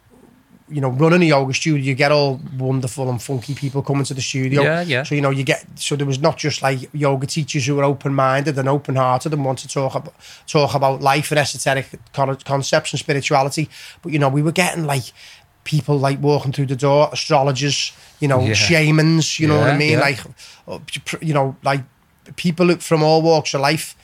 you 0.72 0.82
know, 0.82 0.90
running 0.90 1.22
a 1.24 1.26
yoga 1.26 1.54
studio, 1.54 1.82
you 1.84 1.96
get 1.96 2.12
all 2.12 2.40
wonderful 2.58 3.10
and 3.10 3.22
funky 3.22 3.54
people 3.56 3.82
coming 3.82 4.04
to 4.06 4.14
the 4.14 4.22
studio. 4.22 4.62
Yeah, 4.62 4.82
yeah. 4.82 5.04
So 5.04 5.16
you 5.16 5.22
know, 5.22 5.30
you 5.32 5.44
get 5.44 5.66
so 5.76 5.96
there 5.96 6.06
was 6.08 6.20
not 6.20 6.38
just 6.38 6.62
like 6.62 6.90
yoga 6.94 7.26
teachers 7.28 7.66
who 7.66 7.76
were 7.76 7.84
open 7.84 8.14
minded 8.14 8.58
and 8.58 8.70
open 8.70 8.96
hearted 8.96 9.34
and 9.34 9.44
want 9.46 9.60
to 9.60 9.68
talk 9.68 9.96
about 9.96 10.14
talk 10.48 10.76
about 10.76 11.02
life 11.02 11.32
and 11.32 11.40
esoteric 11.40 11.88
con- 12.14 12.36
concepts 12.46 12.94
and 12.94 13.00
spirituality, 13.00 13.68
but 14.02 14.12
you 14.14 14.20
know, 14.20 14.30
we 14.30 14.42
were 14.42 14.52
getting 14.52 14.86
like 14.86 15.06
people 15.64 15.98
like 15.98 16.20
walking 16.22 16.52
through 16.52 16.66
the 16.66 16.76
door, 16.76 17.10
astrologers, 17.12 17.92
you 18.20 18.28
know, 18.28 18.40
Yeah. 18.42 18.54
shamans, 18.54 19.40
you 19.40 19.48
know 19.48 19.60
what 19.60 19.70
I 19.70 19.78
mean, 19.78 19.92
yeah. 20.00 20.00
like 20.00 20.20
you 21.22 21.34
know, 21.34 21.56
like 21.64 21.82
people 22.36 22.76
from 22.78 23.04
all 23.04 23.22
walks 23.22 23.54
of 23.54 23.62
life. 23.62 23.96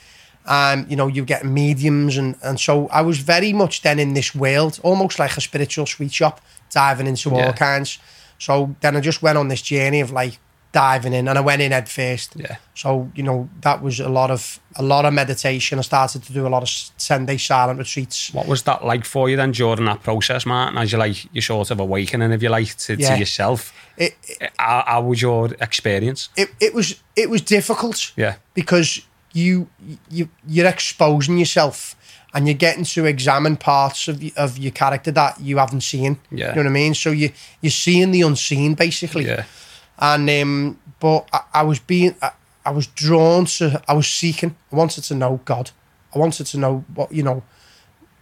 Um, 0.48 0.86
you 0.88 0.96
know, 0.96 1.08
you 1.08 1.26
get 1.26 1.44
mediums 1.44 2.18
and 2.18 2.36
and 2.44 2.60
so 2.60 2.88
I 2.90 3.02
was 3.02 3.18
very 3.18 3.52
much 3.52 3.82
then 3.82 3.98
in 4.00 4.14
this 4.14 4.36
world, 4.36 4.80
almost 4.84 5.18
like 5.18 5.36
a 5.38 5.42
spiritual 5.42 5.88
sweet 5.88 6.14
shop, 6.14 6.40
diving 6.76 7.08
into 7.08 7.30
all 7.32 7.38
Yeah. 7.40 7.54
kinds. 7.54 8.00
So 8.38 8.76
then 8.82 8.96
I 8.98 9.00
just 9.00 9.22
went 9.22 9.38
on 9.38 9.48
this 9.48 9.62
journey 9.72 10.02
of 10.02 10.12
like 10.12 10.40
diving 10.72 11.14
in, 11.14 11.28
and 11.30 11.38
I 11.38 11.42
went 11.42 11.62
in 11.62 11.72
head 11.72 11.88
first. 11.88 12.34
Yeah. 12.36 12.58
So 12.74 13.10
you 13.16 13.24
know 13.24 13.48
that 13.62 13.82
was 13.82 14.00
a 14.00 14.10
lot 14.10 14.30
of 14.32 14.60
a 14.76 14.84
lot 14.84 15.06
of 15.06 15.14
meditation. 15.14 15.80
I 15.80 15.84
started 15.84 16.24
to 16.28 16.34
do 16.34 16.46
a 16.46 16.50
lot 16.50 16.64
of 16.64 16.70
ten 17.08 17.26
day 17.26 17.38
silent 17.38 17.80
retreats. 17.80 18.34
What 18.34 18.48
was 18.48 18.64
that 18.64 18.84
like 18.84 19.06
for 19.06 19.30
you 19.30 19.38
then 19.38 19.52
during 19.54 19.86
that 19.86 20.04
process, 20.04 20.46
Martin? 20.46 20.78
As 20.78 20.92
you 20.92 20.98
like, 21.00 21.18
you 21.34 21.42
sort 21.42 21.72
of 21.72 21.80
awakening, 21.80 22.32
if 22.34 22.42
you 22.44 22.50
like, 22.50 22.76
to, 22.86 22.94
Yeah. 22.96 23.10
to 23.14 23.18
yourself. 23.20 23.72
It, 23.98 24.14
uh, 24.42 24.48
How, 24.60 24.84
how 24.88 25.02
was 25.10 25.22
your 25.22 25.50
experience? 25.62 26.30
it 26.36 26.50
it 26.60 26.74
was 26.74 26.96
it 27.16 27.30
was 27.30 27.42
difficult. 27.42 28.12
Yeah. 28.18 28.34
because 28.54 29.02
you 29.34 29.68
you 30.10 30.28
you're 30.48 30.70
exposing 30.70 31.38
yourself 31.38 31.96
and 32.36 32.48
you're 32.48 32.54
getting 32.54 32.84
to 32.84 33.06
examine 33.06 33.56
parts 33.56 34.10
of 34.10 34.22
of 34.36 34.58
your 34.58 34.74
character 34.74 35.10
that 35.12 35.40
you 35.40 35.58
haven't 35.58 35.82
seen. 35.82 36.20
Yeah. 36.30 36.50
You 36.50 36.56
know 36.56 36.62
what 36.64 36.68
I 36.68 36.74
mean? 36.74 36.94
So 36.94 37.12
you 37.12 37.32
you're 37.62 37.72
seeing 37.72 38.12
the 38.12 38.22
unseen 38.22 38.76
basically. 38.76 39.26
Yeah. 39.26 39.46
And 39.98 40.30
um, 40.30 40.80
but 41.00 41.28
I, 41.32 41.40
I 41.54 41.64
was 41.64 41.80
being 41.80 42.16
I, 42.22 42.32
I 42.66 42.72
was 42.72 42.88
drawn 42.88 43.46
to 43.46 43.82
I 43.88 43.94
was 43.94 44.08
seeking. 44.08 44.56
I 44.72 44.76
wanted 44.76 45.06
to 45.06 45.16
know 45.16 45.40
God. 45.46 45.72
I 46.14 46.20
wanted 46.20 46.46
to 46.48 46.58
know 46.60 46.84
what 46.94 47.12
you 47.12 47.24
know. 47.24 47.42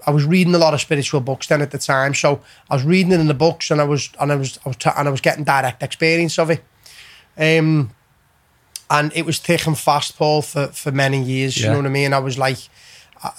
I 0.06 0.12
was 0.12 0.26
reading 0.26 0.54
a 0.54 0.58
lot 0.58 0.74
of 0.74 0.82
spiritual 0.82 1.22
books 1.22 1.48
then 1.48 1.62
at 1.62 1.72
the 1.72 1.78
time, 1.78 2.14
so 2.14 2.42
I 2.70 2.76
was 2.76 2.84
reading 2.84 3.14
it 3.14 3.20
in 3.22 3.28
the 3.28 3.34
books, 3.34 3.72
and 3.72 3.82
I 3.82 3.86
was 3.86 4.10
and 4.20 4.32
I 4.32 4.36
was 4.36 4.60
I 4.64 4.70
was 4.70 4.78
t- 4.78 4.90
and 4.96 5.08
I 5.08 5.12
was 5.12 5.22
getting 5.22 5.44
direct 5.44 5.82
experience 5.82 6.38
of 6.38 6.52
it. 6.52 6.64
Um, 7.36 7.92
and 8.90 9.12
it 9.16 9.26
was 9.26 9.40
thick 9.40 9.66
and 9.66 9.78
fast, 9.78 10.18
Paul, 10.18 10.42
for 10.42 10.68
for 10.68 10.92
many 10.92 11.24
years. 11.24 11.58
You 11.58 11.70
know 11.70 11.78
what 11.78 11.86
I 11.86 11.90
mean? 11.90 12.14
I 12.14 12.20
was 12.20 12.38
like, 12.38 12.60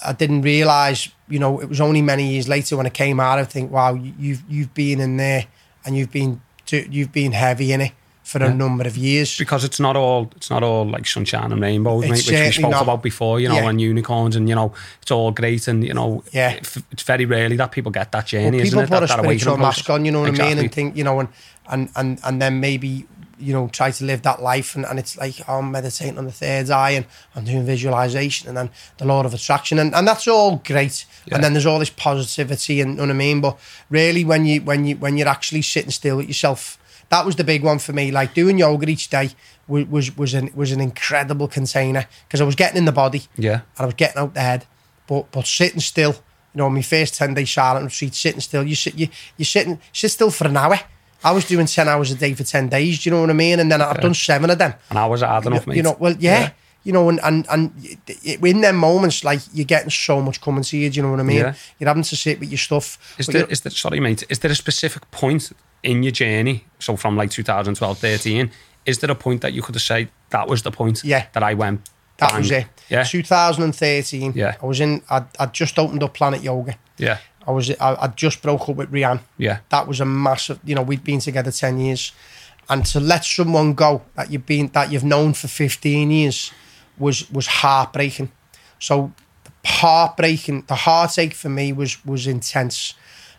I, 0.07 0.13
didn't 0.13 0.43
realize, 0.43 1.09
you 1.29 1.39
know, 1.39 1.61
it 1.61 1.69
was 1.69 1.81
only 1.81 2.03
many 2.03 2.33
years 2.33 2.49
later 2.49 2.77
when 2.77 2.87
I 2.87 2.91
came 2.91 3.21
out. 3.21 3.39
I 3.39 3.45
think, 3.45 3.71
wow, 3.71 3.95
you- 3.95 4.15
you've 4.19 4.43
you've 4.49 4.75
been 4.75 5.01
in 5.01 5.17
there, 5.17 5.47
and 5.85 5.97
you've 5.97 6.11
been 6.13 6.41
to, 6.67 6.77
you've 6.91 7.13
been 7.13 7.33
heavy 7.33 7.73
in 7.73 7.81
it 7.81 7.93
for 8.23 8.43
a 8.43 8.49
number 8.55 8.87
of 8.87 8.97
years. 8.97 9.37
Because 9.37 9.65
it's 9.65 9.79
not 9.79 9.97
all 9.97 10.31
it's 10.37 10.49
not 10.49 10.63
all 10.63 10.87
like 10.89 11.07
sunshine 11.07 11.53
and 11.53 11.61
rainbows, 11.61 12.03
mate, 12.05 12.11
which 12.13 12.31
we 12.31 12.53
spoke 12.53 12.71
not. 12.71 12.83
about 12.83 13.03
before, 13.03 13.39
you 13.39 13.49
know, 13.51 13.57
Yeah. 13.57 13.69
and 13.69 13.79
unicorns 13.81 14.35
and 14.37 14.49
you 14.49 14.55
know, 14.55 14.73
it's 15.03 15.11
all 15.11 15.31
great 15.31 15.69
and 15.69 15.85
you 15.85 15.93
know 15.93 16.25
Yeah. 16.33 16.53
it- 16.53 16.77
it's 16.91 17.03
very 17.03 17.27
rarely 17.27 17.57
that 17.57 17.71
people 17.71 17.93
get 17.93 18.11
that 18.13 18.19
Well, 18.33 18.43
journey, 18.43 18.59
isn't 18.63 18.71
people 18.71 18.81
it? 18.81 18.89
put 18.89 18.91
that, 18.91 19.03
a 19.03 19.07
that 19.09 19.19
spiritual 19.19 19.53
awakening 19.53 19.67
mask 19.67 19.91
on, 19.91 20.05
you 20.07 20.13
know 20.13 20.21
what 20.23 20.41
I 20.41 20.49
mean, 20.49 20.59
and 20.59 20.73
think, 20.73 20.97
you 20.97 21.05
know, 21.05 21.21
and 21.21 21.29
and 21.69 21.91
and 21.97 22.19
and 22.25 22.41
then 22.41 22.61
maybe 22.61 23.05
you 23.39 23.53
know 23.53 23.69
try 23.69 23.91
to 23.91 24.05
live 24.05 24.23
that 24.23 24.43
life, 24.43 24.75
and, 24.77 24.85
and 24.87 24.99
it's 24.99 25.17
like 25.17 25.37
oh, 25.49 25.59
I'm 25.59 25.71
meditating 25.71 26.19
on 26.19 26.25
the 26.27 26.33
third 26.33 26.71
eye, 26.71 26.91
and 26.91 27.07
I'm 27.35 27.45
doing 27.45 27.65
visualization, 27.65 28.49
and 28.49 28.57
then 28.57 28.71
the 28.99 29.05
law 29.05 29.25
of 29.25 29.35
attraction, 29.35 29.79
and, 29.79 29.95
and 29.95 30.07
that's 30.07 30.27
all 30.29 30.57
great. 30.65 31.07
Yeah. 31.27 31.37
And 31.37 31.45
then 31.45 31.53
there's 31.53 31.67
all 31.67 31.79
this 31.79 31.91
positivity, 31.91 32.81
and 32.81 32.91
you 32.93 32.97
know 32.97 33.03
what 33.05 33.11
I 33.11 33.15
mean. 33.15 33.41
But 33.41 33.59
really, 33.91 34.25
when 34.25 34.45
you 34.47 34.61
when 34.63 34.85
you 34.85 34.97
when 34.97 35.17
you're 35.17 35.29
actually 35.29 35.63
sitting 35.63 35.91
still 35.91 36.17
with 36.19 36.29
yourself, 36.29 36.79
that 37.11 37.25
was 37.27 37.37
the 37.37 37.45
big 37.45 37.63
one 37.63 37.79
for 37.79 37.93
me. 37.93 38.11
Like 38.11 38.35
doing 38.35 38.59
yoga 38.59 38.89
each 38.89 39.09
day 39.11 39.31
was 39.67 39.87
was 39.87 40.17
was 40.17 40.35
an 40.35 40.51
was 40.55 40.73
an 40.73 40.81
incredible 40.81 41.49
container 41.49 42.07
because 42.27 42.41
I 42.41 42.45
was 42.45 42.55
getting 42.55 42.77
in 42.79 42.85
the 42.85 42.93
body 42.93 43.23
Yeah. 43.37 43.53
and 43.77 43.81
I 43.81 43.85
was 43.87 43.95
getting 43.95 44.19
out 44.19 44.35
the 44.35 44.41
head, 44.41 44.67
but 45.07 45.31
but 45.31 45.47
sitting 45.47 45.81
still. 45.81 46.17
You 46.53 46.59
know, 46.59 46.71
my 46.71 46.83
first 46.83 47.15
ten 47.17 47.35
day 47.35 47.47
silent 47.47 47.85
retreat, 47.85 48.15
sitting 48.15 48.41
still. 48.41 48.63
You 48.63 48.77
sit, 48.77 48.95
you 48.97 49.09
you 49.37 49.45
sitting 49.45 49.81
sit 49.93 50.11
still 50.13 50.31
for 50.31 50.47
an 50.47 50.57
hour. 50.57 50.79
I 51.25 51.33
was 51.33 51.45
doing 51.47 51.67
ten 51.67 51.89
hours 51.89 52.11
a 52.13 52.15
day 52.15 52.35
for 52.35 52.45
ten 52.45 52.69
days. 52.69 53.03
Do 53.03 53.09
you 53.09 53.15
know 53.17 53.23
what 53.23 53.31
I 53.31 53.35
mean? 53.35 53.59
And 53.61 53.73
then 53.73 53.81
I've 53.81 54.01
done 54.01 54.15
seven 54.15 54.51
of 54.51 54.59
them. 54.59 54.75
And 54.91 54.99
I 54.99 55.07
was 55.07 55.23
hard 55.23 55.47
enough, 55.47 55.67
mate. 55.67 55.77
You 55.77 55.83
know, 55.83 55.97
well, 55.99 56.15
yeah. 56.19 56.51
You 56.85 56.93
know, 56.93 57.09
and 57.09 57.19
and 57.25 57.47
and 57.51 57.73
in 58.43 58.61
them 58.61 58.77
moments, 58.77 59.25
like 59.25 59.41
you're 59.55 59.65
getting 59.65 59.89
so 59.91 60.21
much 60.21 60.41
coming 60.43 60.63
to 60.65 60.77
you. 60.77 60.91
Do 60.91 60.97
you 60.97 61.03
know 61.03 61.11
what 61.13 61.21
I 61.21 61.23
mean? 61.23 61.39
Yeah. 61.39 61.55
You're 61.79 61.89
having 61.89 62.03
to 62.03 62.15
sit 62.17 62.39
with 62.39 62.51
your 62.51 62.59
stuff. 62.59 62.99
Is 63.19 63.27
there, 63.27 63.47
there, 63.47 63.71
sorry, 63.71 64.01
mate, 64.01 64.23
is 64.29 64.39
there 64.41 64.51
a 64.51 64.55
specific 64.55 65.11
point 65.11 65.51
in 65.83 66.03
your 66.03 66.13
journey, 66.13 66.65
so 66.79 66.97
from 66.97 67.17
like 67.17 67.31
2012, 67.31 67.99
13, 67.99 68.51
is 68.87 68.99
there 68.99 69.11
a 69.11 69.15
point 69.15 69.41
that 69.43 69.53
you 69.55 69.63
could 69.63 69.75
have 69.75 69.83
said 69.83 70.09
that 70.31 70.47
was 70.49 70.63
the 70.63 70.71
point 70.71 71.03
Yeah. 71.05 71.27
that 71.33 71.43
I 71.43 71.55
went 71.55 71.89
that 72.19 72.31
bang? 72.31 72.39
was 72.39 72.51
it. 72.51 72.67
Yeah. 72.91 73.05
2013. 73.05 74.33
Yeah. 74.35 74.57
I 74.63 74.67
was 74.67 74.81
in. 74.81 75.03
I'd, 75.11 75.25
I'd 75.39 75.53
just 75.53 75.79
opened 75.79 76.03
up 76.03 76.15
Planet 76.15 76.43
Yoga. 76.43 76.77
Yeah. 76.99 77.19
I 77.47 77.51
was. 77.51 77.71
I, 77.71 77.97
I'd 78.03 78.17
just 78.17 78.43
broke 78.43 78.69
up 78.69 78.77
with 78.77 78.91
Rianne. 78.91 79.21
Yeah. 79.39 79.59
that 79.69 79.87
was 79.87 80.01
a 80.01 80.05
massive 80.05 80.59
you 80.65 80.75
know 80.75 80.83
we'd 80.83 81.05
been 81.05 81.21
together 81.21 81.51
10 81.51 81.79
years 81.79 82.13
and 82.69 82.85
to 82.87 83.01
let 83.01 83.25
someone 83.25 83.75
go 83.75 84.03
that 84.15 84.31
you've 84.31 84.47
been 84.47 84.69
that 84.69 84.91
you've 84.91 85.05
known 85.05 85.35
for 85.35 85.49
15 85.49 86.11
years 86.11 86.53
was 86.99 87.31
was 87.31 87.47
heartbreaking 87.47 88.31
so 88.79 89.13
heartbreaking 89.65 90.65
the 90.67 90.75
heartache 90.75 91.35
for 91.35 91.49
me 91.49 91.73
was 91.73 92.05
was 92.05 92.27
intense 92.27 92.95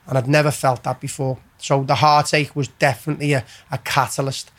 and 0.08 0.18
I'd 0.18 0.28
never 0.28 0.51
felt 0.51 0.84
that 0.84 0.99
before 0.99 1.38
so 1.58 1.84
the 1.84 1.95
heartache 1.95 2.56
was 2.56 2.68
definitely 2.68 3.34
a, 3.34 3.43
a 3.72 3.78
catalyst 3.80 4.51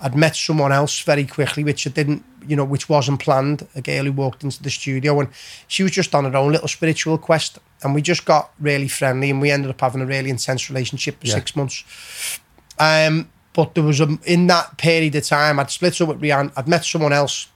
I'd 0.00 0.14
met 0.14 0.36
someone 0.36 0.70
else 0.72 1.00
very 1.00 1.24
quickly, 1.26 1.64
which 1.64 1.86
I 1.86 1.90
didn't, 1.90 2.24
you 2.46 2.54
know, 2.56 2.64
which 2.64 2.88
wasn't 2.88 3.20
planned. 3.20 3.66
A 3.74 3.80
girl 3.82 4.04
who 4.04 4.12
walked 4.12 4.44
into 4.44 4.62
the 4.62 4.70
studio 4.70 5.18
and 5.20 5.28
she 5.66 5.82
was 5.82 5.92
just 5.92 6.14
on 6.14 6.24
her 6.24 6.36
own 6.36 6.52
little 6.52 6.68
spiritual 6.68 7.18
quest. 7.18 7.58
And 7.82 7.94
we 7.94 8.02
just 8.02 8.24
got 8.24 8.50
really 8.60 8.88
friendly 8.88 9.30
and 9.30 9.40
we 9.40 9.50
ended 9.50 9.70
up 9.70 9.80
having 9.80 10.00
a 10.00 10.06
really 10.06 10.30
intense 10.30 10.68
relationship 10.70 11.20
for 11.20 11.26
Yeah. 11.26 11.34
six 11.34 11.56
months. 11.56 11.84
Um, 12.78 13.28
but 13.54 13.74
there 13.74 13.82
was 13.84 14.00
a, 14.00 14.18
in 14.24 14.46
that 14.46 14.78
period 14.78 15.14
of 15.16 15.24
time, 15.26 15.58
I'd 15.58 15.70
split 15.70 16.00
up 16.00 16.08
with 16.08 16.20
Rianne, 16.20 16.52
I'd 16.56 16.68
met 16.68 16.84
someone 16.84 17.12
else. 17.12 17.48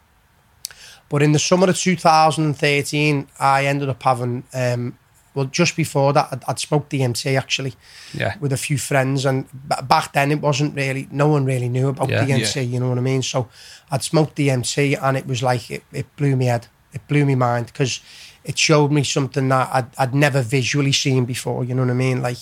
But 1.08 1.22
in 1.22 1.32
the 1.32 1.38
summer 1.38 1.68
of 1.68 1.76
2013, 1.76 3.28
I 3.38 3.66
ended 3.66 3.88
up 3.88 4.02
having, 4.02 4.44
um, 4.54 4.98
well, 5.34 5.46
just 5.46 5.76
before 5.76 6.12
that, 6.12 6.28
I'd, 6.32 6.44
I'd 6.48 6.58
smoked 6.58 6.90
DMT 6.90 7.38
actually 7.38 7.74
Yeah. 8.14 8.34
with 8.40 8.52
a 8.52 8.56
few 8.56 8.78
friends, 8.78 9.24
and 9.24 9.46
b- 9.68 9.76
back 9.84 10.12
then 10.12 10.30
it 10.30 10.40
wasn't 10.40 10.74
really 10.76 11.08
no 11.10 11.28
one 11.28 11.44
really 11.44 11.68
knew 11.68 11.88
about 11.88 12.08
Yeah. 12.10 12.24
DMT. 12.24 12.70
You 12.70 12.80
know 12.80 12.88
what 12.90 12.98
I 12.98 13.02
mean? 13.02 13.22
So 13.22 13.48
I'd 13.90 14.02
smoked 14.02 14.36
DMT, 14.36 14.98
and 15.00 15.16
it 15.16 15.26
was 15.26 15.42
like 15.42 15.70
it, 15.70 15.84
it 15.92 16.06
blew 16.16 16.36
me 16.36 16.46
head. 16.46 16.66
It 16.92 17.06
blew 17.08 17.24
me 17.24 17.34
mind 17.34 17.66
because 17.66 18.00
it 18.44 18.58
showed 18.58 18.90
me 18.92 19.04
something 19.04 19.48
that 19.48 19.70
I'd, 19.72 19.86
I'd 19.98 20.14
never 20.14 20.42
visually 20.42 20.92
seen 20.92 21.24
before. 21.24 21.64
You 21.64 21.74
know 21.74 21.82
what 21.82 21.90
I 21.90 21.94
mean? 21.94 22.20
Like, 22.20 22.38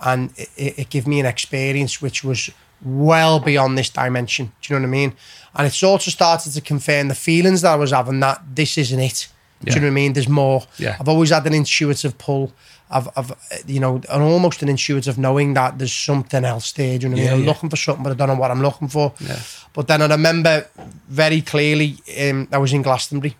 and 0.00 0.30
it, 0.36 0.48
it, 0.56 0.78
it 0.78 0.88
gave 0.90 1.06
me 1.06 1.20
an 1.20 1.26
experience 1.26 2.02
which 2.02 2.24
was 2.24 2.50
well 2.84 3.38
beyond 3.38 3.78
this 3.78 3.90
dimension. 3.90 4.46
Do 4.60 4.74
you 4.74 4.80
know 4.80 4.82
what 4.82 4.88
I 4.88 4.98
mean? 4.98 5.14
And 5.54 5.66
it 5.68 5.72
sort 5.72 6.04
of 6.06 6.12
started 6.12 6.52
to 6.54 6.60
confirm 6.60 7.06
the 7.08 7.14
feelings 7.14 7.60
that 7.62 7.72
I 7.74 7.76
was 7.76 7.92
having 7.92 8.18
that 8.20 8.42
this 8.56 8.76
isn't 8.78 8.98
it. 8.98 9.28
Do 9.64 9.74
you 9.74 9.80
know 9.80 9.86
what 9.86 9.92
I 9.92 9.94
mean? 9.94 10.12
There's 10.12 10.28
more. 10.28 10.64
Yeah. 10.78 10.96
I've 10.98 11.08
always 11.08 11.30
had 11.30 11.46
an 11.46 11.54
intuitive 11.54 12.18
pull. 12.18 12.52
I've, 12.90 13.08
I've, 13.16 13.32
you 13.66 13.80
know, 13.80 13.96
an 14.10 14.22
almost 14.22 14.62
an 14.62 14.68
intuitive 14.68 15.18
knowing 15.18 15.54
that 15.54 15.78
there's 15.78 15.92
something 15.92 16.44
else 16.44 16.72
there. 16.72 16.98
Do 16.98 17.06
you 17.06 17.08
know 17.08 17.16
what 17.16 17.22
I 17.22 17.24
mean? 17.24 17.32
I'm 17.32 17.40
yeah. 17.40 17.46
looking 17.46 17.70
for 17.70 17.76
something, 17.76 18.02
but 18.02 18.12
I 18.12 18.14
don't 18.14 18.28
know 18.28 18.40
what 18.40 18.50
I'm 18.50 18.62
looking 18.62 18.88
for. 18.88 19.14
Yeah. 19.20 19.38
But 19.72 19.88
then 19.88 20.02
I 20.02 20.06
remember 20.06 20.68
very 21.08 21.40
clearly, 21.40 21.98
um, 22.20 22.48
I 22.52 22.58
was 22.58 22.72
in 22.72 22.82
Glastonbury, 22.82 23.36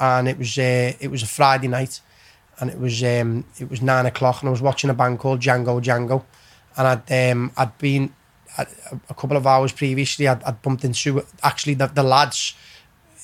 and 0.00 0.28
it 0.28 0.38
was 0.38 0.56
uh, 0.56 0.92
it 0.98 1.10
was 1.10 1.22
a 1.22 1.26
Friday 1.26 1.68
night, 1.68 2.00
and 2.58 2.70
it 2.70 2.78
was 2.78 3.02
um, 3.02 3.44
it 3.58 3.68
was 3.68 3.82
nine 3.82 4.06
o'clock, 4.06 4.40
and 4.40 4.48
I 4.48 4.52
was 4.52 4.62
watching 4.62 4.88
a 4.88 4.94
band 4.94 5.18
called 5.18 5.40
Django 5.40 5.82
Django, 5.82 6.24
and 6.76 6.88
I'd 6.88 7.30
um, 7.32 7.52
I'd 7.56 7.76
been 7.78 8.14
a, 8.58 8.66
a 9.10 9.14
couple 9.14 9.36
of 9.36 9.46
hours 9.46 9.72
previously, 9.72 10.28
I'd, 10.28 10.42
I'd 10.44 10.62
bumped 10.62 10.84
into 10.84 11.24
actually 11.42 11.74
the, 11.74 11.86
the 11.86 12.02
lads 12.02 12.54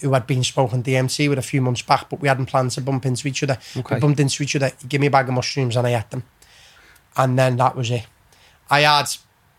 who 0.02 0.12
had 0.12 0.26
been 0.26 0.44
spoken 0.44 0.82
to 0.82 0.90
DMT 0.90 1.28
with 1.28 1.38
a 1.38 1.42
few 1.42 1.62
months 1.62 1.82
back, 1.82 2.10
but 2.10 2.20
we 2.20 2.28
hadn't 2.28 2.46
planned 2.46 2.72
to 2.72 2.80
bump 2.80 3.06
into 3.06 3.26
each 3.26 3.42
other. 3.42 3.58
Okay. 3.76 3.94
We 3.94 4.00
bumped 4.00 4.20
into 4.20 4.42
each 4.42 4.54
other. 4.56 4.70
He 4.80 4.88
gave 4.88 5.00
me 5.00 5.06
a 5.06 5.10
bag 5.10 5.28
of 5.28 5.34
mushrooms, 5.34 5.76
and 5.76 5.86
I 5.86 5.98
ate 5.98 6.10
them, 6.10 6.24
and 7.16 7.38
then 7.38 7.56
that 7.56 7.74
was 7.74 7.90
it. 7.90 8.06
I 8.70 8.80
had, 8.80 9.06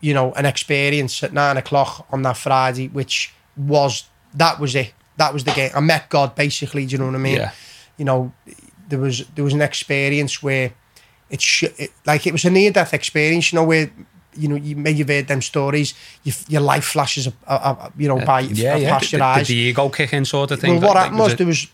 you 0.00 0.14
know, 0.14 0.32
an 0.34 0.46
experience 0.46 1.22
at 1.22 1.32
nine 1.32 1.56
o'clock 1.56 2.06
on 2.10 2.22
that 2.22 2.36
Friday, 2.36 2.88
which 2.88 3.32
was 3.56 4.04
that 4.34 4.60
was 4.60 4.74
it. 4.74 4.92
That 5.16 5.32
was 5.32 5.44
the 5.44 5.52
game. 5.52 5.70
I 5.74 5.80
met 5.80 6.08
God 6.08 6.34
basically. 6.34 6.86
Do 6.86 6.92
you 6.92 6.98
know 6.98 7.06
what 7.06 7.14
I 7.14 7.18
mean? 7.18 7.36
Yeah. 7.36 7.52
You 7.96 8.04
know, 8.04 8.32
there 8.88 8.98
was 8.98 9.26
there 9.34 9.44
was 9.44 9.54
an 9.54 9.62
experience 9.62 10.42
where 10.42 10.72
it, 11.30 11.40
sh- 11.40 11.64
it 11.78 11.92
like 12.04 12.26
it 12.26 12.32
was 12.32 12.44
a 12.44 12.50
near 12.50 12.70
death 12.70 12.92
experience. 12.94 13.52
You 13.52 13.58
know 13.58 13.64
where. 13.64 13.90
You 14.36 14.48
know, 14.48 14.56
you 14.56 14.76
may 14.76 14.92
have 14.94 15.08
heard 15.08 15.26
them 15.28 15.42
stories. 15.42 15.94
Your, 16.24 16.34
your 16.48 16.60
life 16.60 16.84
flashes, 16.84 17.26
uh, 17.28 17.30
uh, 17.46 17.90
you 17.98 18.08
know, 18.08 18.18
by 18.24 18.40
Yeah, 18.40 18.76
yeah. 18.76 18.90
past 18.90 19.12
your 19.12 19.22
eyes. 19.22 19.48
the 19.48 19.54
ego 19.56 19.88
kick 19.88 20.12
in 20.12 20.24
sort 20.24 20.50
of 20.50 20.60
thing? 20.60 20.80
Well, 20.80 20.88
what 20.88 20.96
happened 20.96 21.18
was, 21.18 21.32
it- 21.32 21.38
there 21.38 21.46
was 21.46 21.66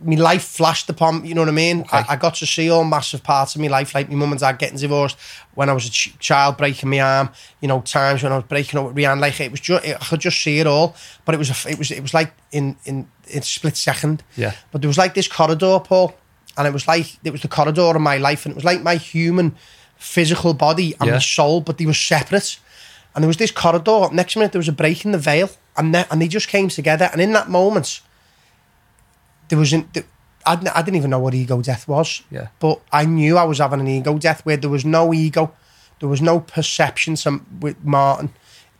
my 0.00 0.14
life 0.14 0.44
flashed 0.44 0.88
upon. 0.88 1.24
You 1.24 1.34
know 1.34 1.40
what 1.42 1.48
I 1.48 1.52
mean? 1.52 1.80
Okay. 1.80 1.96
I, 1.98 2.04
I 2.10 2.16
got 2.16 2.36
to 2.36 2.46
see 2.46 2.70
all 2.70 2.84
massive 2.84 3.22
parts 3.24 3.56
of 3.56 3.60
my 3.60 3.66
life, 3.66 3.94
like 3.96 4.08
my 4.08 4.14
mum 4.14 4.30
and 4.30 4.40
dad 4.40 4.58
getting 4.58 4.78
divorced 4.78 5.16
when 5.54 5.68
I 5.68 5.72
was 5.72 5.86
a 5.86 5.90
ch- 5.90 6.16
child, 6.20 6.56
breaking 6.56 6.88
my 6.90 7.00
arm. 7.00 7.30
You 7.60 7.66
know, 7.66 7.80
times 7.80 8.22
when 8.22 8.30
I 8.30 8.36
was 8.36 8.44
breaking 8.44 8.78
up 8.78 8.86
with 8.86 8.96
Rihanna. 8.96 9.20
Like 9.20 9.40
it 9.40 9.50
was 9.50 9.60
just, 9.60 9.84
I 9.84 9.94
could 9.94 10.20
just 10.20 10.40
see 10.40 10.60
it 10.60 10.68
all. 10.68 10.94
But 11.24 11.34
it 11.34 11.38
was, 11.38 11.50
a 11.50 11.68
it 11.70 11.78
was, 11.78 11.90
it 11.90 12.00
was 12.02 12.14
like 12.14 12.32
in 12.52 12.76
in 12.84 13.08
in 13.26 13.38
a 13.40 13.42
split 13.42 13.76
second. 13.76 14.22
Yeah. 14.36 14.52
But 14.70 14.82
there 14.82 14.88
was 14.88 14.98
like 14.98 15.14
this 15.14 15.26
corridor, 15.26 15.80
Paul, 15.80 16.14
and 16.56 16.68
it 16.68 16.72
was 16.72 16.86
like 16.86 17.18
it 17.24 17.32
was 17.32 17.42
the 17.42 17.48
corridor 17.48 17.82
of 17.96 18.00
my 18.00 18.18
life, 18.18 18.46
and 18.46 18.52
it 18.52 18.56
was 18.56 18.64
like 18.64 18.82
my 18.82 18.94
human 18.96 19.56
physical 19.98 20.54
body 20.54 20.94
and 21.00 21.06
Yeah. 21.08 21.14
my 21.14 21.18
soul, 21.20 21.60
but 21.60 21.76
they 21.78 21.86
were 21.86 21.94
separate. 21.94 22.58
And 23.14 23.22
there 23.22 23.28
was 23.28 23.36
this 23.36 23.50
corridor. 23.50 24.08
Next 24.12 24.36
minute, 24.36 24.52
there 24.52 24.58
was 24.60 24.68
a 24.68 24.72
break 24.72 25.04
in 25.04 25.12
the 25.12 25.18
veil, 25.18 25.50
and 25.76 25.94
they, 25.94 26.04
and 26.10 26.20
they 26.22 26.28
just 26.28 26.48
came 26.48 26.68
together. 26.68 27.08
And 27.12 27.20
in 27.20 27.32
that 27.32 27.48
moment, 27.48 28.00
there 29.48 29.58
was 29.58 29.72
an, 29.72 29.88
I, 30.46 30.54
didn't- 30.56 30.76
I 30.76 30.82
didn't 30.82 30.96
even 30.96 31.10
know 31.10 31.18
what 31.18 31.34
ego 31.34 31.60
death 31.62 31.88
was. 31.88 32.22
Yeah. 32.30 32.48
But 32.60 32.80
I 32.92 33.04
knew 33.04 33.36
I 33.36 33.44
was 33.44 33.58
having 33.58 33.80
an 33.80 33.88
ego 33.88 34.18
death 34.18 34.44
where 34.44 34.56
there 34.56 34.70
was 34.70 34.84
no 34.84 35.12
ego, 35.12 35.52
there 36.00 36.08
was 36.08 36.20
no 36.22 36.40
perception. 36.40 37.16
Some 37.16 37.44
with 37.60 37.76
Martin, 37.82 38.30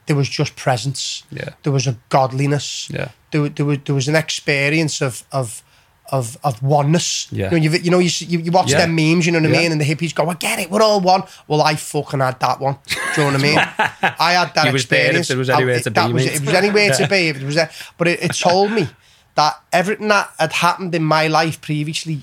there 0.07 0.17
was 0.17 0.29
just 0.29 0.57
presence. 0.57 1.25
Yeah. 1.31 1.51
There 1.63 1.73
was 1.73 1.87
a 1.87 1.97
godliness. 2.11 2.89
Yeah. 2.91 3.09
There, 3.31 3.49
there 3.49 3.67
was 3.67 3.79
there 3.85 3.95
was 3.95 4.09
an 4.09 4.17
experience 4.17 5.01
of 5.03 5.25
of 5.33 5.63
of 6.11 6.39
of 6.43 6.63
oneness. 6.63 7.27
Yeah. 7.31 7.47
You 7.47 7.51
know, 7.51 7.57
you, 7.57 7.71
you 7.83 7.91
know, 7.91 7.99
you, 7.99 8.11
you, 8.27 8.39
you 8.41 8.51
watch 8.51 8.71
Yeah. 8.71 8.79
them 8.87 8.95
memes, 8.95 9.27
you 9.27 9.33
know 9.33 9.41
what 9.41 9.49
I 9.51 9.53
Yeah. 9.53 9.59
mean, 9.61 9.73
and 9.73 9.81
the 9.81 9.85
hippies 9.85 10.15
go, 10.15 10.29
"I 10.29 10.35
get 10.35 10.59
it, 10.59 10.71
we're 10.71 10.83
all 10.83 11.01
one." 11.01 11.23
Well, 11.47 11.63
I 11.63 11.75
fucking 11.77 12.21
had 12.21 12.41
that 12.41 12.61
one. 12.61 12.77
Do 12.87 12.95
you 12.97 13.31
know 13.31 13.33
what 13.33 13.35
I 13.35 13.43
mean? 13.43 13.59
I 14.19 14.33
had 14.33 14.55
that 14.55 14.67
You 14.67 14.73
was 14.73 14.87
there 14.87 15.17
experience. 15.17 15.29
was 15.35 15.51
I- 15.51 15.57
anywhere 15.57 15.75
it- 15.77 15.85
that 15.85 16.07
be, 16.09 16.13
was- 16.13 16.27
It 16.27 16.41
was 16.41 16.55
anywhere 16.55 16.91
to 16.95 17.09
be. 17.09 17.29
It 17.29 17.43
was 17.43 17.55
there, 17.57 17.71
but 17.97 18.09
it, 18.09 18.23
it 18.23 18.35
told 18.35 18.73
me 18.73 18.89
that 19.35 19.61
everything 19.73 20.09
that 20.09 20.31
had 20.39 20.53
happened 20.53 20.95
in 20.95 21.05
my 21.05 21.27
life 21.29 21.61
previously 21.61 22.23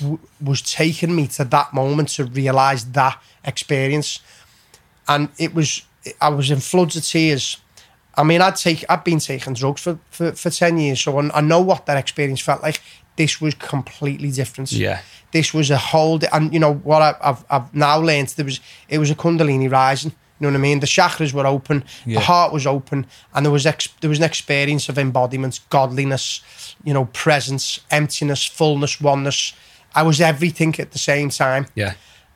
w- 0.00 0.18
was 0.40 0.60
taking 0.62 1.14
me 1.14 1.26
to 1.28 1.44
that 1.44 1.72
moment 1.72 2.08
to 2.16 2.24
realise 2.24 2.84
that 2.84 3.20
experience, 3.44 4.20
and 5.08 5.28
it 5.38 5.54
was. 5.54 5.82
I 6.20 6.28
was 6.28 6.50
in 6.52 6.60
floods 6.60 6.94
of 6.96 7.04
tears. 7.04 7.56
I 8.16 8.22
mean, 8.22 8.40
I'd 8.40 8.54
take, 8.56 8.84
I've 8.88 9.02
been 9.04 9.18
taking 9.18 9.52
drugs 9.54 9.82
for, 9.82 9.98
for, 10.10 10.32
for 10.32 10.48
10 10.50 10.78
years, 10.78 11.00
so 11.02 11.18
I, 11.18 11.38
I 11.38 11.40
know 11.42 11.60
what 11.60 11.84
that 11.86 11.96
experience 11.98 12.40
felt 12.40 12.62
like. 12.62 12.80
This 13.16 13.40
was 13.40 13.54
completely 13.54 14.30
different. 14.30 14.72
Yeah. 14.72 15.00
This 15.32 15.52
was 15.54 15.70
a 15.70 15.76
whole, 15.78 16.18
di- 16.18 16.28
and 16.32 16.52
you 16.52 16.60
know 16.60 16.74
what 16.74 17.02
I, 17.02 17.14
I've, 17.22 17.44
I've 17.50 17.74
now 17.74 17.98
learned, 17.98 18.28
there 18.36 18.44
was, 18.44 18.60
it 18.88 18.98
was 18.98 19.10
a 19.10 19.14
Kundalini 19.14 19.70
rising. 19.70 20.12
You 20.38 20.46
know 20.46 20.52
what 20.52 20.58
I 20.58 20.60
mean? 20.60 20.80
The 20.80 20.86
chakras 20.86 21.32
were 21.32 21.46
open, 21.46 21.82
Yeah. 22.04 22.18
the 22.18 22.24
heart 22.26 22.52
was 22.52 22.66
open, 22.66 23.06
and 23.34 23.44
there 23.46 23.52
was 23.52 23.64
ex, 23.64 23.88
there 24.02 24.10
was 24.10 24.18
an 24.18 24.24
experience 24.24 24.88
of 24.90 24.98
embodiment, 24.98 25.60
godliness, 25.70 26.42
you 26.84 26.92
know, 26.92 27.06
presence, 27.06 27.80
emptiness, 27.90 28.44
fullness, 28.44 29.00
oneness. 29.00 29.54
I 29.94 30.02
was 30.02 30.20
everything 30.20 30.74
at 30.78 30.90
the 30.92 30.98
same 30.98 31.30
time 31.30 31.66
Yeah. 31.74 31.94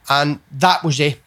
and 0.09 0.41
that 0.51 0.83
was 0.83 0.99
it. 0.99 1.21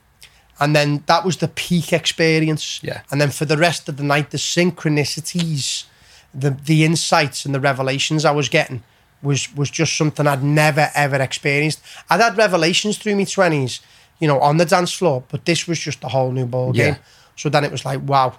And 0.59 0.75
then 0.75 1.03
that 1.05 1.23
was 1.25 1.37
the 1.37 1.47
peak 1.47 1.93
experience. 1.93 2.79
Yeah. 2.83 3.01
And 3.11 3.19
then 3.21 3.29
for 3.31 3.45
the 3.45 3.57
rest 3.57 3.87
of 3.89 3.97
the 3.97 4.03
night, 4.03 4.31
the 4.31 4.37
synchronicities, 4.39 5.85
the 6.33 6.51
the 6.51 6.83
insights 6.83 7.45
and 7.45 7.53
the 7.53 7.59
revelations 7.59 8.25
I 8.25 8.31
was 8.31 8.49
getting 8.49 8.81
was 9.23 9.53
was 9.55 9.69
just 9.71 9.97
something 9.97 10.27
I'd 10.27 10.43
never 10.43 10.89
ever 10.93 11.15
experienced. 11.21 11.81
I'd 12.09 12.21
had 12.21 12.37
revelations 12.37 12.97
through 12.97 13.15
my 13.15 13.23
twenties, 13.23 13.79
you 14.19 14.27
know, 14.27 14.39
on 14.39 14.57
the 14.57 14.65
dance 14.65 14.93
floor, 14.93 15.23
but 15.29 15.45
this 15.45 15.67
was 15.67 15.79
just 15.79 16.03
a 16.03 16.09
whole 16.09 16.31
new 16.31 16.45
ball 16.45 16.75
Yeah. 16.75 16.83
game. 16.91 16.95
So 17.35 17.49
then 17.49 17.63
it 17.63 17.71
was 17.71 17.83
like, 17.85 18.01
wow. 18.05 18.37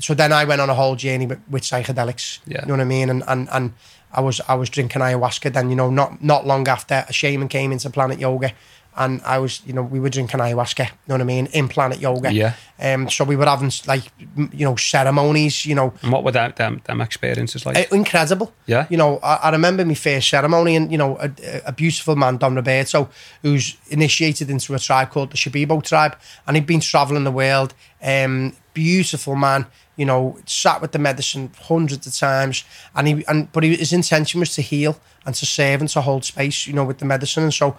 So 0.00 0.14
then 0.14 0.32
I 0.32 0.44
went 0.46 0.60
on 0.60 0.70
a 0.70 0.74
whole 0.74 0.96
journey 0.96 1.26
with, 1.26 1.40
with 1.50 1.62
psychedelics. 1.64 2.38
Yeah. 2.46 2.62
You 2.62 2.68
know 2.68 2.74
what 2.74 2.80
I 2.80 2.84
mean? 2.84 3.10
And 3.10 3.22
and 3.26 3.48
and 3.52 3.72
I 4.12 4.20
was 4.20 4.40
I 4.48 4.54
was 4.54 4.70
drinking 4.70 5.02
ayahuasca. 5.02 5.52
Then 5.52 5.68
you 5.70 5.76
know, 5.76 5.90
not 5.90 6.22
not 6.22 6.46
long 6.46 6.66
after, 6.68 7.04
a 7.08 7.12
shaman 7.12 7.48
came 7.48 7.72
into 7.72 7.90
Planet 7.90 8.18
Yoga, 8.18 8.52
and 8.96 9.20
I 9.22 9.38
was 9.38 9.62
you 9.66 9.72
know 9.72 9.82
we 9.82 10.00
were 10.00 10.10
drinking 10.10 10.40
ayahuasca. 10.40 10.84
You 10.86 10.92
know 11.08 11.14
what 11.14 11.20
I 11.20 11.24
mean? 11.24 11.46
In 11.52 11.68
Planet 11.68 12.00
Yoga. 12.00 12.32
Yeah. 12.32 12.54
Um. 12.80 13.08
So 13.08 13.24
we 13.24 13.36
were 13.36 13.46
having 13.46 13.70
like 13.86 14.04
you 14.36 14.64
know 14.64 14.76
ceremonies. 14.76 15.64
You 15.66 15.74
know, 15.74 15.92
And 16.02 16.12
what 16.12 16.24
were 16.24 16.32
that, 16.32 16.56
them, 16.56 16.80
them 16.84 17.00
experiences 17.00 17.64
like? 17.66 17.76
uh, 17.76 17.94
incredible. 17.94 18.52
Yeah. 18.66 18.86
You 18.90 18.96
know, 18.96 19.18
I, 19.22 19.34
I 19.44 19.50
remember 19.50 19.84
my 19.84 19.94
first 19.94 20.28
ceremony, 20.28 20.76
and 20.76 20.90
you 20.92 20.98
know, 20.98 21.16
a, 21.18 21.30
a 21.66 21.72
beautiful 21.72 22.16
man, 22.16 22.36
Don 22.38 22.54
Roberto, 22.54 23.08
who's 23.42 23.76
initiated 23.90 24.50
into 24.50 24.74
a 24.74 24.78
tribe 24.78 25.10
called 25.10 25.30
the 25.30 25.36
Shipibo 25.36 25.82
tribe, 25.82 26.16
and 26.46 26.56
he'd 26.56 26.66
been 26.66 26.80
traveling 26.80 27.24
the 27.24 27.30
world. 27.32 27.74
Um, 28.02 28.54
beautiful 28.74 29.36
man. 29.36 29.66
You 29.96 30.06
know, 30.06 30.38
sat 30.46 30.80
with 30.80 30.92
the 30.92 30.98
medicine 30.98 31.50
hundreds 31.68 32.06
of 32.06 32.14
times, 32.16 32.64
and 32.94 33.06
he 33.08 33.24
and 33.28 33.52
but 33.52 33.62
he, 33.62 33.76
his 33.76 33.92
intention 33.92 34.40
was 34.40 34.54
to 34.54 34.62
heal 34.62 34.98
and 35.26 35.34
to 35.34 35.44
serve 35.46 35.80
and 35.80 35.88
to 35.90 36.00
hold 36.00 36.24
space. 36.24 36.66
You 36.66 36.72
know, 36.72 36.84
with 36.84 36.98
the 36.98 37.04
medicine, 37.04 37.42
and 37.44 37.52
so 37.54 37.76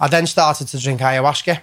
I 0.00 0.08
then 0.08 0.26
started 0.26 0.68
to 0.68 0.78
drink 0.78 1.00
ayahuasca. 1.00 1.60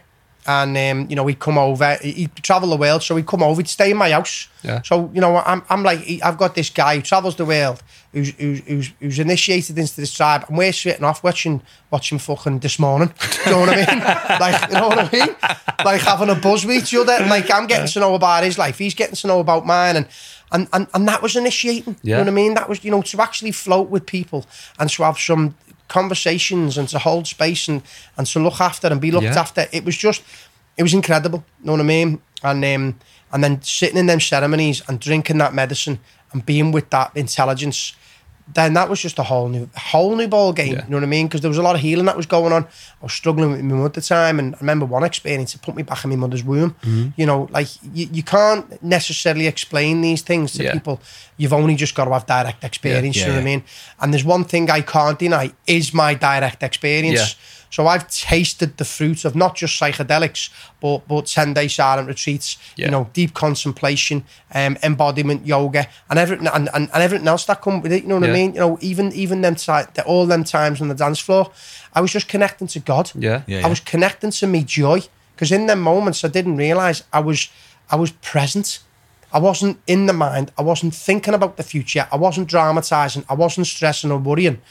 And 0.49 0.77
um, 0.77 1.09
you 1.09 1.15
know, 1.17 1.27
he'd 1.27 1.39
come 1.39 1.57
over. 1.57 1.97
he- 2.01 2.13
He'd 2.13 2.35
travel 2.37 2.69
the 2.69 2.77
world, 2.77 3.03
so 3.03 3.17
he'd 3.17 3.27
come 3.27 3.43
over. 3.43 3.59
He'd 3.59 3.67
stay 3.67 3.91
in 3.91 3.97
my 3.97 4.11
house. 4.11 4.47
Yeah. 4.63 4.81
So 4.81 5.11
you 5.13 5.19
know, 5.19 5.35
I'm, 5.45 5.61
I'm 5.69 5.83
like, 5.83 6.07
I've 6.23 6.37
got 6.37 6.55
this 6.55 6.69
guy 6.69 6.95
who 6.95 7.01
travels 7.01 7.35
the 7.35 7.43
world, 7.43 7.83
who's 8.13 8.29
who's 8.35 8.59
who's, 8.61 8.91
who's 9.01 9.19
initiated 9.19 9.77
into 9.77 9.93
this 9.99 10.13
tribe, 10.13 10.45
and 10.47 10.57
we're 10.57 10.71
sitting 10.71 11.03
off 11.03 11.21
watching 11.21 11.61
watching 11.91 12.17
fucking 12.17 12.59
this 12.59 12.79
morning. 12.79 13.11
Do 13.19 13.37
you 13.45 13.51
know 13.51 13.59
what 13.59 13.69
I 13.69 13.75
mean? 13.75 13.99
like, 14.39 14.67
you 14.69 14.73
know 14.75 14.87
what 14.87 14.99
I 14.99 15.09
mean? 15.11 15.35
Like 15.83 15.99
having 16.01 16.29
a 16.29 16.35
buzz 16.35 16.65
with 16.65 16.77
each 16.77 16.95
other, 16.95 17.11
and 17.11 17.29
like 17.29 17.51
I'm 17.51 17.67
getting 17.67 17.87
to 17.87 17.99
know 17.99 18.15
about 18.15 18.45
his 18.45 18.57
life, 18.57 18.77
he's 18.77 18.93
getting 18.93 19.15
to 19.15 19.27
know 19.27 19.41
about 19.41 19.65
mine, 19.65 19.97
and 19.97 20.07
and 20.53 20.69
and, 20.71 20.87
and 20.93 21.07
that 21.09 21.21
was 21.21 21.35
initiating. 21.35 21.97
You 22.03 22.11
know 22.13 22.19
what 22.19 22.27
I 22.29 22.31
mean? 22.31 22.53
That 22.53 22.69
was 22.69 22.85
you 22.85 22.91
know 22.91 23.01
to 23.01 23.21
actually 23.21 23.51
float 23.51 23.89
with 23.89 24.05
people 24.05 24.45
and 24.79 24.89
to 24.91 25.03
have 25.03 25.19
some 25.19 25.55
conversations 25.87 26.77
and 26.77 26.87
to 26.89 26.99
hold 26.99 27.27
space 27.27 27.67
and 27.67 27.81
and 28.17 28.27
to 28.27 28.39
look 28.39 28.59
after 28.61 28.87
and 28.87 28.99
be 29.01 29.11
looked 29.11 29.23
Yeah. 29.25 29.39
after. 29.39 29.67
It 29.71 29.83
was 29.85 29.97
just 29.97 30.21
it 30.77 30.83
was 30.83 30.93
incredible. 30.93 31.43
You 31.59 31.65
know 31.65 31.71
what 31.73 31.81
I 31.81 31.85
mean? 31.85 32.21
And 32.43 32.63
um, 32.65 32.99
and 33.31 33.43
then 33.43 33.61
sitting 33.61 33.97
in 33.97 34.05
them 34.07 34.19
ceremonies 34.19 34.81
and 34.87 34.99
drinking 34.99 35.37
that 35.39 35.53
medicine 35.53 35.99
and 36.33 36.45
being 36.45 36.71
with 36.71 36.89
that 36.91 37.11
intelligence, 37.15 37.95
then 38.53 38.73
that 38.73 38.89
was 38.89 39.01
just 39.01 39.19
a 39.19 39.23
whole 39.23 39.49
new 39.49 39.69
whole 39.75 40.15
new 40.15 40.27
ball 40.27 40.53
game. 40.53 40.73
Yeah. 40.73 40.83
You 40.85 40.91
know 40.91 40.97
what 40.97 41.03
I 41.03 41.07
mean? 41.07 41.27
Because 41.27 41.41
there 41.41 41.49
was 41.49 41.57
a 41.57 41.61
lot 41.61 41.75
of 41.75 41.81
healing 41.81 42.05
that 42.05 42.15
was 42.15 42.25
going 42.25 42.53
on. 42.53 42.63
I 42.63 43.03
was 43.03 43.13
struggling 43.13 43.51
with 43.51 43.61
my 43.61 43.75
mum 43.75 43.85
at 43.85 43.93
the 43.93 44.01
time, 44.01 44.39
and 44.39 44.55
I 44.55 44.59
remember 44.59 44.85
one 44.85 45.03
experience. 45.03 45.53
It 45.53 45.61
put 45.61 45.75
me 45.75 45.83
back 45.83 46.03
in 46.03 46.09
my 46.09 46.15
mother's 46.15 46.43
womb. 46.43 46.71
Mm-hmm. 46.81 47.09
You 47.17 47.25
know, 47.25 47.47
like 47.51 47.67
you, 47.93 48.07
you 48.11 48.23
can't 48.23 48.81
necessarily 48.81 49.47
explain 49.47 50.01
these 50.01 50.21
things 50.21 50.53
to 50.53 50.63
Yeah. 50.63 50.73
people. 50.73 51.01
You've 51.37 51.53
only 51.53 51.75
just 51.75 51.93
got 51.93 52.05
to 52.05 52.11
have 52.13 52.25
direct 52.25 52.63
experience. 52.63 53.17
Yeah, 53.17 53.23
you 53.23 53.27
know 53.29 53.35
what 53.35 53.41
I 53.41 53.45
mean? 53.45 53.63
And 53.99 54.13
there's 54.13 54.25
one 54.25 54.43
thing 54.45 54.69
I 54.71 54.81
can't 54.81 55.19
deny 55.19 55.51
is 55.65 55.93
my 55.93 56.13
direct 56.13 56.63
experience. 56.63 57.35
Yeah. 57.67 57.75
So 57.75 57.87
I've 57.87 58.07
tasted 58.09 58.77
the 58.77 58.85
fruit 58.85 59.25
of 59.25 59.35
not 59.35 59.55
just 59.55 59.79
psychedelics, 59.79 60.49
but 60.81 61.07
but 61.07 61.25
ten 61.25 61.53
day 61.53 61.67
silent 61.67 62.07
retreats. 62.07 62.57
Yeah. 62.75 62.85
You 62.85 62.91
know, 62.91 63.09
deep 63.13 63.33
contemplation, 63.33 64.23
um, 64.53 64.77
embodiment 64.83 65.45
yoga, 65.45 65.87
and 66.09 66.19
everything 66.19 66.47
and, 66.47 66.69
and, 66.73 66.89
and 66.93 67.03
everything 67.03 67.27
else 67.27 67.45
that 67.45 67.61
come 67.61 67.81
with 67.81 67.91
it. 67.91 68.03
You 68.03 68.09
know 68.09 68.15
what 68.19 68.29
I 68.29 68.33
mean? 68.33 68.53
You 68.53 68.59
know, 68.59 68.77
even 68.81 69.11
even 69.13 69.41
them 69.41 69.55
ti- 69.55 69.91
the, 69.93 70.03
all 70.05 70.25
them 70.25 70.43
times 70.43 70.81
on 70.81 70.87
the 70.87 70.95
dance 70.95 71.19
floor, 71.19 71.51
I 71.93 72.01
was 72.01 72.11
just 72.11 72.27
connecting 72.27 72.67
to 72.67 72.79
God. 72.79 73.11
Yeah. 73.15 73.41
Yeah, 73.47 73.65
I 73.65 73.69
was 73.69 73.79
connecting 73.79 74.31
to 74.31 74.47
me 74.47 74.63
joy 74.63 75.01
because 75.35 75.51
in 75.51 75.67
them 75.67 75.81
moments 75.81 76.23
I 76.23 76.29
didn't 76.29 76.57
realize 76.57 77.03
I 77.13 77.19
was 77.19 77.49
I 77.89 77.95
was 77.95 78.11
present. 78.11 78.79
I 79.33 79.39
wasn't 79.39 79.77
in 79.87 80.05
the 80.05 80.13
mind. 80.13 80.51
I 80.57 80.61
wasn't 80.61 80.95
thinking 80.95 81.33
about 81.33 81.57
the 81.57 81.63
future. 81.63 82.07
I 82.11 82.15
wasn't 82.15 82.47
dramatizing. 82.47 83.25
I 83.29 83.33
wasn't 83.33 83.67
stressing 83.67 84.09
or 84.11 84.17
worrying. 84.19 84.61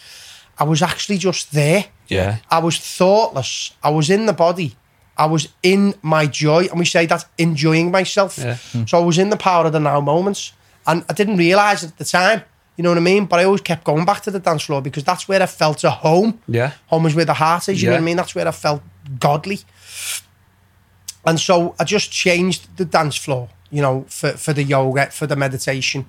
I 0.58 0.64
was 0.64 0.80
actually 0.82 1.18
just 1.18 1.52
there. 1.52 1.84
Yeah. 2.08 2.38
I 2.50 2.58
was 2.58 2.78
thoughtless. 2.78 3.72
I 3.82 3.90
was 3.90 4.10
in 4.10 4.26
the 4.26 4.32
body. 4.32 4.76
I 5.16 5.26
was 5.26 5.48
in 5.62 5.94
my 6.02 6.26
joy. 6.26 6.66
And 6.70 6.78
we 6.78 6.84
say 6.84 7.06
that's 7.06 7.26
enjoying 7.38 7.90
myself. 7.90 8.38
Yeah. 8.38 8.56
Hmm. 8.72 8.84
So 8.86 8.98
I 8.98 9.04
was 9.04 9.18
in 9.18 9.30
the 9.30 9.36
power 9.36 9.66
of 9.66 9.72
the 9.72 9.80
now 9.80 10.00
moments. 10.00 10.52
And 10.86 11.04
I 11.08 11.12
didn't 11.14 11.36
realize 11.36 11.82
it 11.82 11.88
at 11.88 11.98
the 11.98 12.04
time. 12.04 12.42
You 12.76 12.82
know 12.82 12.90
what 12.90 12.98
I 12.98 13.02
mean? 13.02 13.24
But 13.24 13.40
I 13.40 13.44
always 13.44 13.62
kept 13.62 13.84
going 13.84 14.04
back 14.04 14.22
to 14.22 14.30
the 14.30 14.38
dance 14.38 14.62
floor 14.62 14.82
because 14.82 15.02
that's 15.02 15.26
where 15.26 15.42
I 15.42 15.46
felt 15.46 15.84
at 15.84 15.90
home. 15.90 16.40
Yeah. 16.46 16.72
Home 16.88 17.06
is 17.06 17.14
where 17.14 17.24
the 17.24 17.34
heart 17.34 17.68
is. 17.68 17.82
You 17.82 17.88
know 17.88 17.94
what 17.94 18.02
I 18.02 18.04
mean? 18.04 18.16
That's 18.16 18.34
where 18.34 18.46
I 18.46 18.50
felt 18.50 18.82
godly. 19.18 19.60
And 21.24 21.40
so 21.40 21.74
I 21.80 21.84
just 21.84 22.12
changed 22.12 22.76
the 22.76 22.84
dance 22.84 23.16
floor, 23.16 23.48
you 23.70 23.82
know, 23.82 24.04
for, 24.08 24.32
for 24.32 24.52
the 24.52 24.62
yoga, 24.62 25.06
for 25.06 25.26
the 25.26 25.36
meditation. 25.36 26.06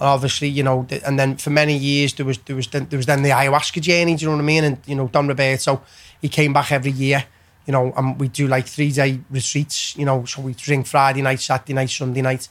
And 0.00 0.08
obviously, 0.08 0.48
you 0.48 0.62
know, 0.62 0.86
and 1.06 1.18
then 1.18 1.36
for 1.36 1.50
many 1.50 1.76
years 1.76 2.14
there 2.14 2.26
was 2.26 2.38
there 2.38 2.56
was 2.56 2.66
then, 2.68 2.86
there 2.88 2.96
was 2.96 3.06
then 3.06 3.22
the 3.22 3.28
ayahuasca 3.30 3.80
journey. 3.82 4.14
Do 4.16 4.24
you 4.24 4.30
know 4.30 4.36
what 4.36 4.42
I 4.42 4.46
mean? 4.46 4.64
And 4.64 4.78
you 4.86 4.94
know, 4.96 5.08
Don 5.08 5.28
Roberto, 5.28 5.82
he 6.22 6.28
came 6.28 6.52
back 6.52 6.72
every 6.72 6.90
year. 6.92 7.24
You 7.66 7.72
know, 7.72 7.92
and 7.96 8.18
we 8.18 8.28
do 8.28 8.48
like 8.48 8.66
three 8.66 8.90
day 8.90 9.20
retreats. 9.30 9.94
You 9.96 10.06
know, 10.06 10.24
so 10.24 10.40
we 10.40 10.54
drink 10.54 10.86
Friday 10.86 11.22
night, 11.22 11.40
Saturday 11.40 11.74
night, 11.74 11.90
Sunday 11.90 12.22
night. 12.22 12.48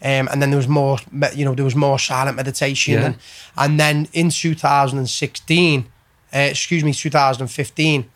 Um, 0.00 0.28
and 0.30 0.40
then 0.42 0.50
there 0.50 0.58
was 0.58 0.68
more, 0.68 0.98
you 1.34 1.44
know, 1.44 1.54
there 1.54 1.64
was 1.64 1.74
more 1.74 1.98
silent 1.98 2.36
meditation. 2.36 2.94
Yeah. 2.94 3.04
And, 3.06 3.16
and 3.56 3.80
then 3.80 4.08
in 4.12 4.30
2016, 4.30 5.86
uh, 6.34 6.38
excuse 6.38 6.84
me, 6.84 6.92
2015, 6.92 8.10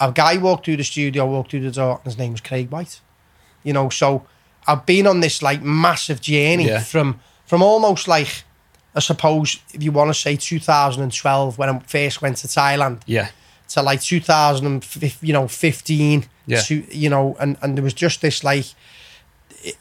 a 0.00 0.12
guy 0.12 0.36
walked 0.36 0.64
through 0.66 0.76
the 0.76 0.84
studio, 0.84 1.26
walked 1.26 1.50
through 1.50 1.60
the 1.62 1.70
door, 1.72 1.96
and 1.96 2.04
his 2.04 2.18
name 2.18 2.32
was 2.32 2.40
Craig 2.40 2.70
White. 2.70 3.00
You 3.64 3.72
know, 3.72 3.88
so 3.88 4.26
I've 4.66 4.86
been 4.86 5.06
on 5.06 5.20
this 5.20 5.42
like 5.42 5.62
massive 5.62 6.20
journey 6.20 6.66
Yeah. 6.68 6.80
from 6.80 7.20
from 7.48 7.62
almost 7.62 8.06
like 8.08 8.44
I 8.94 9.00
suppose 9.00 9.58
if 9.74 9.82
you 9.82 9.92
want 9.92 10.08
to 10.10 10.14
say 10.14 10.36
2012 10.36 11.58
when 11.58 11.68
I 11.68 11.78
first 11.80 12.22
went 12.22 12.36
to 12.38 12.48
Thailand 12.48 13.00
Yeah. 13.06 13.28
to 13.68 13.82
like 13.82 14.00
2015, 14.02 15.18
you 15.26 15.32
know, 15.32 15.48
15. 15.48 16.26
Yeah. 16.46 16.60
To, 16.62 16.74
you 16.96 17.10
know, 17.10 17.36
and 17.40 17.56
and 17.62 17.76
there 17.76 17.84
was 17.84 17.94
just 17.94 18.20
this 18.20 18.42
like. 18.44 18.66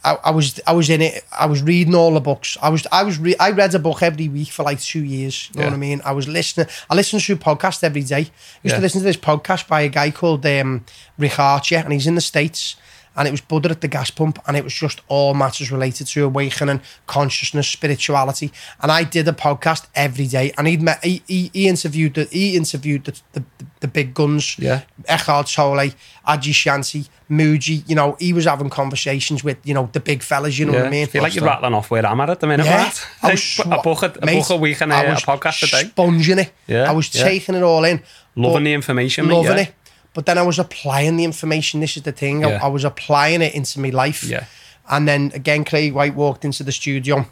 I, 0.04 0.18
I 0.26 0.32
was 0.32 0.60
I 0.66 0.74
was 0.74 0.90
in 0.90 1.02
it. 1.04 1.24
I 1.32 1.46
was 1.46 1.62
reading 1.62 1.94
all 1.94 2.12
the 2.14 2.20
books. 2.20 2.58
I 2.64 2.70
was 2.70 2.88
I 2.92 3.04
was 3.04 3.20
re- 3.20 3.36
I 3.40 3.52
read 3.52 3.76
a 3.76 3.80
book 3.80 4.02
every 4.02 4.28
week 4.28 4.50
for 4.50 4.64
like 4.64 4.80
two 4.82 5.04
years. 5.04 5.50
You 5.54 5.60
know 5.60 5.66
Yeah. 5.66 5.70
what 5.72 5.76
I 5.76 5.80
mean? 5.80 6.02
I 6.04 6.12
was 6.14 6.28
listening. 6.28 6.68
I 6.90 6.96
listened 6.96 7.22
to 7.22 7.34
a 7.34 7.36
podcast 7.38 7.84
every 7.84 8.02
day. 8.02 8.16
I 8.16 8.20
used 8.20 8.32
Yeah. 8.64 8.76
to 8.78 8.82
listen 8.82 9.02
to 9.02 9.06
this 9.06 9.18
podcast 9.18 9.68
by 9.68 9.82
a 9.82 9.90
guy 9.90 10.10
called 10.12 10.44
um, 10.48 10.84
Rick 11.20 11.38
Archer, 11.40 11.78
and 11.78 11.94
he's 11.94 12.08
in 12.08 12.16
the 12.16 12.22
states. 12.22 12.76
And 13.18 13.28
it 13.28 13.32
was 13.32 13.42
Buddha 13.42 13.70
at 13.72 13.82
the 13.82 13.88
gas 13.88 14.12
pump, 14.12 14.40
and 14.48 14.56
it 14.56 14.64
was 14.64 14.74
just 14.74 15.02
all 15.08 15.34
matters 15.34 15.72
related 15.72 16.08
to 16.08 16.24
awakening, 16.26 16.82
consciousness, 17.08 17.68
spirituality. 17.68 18.52
And 18.82 18.92
I 18.92 19.04
did 19.04 19.28
a 19.28 19.34
podcast 19.34 19.88
every 19.96 20.28
day, 20.28 20.54
and 20.58 20.68
he'd 20.68 20.82
met, 20.82 21.04
he, 21.04 21.24
he, 21.28 21.50
he 21.54 21.68
interviewed 21.68 22.14
the 22.14 22.26
he 22.26 22.56
interviewed 22.56 23.06
the, 23.06 23.20
the, 23.34 23.44
the 23.80 23.88
big 23.88 24.14
guns, 24.14 24.58
Yeah. 24.60 24.82
Eckhart 25.08 25.48
Tolle, 25.48 25.92
Aji 26.28 26.54
Shanti, 26.54 27.10
Mooji. 27.30 27.84
You 27.90 27.96
know, 27.96 28.16
he 28.20 28.34
was 28.34 28.46
having 28.46 28.70
conversations 28.70 29.44
with 29.44 29.58
you 29.64 29.74
know 29.74 29.90
the 29.94 30.00
big 30.00 30.22
fellas. 30.22 30.58
You 30.60 30.66
know 30.66 30.74
yeah. 30.74 30.80
what 30.80 30.88
I 30.88 30.92
mean? 30.92 31.04
I 31.04 31.06
feel 31.08 31.24
like 31.24 31.36
you're 31.36 31.46
rattling 31.46 31.74
off 31.74 31.90
where 31.90 32.06
I'm 32.06 32.20
at 32.22 32.30
at 32.30 32.40
the 32.40 32.48
minute, 32.48 32.66
Yeah, 32.66 32.78
Matt. 32.78 33.08
I 33.24 33.32
was 33.32 33.60
a 33.66 33.82
book 33.82 34.04
a, 34.04 34.14
mate, 34.26 34.40
book 34.40 34.50
a 34.52 34.58
week 34.58 34.82
and 34.82 34.92
a, 34.94 35.14
a 35.14 35.16
podcast 35.16 35.64
a 35.64 35.68
day. 35.68 35.90
sponging 35.90 36.40
it. 36.40 36.52
Yeah, 36.68 36.90
I 36.90 36.94
was 36.94 37.14
yeah. 37.16 37.24
taking 37.24 37.56
it 37.56 37.64
all 37.64 37.84
in, 37.84 38.02
Loving 38.36 38.64
the 38.66 38.74
information, 38.74 39.28
mate, 39.28 39.34
loving 39.34 39.58
yeah. 39.58 39.64
it. 39.64 39.74
But 40.18 40.26
then 40.26 40.40
I 40.40 40.42
was 40.42 40.58
applying 40.58 41.16
the 41.16 41.24
information. 41.24 41.80
This 41.80 41.96
is 41.96 42.02
the 42.02 42.12
thing. 42.12 42.44
I, 42.44 42.54
I 42.54 42.68
was 42.70 42.84
applying 42.84 43.44
it 43.44 43.54
into 43.54 43.80
my 43.80 43.90
life. 43.90 44.24
Yeah. 44.24 44.46
And 44.90 45.08
then 45.08 45.32
again, 45.36 45.64
Craig 45.64 45.94
White 45.94 46.16
walked 46.16 46.44
into 46.44 46.64
the 46.64 46.72
studio, 46.72 47.28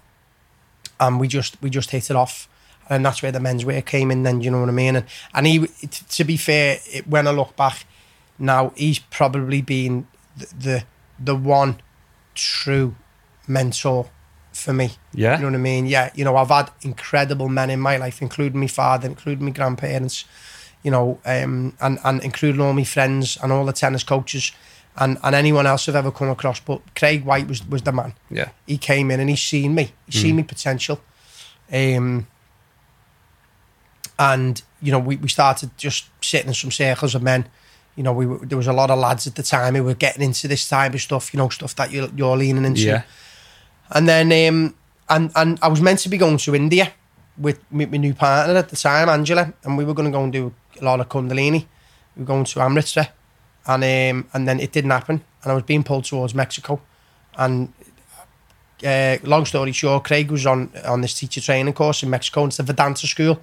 and 1.00 1.20
we 1.20 1.28
just 1.28 1.60
we 1.64 1.72
just 1.72 1.90
hit 1.90 2.12
it 2.12 2.16
off. 2.16 2.48
And 2.88 3.04
that's 3.04 3.24
where 3.24 3.32
the 3.32 3.40
menswear 3.40 3.84
came 3.84 4.12
in. 4.12 4.22
Then 4.22 4.42
you 4.42 4.52
know 4.52 4.60
what 4.60 4.70
I 4.70 4.72
mean. 4.72 4.98
And 4.98 5.06
and 5.34 5.48
he, 5.48 5.66
t- 5.66 6.06
to 6.08 6.24
be 6.24 6.38
fair, 6.38 6.78
it, 6.86 7.08
when 7.08 7.26
I 7.26 7.32
look 7.32 7.56
back, 7.56 7.88
now 8.38 8.72
he's 8.76 9.00
probably 9.00 9.64
been 9.64 10.06
the 10.38 10.46
the, 10.56 10.84
the 11.18 11.36
one 11.36 11.82
true 12.36 12.96
mentor 13.48 14.12
for 14.54 14.74
me. 14.74 14.92
Yeah. 15.12 15.38
You 15.38 15.42
know 15.42 15.48
what 15.48 15.56
I 15.56 15.58
mean? 15.58 15.88
Yeah. 15.88 16.12
You 16.14 16.24
know, 16.24 16.36
I've 16.36 16.50
had 16.50 16.70
incredible 16.84 17.50
men 17.50 17.72
in 17.72 17.80
my 17.80 17.98
life, 17.98 18.22
including 18.22 18.60
my 18.60 18.68
father, 18.68 19.08
including 19.08 19.46
my 19.46 19.52
grandparents, 19.52 20.26
you 20.86 20.92
know, 20.92 21.18
um, 21.26 21.74
and, 21.82 21.98
and 22.04 22.24
including 22.24 22.62
all 22.62 22.74
my 22.74 22.84
friends 22.84 23.40
and 23.42 23.52
all 23.52 23.66
the 23.66 23.74
tennis 23.74 24.04
coaches 24.04 24.52
and, 24.96 25.18
and 25.24 25.34
anyone 25.34 25.66
else 25.66 25.90
I've 25.90 25.96
ever 25.96 26.12
come 26.12 26.30
across. 26.30 26.60
But 26.60 26.80
Craig 26.96 27.26
White 27.26 27.48
was, 27.48 27.68
was 27.68 27.82
the 27.82 27.92
man. 27.92 28.14
Yeah. 28.30 28.50
He 28.68 28.78
came 28.78 29.10
in 29.10 29.20
and 29.20 29.28
he's 29.28 29.42
seen 29.42 29.74
me. 29.74 29.94
He's 30.06 30.22
seen 30.22 30.36
me 30.36 30.44
potential. 30.44 31.02
Um, 31.74 32.28
and, 34.20 34.62
you 34.80 34.92
know, 34.92 35.00
we, 35.00 35.16
we 35.16 35.28
started 35.28 35.76
just 35.76 36.06
sitting 36.22 36.50
in 36.50 36.54
some 36.54 36.72
circles 36.72 37.16
of 37.16 37.24
men. 37.24 37.48
You 37.96 38.04
know, 38.04 38.14
we 38.14 38.28
were, 38.28 38.46
there 38.46 38.58
was 38.58 38.68
a 38.68 38.74
lot 38.74 38.92
of 38.92 39.00
lads 39.00 39.26
at 39.26 39.34
the 39.34 39.44
time 39.44 39.74
who 39.74 39.84
were 39.84 39.96
getting 39.96 40.22
into 40.22 40.48
this 40.48 40.70
type 40.70 40.94
of 40.94 41.02
stuff, 41.02 41.34
you 41.34 41.40
know, 41.40 41.50
stuff 41.50 41.76
that 41.78 41.92
you're, 41.92 42.10
you're 42.16 42.38
leaning 42.38 42.64
into. 42.64 42.82
Yeah. 42.82 43.04
And 43.90 44.08
then, 44.08 44.28
um, 44.48 44.76
and 45.10 45.32
and 45.36 45.60
I 45.64 45.68
was 45.68 45.82
meant 45.82 46.00
to 46.00 46.10
be 46.10 46.18
going 46.18 46.38
to 46.38 46.56
India 46.56 46.94
with, 47.38 47.60
with 47.72 47.92
my 47.92 47.98
new 47.98 48.14
partner 48.14 48.56
at 48.56 48.70
the 48.70 48.76
time, 48.76 49.10
Angela, 49.10 49.52
and 49.64 49.78
we 49.78 49.84
were 49.84 49.94
going 49.94 50.12
to 50.12 50.18
go 50.18 50.24
and 50.24 50.32
do 50.32 50.54
a 50.82 50.86
lot 50.86 51.00
of 51.00 51.10
Kundalini. 51.10 51.66
We 52.16 52.22
were 52.22 52.26
going 52.26 52.46
to 52.46 52.62
Amritsar, 52.62 53.08
and 53.68 53.84
um, 53.84 54.28
and 54.34 54.48
then 54.48 54.60
it 54.60 54.72
didn't 54.72 54.92
happen, 54.92 55.22
and 55.44 55.52
I 55.52 55.56
was 55.56 55.64
being 55.64 55.84
pulled 55.84 56.06
towards 56.06 56.34
Mexico, 56.34 56.80
and 57.38 57.74
uh, 58.86 59.18
long 59.24 59.46
story 59.46 59.72
short, 59.72 60.04
Craig 60.04 60.32
was 60.32 60.46
on 60.46 60.70
on 60.86 61.02
this 61.02 61.14
teacher 61.20 61.42
training 61.42 61.74
course 61.74 62.04
in 62.04 62.10
Mexico. 62.10 62.42
and 62.44 62.50
It's 62.50 62.58
the 62.58 62.64
Vedanta 62.64 63.08
school, 63.08 63.40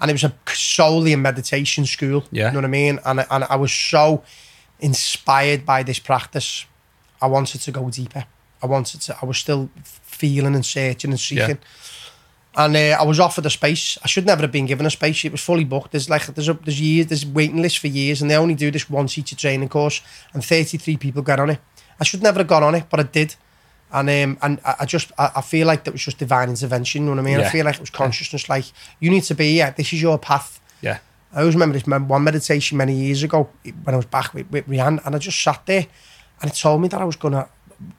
and 0.00 0.10
it 0.10 0.14
was 0.14 0.24
a 0.24 0.32
solely 0.54 1.12
a 1.12 1.16
meditation 1.16 1.86
school. 1.86 2.24
Yeah. 2.30 2.46
you 2.46 2.52
know 2.52 2.58
what 2.58 2.64
I 2.64 2.68
mean. 2.68 2.98
And 3.04 3.20
I- 3.20 3.26
and 3.30 3.44
I 3.44 3.56
was 3.56 3.72
so 3.72 4.22
inspired 4.80 5.64
by 5.64 5.82
this 5.82 5.98
practice. 5.98 6.66
I 7.20 7.26
wanted 7.26 7.60
to 7.62 7.70
go 7.70 7.88
deeper. 7.90 8.24
I 8.62 8.66
wanted 8.66 9.00
to. 9.02 9.16
I 9.22 9.26
was 9.26 9.38
still 9.38 9.70
feeling 10.02 10.54
and 10.54 10.64
searching 10.66 11.10
and 11.10 11.20
seeking. 11.20 11.58
And 12.54 12.76
uh, 12.76 12.96
I 13.00 13.04
was 13.04 13.18
offered 13.18 13.46
a 13.46 13.50
space. 13.50 13.96
I 14.04 14.08
should 14.08 14.26
never 14.26 14.42
have 14.42 14.52
been 14.52 14.66
given 14.66 14.84
a 14.84 14.90
space. 14.90 15.24
It 15.24 15.32
was 15.32 15.40
fully 15.40 15.64
booked. 15.64 15.92
There's 15.92 16.10
like 16.10 16.26
there's 16.26 16.48
a, 16.48 16.54
there's 16.54 16.80
years 16.80 17.06
there's 17.06 17.24
waiting 17.24 17.62
list 17.62 17.78
for 17.78 17.86
years, 17.86 18.20
and 18.20 18.30
they 18.30 18.36
only 18.36 18.54
do 18.54 18.70
this 18.70 18.90
one 18.90 19.06
teacher 19.06 19.34
training 19.34 19.70
course, 19.70 20.02
and 20.34 20.44
33 20.44 20.98
people 20.98 21.22
get 21.22 21.40
on 21.40 21.50
it. 21.50 21.60
I 21.98 22.04
should 22.04 22.22
never 22.22 22.40
have 22.40 22.48
got 22.48 22.62
on 22.62 22.74
it, 22.74 22.84
but 22.90 23.00
I 23.00 23.04
did. 23.04 23.36
And 23.90 24.08
um, 24.08 24.38
and 24.42 24.60
I 24.64 24.84
just 24.84 25.12
I, 25.18 25.30
I 25.36 25.40
feel 25.40 25.66
like 25.66 25.84
that 25.84 25.92
was 25.92 26.02
just 26.02 26.18
divine 26.18 26.50
intervention. 26.50 27.02
You 27.02 27.14
know 27.14 27.22
what 27.22 27.30
I 27.30 27.36
mean? 27.36 27.40
I 27.40 27.48
feel 27.48 27.64
like 27.64 27.76
it 27.76 27.80
was 27.80 27.90
consciousness. 27.90 28.48
Like 28.48 28.66
you 29.00 29.10
need 29.10 29.22
to 29.24 29.34
be. 29.34 29.56
Yeah, 29.56 29.70
this 29.70 29.92
is 29.92 30.02
your 30.02 30.18
path. 30.18 30.60
Yeah. 30.82 30.98
I 31.34 31.40
always 31.40 31.54
remember 31.54 31.78
this 31.78 31.86
one 31.86 32.24
meditation 32.24 32.76
many 32.76 32.94
years 32.94 33.22
ago 33.22 33.48
when 33.62 33.94
I 33.94 33.96
was 33.96 34.04
back 34.04 34.34
with, 34.34 34.50
with 34.50 34.66
Rianne, 34.68 35.04
and 35.06 35.14
I 35.14 35.18
just 35.18 35.42
sat 35.42 35.64
there, 35.64 35.86
and 36.42 36.50
it 36.50 36.54
told 36.54 36.82
me 36.82 36.88
that 36.88 37.00
I 37.00 37.04
was 37.04 37.16
gonna 37.16 37.48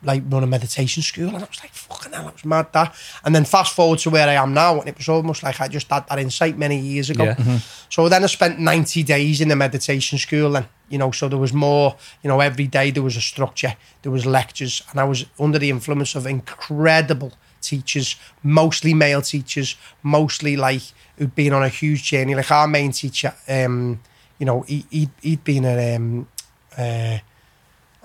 like 0.03 0.23
run 0.29 0.43
a 0.43 0.47
meditation 0.47 1.03
school, 1.03 1.27
and 1.27 1.37
I 1.37 1.47
was 1.47 1.61
like, 1.61 1.71
"Fucking 1.71 2.11
hell, 2.11 2.27
I 2.27 2.31
was 2.31 2.45
mad 2.45 2.67
that." 2.73 2.95
And 3.23 3.35
then 3.35 3.45
fast 3.45 3.75
forward 3.75 3.99
to 3.99 4.09
where 4.09 4.27
I 4.27 4.33
am 4.33 4.53
now, 4.53 4.79
and 4.79 4.89
it 4.89 4.97
was 4.97 5.09
almost 5.09 5.43
like 5.43 5.59
I 5.61 5.67
just 5.67 5.89
had 5.89 6.07
that 6.07 6.19
insight 6.19 6.57
many 6.57 6.79
years 6.79 7.09
ago. 7.09 7.23
Yeah. 7.23 7.59
So 7.89 8.09
then 8.09 8.23
I 8.23 8.27
spent 8.27 8.59
ninety 8.59 9.03
days 9.03 9.41
in 9.41 9.47
the 9.47 9.55
meditation 9.55 10.17
school, 10.17 10.55
and 10.55 10.65
you 10.89 10.97
know, 10.97 11.11
so 11.11 11.27
there 11.27 11.39
was 11.39 11.53
more. 11.53 11.95
You 12.23 12.29
know, 12.29 12.39
every 12.39 12.67
day 12.67 12.91
there 12.91 13.03
was 13.03 13.17
a 13.17 13.21
structure, 13.21 13.75
there 14.01 14.11
was 14.11 14.25
lectures, 14.25 14.81
and 14.91 14.99
I 14.99 15.03
was 15.03 15.25
under 15.39 15.59
the 15.59 15.69
influence 15.69 16.15
of 16.15 16.25
incredible 16.25 17.33
teachers, 17.61 18.15
mostly 18.43 18.93
male 18.93 19.21
teachers, 19.21 19.77
mostly 20.03 20.55
like 20.55 20.81
who'd 21.17 21.35
been 21.35 21.53
on 21.53 21.63
a 21.63 21.69
huge 21.69 22.03
journey. 22.03 22.35
Like 22.35 22.51
our 22.51 22.67
main 22.67 22.91
teacher, 22.91 23.33
um, 23.47 24.01
you 24.39 24.45
know, 24.45 24.61
he, 24.61 24.85
he 24.89 25.09
he'd 25.21 25.43
been 25.43 25.65
a 25.65 25.95
um, 25.95 26.27
uh, 26.77 27.19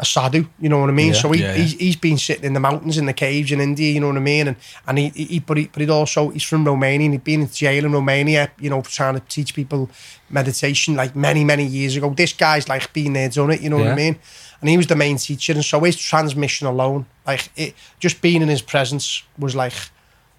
a 0.00 0.04
sadhu, 0.04 0.46
you 0.60 0.68
know 0.68 0.78
what 0.78 0.88
I 0.90 0.92
mean. 0.92 1.08
Yeah. 1.12 1.20
so 1.20 1.32
he, 1.32 1.40
Yeah, 1.40 1.48
yeah. 1.54 1.54
he's 1.62 1.72
he's 1.72 1.96
been 1.96 2.18
sitting 2.18 2.44
in 2.44 2.52
the 2.52 2.60
mountains 2.60 2.96
in 2.98 3.06
the 3.06 3.12
caves 3.12 3.50
in 3.50 3.60
India, 3.60 3.90
you 3.92 3.98
know 4.00 4.06
what 4.08 4.16
I 4.16 4.20
mean. 4.20 4.48
And 4.48 4.56
and 4.86 4.98
he, 4.98 5.08
he 5.08 5.40
but 5.40 5.56
he, 5.56 5.66
but 5.66 5.80
he'd 5.80 5.90
also 5.90 6.28
he's 6.30 6.44
from 6.44 6.64
Romania 6.64 7.06
and 7.06 7.14
he'd 7.14 7.24
been 7.24 7.40
in 7.42 7.48
jail 7.50 7.84
in 7.84 7.92
Romania, 7.92 8.50
you 8.60 8.70
know, 8.70 8.80
trying 8.82 9.14
to 9.14 9.20
teach 9.28 9.54
people 9.54 9.90
meditation 10.30 10.94
like 10.94 11.16
many 11.16 11.44
many 11.44 11.64
years 11.64 11.96
ago. 11.96 12.10
This 12.10 12.32
guy's 12.32 12.68
like 12.68 12.92
been 12.92 13.12
there, 13.14 13.28
done 13.28 13.50
it, 13.50 13.60
you 13.60 13.70
know 13.70 13.78
what 13.78 13.88
I 13.88 13.94
mean. 13.94 14.16
And 14.60 14.68
he 14.70 14.76
was 14.76 14.86
the 14.88 14.96
main 14.96 15.18
teacher, 15.18 15.52
and 15.52 15.64
so 15.64 15.80
his 15.80 15.96
transmission 15.96 16.66
alone, 16.66 17.06
like 17.26 17.48
it, 17.56 17.74
just 18.00 18.20
being 18.20 18.42
in 18.42 18.48
his 18.48 18.62
presence 18.62 19.22
was 19.38 19.54
like, 19.54 19.72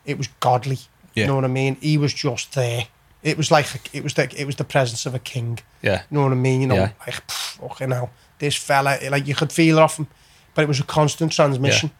it 0.05 0.17
was 0.17 0.27
godly. 0.41 0.77
Yeah. 1.15 1.23
You 1.23 1.27
know 1.27 1.35
what 1.35 1.45
I 1.45 1.47
mean? 1.47 1.75
He 1.81 1.97
was 1.97 2.13
just 2.13 2.53
there. 2.53 2.87
It 3.23 3.37
was 3.37 3.49
like 3.51 3.67
it 3.93 4.03
was 4.03 4.17
like 4.17 4.37
it 4.39 4.45
was 4.45 4.55
the 4.55 4.63
presence 4.65 5.05
of 5.05 5.13
a 5.15 5.19
king. 5.19 5.59
Yeah. 5.81 6.01
You 6.09 6.17
know 6.17 6.23
what 6.23 6.31
I 6.31 6.35
mean? 6.35 6.61
You 6.61 6.67
know, 6.67 6.75
Yeah. 6.75 6.91
like 7.05 7.27
pff, 7.27 7.57
fucking 7.59 7.91
hell, 7.91 8.09
this 8.39 8.55
fella, 8.55 8.97
like 9.09 9.27
you 9.27 9.35
could 9.35 9.51
feel 9.51 9.77
it 9.77 9.81
off 9.81 9.97
him, 9.97 10.07
but 10.55 10.63
it 10.63 10.67
was 10.67 10.79
a 10.79 10.83
constant 10.83 11.31
transmission. 11.31 11.91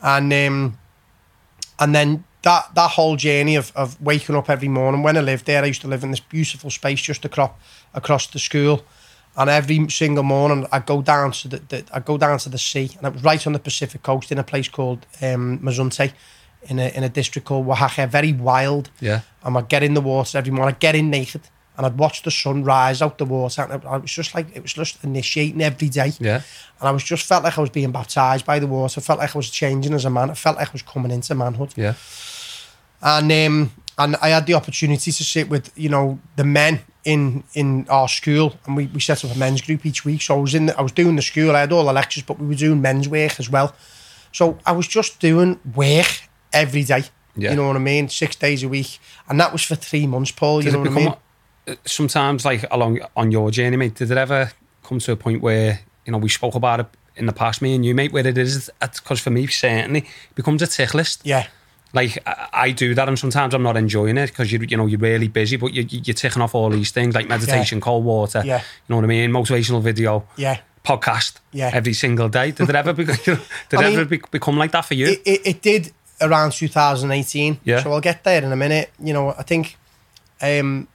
And 0.00 0.32
um, 0.32 0.78
and 1.78 1.94
then 1.94 2.24
that 2.42 2.74
that 2.74 2.90
whole 2.92 3.16
journey 3.16 3.56
of, 3.56 3.72
of 3.74 4.00
waking 4.00 4.36
up 4.36 4.50
every 4.50 4.68
morning. 4.68 5.02
When 5.02 5.16
I 5.16 5.20
lived 5.20 5.46
there, 5.46 5.62
I 5.62 5.66
used 5.66 5.80
to 5.82 5.88
live 5.88 6.04
in 6.04 6.10
this 6.10 6.20
beautiful 6.20 6.70
space 6.70 7.00
just 7.00 7.24
across 7.24 7.52
across 7.94 8.26
the 8.26 8.38
school. 8.38 8.84
And 9.36 9.50
every 9.50 9.88
single 9.88 10.22
morning, 10.22 10.64
I'd 10.70 10.86
go 10.86 11.02
down 11.02 11.32
to 11.32 11.48
the, 11.48 11.56
the 11.68 11.84
I'd 11.92 12.04
go 12.04 12.16
down 12.18 12.38
to 12.38 12.48
the 12.48 12.58
sea, 12.58 12.90
and 12.98 13.06
it 13.06 13.12
was 13.14 13.24
right 13.24 13.44
on 13.46 13.52
the 13.52 13.58
Pacific 13.58 14.02
coast 14.02 14.30
in 14.30 14.38
a 14.38 14.44
place 14.44 14.68
called 14.68 15.06
um, 15.22 15.58
Mazunte, 15.58 16.12
in 16.68 16.78
a 16.78 16.88
in 16.96 17.02
a 17.02 17.08
district 17.08 17.48
called 17.48 17.66
Oaxaca. 17.68 18.06
Very 18.06 18.32
wild, 18.32 18.90
Yeah. 19.00 19.20
and 19.42 19.56
I'd 19.56 19.68
get 19.68 19.82
in 19.82 19.94
the 19.94 20.00
water 20.00 20.38
every 20.38 20.52
morning. 20.52 20.74
I'd 20.74 20.80
get 20.80 20.94
in 20.94 21.10
naked 21.10 21.40
and 21.76 21.86
I'd 21.86 21.98
watch 21.98 22.22
the 22.22 22.30
sun 22.30 22.64
rise 22.64 23.02
out 23.02 23.18
the 23.18 23.24
water. 23.24 23.62
And 23.62 23.84
I 23.84 23.96
was 23.96 24.12
just 24.12 24.34
like, 24.34 24.54
it 24.54 24.62
was 24.62 24.72
just 24.72 25.02
initiating 25.02 25.60
every 25.60 25.88
day. 25.88 26.12
Yeah. 26.20 26.42
And 26.80 26.88
I 26.88 26.92
was 26.92 27.02
just 27.02 27.26
felt 27.26 27.44
like 27.44 27.58
I 27.58 27.60
was 27.60 27.70
being 27.70 27.90
baptized 27.90 28.46
by 28.46 28.58
the 28.58 28.66
water. 28.66 29.00
I 29.00 29.02
felt 29.02 29.18
like 29.18 29.34
I 29.34 29.38
was 29.38 29.50
changing 29.50 29.92
as 29.92 30.04
a 30.04 30.10
man. 30.10 30.30
I 30.30 30.34
felt 30.34 30.56
like 30.56 30.68
I 30.68 30.72
was 30.72 30.82
coming 30.82 31.10
into 31.10 31.34
manhood. 31.34 31.72
Yeah. 31.76 31.94
And 33.02 33.30
um, 33.32 33.72
and 33.98 34.16
I 34.16 34.28
had 34.28 34.46
the 34.46 34.54
opportunity 34.54 35.12
to 35.12 35.24
sit 35.24 35.48
with, 35.48 35.72
you 35.76 35.88
know, 35.88 36.18
the 36.36 36.44
men 36.44 36.80
in 37.04 37.44
in 37.54 37.86
our 37.88 38.08
school 38.08 38.54
and 38.64 38.76
we, 38.76 38.86
we 38.86 39.00
set 39.00 39.24
up 39.24 39.34
a 39.34 39.38
men's 39.38 39.60
group 39.60 39.84
each 39.84 40.04
week. 40.04 40.22
So 40.22 40.36
I 40.36 40.40
was 40.40 40.54
in 40.54 40.66
the, 40.66 40.78
I 40.78 40.82
was 40.82 40.92
doing 40.92 41.16
the 41.16 41.22
school, 41.22 41.54
I 41.54 41.60
had 41.60 41.72
all 41.72 41.84
the 41.84 41.92
lectures, 41.92 42.22
but 42.22 42.38
we 42.38 42.46
were 42.46 42.54
doing 42.54 42.80
men's 42.80 43.08
work 43.08 43.38
as 43.38 43.50
well. 43.50 43.74
So 44.32 44.58
I 44.64 44.72
was 44.72 44.88
just 44.88 45.20
doing 45.20 45.60
work 45.74 46.28
every 46.52 46.82
day. 46.82 47.04
Yeah. 47.36 47.50
You 47.50 47.56
know 47.56 47.66
what 47.66 47.76
I 47.76 47.80
mean? 47.80 48.08
Six 48.08 48.36
days 48.36 48.62
a 48.62 48.68
week. 48.68 48.98
And 49.28 49.38
that 49.40 49.52
was 49.52 49.62
for 49.62 49.74
three 49.74 50.06
months, 50.06 50.30
Paul. 50.30 50.64
You 50.64 50.72
know 50.72 50.78
what 50.78 50.88
I 50.88 50.92
mean? 50.92 51.14
Sometimes 51.84 52.44
like 52.44 52.64
along 52.70 53.00
on 53.16 53.30
your 53.30 53.50
journey, 53.50 53.76
mate? 53.76 53.94
Did 53.94 54.10
it 54.10 54.18
ever 54.18 54.50
come 54.82 54.98
to 54.98 55.12
a 55.12 55.16
point 55.16 55.42
where 55.42 55.80
you 56.04 56.12
know 56.12 56.18
we 56.18 56.28
spoke 56.28 56.54
about 56.54 56.80
it 56.80 56.86
in 57.16 57.26
the 57.26 57.32
past, 57.32 57.62
me 57.62 57.74
and 57.74 57.84
you, 57.84 57.94
mate, 57.94 58.12
where 58.12 58.26
it 58.26 58.36
is? 58.36 58.70
Because 58.80 59.20
for 59.20 59.30
me, 59.30 59.46
certainly, 59.46 60.00
it 60.00 60.34
becomes 60.34 60.62
a 60.62 60.66
tick 60.66 60.94
list. 60.94 61.22
Yeah. 61.24 61.46
Like 61.92 62.18
I, 62.26 62.48
I 62.52 62.70
do 62.72 62.94
that, 62.94 63.08
and 63.08 63.18
sometimes 63.18 63.54
I'm 63.54 63.62
not 63.62 63.76
enjoying 63.76 64.18
it 64.18 64.26
because 64.26 64.52
you 64.52 64.58
you 64.68 64.76
know 64.76 64.86
you're 64.86 64.98
really 64.98 65.28
busy, 65.28 65.56
but 65.56 65.72
you, 65.72 65.86
you're 65.88 66.14
ticking 66.14 66.42
off 66.42 66.54
all 66.54 66.70
these 66.70 66.90
things 66.90 67.14
like 67.14 67.28
meditation, 67.28 67.80
cold 67.80 68.04
water. 68.04 68.42
Yeah. 68.44 68.58
You 68.58 68.62
know 68.88 68.96
what 68.96 69.04
I 69.04 69.08
mean? 69.08 69.30
Motivational 69.30 69.82
video. 69.82 70.26
Yeah. 70.36 70.60
Podcast. 70.84 71.36
Yeah. 71.52 71.70
Every 71.72 71.94
single 71.94 72.28
day. 72.28 72.50
Did 72.50 72.68
it 72.68 72.74
ever 72.74 72.92
be, 72.92 73.04
did 73.04 73.28
it 73.28 73.38
mean, 73.72 73.92
ever 73.94 74.04
be, 74.04 74.20
become 74.30 74.58
like 74.58 74.72
that 74.72 74.84
for 74.84 74.94
you? 74.94 75.06
It, 75.06 75.22
it, 75.24 75.40
it 75.46 75.62
did 75.62 75.92
around 76.20 76.52
2018. 76.52 77.60
Yeah. 77.64 77.82
So 77.82 77.92
I'll 77.92 78.00
get 78.00 78.24
there 78.24 78.42
in 78.42 78.52
a 78.52 78.56
minute. 78.56 78.90
You 78.98 79.14
know, 79.14 79.30
I 79.30 79.44
think 79.44 79.78
um, 80.42 80.88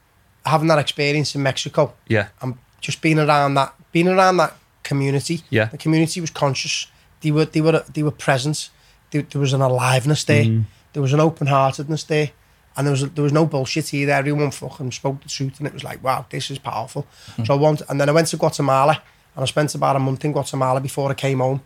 having 0.50 0.68
that 0.68 0.80
experience 0.80 1.36
in 1.36 1.44
Mexico 1.44 1.94
yeah. 2.08 2.28
and 2.42 2.58
just 2.82 3.02
being 3.02 3.20
around 3.20 3.54
that, 3.56 3.74
being 3.92 4.08
around 4.08 4.38
that 4.38 4.54
community. 4.84 5.42
Yeah. 5.50 5.66
The 5.66 5.78
community 5.78 6.22
was 6.22 6.32
conscious. 6.32 6.88
They 7.22 7.32
were, 7.32 7.46
they 7.46 7.62
were, 7.62 7.84
they 7.94 8.04
were 8.04 8.12
present. 8.12 8.70
There, 9.12 9.24
there 9.24 9.42
was 9.42 9.54
an 9.54 9.62
aliveness 9.62 10.24
there. 10.24 10.46
Mm-hmm. 10.46 10.64
There 10.94 11.02
was 11.02 11.14
an 11.14 11.20
open 11.20 11.48
heartedness 11.48 12.04
there. 12.04 12.32
And 12.78 12.88
there 12.88 12.92
was 12.92 13.10
there 13.12 13.24
was 13.24 13.34
no 13.34 13.46
bullshit 13.46 13.94
either. 13.94 14.14
Everyone 14.14 14.52
fucking 14.52 14.92
spoke 14.92 15.22
the 15.22 15.28
truth, 15.28 15.58
and 15.58 15.68
it 15.68 15.74
was 15.74 15.84
like, 15.84 16.02
wow, 16.02 16.26
this 16.30 16.50
is 16.50 16.60
powerful. 16.60 17.06
So 17.44 17.54
I 17.54 17.58
want, 17.58 17.82
and 17.90 18.00
then 18.00 18.08
I 18.08 18.14
went 18.14 18.28
to 18.28 18.38
Guatemala, 18.38 19.02
and 19.36 19.44
I 19.44 19.46
spent 19.48 19.76
about 19.76 19.98
a 19.98 20.00
month 20.00 20.24
in 20.24 20.32
Guatemala 20.32 20.80
before 20.80 21.12
I 21.12 21.16
came 21.16 21.40
home. 21.40 21.62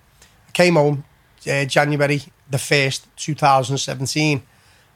I 0.48 0.52
came 0.54 0.74
home 0.74 1.04
uh, 1.46 1.66
January 1.66 2.24
the 2.50 2.58
first, 2.58 3.08
two 3.16 3.36
thousand 3.36 3.78
seventeen, 3.78 4.42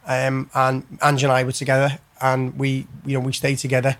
um, 0.08 0.50
and 0.56 0.84
Angie 1.04 1.26
and 1.26 1.34
I 1.34 1.44
were 1.44 1.52
together, 1.52 2.00
and 2.22 2.57
we 2.57 2.88
you 3.05 3.18
know 3.18 3.26
we 3.26 3.34
stayed 3.34 3.57
together, 3.57 3.97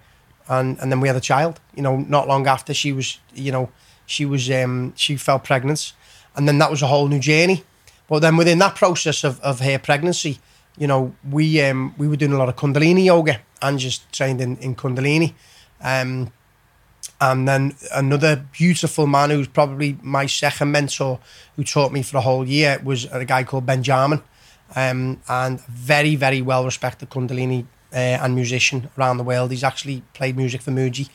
and 0.48 0.78
and 0.80 0.92
then 0.92 1.00
we 1.00 1.08
had 1.08 1.18
a 1.18 1.22
child. 1.22 1.60
You 1.76 1.84
know, 1.84 1.98
not 1.98 2.28
long 2.28 2.48
after 2.48 2.74
she 2.74 2.92
was 2.94 3.20
you 3.34 3.52
know 3.52 3.70
she 4.06 4.26
was 4.26 4.50
um, 4.52 4.94
she 4.96 5.18
fell 5.18 5.40
pregnant, 5.40 5.94
and 6.36 6.48
then 6.48 6.58
that 6.60 6.72
was 6.72 6.82
a 6.82 6.88
whole 6.88 7.08
new 7.08 7.20
journey. 7.20 7.64
But 8.08 8.20
then 8.20 8.38
within 8.38 8.60
that 8.60 8.76
process 8.76 9.24
of, 9.24 9.40
of 9.42 9.60
her 9.60 9.78
pregnancy, 9.78 10.40
you 10.78 10.88
know, 10.88 11.14
we 11.30 11.62
um, 11.62 11.94
we 11.98 12.08
were 12.08 12.16
doing 12.16 12.34
a 12.34 12.38
lot 12.38 12.50
of 12.50 12.56
Kundalini 12.56 13.06
yoga 13.06 13.42
and 13.62 13.80
just 13.80 14.12
trained 14.12 14.42
in, 14.42 14.58
in 14.58 14.76
Kundalini. 14.76 15.34
Um, 15.82 16.32
and 17.20 17.48
then 17.48 17.76
another 17.94 18.46
beautiful 18.52 19.08
man 19.08 19.32
who's 19.32 19.48
probably 19.48 19.98
my 20.04 20.28
second 20.28 20.72
mentor 20.72 21.20
who 21.56 21.64
taught 21.64 21.92
me 21.92 22.04
for 22.04 22.18
a 22.18 22.22
whole 22.22 22.48
year 22.48 22.80
was 22.84 23.06
a 23.06 23.26
guy 23.26 23.44
called 23.44 23.66
Benjamin. 23.66 24.22
Um, 24.76 25.22
and 25.28 25.62
very, 25.62 26.16
very 26.16 26.42
well 26.42 26.66
respected 26.66 27.10
Kundalini 27.10 27.66
uh, 27.94 27.96
and 28.22 28.36
musician 28.36 28.90
around 28.98 29.18
the 29.18 29.24
world. 29.24 29.52
He's 29.52 29.64
actually 29.64 30.04
played 30.14 30.36
music 30.36 30.62
for 30.62 30.72
Mooji 30.72 31.10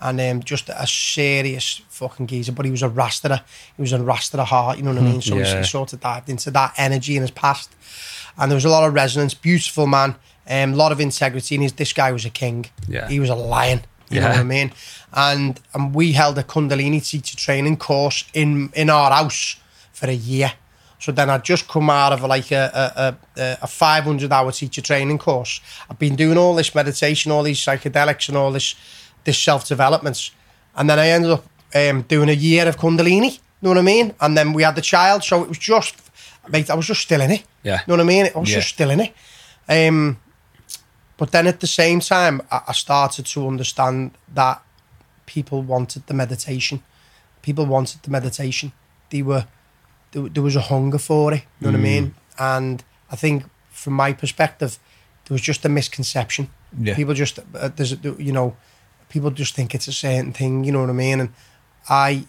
and 0.00 0.20
um, 0.20 0.42
just 0.42 0.68
a 0.68 0.86
serious 0.86 1.82
fucking 1.88 2.26
geezer. 2.26 2.52
But 2.52 2.64
he 2.64 2.70
was 2.70 2.82
a 2.82 2.88
rasterer. 2.88 3.42
He 3.76 3.82
was 3.82 3.92
a 3.92 3.98
rasterer 3.98 4.44
heart, 4.44 4.78
you 4.78 4.84
know 4.84 4.92
what 4.92 5.02
I 5.02 5.04
mean? 5.04 5.22
So 5.22 5.34
he- 5.34 5.40
yeah. 5.40 5.58
he 5.58 5.64
sort 5.64 5.92
of 5.92 6.00
dived 6.00 6.28
into 6.28 6.50
that 6.52 6.74
energy 6.76 7.16
in 7.16 7.22
his 7.22 7.30
past. 7.30 7.70
And 8.36 8.50
there 8.50 8.56
was 8.56 8.64
a 8.64 8.70
lot 8.70 8.86
of 8.86 8.94
resonance. 8.94 9.34
Beautiful 9.34 9.86
man, 9.86 10.14
a 10.48 10.62
um, 10.62 10.74
lot 10.74 10.92
of 10.92 11.00
integrity. 11.00 11.56
And 11.56 11.62
he's, 11.62 11.72
this 11.72 11.92
guy 11.92 12.12
was 12.12 12.24
a 12.24 12.30
king. 12.30 12.66
Yeah. 12.86 13.08
He 13.08 13.18
was 13.18 13.30
a 13.30 13.34
lion. 13.34 13.80
You 14.10 14.20
know 14.20 14.28
what 14.28 14.38
I 14.38 14.42
mean? 14.42 14.72
And 15.12 15.60
and 15.74 15.94
we 15.94 16.12
held 16.12 16.38
a 16.38 16.42
Kundalini 16.42 17.06
teacher 17.06 17.36
training 17.36 17.76
course 17.76 18.24
in 18.32 18.70
in 18.74 18.88
our 18.88 19.10
house 19.10 19.56
for 19.92 20.06
a 20.06 20.14
year. 20.14 20.52
So 21.00 21.12
then 21.12 21.30
I'd 21.30 21.44
just 21.44 21.68
come 21.68 21.90
out 21.90 22.12
of 22.12 22.22
like 22.24 22.50
a 22.50 23.16
a, 23.36 23.40
a, 23.40 23.58
a 23.62 23.66
500 23.66 24.32
hour 24.32 24.52
teacher 24.52 24.82
training 24.82 25.18
course. 25.18 25.60
I've 25.88 25.98
been 25.98 26.16
doing 26.16 26.36
all 26.38 26.54
this 26.56 26.74
meditation, 26.74 27.30
all 27.32 27.42
these 27.44 27.58
psychedelics, 27.58 28.28
and 28.28 28.36
all 28.36 28.50
this 28.52 28.74
this 29.24 29.38
self 29.38 29.68
development, 29.68 30.30
and 30.74 30.88
then 30.88 30.98
I 30.98 31.08
ended 31.08 31.30
up 31.30 31.44
um, 31.74 32.02
doing 32.02 32.28
a 32.28 32.32
year 32.32 32.66
of 32.68 32.76
Kundalini. 32.76 33.32
You 33.34 33.38
know 33.62 33.70
what 33.70 33.78
I 33.78 33.82
mean? 33.82 34.14
And 34.20 34.36
then 34.36 34.52
we 34.52 34.62
had 34.62 34.74
the 34.76 34.82
child, 34.82 35.24
so 35.24 35.42
it 35.42 35.48
was 35.48 35.58
just, 35.58 35.94
mate, 36.48 36.70
I 36.70 36.74
was 36.74 36.86
just 36.86 37.00
still 37.02 37.20
in 37.20 37.30
it. 37.32 37.42
Yeah. 37.64 37.80
You 37.80 37.84
know 37.88 37.94
what 37.94 38.00
I 38.00 38.04
mean? 38.06 38.26
I 38.34 38.38
was 38.38 38.48
Yeah. 38.50 38.56
just 38.58 38.68
still 38.68 38.90
in 38.90 39.00
it. 39.00 39.12
Um, 39.68 40.18
but 41.16 41.32
then 41.32 41.46
at 41.48 41.58
the 41.60 41.66
same 41.66 41.98
time, 42.00 42.40
I, 42.52 42.60
I 42.68 42.72
started 42.72 43.26
to 43.26 43.46
understand 43.48 44.12
that 44.34 44.62
people 45.26 45.62
wanted 45.62 46.06
the 46.06 46.14
meditation. 46.14 46.82
People 47.42 47.66
wanted 47.66 48.02
the 48.04 48.10
meditation. 48.10 48.72
They 49.10 49.22
were 49.22 49.46
there, 50.12 50.28
there 50.28 50.42
was 50.42 50.56
a 50.56 50.60
hunger 50.60 50.98
for 50.98 51.32
it. 51.32 51.42
You 51.60 51.66
know 51.66 51.72
what 51.72 51.80
I 51.80 51.82
mean? 51.82 52.14
And 52.38 52.84
I 53.10 53.16
think 53.16 53.44
from 53.70 53.94
my 53.94 54.12
perspective, 54.12 54.78
there 55.24 55.34
was 55.34 55.42
just 55.42 55.64
a 55.64 55.68
misconception. 55.68 56.50
Yeah. 56.78 56.94
People 56.94 57.14
just 57.14 57.38
uh, 57.38 57.68
there's 57.74 57.96
you 58.02 58.32
know, 58.32 58.56
people 59.08 59.30
just 59.30 59.54
think 59.54 59.74
it's 59.74 59.88
a 59.88 59.92
certain 59.92 60.32
thing. 60.32 60.64
You 60.64 60.72
know 60.72 60.80
what 60.80 60.90
I 60.90 60.94
mean? 60.94 61.20
And 61.20 61.30
I 61.88 62.24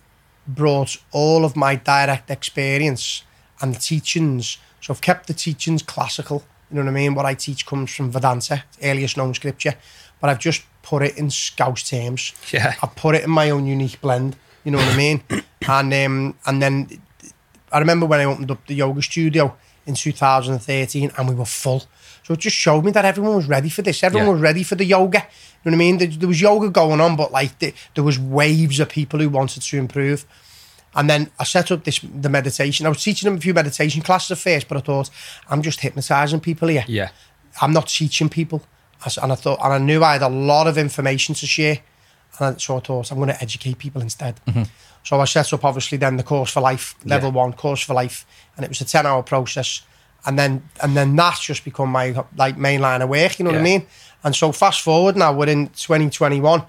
brought 0.47 0.97
all 1.11 1.45
of 1.45 1.55
my 1.55 1.75
direct 1.75 2.30
experience 2.30 3.23
and 3.61 3.75
the 3.75 3.80
teachings. 3.80 4.57
So 4.82 4.93
I've 4.93 5.01
kept 5.01 5.27
the 5.27 5.34
teachings 5.34 5.84
classical. 5.84 6.43
You 6.69 6.77
know 6.77 6.84
what 6.84 6.89
I 6.89 6.93
mean? 6.93 7.15
What 7.15 7.25
I 7.25 7.34
teach 7.34 7.65
comes 7.65 7.93
from 7.93 8.11
Vedanta, 8.11 8.63
earliest 8.82 9.17
known 9.17 9.34
scripture, 9.34 9.75
but 10.21 10.30
I've 10.30 10.39
just 10.39 10.63
put 10.84 11.01
it 11.03 11.17
in 11.17 11.30
Scouse 11.30 11.89
terms. 11.89 12.34
Yeah. 12.51 12.75
I 12.82 12.88
put 12.88 13.15
it 13.15 13.23
in 13.23 13.30
my 13.30 13.49
own 13.49 13.65
unique 13.65 13.99
blend. 14.01 14.36
You 14.63 14.71
know 14.71 14.77
what 14.77 14.93
I 14.93 14.97
mean? 14.97 15.23
And 15.67 15.93
um, 15.93 16.36
and 16.47 16.61
then 16.63 16.88
I 17.72 17.80
remember 17.80 18.05
when 18.05 18.20
I 18.20 18.26
opened 18.26 18.51
up 18.51 18.65
the 18.67 18.76
yoga 18.76 19.01
studio 19.01 19.55
in 19.86 19.95
2013, 19.95 21.11
and 21.17 21.30
we 21.30 21.36
were 21.36 21.45
full. 21.45 21.84
So 22.24 22.34
it 22.34 22.39
just 22.39 22.55
showed 22.55 22.86
me 22.86 22.91
that 22.91 23.05
everyone 23.05 23.36
was 23.36 23.47
ready 23.47 23.70
for 23.70 23.82
this. 23.82 24.03
Everyone 24.03 24.28
Yeah. 24.28 24.34
was 24.34 24.41
ready 24.41 24.63
for 24.63 24.76
the 24.76 24.86
yoga. 24.86 25.20
You 25.63 25.72
know 25.72 25.72
what 25.72 25.74
I 25.76 25.78
mean? 25.78 25.97
There, 25.97 26.07
there 26.07 26.28
was 26.28 26.41
yoga 26.41 26.70
going 26.70 27.01
on, 27.01 27.15
but 27.15 27.32
like 27.32 27.57
the, 27.59 27.74
there 27.95 28.03
was 28.03 28.20
waves 28.20 28.80
of 28.80 28.89
people 28.89 29.20
who 29.20 29.30
wanted 29.30 29.61
to 29.63 29.78
improve. 29.78 30.26
And 30.95 31.09
then 31.09 31.30
I 31.39 31.43
set 31.43 31.72
up 31.72 31.84
this 31.84 31.99
the 31.99 32.30
meditation. 32.30 32.86
I 32.86 32.89
was 32.89 33.03
teaching 33.03 33.28
them 33.30 33.38
a 33.38 33.41
few 33.41 33.53
meditation 33.53 34.01
classes 34.01 34.32
at 34.32 34.38
first, 34.39 34.67
but 34.67 34.78
I 34.78 34.82
thought 34.82 35.09
I'm 35.49 35.61
just 35.61 35.82
hypnotizing 35.82 36.39
people 36.39 36.67
here. 36.67 36.86
Yeah. 36.88 37.09
I'm 37.61 37.74
not 37.74 37.88
teaching 37.88 38.30
people. 38.30 38.63
And 39.22 39.32
I 39.32 39.36
thought, 39.36 39.59
and 39.63 39.74
I 39.74 39.78
knew 39.78 40.03
I 40.03 40.13
had 40.13 40.22
a 40.24 40.30
lot 40.30 40.67
of 40.67 40.78
information 40.78 41.34
to 41.36 41.45
share. 41.45 41.80
So 42.61 42.77
I 42.77 42.79
thought, 42.79 43.11
I'm 43.11 43.17
going 43.17 43.29
to 43.29 43.41
educate 43.41 43.77
people 43.77 44.01
instead. 44.01 44.39
So 45.03 45.19
I 45.19 45.25
set 45.25 45.53
up, 45.53 45.63
obviously, 45.63 45.97
then 45.97 46.17
the 46.17 46.23
course 46.23 46.51
for 46.51 46.61
life, 46.61 46.95
level 47.05 47.29
Yeah. 47.29 47.35
one 47.35 47.53
course 47.53 47.81
for 47.81 47.93
life, 47.93 48.25
and 48.55 48.63
it 48.65 48.69
was 48.69 48.81
a 48.81 48.85
ten 48.85 49.05
hour 49.05 49.23
process. 49.23 49.81
And 50.25 50.37
then, 50.37 50.63
and 50.81 50.95
then 50.97 51.15
that's 51.15 51.39
just 51.41 51.63
become 51.63 51.89
my 51.91 52.13
like 52.35 52.57
main 52.57 52.81
line 52.81 53.01
of 53.01 53.09
work. 53.09 53.39
You 53.39 53.45
know 53.45 53.51
what 53.51 53.59
I 53.59 53.63
mean? 53.63 53.85
And 54.23 54.35
so 54.35 54.51
fast 54.51 54.81
forward 54.81 55.15
now, 55.15 55.31
we're 55.33 55.47
in 55.47 55.67
2021, 55.69 56.63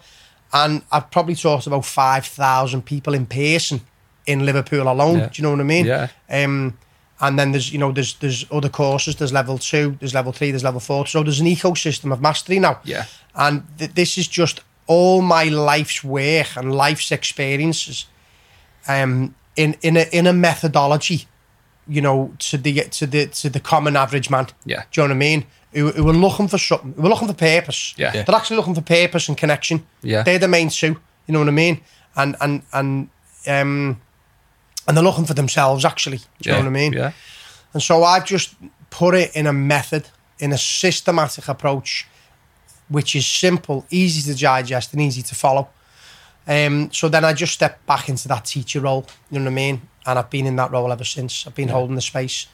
and 0.52 0.82
I've 0.92 1.10
probably 1.10 1.34
taught 1.34 1.66
about 1.66 1.84
five 1.84 2.24
thousand 2.26 2.82
people 2.84 3.12
in 3.14 3.26
person 3.26 3.80
in 4.26 4.44
Liverpool 4.46 4.88
alone. 4.88 5.18
Yeah. 5.18 5.26
Do 5.26 5.32
you 5.34 5.42
know 5.42 5.50
what 5.50 5.60
I 5.60 5.64
mean? 5.64 5.86
Yeah. 5.86 6.08
Um, 6.28 6.78
and 7.20 7.38
then 7.38 7.50
there's 7.52 7.72
you 7.72 7.78
know 7.78 7.90
there's 7.92 8.14
there's 8.20 8.46
other 8.52 8.68
courses. 8.68 9.16
There's 9.16 9.32
level 9.32 9.58
two, 9.58 9.96
there's 9.98 10.14
level 10.14 10.32
three, 10.32 10.50
there's 10.52 10.64
level 10.64 10.80
four. 10.80 11.06
So 11.08 11.22
there's 11.24 11.40
an 11.40 11.46
ecosystem 11.46 12.12
of 12.12 12.20
mastery 12.20 12.60
now. 12.60 12.78
Yeah. 12.84 13.06
And 13.34 13.62
th- 13.78 13.92
this 13.94 14.16
is 14.16 14.28
just 14.28 14.60
all 14.90 15.22
my 15.22 15.44
life's 15.44 16.02
work 16.02 16.56
and 16.56 16.74
life's 16.74 17.12
experiences, 17.12 18.06
um, 18.88 19.34
in 19.54 19.76
in 19.80 19.96
a 19.96 20.06
in 20.12 20.26
a 20.26 20.32
methodology, 20.32 21.26
you 21.86 22.00
know, 22.00 22.32
to 22.38 22.58
the 22.58 22.72
to 22.98 23.06
the 23.06 23.26
to 23.26 23.48
the 23.48 23.60
common 23.60 23.96
average 23.96 24.30
man. 24.30 24.46
Yeah. 24.64 24.82
Do 24.90 25.00
you 25.00 25.08
know 25.08 25.14
what 25.14 25.16
I 25.16 25.28
mean? 25.28 25.46
who, 25.72 25.90
who 25.90 26.08
are 26.08 26.12
looking 26.12 26.48
for 26.48 26.58
something, 26.58 26.94
who 26.94 27.06
are 27.06 27.08
looking 27.08 27.28
for 27.28 27.34
purpose. 27.34 27.94
Yeah. 27.96 28.12
Yeah. 28.14 28.22
They're 28.22 28.34
actually 28.34 28.56
looking 28.56 28.74
for 28.74 28.82
purpose 28.82 29.28
and 29.28 29.36
connection. 29.36 29.86
Yeah. 30.02 30.22
They're 30.22 30.38
the 30.38 30.48
main 30.48 30.68
two. 30.68 31.00
You 31.26 31.32
know 31.32 31.38
what 31.38 31.48
I 31.48 31.52
mean? 31.52 31.80
And 32.16 32.36
and 32.40 32.62
and 32.72 33.08
um, 33.46 34.00
and 34.86 34.96
they're 34.96 35.04
looking 35.04 35.26
for 35.26 35.34
themselves 35.34 35.84
actually. 35.84 36.18
Do 36.18 36.24
you 36.24 36.52
yeah. 36.52 36.52
know 36.52 36.64
what 36.64 36.76
I 36.76 36.80
mean? 36.80 36.92
Yeah. 36.92 37.12
And 37.72 37.82
so 37.82 38.02
I've 38.02 38.24
just 38.24 38.56
put 38.90 39.14
it 39.14 39.34
in 39.36 39.46
a 39.46 39.52
method, 39.52 40.08
in 40.38 40.52
a 40.52 40.58
systematic 40.58 41.46
approach, 41.48 42.06
which 42.90 43.14
is 43.16 43.26
simple, 43.26 43.86
easy 43.88 44.20
to 44.30 44.38
digest, 44.38 44.92
and 44.92 45.00
easy 45.00 45.22
to 45.22 45.34
follow. 45.34 45.70
Um, 46.46 46.92
so 46.92 47.08
then 47.08 47.24
I 47.24 47.32
just 47.32 47.54
stepped 47.54 47.86
back 47.86 48.08
into 48.08 48.28
that 48.28 48.44
teacher 48.44 48.80
role, 48.80 49.06
you 49.30 49.38
know 49.38 49.44
what 49.44 49.52
I 49.52 49.54
mean? 49.54 49.82
And 50.04 50.18
I've 50.18 50.30
been 50.30 50.46
in 50.46 50.56
that 50.56 50.72
role 50.72 50.90
ever 50.90 51.04
since. 51.04 51.46
I've 51.46 51.54
been 51.54 51.68
holding 51.68 51.94
the 51.94 52.02
space. 52.02 52.46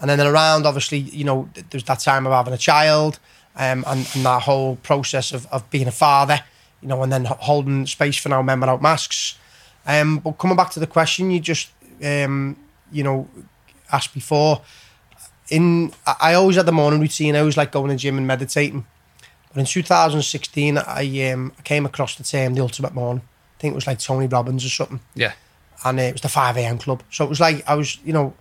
And 0.00 0.08
then 0.08 0.20
around, 0.20 0.66
obviously, 0.66 0.98
you 0.98 1.24
know, 1.24 1.48
there's 1.70 1.84
that 1.84 2.00
time 2.00 2.26
of 2.26 2.32
having 2.32 2.54
a 2.54 2.58
child 2.58 3.18
um, 3.56 3.84
and, 3.86 4.08
and 4.14 4.24
that 4.24 4.42
whole 4.42 4.76
process 4.76 5.32
of, 5.32 5.46
of 5.52 5.68
being 5.70 5.86
a 5.86 5.92
father, 5.92 6.40
you 6.80 6.88
know, 6.88 7.02
and 7.02 7.12
then 7.12 7.24
holding 7.24 7.86
space 7.86 8.16
for 8.16 8.30
now 8.30 8.42
men 8.42 8.60
without 8.60 8.80
masks. 8.80 9.38
Um, 9.86 10.18
but 10.18 10.38
coming 10.38 10.56
back 10.56 10.70
to 10.70 10.80
the 10.80 10.86
question 10.86 11.30
you 11.30 11.40
just, 11.40 11.70
um, 12.02 12.56
you 12.90 13.04
know, 13.04 13.28
asked 13.92 14.14
before, 14.14 14.62
in 15.50 15.92
I 16.06 16.14
I 16.20 16.34
always 16.34 16.56
had 16.56 16.66
the 16.66 16.72
morning 16.72 17.00
routine. 17.00 17.36
I 17.36 17.40
always 17.40 17.56
like 17.56 17.72
going 17.72 17.88
to 17.88 17.94
the 17.94 17.98
gym 17.98 18.16
and 18.16 18.26
meditating. 18.26 18.86
But 19.52 19.60
in 19.60 19.66
2016, 19.66 20.78
I 20.78 21.30
um, 21.30 21.52
I 21.58 21.62
came 21.62 21.84
across 21.86 22.16
the 22.16 22.24
term 22.24 22.54
the 22.54 22.62
ultimate 22.62 22.94
morning. 22.94 23.22
I 23.56 23.60
think 23.60 23.72
it 23.72 23.74
was 23.74 23.86
like 23.86 23.98
Tony 23.98 24.26
Robbins 24.26 24.64
or 24.64 24.70
something, 24.70 25.00
Yeah. 25.14 25.32
and 25.84 25.98
uh, 26.00 26.02
it 26.02 26.12
was 26.14 26.22
the 26.22 26.28
5 26.28 26.56
a.m. 26.56 26.78
club. 26.78 27.02
So 27.10 27.24
it 27.24 27.28
was 27.28 27.38
like 27.40 27.62
I 27.68 27.74
was, 27.74 27.98
you 28.04 28.12
know, 28.12 28.34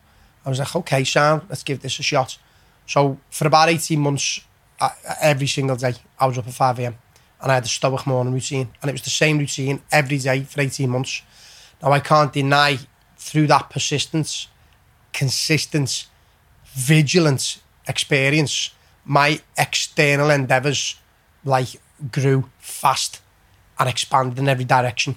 I 0.46 0.50
was 0.50 0.60
like, 0.60 0.76
okay, 0.76 1.04
Sam, 1.04 1.42
let's 1.50 1.64
give 1.64 1.82
this 1.82 2.00
a 2.00 2.04
shot. 2.04 2.38
So 2.88 3.18
for 3.30 3.46
about 3.46 3.70
18 3.70 4.00
months, 4.00 4.42
I, 4.80 4.90
every 5.22 5.48
single 5.48 5.76
day, 5.76 5.94
I 6.20 6.26
was 6.26 6.38
up 6.38 6.48
at 6.48 6.54
5 6.54 6.80
a.m. 6.80 6.96
and 7.42 7.52
I 7.52 7.56
had 7.56 7.66
a 7.66 7.68
stoic 7.68 8.08
morning 8.08 8.34
routine, 8.34 8.70
and 8.82 8.90
it 8.90 8.94
was 8.94 9.04
the 9.04 9.10
same 9.12 9.38
routine 9.38 9.82
every 9.92 10.18
day 10.18 10.44
for 10.44 10.62
18 10.62 10.90
months. 10.90 11.22
Now 11.84 11.92
I 11.92 12.00
can't 12.00 12.32
deny 12.34 12.80
through 13.18 13.48
that 13.48 13.70
persistence, 13.70 14.48
consistent, 15.14 16.08
vigilant 16.74 17.60
experience, 17.88 18.72
my 19.06 19.40
external 19.58 20.30
endeavours 20.30 20.96
like 21.44 21.82
grew 22.12 22.50
fast 22.60 23.22
and 23.80 23.90
expanded 23.90 24.40
in 24.40 24.48
every 24.48 24.66
direction. 24.66 25.16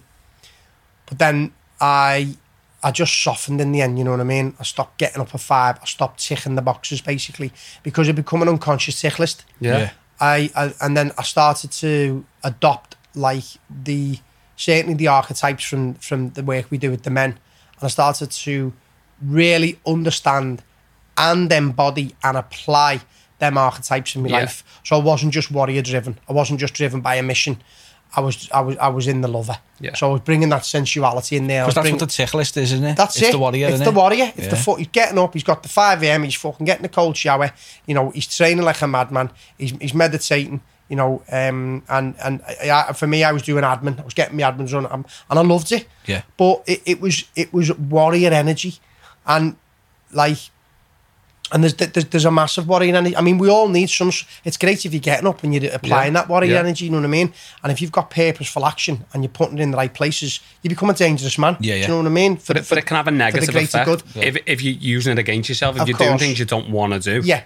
But 1.07 1.18
then 1.18 1.53
I 1.81 2.37
I 2.83 2.91
just 2.91 3.22
softened 3.22 3.61
in 3.61 3.72
the 3.72 3.81
end, 3.81 3.99
you 3.99 4.05
know 4.05 4.11
what 4.11 4.20
I 4.20 4.25
mean? 4.25 4.55
I 4.61 4.62
stopped 4.62 4.99
getting 4.99 5.22
up 5.22 5.35
at 5.35 5.41
five, 5.41 5.79
I 5.81 5.87
stopped 5.87 6.20
ticking 6.20 6.55
the 6.55 6.62
boxes 6.62 7.01
basically 7.01 7.51
because 7.83 8.09
it 8.09 8.14
become 8.14 8.43
an 8.43 8.49
unconscious 8.49 9.01
tick 9.01 9.18
list. 9.18 9.45
Yeah. 9.61 9.79
Yeah. 9.79 9.91
I, 10.20 10.51
I 10.55 10.75
and 10.81 10.97
then 10.97 11.12
I 11.18 11.22
started 11.22 11.72
to 11.72 12.25
adopt 12.43 12.97
like 13.14 13.45
the 13.70 14.18
certainly 14.57 14.95
the 14.95 15.09
archetypes 15.09 15.64
from 15.64 15.95
from 15.95 16.31
the 16.31 16.43
work 16.43 16.70
we 16.70 16.79
do 16.79 16.91
with 16.91 17.03
the 17.03 17.11
men, 17.11 17.31
and 17.31 17.83
I 17.83 17.89
started 17.89 18.31
to 18.31 18.72
really 19.22 19.79
understand 19.87 20.62
and 21.16 21.51
embody 21.53 22.14
and 22.22 22.37
apply 22.37 23.03
them 23.39 23.59
archetypes 23.59 24.14
in 24.16 24.22
my 24.22 24.28
Yeah. 24.28 24.41
life. 24.41 24.62
So 24.85 24.97
I 24.99 25.03
wasn't 25.03 25.32
just 25.32 25.51
warrior 25.51 25.82
driven. 25.82 26.18
I 26.28 26.32
wasn't 26.32 26.61
just 26.61 26.74
driven 26.74 27.01
by 27.01 27.16
a 27.16 27.22
mission. 27.22 27.62
I 28.16 28.20
was 28.20 28.49
I 28.55 28.61
was 28.61 28.76
I 28.78 28.89
was 28.89 29.09
in 29.09 29.22
the 29.22 29.28
lover. 29.28 29.59
Yeah. 29.80 29.95
So 29.95 30.09
I 30.11 30.12
was 30.12 30.20
bringing 30.20 30.49
that 30.51 30.64
sensuality 30.64 31.37
in 31.37 31.49
there. 31.49 31.64
Because 31.64 31.74
that's 31.74 31.82
bringing- 31.85 32.01
what 32.01 32.09
the 32.09 32.14
tick 32.14 32.32
list 32.32 32.57
is, 32.57 32.72
isn't 32.72 32.85
it? 32.87 32.97
that's 32.97 33.16
it's 33.16 33.28
it. 33.28 33.32
the 33.32 33.39
warrior, 33.39 33.66
it's 33.66 33.74
isn't 33.74 33.85
the 33.85 33.91
it? 33.91 33.97
warrior. 33.97 34.32
It's 34.37 34.47
the 34.49 34.57
foot. 34.57 34.78
He's 34.78 34.87
getting 34.89 35.18
up. 35.18 35.32
He's 35.35 35.43
got 35.43 35.62
the 35.64 35.68
five 35.68 36.01
a.m. 36.05 36.22
He's 36.22 36.37
fucking 36.37 36.64
getting 36.64 36.85
a 36.85 36.89
cold 36.89 37.16
shower. 37.16 37.51
You 37.87 37.95
know, 37.95 38.11
he's 38.11 38.28
training 38.35 38.64
like 38.64 38.80
a 38.82 38.87
madman. 38.87 39.30
He's 39.59 39.72
he's 39.80 39.95
meditating. 39.95 40.61
You 40.89 40.97
know, 40.97 41.22
um, 41.32 41.82
and 41.89 42.14
and 42.22 42.43
I, 42.70 42.93
for 42.93 43.07
me, 43.09 43.24
I 43.24 43.32
was 43.32 43.43
doing 43.43 43.64
admin. 43.64 43.99
I 43.99 44.05
was 44.05 44.14
getting 44.14 44.37
my 44.37 44.43
admin 44.45 44.70
done, 44.70 44.87
um, 44.91 45.07
and 45.30 45.39
I 45.39 45.43
loved 45.43 45.72
it. 45.72 45.89
Yeah. 46.07 46.22
But 46.37 46.62
it, 46.66 46.82
it 46.85 47.01
was 47.01 47.24
it 47.35 47.53
was 47.55 47.72
warrior 47.76 48.30
energy, 48.32 48.74
and 49.26 49.57
like, 50.12 50.37
and 51.53 51.62
there's 51.62 51.74
there's, 51.74 52.07
there's 52.07 52.24
a 52.24 52.30
massive 52.30 52.66
warrior 52.66 52.95
energy. 52.97 53.16
I 53.16 53.20
mean, 53.20 53.38
we 53.38 53.49
all 53.51 53.68
need 53.68 53.90
some. 53.90 54.11
It's 54.45 54.57
great 54.57 54.84
if 54.86 54.92
you're 54.92 55.01
getting 55.01 55.26
up 55.26 55.42
and 55.45 55.55
you're 55.55 55.72
applying 55.72 56.14
Yeah. 56.14 56.20
that 56.22 56.28
warrior 56.28 56.53
Yeah. 56.55 56.61
energy. 56.61 56.86
You 56.86 56.90
know 56.92 56.99
what 56.99 57.05
I 57.05 57.09
mean? 57.09 57.32
And 57.62 57.70
if 57.70 57.80
you've 57.82 57.92
got 57.92 58.11
purposeful 58.11 58.64
action 58.66 59.05
and 59.12 59.22
you're 59.22 59.30
putting 59.30 59.59
it 59.59 59.62
in 59.62 59.70
the 59.70 59.76
right 59.76 59.92
places, 59.92 60.40
you 60.62 60.70
become 60.70 60.90
a 60.90 60.95
dangerous 60.95 61.38
man. 61.38 61.57
Yeah, 61.61 61.74
Do 61.74 61.78
yeah. 61.80 61.82
you 61.86 61.88
know 61.92 61.97
what 61.99 62.07
I 62.07 62.11
mean? 62.11 62.36
For 62.38 62.55
But 62.55 62.57
it, 62.62 62.68
but 62.68 62.78
it 62.78 62.86
can 62.86 62.97
have 62.97 63.09
a 63.09 63.11
negative 63.11 63.55
effect 63.55 63.86
good. 63.86 64.03
if, 64.16 64.36
if 64.47 64.62
you're 64.62 64.74
using 64.74 65.12
it 65.12 65.18
against 65.18 65.49
yourself. 65.49 65.76
If 65.76 65.82
Of 65.82 65.88
you're 65.88 65.99
doing 65.99 66.18
things 66.18 66.38
you 66.38 66.45
don't 66.47 66.70
want 66.70 66.92
to 66.95 67.01
do. 67.01 67.26
Yeah. 67.26 67.42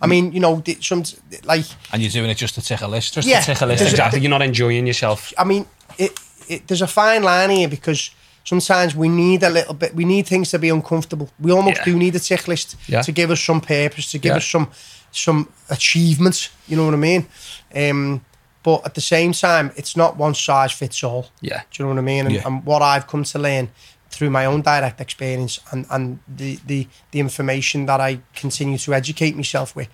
I 0.00 0.06
mean, 0.06 0.32
you 0.32 0.40
know, 0.40 0.62
some 0.80 1.02
like 1.44 1.64
And 1.92 2.00
you're 2.00 2.10
doing 2.12 2.30
it 2.30 2.36
just 2.36 2.54
to 2.54 2.62
tick 2.62 2.80
a 2.80 2.86
list. 2.88 3.14
Just 3.14 3.26
Yeah. 3.26 3.40
to 3.40 3.46
tick 3.46 3.60
a 3.60 3.66
list. 3.66 3.80
There's 3.80 3.92
a- 3.92 3.94
Exactly. 3.96 4.20
You're 4.20 4.30
not 4.30 4.42
enjoying 4.42 4.86
yourself. 4.86 5.32
I 5.36 5.44
mean, 5.44 5.66
it, 5.98 6.12
it, 6.48 6.66
there's 6.68 6.82
a 6.82 6.86
fine 6.86 7.22
line 7.24 7.50
here 7.50 7.68
because 7.68 8.10
sometimes 8.44 8.94
we 8.96 9.08
need 9.08 9.42
a 9.42 9.50
little 9.50 9.74
bit. 9.74 9.94
We 9.94 10.04
need 10.04 10.26
things 10.26 10.50
to 10.50 10.58
be 10.58 10.68
uncomfortable. 10.68 11.30
We 11.38 11.52
almost 11.52 11.78
Yeah. 11.78 11.84
do 11.84 11.96
need 11.96 12.14
a 12.16 12.20
tick 12.20 12.48
list 12.48 12.76
Yeah. 12.86 13.02
to 13.02 13.12
give 13.12 13.30
us 13.30 13.40
some 13.40 13.60
purpose, 13.60 14.10
to 14.12 14.18
give 14.18 14.30
Yeah. 14.30 14.36
us 14.36 14.46
some 14.46 14.68
some 15.12 15.48
achievement. 15.68 16.50
You 16.68 16.76
know 16.76 16.84
what 16.84 16.94
I 16.94 16.98
mean? 16.98 17.26
Um, 17.74 18.24
but 18.62 18.82
at 18.84 18.94
the 18.94 19.00
same 19.00 19.32
time, 19.32 19.72
it's 19.74 19.96
not 19.96 20.16
one 20.16 20.34
size 20.34 20.70
fits 20.72 21.02
all. 21.02 21.30
Yeah. 21.40 21.62
Do 21.70 21.82
you 21.82 21.84
know 21.84 21.94
what 21.94 21.98
I 21.98 22.04
mean? 22.04 22.26
And, 22.26 22.34
Yeah. 22.36 22.42
and 22.46 22.64
what 22.64 22.80
I've 22.80 23.06
come 23.08 23.24
to 23.24 23.38
learn 23.38 23.70
through 24.10 24.30
my 24.30 24.44
own 24.44 24.62
direct 24.62 25.00
experience 25.00 25.58
and, 25.72 25.84
and 25.90 26.18
the, 26.28 26.60
the, 26.66 26.86
the 27.10 27.18
information 27.20 27.86
that 27.86 28.00
I 28.00 28.20
continue 28.36 28.78
to 28.78 28.94
educate 28.94 29.36
myself 29.36 29.74
with 29.74 29.88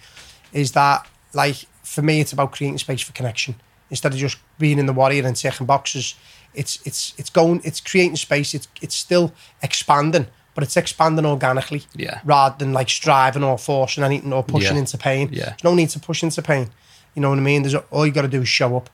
is 0.52 0.72
that, 0.72 1.06
like, 1.32 1.64
for 1.82 2.02
me, 2.02 2.20
it's 2.20 2.32
about 2.34 2.52
creating 2.52 2.78
space 2.78 3.00
for 3.02 3.12
connection 3.12 3.54
instead 3.90 4.12
of 4.12 4.18
just 4.18 4.36
being 4.58 4.78
in 4.78 4.84
the 4.86 4.92
warrior 4.92 5.26
and 5.26 5.36
ticking 5.36 5.66
boxes. 5.66 6.14
It's 6.56 6.80
it's 6.84 7.14
it's 7.18 7.30
going, 7.30 7.60
it's 7.64 7.80
creating 7.80 8.16
space. 8.16 8.54
It's 8.54 8.68
it's 8.82 8.94
still 8.94 9.32
expanding, 9.62 10.26
but 10.54 10.64
it's 10.64 10.76
expanding 10.76 11.26
organically 11.26 11.82
Yeah. 11.94 12.20
rather 12.24 12.56
than 12.58 12.72
like 12.72 12.88
striving 12.90 13.44
or 13.44 13.58
forcing 13.58 14.04
anything 14.04 14.32
or 14.32 14.42
pushing 14.42 14.72
Yeah. 14.74 14.80
into 14.80 14.98
pain. 14.98 15.28
Yeah. 15.32 15.44
There's 15.50 15.64
no 15.64 15.74
need 15.74 15.90
to 15.90 16.00
push 16.00 16.22
into 16.22 16.42
pain. 16.42 16.70
You 17.14 17.22
know 17.22 17.30
what 17.30 17.38
I 17.38 17.42
mean? 17.42 17.62
There's 17.62 17.74
all 17.90 18.06
you 18.06 18.12
got 18.12 18.22
to 18.22 18.28
do 18.28 18.42
is 18.42 18.48
show 18.48 18.76
up, 18.76 18.90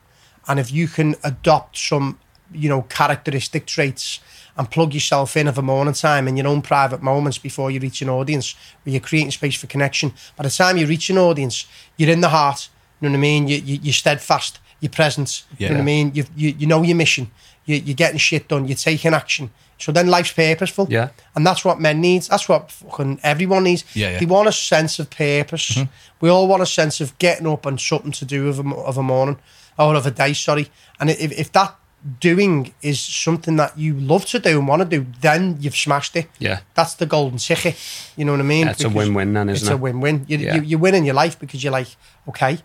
and 0.49 0.59
if 0.61 0.71
you 0.73 0.89
can 0.89 1.15
adopt 1.25 1.77
some, 1.79 2.19
you 2.53 2.69
know, 2.69 2.83
characteristic 2.83 3.67
traits 3.67 4.21
and 4.57 4.71
plug 4.71 4.93
yourself 4.95 5.37
in 5.37 5.49
of 5.49 5.57
a 5.59 5.63
morning 5.63 5.95
time 5.95 6.29
in 6.29 6.37
your 6.37 6.47
own 6.47 6.63
private 6.63 7.03
moments 7.03 7.39
before 7.39 7.71
you 7.71 7.81
reach 7.81 8.03
an 8.03 8.09
audience, 8.11 8.55
where 8.83 8.93
you're 8.93 9.01
creating 9.09 9.31
space 9.31 9.57
for 9.57 9.67
connection. 9.67 10.13
By 10.37 10.45
the 10.45 10.51
time 10.51 10.77
you 10.77 10.87
reach 10.87 11.11
an 11.11 11.19
audience, 11.19 11.67
you're 11.97 12.11
in 12.13 12.21
the 12.21 12.29
heart. 12.29 12.69
You 13.01 13.09
know 13.09 13.13
what 13.13 13.19
I 13.19 13.21
mean? 13.21 13.49
You, 13.49 13.57
you, 13.57 13.79
you're 13.83 13.95
steadfast. 13.95 14.59
You're 14.81 14.91
present. 14.91 15.45
You 15.59 15.69
know 15.69 15.75
what 15.77 15.81
I 15.81 15.85
mean? 15.85 16.11
You, 16.15 16.25
you, 16.37 16.49
you 16.59 16.67
know 16.67 16.83
your 16.83 16.97
mission. 16.97 17.31
You, 17.65 17.77
you're 17.77 17.95
getting 17.95 18.19
shit 18.19 18.49
done. 18.49 18.67
You're 18.67 18.77
taking 18.77 19.15
action. 19.15 19.51
So 19.79 19.91
then 19.91 20.07
life's 20.07 20.33
purposeful. 20.33 20.87
Yeah. 20.91 21.09
And 21.35 21.45
that's 21.45 21.65
what 21.65 21.81
men 21.81 22.01
needs. 22.01 22.29
That's 22.29 22.49
what 22.49 22.71
fucking 22.71 23.19
everyone 23.25 23.65
needs. 23.65 23.85
Yeah, 23.95 24.13
yeah. 24.13 24.19
They 24.21 24.27
want 24.27 24.49
a 24.49 24.53
sense 24.53 24.99
of 25.01 25.11
purpose. 25.11 25.79
We 26.21 26.29
all 26.29 26.47
want 26.47 26.63
a 26.63 26.67
sense 26.67 27.01
of 27.01 27.19
getting 27.19 27.49
up 27.49 27.67
and 27.67 27.81
something 27.81 28.13
to 28.13 28.25
do 28.25 28.49
of 28.49 28.61
a, 28.61 28.75
of 28.77 28.97
a 28.97 29.03
morning 29.03 29.39
or 29.77 29.97
of 29.97 30.07
a 30.07 30.11
day, 30.13 30.35
sorry. 30.35 30.69
And 31.01 31.11
if, 31.11 31.33
if 31.33 31.51
that 31.53 31.75
doing 32.21 32.75
is 32.83 33.01
something 33.01 33.57
that 33.57 33.77
you 33.77 33.95
love 33.99 34.25
to 34.27 34.39
do 34.39 34.59
and 34.59 34.69
want 34.69 34.83
to 34.83 34.99
do, 34.99 35.07
then 35.21 35.57
you've 35.61 35.77
smashed 35.77 36.15
it. 36.17 36.29
Yeah. 36.39 36.61
That's 36.75 36.95
the 36.95 37.07
golden 37.07 37.39
ticket. 37.39 37.77
You 38.17 38.25
know 38.25 38.33
what 38.33 38.41
I 38.41 38.45
mean? 38.45 38.67
Yeah, 38.67 38.73
it's 38.73 38.85
a 38.85 38.89
win-win 38.89 39.33
then, 39.33 39.49
isn't 39.49 39.55
it's 39.57 39.63
it? 39.63 39.67
It's 39.67 39.75
a 39.75 39.77
win-win. 39.77 40.27
You, 40.29 40.39
Yeah. 40.39 40.55
you, 40.57 40.63
you 40.63 40.79
win 40.79 40.95
in 40.95 41.05
your 41.05 41.15
life 41.15 41.39
because 41.39 41.63
you're 41.63 41.73
like, 41.73 41.89
okay, 42.29 42.59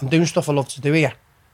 I'm 0.00 0.08
doing 0.08 0.26
stuff 0.26 0.48
I 0.48 0.52
love 0.52 0.68
to 0.70 0.80
do 0.80 0.92
here. 0.92 1.12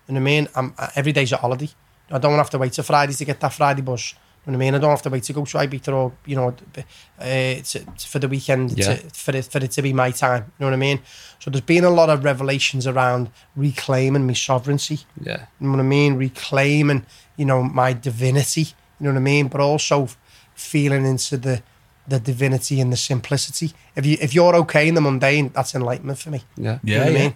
You 0.09 0.15
know 0.15 0.21
what 0.21 0.23
I 0.23 0.33
mean? 0.33 0.49
I'm, 0.55 0.75
uh, 0.79 0.89
every 0.97 1.13
day's 1.13 1.33
a 1.33 1.37
holiday. 1.37 1.69
I 2.11 2.19
don't 2.19 2.37
have 2.39 2.51
to 2.51 2.59
wait 2.59 2.73
till 2.73 2.85
Friday 2.85 3.13
to 3.15 3.25
get 3.25 3.41
that 3.41 3.53
Friday 3.53 3.83
bus. 3.83 4.15
You 4.47 4.53
know 4.53 4.57
what 4.59 4.65
I 4.65 4.67
mean? 4.67 4.75
I 4.75 4.79
don't 4.79 4.91
have 4.91 5.03
to 5.03 5.11
wait 5.11 5.23
to 5.25 5.33
go 5.35 5.45
to 5.45 5.59
Ibiza 5.59 5.93
or, 5.93 6.13
you 6.25 6.35
know, 6.35 6.49
uh, 6.49 7.25
to, 7.25 7.63
to- 7.63 7.85
for 8.09 8.19
the 8.19 8.29
weekend 8.29 8.77
Yeah. 8.79 8.95
to, 8.97 9.11
for, 9.11 9.37
it, 9.37 9.45
for 9.45 9.59
it 9.59 9.71
to 9.73 9.83
be 9.83 9.93
my 9.93 10.11
time. 10.13 10.45
You 10.59 10.65
know 10.65 10.67
what 10.69 10.73
I 10.73 10.79
mean? 10.79 11.01
So 11.41 11.51
there's 11.51 11.61
been 11.61 11.85
a 11.85 11.91
lot 11.91 12.09
of 12.09 12.25
revelations 12.25 12.87
around 12.87 13.31
reclaiming 13.55 14.27
my 14.27 14.33
sovereignty. 14.33 15.01
Yeah. 15.23 15.47
You 15.61 15.67
know 15.67 15.73
what 15.73 15.81
I 15.81 15.83
mean? 15.85 16.15
Reclaiming, 16.17 17.05
you 17.37 17.45
know, 17.45 17.63
my 17.63 17.93
divinity. 17.93 18.63
You 18.99 19.05
know 19.07 19.11
what 19.11 19.19
I 19.19 19.23
mean? 19.23 19.49
But 19.49 19.61
also 19.61 20.09
feeling 20.55 21.05
into 21.07 21.37
the 21.37 21.63
the 22.09 22.19
divinity 22.19 22.81
and 22.81 22.91
the 22.93 22.97
simplicity. 22.97 23.73
If 23.95 24.05
you 24.05 24.17
if 24.21 24.35
you're 24.35 24.57
okay 24.57 24.89
in 24.89 24.95
the 24.95 25.01
mundane, 25.01 25.51
that's 25.51 25.75
enlightenment 25.75 26.19
for 26.19 26.31
me. 26.31 26.43
Yeah. 26.57 26.79
yeah. 26.83 26.95
You 26.95 26.99
know 26.99 27.05
what 27.05 27.13
yeah. 27.13 27.19
I 27.19 27.23
mean? 27.23 27.35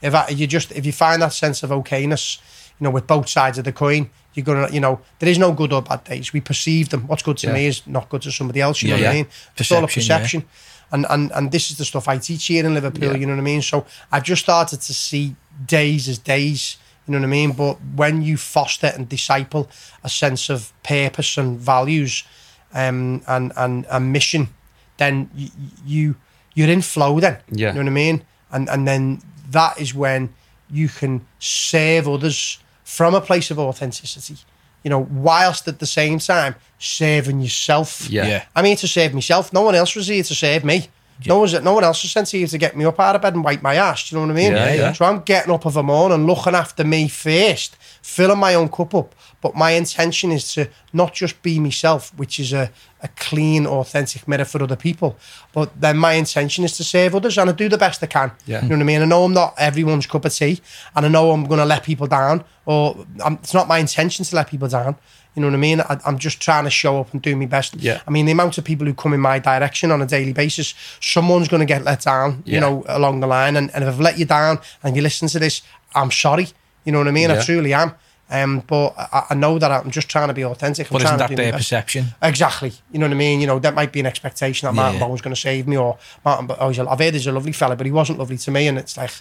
If 0.00 0.14
I, 0.14 0.28
you 0.28 0.46
just 0.46 0.72
if 0.72 0.86
you 0.86 0.92
find 0.92 1.20
that 1.20 1.32
sense 1.32 1.62
of 1.62 1.70
okayness, 1.70 2.40
you 2.80 2.84
know, 2.84 2.90
with 2.90 3.06
both 3.06 3.28
sides 3.28 3.58
of 3.58 3.64
the 3.64 3.72
coin, 3.72 4.10
you're 4.34 4.44
gonna, 4.44 4.68
you 4.70 4.80
know, 4.80 5.00
there 5.18 5.28
is 5.28 5.38
no 5.38 5.52
good 5.52 5.72
or 5.72 5.82
bad 5.82 6.04
days. 6.04 6.32
We 6.32 6.40
perceive 6.40 6.88
them. 6.90 7.06
What's 7.08 7.22
good 7.22 7.36
to 7.38 7.46
Yeah. 7.48 7.54
me 7.54 7.66
is 7.66 7.82
not 7.86 8.08
good 8.08 8.22
to 8.22 8.30
somebody 8.30 8.60
else. 8.60 8.82
You 8.82 8.88
Yeah, 8.90 8.96
know 8.96 9.02
what 9.02 9.10
I 9.10 9.14
mean? 9.14 9.26
It's 9.56 9.72
all 9.72 9.84
a 9.84 9.88
Perception. 9.88 10.44
And, 10.90 11.04
and 11.10 11.32
and 11.32 11.50
this 11.50 11.70
is 11.70 11.76
the 11.76 11.84
stuff 11.84 12.08
I 12.08 12.18
teach 12.18 12.46
here 12.46 12.64
in 12.64 12.72
Liverpool. 12.74 13.16
You 13.16 13.26
know 13.26 13.34
what 13.34 13.40
I 13.40 13.44
mean? 13.44 13.62
So 13.62 13.84
I've 14.10 14.22
just 14.22 14.42
started 14.42 14.80
to 14.80 14.94
see 14.94 15.34
days 15.66 16.08
as 16.08 16.18
days. 16.18 16.78
You 17.06 17.12
know 17.12 17.18
what 17.20 17.24
I 17.26 17.28
mean? 17.30 17.52
But 17.52 17.76
when 17.96 18.22
you 18.22 18.36
foster 18.36 18.86
and 18.94 19.08
disciple 19.08 19.68
a 20.02 20.08
sense 20.08 20.48
of 20.48 20.72
purpose 20.82 21.36
and 21.36 21.58
values, 21.58 22.24
um, 22.72 23.22
and 23.26 23.52
and 23.56 23.86
and 23.90 24.12
mission, 24.12 24.48
then 24.96 25.28
you, 25.34 25.48
you 25.86 26.14
you're 26.54 26.70
in 26.70 26.82
flow. 26.82 27.20
Then 27.20 27.36
Yeah. 27.50 27.68
you 27.68 27.74
know 27.74 27.80
what 27.80 27.88
I 27.88 27.94
mean? 27.94 28.22
And 28.50 28.68
and 28.70 28.86
then 28.86 29.20
that 29.50 29.78
is 29.80 29.94
when 29.94 30.28
you 30.70 30.88
can 30.88 31.26
serve 31.38 32.06
others 32.08 32.58
from 32.88 33.14
a 33.14 33.20
place 33.20 33.50
of 33.50 33.58
authenticity. 33.58 34.36
You 34.82 34.88
know, 34.88 35.06
whilst 35.10 35.68
at 35.68 35.78
the 35.78 35.86
same 35.86 36.18
time 36.18 36.54
serving 36.78 37.40
yourself. 37.40 38.08
Yeah. 38.08 38.26
Yeah. 38.26 38.44
I'm 38.56 38.64
here 38.64 38.76
to 38.76 38.88
save 38.88 39.12
myself. 39.12 39.52
No 39.52 39.60
one 39.62 39.74
else 39.74 39.94
was 39.94 40.06
here 40.06 40.22
to 40.22 40.34
save 40.34 40.64
me. 40.64 40.88
No 41.26 41.40
one's 41.40 41.52
no 41.52 41.74
one 41.74 41.84
else 41.84 42.02
was 42.02 42.12
sent 42.12 42.30
here 42.30 42.46
to 42.46 42.58
get 42.58 42.76
me 42.76 42.84
up 42.84 42.98
out 42.98 43.16
of 43.16 43.22
bed 43.22 43.34
and 43.34 43.44
wipe 43.44 43.60
my 43.60 43.74
ass. 43.74 44.08
Do 44.08 44.16
you 44.16 44.20
know 44.20 44.28
what 44.28 44.38
I 44.38 44.42
mean? 44.42 44.52
Yeah, 44.52 44.72
yeah. 44.72 44.92
So 44.92 45.04
I'm 45.04 45.20
getting 45.20 45.52
up 45.52 45.66
of 45.66 45.76
a 45.76 45.82
morning, 45.82 46.26
looking 46.26 46.54
after 46.54 46.84
me 46.84 47.08
first, 47.08 47.76
filling 48.02 48.38
my 48.38 48.54
own 48.54 48.68
cup 48.68 48.94
up. 48.94 49.14
But 49.40 49.54
my 49.54 49.70
intention 49.70 50.32
is 50.32 50.52
to 50.54 50.68
not 50.92 51.14
just 51.14 51.40
be 51.42 51.60
myself, 51.60 52.12
which 52.16 52.40
is 52.40 52.52
a, 52.52 52.72
a 53.02 53.08
clean, 53.08 53.66
authentic 53.66 54.26
mirror 54.26 54.44
for 54.44 54.62
other 54.62 54.74
people, 54.74 55.16
but 55.52 55.80
then 55.80 55.96
my 55.96 56.14
intention 56.14 56.64
is 56.64 56.76
to 56.76 56.84
save 56.84 57.14
others 57.14 57.38
and 57.38 57.48
I 57.48 57.52
do 57.52 57.68
the 57.68 57.78
best 57.78 58.02
I 58.02 58.06
can. 58.06 58.32
Yeah. 58.46 58.62
You 58.62 58.70
know 58.70 58.76
what 58.76 58.82
I 58.82 58.86
mean? 58.86 59.02
I 59.02 59.04
know 59.04 59.24
I'm 59.24 59.32
not 59.32 59.54
everyone's 59.56 60.06
cup 60.06 60.24
of 60.24 60.34
tea 60.34 60.60
and 60.96 61.06
I 61.06 61.08
know 61.08 61.30
I'm 61.30 61.44
going 61.44 61.60
to 61.60 61.64
let 61.64 61.84
people 61.84 62.08
down 62.08 62.44
or 62.66 63.06
I'm, 63.24 63.34
it's 63.34 63.54
not 63.54 63.68
my 63.68 63.78
intention 63.78 64.24
to 64.24 64.34
let 64.34 64.48
people 64.48 64.68
down. 64.68 64.96
You 65.36 65.42
know 65.42 65.48
what 65.48 65.54
I 65.54 65.58
mean? 65.58 65.80
I, 65.82 66.00
I'm 66.04 66.18
just 66.18 66.40
trying 66.40 66.64
to 66.64 66.70
show 66.70 66.98
up 66.98 67.12
and 67.12 67.22
do 67.22 67.36
my 67.36 67.46
best. 67.46 67.76
Yeah. 67.76 68.00
I 68.08 68.10
mean, 68.10 68.26
the 68.26 68.32
amount 68.32 68.58
of 68.58 68.64
people 68.64 68.86
who 68.88 68.94
come 68.94 69.14
in 69.14 69.20
my 69.20 69.38
direction 69.38 69.92
on 69.92 70.02
a 70.02 70.06
daily 70.06 70.32
basis, 70.32 70.74
someone's 71.00 71.46
going 71.46 71.60
to 71.60 71.66
get 71.66 71.84
let 71.84 72.00
down, 72.00 72.42
yeah. 72.44 72.54
you 72.54 72.60
know, 72.60 72.84
along 72.88 73.20
the 73.20 73.28
line. 73.28 73.56
And, 73.56 73.72
and 73.72 73.84
if 73.84 73.88
I've 73.88 74.00
let 74.00 74.18
you 74.18 74.24
down 74.24 74.58
and 74.82 74.96
you 74.96 75.02
listen 75.02 75.28
to 75.28 75.38
this, 75.38 75.62
I'm 75.94 76.10
sorry. 76.10 76.48
You 76.84 76.90
know 76.90 76.98
what 76.98 77.06
I 77.06 77.12
mean? 77.12 77.30
Yeah. 77.30 77.38
I 77.38 77.42
truly 77.44 77.72
am. 77.72 77.94
Um, 78.30 78.60
but 78.66 78.94
I, 78.98 79.26
I 79.30 79.34
know 79.34 79.58
that 79.58 79.70
I'm 79.70 79.90
just 79.90 80.08
trying 80.08 80.28
to 80.28 80.34
be 80.34 80.44
authentic. 80.44 80.88
I'm 80.88 80.92
But 80.92 81.02
isn't 81.04 81.16
that 81.18 81.34
their 81.34 81.52
perception? 81.52 82.06
Exactly. 82.22 82.72
You 82.92 82.98
know 82.98 83.06
what 83.06 83.12
I 83.12 83.16
mean? 83.16 83.40
You 83.40 83.46
know, 83.46 83.58
that 83.58 83.74
might 83.74 83.90
be 83.92 84.00
an 84.00 84.06
expectation 84.06 84.66
that 84.66 84.74
Martin 84.74 85.00
Yeah. 85.00 85.06
Bowen's 85.06 85.20
going 85.22 85.34
to 85.34 85.40
save 85.40 85.66
me 85.66 85.76
or 85.76 85.98
Martin, 86.24 86.46
Bo- 86.46 86.56
oh, 86.60 86.68
I've 86.68 86.98
heard 86.98 87.14
he's 87.14 87.26
a 87.26 87.32
lovely 87.32 87.52
fella, 87.52 87.74
but 87.76 87.86
he 87.86 87.92
wasn't 87.92 88.18
lovely 88.18 88.36
to 88.38 88.50
me. 88.50 88.68
And 88.68 88.76
it's 88.78 88.96
like, 88.96 89.12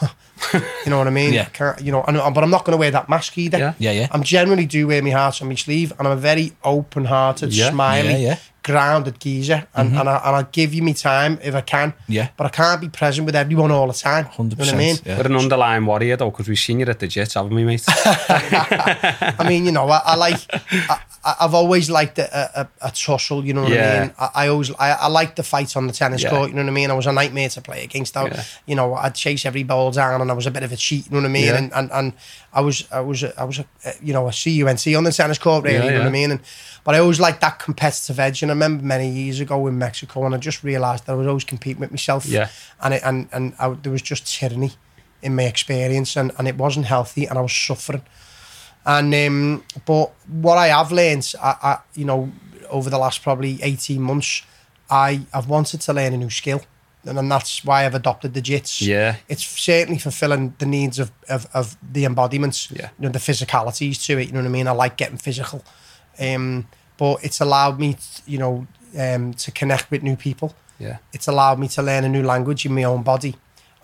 you 0.84 0.90
know 0.90 0.98
what 0.98 1.06
I 1.06 1.10
mean? 1.10 1.32
Yeah. 1.34 1.44
Can't, 1.46 1.80
you 1.80 1.92
know, 1.92 2.02
and, 2.08 2.16
but 2.34 2.42
I'm 2.42 2.50
not 2.50 2.64
going 2.64 2.72
to 2.72 2.78
wear 2.78 2.90
that 2.90 3.08
mask 3.08 3.36
either. 3.38 3.58
Yeah. 3.58 3.74
Yeah, 3.78 3.92
yeah. 3.92 4.08
I'm 4.12 4.22
generally 4.22 4.66
do 4.66 4.86
wear 4.86 5.02
my 5.02 5.10
heart 5.10 5.42
on 5.42 5.48
my 5.48 5.54
sleeve 5.54 5.92
and 5.98 6.08
I'm 6.08 6.16
a 6.16 6.20
very 6.20 6.52
open 6.64 7.04
hearted, 7.04 7.52
Yeah. 7.52 7.70
smiley, 7.70 8.10
Yeah, 8.12 8.16
yeah. 8.16 8.38
Grounded 8.72 9.18
geezer. 9.18 9.66
And, 9.74 9.90
mm-hmm. 9.90 10.00
and, 10.00 10.08
I, 10.08 10.16
and 10.16 10.36
I'll 10.36 10.48
give 10.52 10.74
you 10.74 10.82
me 10.82 10.94
time 10.94 11.38
if 11.42 11.54
I 11.54 11.60
can. 11.62 11.94
Yeah. 12.06 12.28
But 12.36 12.46
I 12.46 12.50
can't 12.50 12.80
be 12.80 12.88
present 12.88 13.26
with 13.26 13.34
everyone 13.34 13.70
all 13.70 13.86
the 13.86 13.92
time. 13.92 14.28
You 14.38 14.44
know 14.44 14.50
100%. 14.54 14.58
what 14.58 14.74
I 14.74 14.76
mean? 14.76 14.96
Yeah. 15.04 15.18
We're 15.18 15.26
an 15.26 15.36
underlying 15.36 15.86
warrior 15.86 16.16
though, 16.16 16.30
because 16.30 16.48
we've 16.48 16.58
seen 16.58 16.80
you 16.80 16.86
at 16.86 16.98
the 16.98 17.06
jits, 17.08 17.34
haven't 17.34 17.54
we, 17.54 17.64
mate? 17.64 17.84
I 17.88 19.46
mean, 19.48 19.64
you 19.66 19.72
know, 19.72 19.88
I, 19.88 20.00
I 20.04 20.14
like, 20.16 20.40
I, 20.50 21.00
I- 21.24 21.36
I've 21.40 21.52
always 21.52 21.90
liked 21.90 22.18
a, 22.18 22.60
a, 22.60 22.68
a 22.80 22.90
tussle, 22.90 23.44
you 23.44 23.52
know 23.52 23.62
what 23.64 23.72
I 23.72 24.00
mean? 24.00 24.14
I, 24.18 24.30
I 24.34 24.48
always, 24.48 24.70
I, 24.76 24.92
I 24.92 25.08
like 25.08 25.36
the 25.36 25.42
fight 25.42 25.76
on 25.76 25.86
the 25.86 25.92
tennis 25.92 26.22
Yeah. 26.22 26.30
court, 26.30 26.48
you 26.48 26.54
know 26.56 26.62
what 26.62 26.70
I 26.70 26.72
mean? 26.72 26.90
I 26.90 26.94
was 26.94 27.06
a 27.06 27.12
nightmare 27.12 27.48
to 27.50 27.60
play 27.60 27.84
against. 27.84 28.16
I, 28.16 28.26
Yeah. 28.26 28.44
You 28.66 28.76
know, 28.76 28.94
I'd 28.94 29.14
chase 29.14 29.44
every 29.44 29.62
ball 29.62 29.90
down 29.90 30.20
and 30.22 30.30
I 30.30 30.34
was 30.34 30.46
a 30.46 30.50
bit 30.50 30.62
of 30.62 30.72
a 30.72 30.76
cheat, 30.76 31.06
you 31.06 31.12
know 31.12 31.18
what 31.18 31.26
I 31.26 31.32
mean? 31.32 31.44
Yeah. 31.46 31.58
And, 31.58 31.72
and, 31.74 31.90
and 31.92 32.12
I 32.52 32.60
was, 32.60 32.86
I 32.90 33.00
was, 33.00 33.24
I 33.24 33.44
was, 33.44 33.58
a, 33.58 33.66
you 34.02 34.12
know, 34.12 34.26
a 34.26 34.30
CUNC 34.30 34.96
on 34.96 35.04
the 35.04 35.12
tennis 35.12 35.38
court, 35.38 35.64
really, 35.64 35.76
Yeah, 35.76 35.84
you 35.84 35.90
know 35.90 35.98
what. 35.98 36.06
I 36.06 36.10
mean? 36.10 36.30
And, 36.30 36.40
but 36.88 36.94
I 36.94 37.00
always 37.00 37.20
liked 37.20 37.42
that 37.42 37.58
competitive 37.58 38.18
edge. 38.18 38.40
And 38.40 38.50
I 38.50 38.54
remember 38.54 38.82
many 38.82 39.10
years 39.10 39.40
ago 39.40 39.66
in 39.66 39.76
Mexico 39.76 40.24
and 40.24 40.34
I 40.34 40.38
just 40.38 40.64
realised 40.64 41.04
that 41.04 41.12
I 41.12 41.16
was 41.16 41.26
always 41.26 41.44
competing 41.44 41.80
with 41.80 41.90
myself. 41.90 42.24
Yeah. 42.24 42.48
And, 42.80 42.94
it, 42.94 43.02
and, 43.04 43.28
and 43.30 43.54
I, 43.58 43.68
there 43.68 43.92
was 43.92 44.00
just 44.00 44.26
tyranny 44.26 44.72
in 45.20 45.36
my 45.36 45.42
experience 45.42 46.16
and, 46.16 46.32
and 46.38 46.48
it 46.48 46.56
wasn't 46.56 46.86
healthy 46.86 47.26
and 47.26 47.36
I 47.36 47.42
was 47.42 47.52
suffering. 47.52 48.00
And 48.86 49.14
um, 49.14 49.64
but 49.84 50.12
what 50.28 50.56
I 50.56 50.68
have 50.68 50.90
learned, 50.90 51.30
I, 51.42 51.56
I, 51.62 51.78
you 51.94 52.06
know, 52.06 52.32
over 52.70 52.88
the 52.88 52.96
last 52.96 53.22
probably 53.22 53.62
eighteen 53.62 54.00
months, 54.00 54.46
I 54.88 55.26
I've 55.34 55.46
wanted 55.46 55.82
to 55.82 55.92
learn 55.92 56.14
a 56.14 56.16
new 56.16 56.30
skill, 56.30 56.62
and 57.04 57.18
then 57.18 57.28
that's 57.28 57.66
why 57.66 57.84
I've 57.84 57.94
adopted 57.94 58.32
the 58.32 58.40
jits. 58.40 58.80
Yeah. 58.80 59.16
it's 59.28 59.44
certainly 59.44 59.98
fulfilling 59.98 60.54
the 60.56 60.64
needs 60.64 60.98
of 60.98 61.12
of, 61.28 61.46
of 61.52 61.76
the 61.82 62.04
embodiments. 62.04 62.70
Yeah. 62.70 62.88
you 62.98 63.04
know, 63.04 63.10
the 63.10 63.18
physicalities 63.18 64.02
to 64.06 64.16
it. 64.16 64.28
You 64.28 64.32
know 64.32 64.40
what 64.40 64.46
I 64.46 64.52
mean? 64.52 64.66
I 64.66 64.70
like 64.70 64.96
getting 64.96 65.18
physical, 65.18 65.62
um, 66.18 66.66
but 66.98 67.24
it's 67.24 67.40
allowed 67.40 67.78
me, 67.78 67.94
t- 67.94 68.00
you 68.26 68.38
know, 68.38 68.66
um, 68.98 69.32
to 69.34 69.50
connect 69.52 69.90
with 69.90 70.02
new 70.02 70.16
people 70.16 70.54
yeah. 70.80 70.96
it's 71.12 71.28
allowed 71.28 71.58
me 71.58 71.68
to 71.68 71.82
learn 71.82 72.04
a 72.04 72.08
new 72.08 72.22
language 72.22 72.64
in 72.64 72.72
my 72.74 72.84
own 72.84 73.02
body 73.02 73.34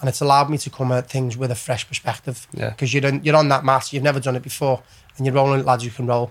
and 0.01 0.09
it's 0.09 0.21
allowed 0.23 0.49
me 0.49 0.57
to 0.59 0.71
come 0.71 0.91
at 0.93 1.11
things 1.11 1.37
with 1.37 1.51
a 1.51 1.55
fresh 1.55 1.87
perspective 1.89 2.47
Yeah. 2.53 2.71
because 2.71 2.95
you're, 2.95 3.05
in, 3.07 3.23
you're 3.25 3.37
on 3.37 3.49
that 3.49 3.65
mat 3.65 3.93
you've 3.93 4.03
never 4.03 4.19
done 4.21 4.35
it 4.37 4.43
before 4.43 4.83
and 5.17 5.27
you're 5.27 5.35
rolling 5.35 5.65
lads 5.65 5.85
you 5.85 5.91
can 5.91 6.07
roll 6.07 6.31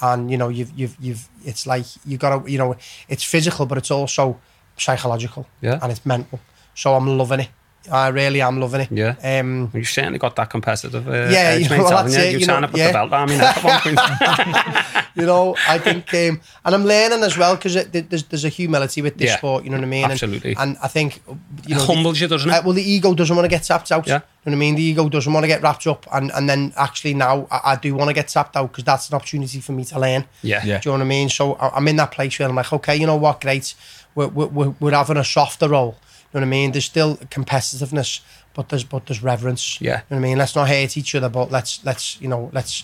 and 0.00 0.30
you 0.30 0.36
know 0.36 0.48
you've 0.48 0.72
you've 0.78 0.96
you've 1.00 1.28
it's 1.44 1.64
like 1.66 1.84
you 2.04 2.16
gotta 2.18 2.50
you 2.50 2.58
know 2.58 2.74
it's 3.08 3.22
physical 3.22 3.66
but 3.66 3.78
it's 3.78 3.90
also 3.90 4.40
psychological 4.76 5.46
Yeah. 5.60 5.78
and 5.82 5.92
it's 5.92 6.04
mental 6.04 6.40
so 6.74 6.94
I'm 6.94 7.06
loving 7.18 7.40
it 7.40 7.48
I 7.90 8.08
really 8.08 8.42
am 8.42 8.60
loving 8.60 8.82
it 8.82 8.88
Yeah. 8.90 9.14
um 9.40 9.70
You've 9.72 9.88
certainly 9.88 10.18
got 10.18 10.36
that 10.36 10.50
competitive 10.50 11.08
uh, 11.08 11.12
Yeah, 11.30 11.54
edge, 11.54 11.62
you 11.64 11.70
mate, 11.70 11.78
know, 11.78 11.88
haven't 11.88 12.12
that's 12.12 12.16
you? 12.16 12.22
it, 12.22 12.32
You've 12.32 12.40
you 12.42 12.46
trying 12.46 12.60
know, 12.60 12.66
to 12.66 12.72
put 12.72 12.80
yeah. 12.80 12.86
the 12.88 12.92
belt 12.92 13.10
down 13.10 13.28
me 13.30 13.38
neck 13.38 13.56
at 13.56 13.64
one 13.64 13.80
point. 13.80 14.96
you 15.16 15.24
know 15.26 15.56
I 15.66 15.78
think 15.78 16.12
um 16.14 16.40
and 16.64 16.74
I'm 16.74 16.84
learning 16.84 17.22
as 17.22 17.38
well 17.38 17.56
because 17.56 17.74
there's 17.86 18.24
there's 18.24 18.44
a 18.44 18.48
humility 18.50 19.00
with 19.02 19.16
this 19.16 19.30
Yeah. 19.30 19.36
sport 19.38 19.64
you 19.64 19.70
know 19.70 19.76
what 19.78 19.84
I 19.84 19.88
mean 19.88 20.04
Absolutely. 20.10 20.54
and, 20.58 20.76
I 20.82 20.88
think 20.88 21.22
you 21.66 21.74
know 21.74 21.82
it 21.82 21.86
the- 21.86 21.94
humbles 21.94 22.20
you, 22.20 22.28
doesn't 22.28 22.50
it? 22.50 22.54
Uh, 22.54 22.62
well, 22.64 22.74
the 22.74 22.82
ego 22.82 23.14
doesn't 23.14 23.34
want 23.34 23.44
to 23.46 23.48
get 23.56 23.62
tapped 23.62 23.90
out. 23.92 24.06
Yeah. 24.06 24.14
You 24.14 24.18
know 24.18 24.24
what 24.44 24.52
I 24.52 24.56
mean? 24.56 24.74
The 24.76 24.82
ego 24.82 25.08
doesn't 25.08 25.32
want 25.32 25.44
to 25.44 25.48
get 25.48 25.62
wrapped 25.62 25.86
up. 25.86 26.06
And, 26.12 26.30
and 26.34 26.48
then 26.48 26.72
actually 26.76 27.14
now 27.14 27.46
I, 27.50 27.60
I 27.72 27.76
do 27.76 27.94
want 27.94 28.08
to 28.08 28.14
get 28.14 28.28
tapped 28.28 28.56
out 28.56 28.70
because 28.72 28.84
that's 28.84 29.08
an 29.10 29.14
opportunity 29.16 29.60
for 29.60 29.72
me 29.72 29.84
to 29.86 29.98
learn. 29.98 30.26
yeah. 30.42 30.62
Yeah. 30.64 30.78
Do 30.80 30.90
you 30.90 30.92
know 30.92 30.98
what 30.98 31.04
I 31.06 31.08
mean? 31.08 31.28
So 31.28 31.54
I- 31.54 31.70
I'm 31.76 31.88
in 31.88 31.96
that 31.96 32.12
place 32.12 32.38
where 32.38 32.48
I'm 32.48 32.54
like, 32.54 32.72
okay, 32.72 32.96
you 32.96 33.06
know 33.06 33.16
what? 33.16 33.40
Great. 33.40 33.74
We're, 34.14 34.26
we're, 34.28 34.74
we're 34.80 34.92
having 34.92 35.16
a 35.16 35.24
softer 35.24 35.68
role. 35.68 35.96
You 36.32 36.40
know 36.40 36.44
what 36.44 36.48
I 36.48 36.50
mean? 36.50 36.72
There's 36.72 36.84
still 36.84 37.16
competitiveness, 37.16 38.20
but 38.54 38.68
there's 38.68 38.84
but 38.84 39.06
there's 39.06 39.22
reverence. 39.22 39.80
Yeah. 39.80 39.86
You 39.88 39.96
know 39.96 40.02
what 40.08 40.16
I 40.16 40.20
mean? 40.20 40.38
Let's 40.38 40.54
not 40.54 40.68
hate 40.68 40.96
each 40.96 41.14
other, 41.14 41.28
but 41.28 41.50
let's 41.50 41.82
let's 41.84 42.20
you 42.20 42.28
know 42.28 42.50
let's 42.52 42.82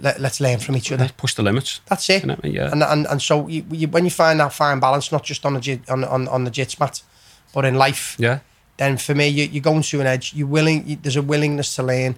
let, 0.00 0.20
let's 0.20 0.40
learn 0.40 0.58
from 0.60 0.76
each 0.76 0.92
other. 0.92 1.02
Let's 1.04 1.12
push 1.16 1.34
the 1.34 1.42
limits. 1.42 1.80
That's 1.86 2.08
it. 2.10 2.22
You 2.22 2.28
know 2.28 2.34
what 2.34 2.44
I 2.44 2.48
mean? 2.48 2.56
Yeah. 2.56 2.70
And, 2.72 2.82
and 2.82 3.06
and 3.08 3.20
so 3.22 3.48
you, 3.48 3.64
you, 3.70 3.88
when 3.88 4.04
you 4.04 4.10
find 4.10 4.38
that 4.40 4.52
fine 4.52 4.78
balance, 4.80 5.10
not 5.10 5.24
just 5.24 5.44
on 5.44 5.54
the 5.54 5.60
jit- 5.60 5.88
on 5.90 6.04
on, 6.04 6.28
on 6.28 6.44
the 6.44 6.50
jits 6.50 6.78
mat, 6.78 7.02
but 7.52 7.64
in 7.64 7.74
life, 7.74 8.14
Yeah. 8.18 8.40
then 8.76 8.96
for 8.96 9.14
me, 9.14 9.26
you, 9.28 9.44
you're 9.44 9.62
going 9.62 9.82
to 9.82 10.00
an 10.00 10.06
edge. 10.06 10.32
You're 10.34 10.46
willing. 10.46 10.86
You, 10.86 10.98
there's 11.02 11.16
a 11.16 11.22
willingness 11.22 11.74
to 11.76 11.82
learn. 11.82 12.14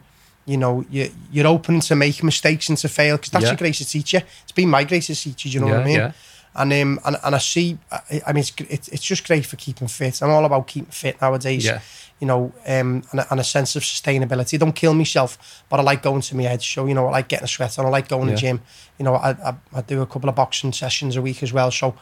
You 0.47 0.57
know, 0.57 0.85
you, 0.91 1.11
you're 1.31 1.47
open 1.47 1.81
to 1.81 1.95
make 1.95 2.23
mistakes 2.25 2.69
and 2.69 2.77
to 2.79 2.89
fail 2.89 3.17
because 3.17 3.31
that's 3.31 3.45
Yeah. 3.45 3.51
your 3.53 3.59
greatest 3.59 3.93
teacher. 3.93 4.23
It's 4.43 4.53
been 4.53 4.69
my 4.69 4.85
greatest 4.85 5.23
teacher. 5.23 5.49
Do 5.49 5.55
you 5.55 5.61
know 5.61 5.69
what 5.69 5.81
I 5.81 5.85
mean? 5.85 5.97
yeah. 5.97 6.13
And 6.55 6.73
um, 6.73 7.01
and, 7.05 7.17
and 7.23 7.35
I 7.35 7.39
see. 7.39 7.79
I, 7.93 8.23
I 8.27 8.33
mean, 8.33 8.41
it's, 8.41 8.53
it's 8.59 8.89
it's 8.89 9.03
just 9.03 9.27
great 9.27 9.47
for 9.47 9.57
keeping 9.57 9.87
fit. 9.89 10.21
I'm 10.23 10.31
all 10.31 10.45
about 10.45 10.67
keeping 10.67 10.91
fit 10.91 11.21
nowadays. 11.21 11.65
Yeah. 11.65 11.81
You 12.19 12.27
know, 12.27 12.53
um, 12.67 13.03
and, 13.13 13.21
a, 13.21 13.27
and 13.31 13.41
a 13.41 13.45
sense 13.45 13.77
of 13.77 13.83
sustainability. 13.83 14.55
I 14.55 14.57
don't 14.59 14.75
kill 14.75 14.93
myself, 14.93 15.65
but 15.71 15.81
I 15.81 15.83
like 15.83 16.03
going 16.03 16.21
to 16.21 16.37
my 16.37 16.43
head. 16.43 16.63
So 16.63 16.87
you 16.87 16.95
know, 16.95 17.07
I 17.07 17.11
like 17.13 17.29
getting 17.29 17.45
a 17.45 17.49
sweat 17.49 17.79
on. 17.79 17.87
I 17.87 17.89
like 17.89 18.09
going 18.09 18.27
to 18.27 18.33
the 18.33 18.39
gym. 18.39 18.61
You 18.99 19.05
know, 19.05 19.15
I, 19.15 19.31
I 19.31 19.55
I 19.73 19.81
do 19.83 20.03
a 20.03 20.07
couple 20.07 20.29
of 20.29 20.35
boxing 20.35 20.73
sessions 20.73 21.17
a 21.17 21.23
week 21.23 21.43
as 21.43 21.53
well. 21.53 21.71
So. 21.71 21.95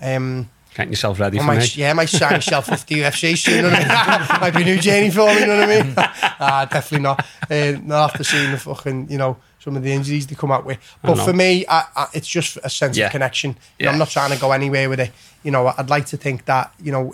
Um, 0.00 0.50
Getting 0.74 0.92
yourself 0.92 1.18
ready 1.18 1.38
I 1.38 1.40
for 1.40 1.46
might, 1.46 1.58
me. 1.60 1.68
yeah, 1.76 1.90
I 1.90 1.92
might 1.94 2.10
sign 2.10 2.32
myself 2.32 2.70
off 2.70 2.84
the 2.84 2.96
UFC 2.96 3.34
soon. 3.38 3.56
You 3.56 3.62
know 3.62 3.68
I 3.70 4.18
mean? 4.18 4.40
might 4.42 4.54
be 4.54 4.60
a 4.60 4.64
new 4.66 4.78
journey 4.78 5.10
for 5.10 5.26
me. 5.26 5.40
You 5.40 5.46
know 5.46 5.60
what 5.60 5.70
I 5.70 5.82
mean? 5.82 5.94
ah, 5.96 6.68
definitely 6.70 7.02
not. 7.02 7.26
Uh, 7.50 7.80
not 7.82 8.10
after 8.10 8.22
seeing 8.22 8.50
the 8.50 8.58
fucking, 8.58 9.10
you 9.10 9.16
know, 9.16 9.38
some 9.66 9.76
of 9.76 9.82
the 9.82 9.92
injuries 9.92 10.28
they 10.28 10.36
come 10.36 10.52
out 10.52 10.64
with. 10.64 10.78
But 11.02 11.16
for 11.16 11.32
me, 11.32 11.66
I, 11.68 11.82
I, 11.96 12.06
it's 12.14 12.28
just 12.28 12.56
a 12.62 12.70
sense 12.70 12.96
Yeah. 12.96 13.06
of 13.06 13.12
connection. 13.12 13.56
You 13.78 13.86
know, 13.86 13.92
I'm 13.92 13.98
not 13.98 14.10
trying 14.10 14.30
to 14.32 14.38
go 14.40 14.52
anywhere 14.52 14.88
with 14.88 15.00
it. 15.00 15.10
You 15.42 15.50
know, 15.50 15.72
I'd 15.76 15.90
like 15.90 16.06
to 16.06 16.16
think 16.16 16.44
that, 16.44 16.72
you 16.80 16.92
know, 16.92 17.12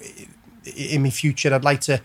in 0.77 1.03
my 1.03 1.09
future, 1.11 1.55
I'd 1.55 1.65
like 1.65 1.81
to 1.83 2.03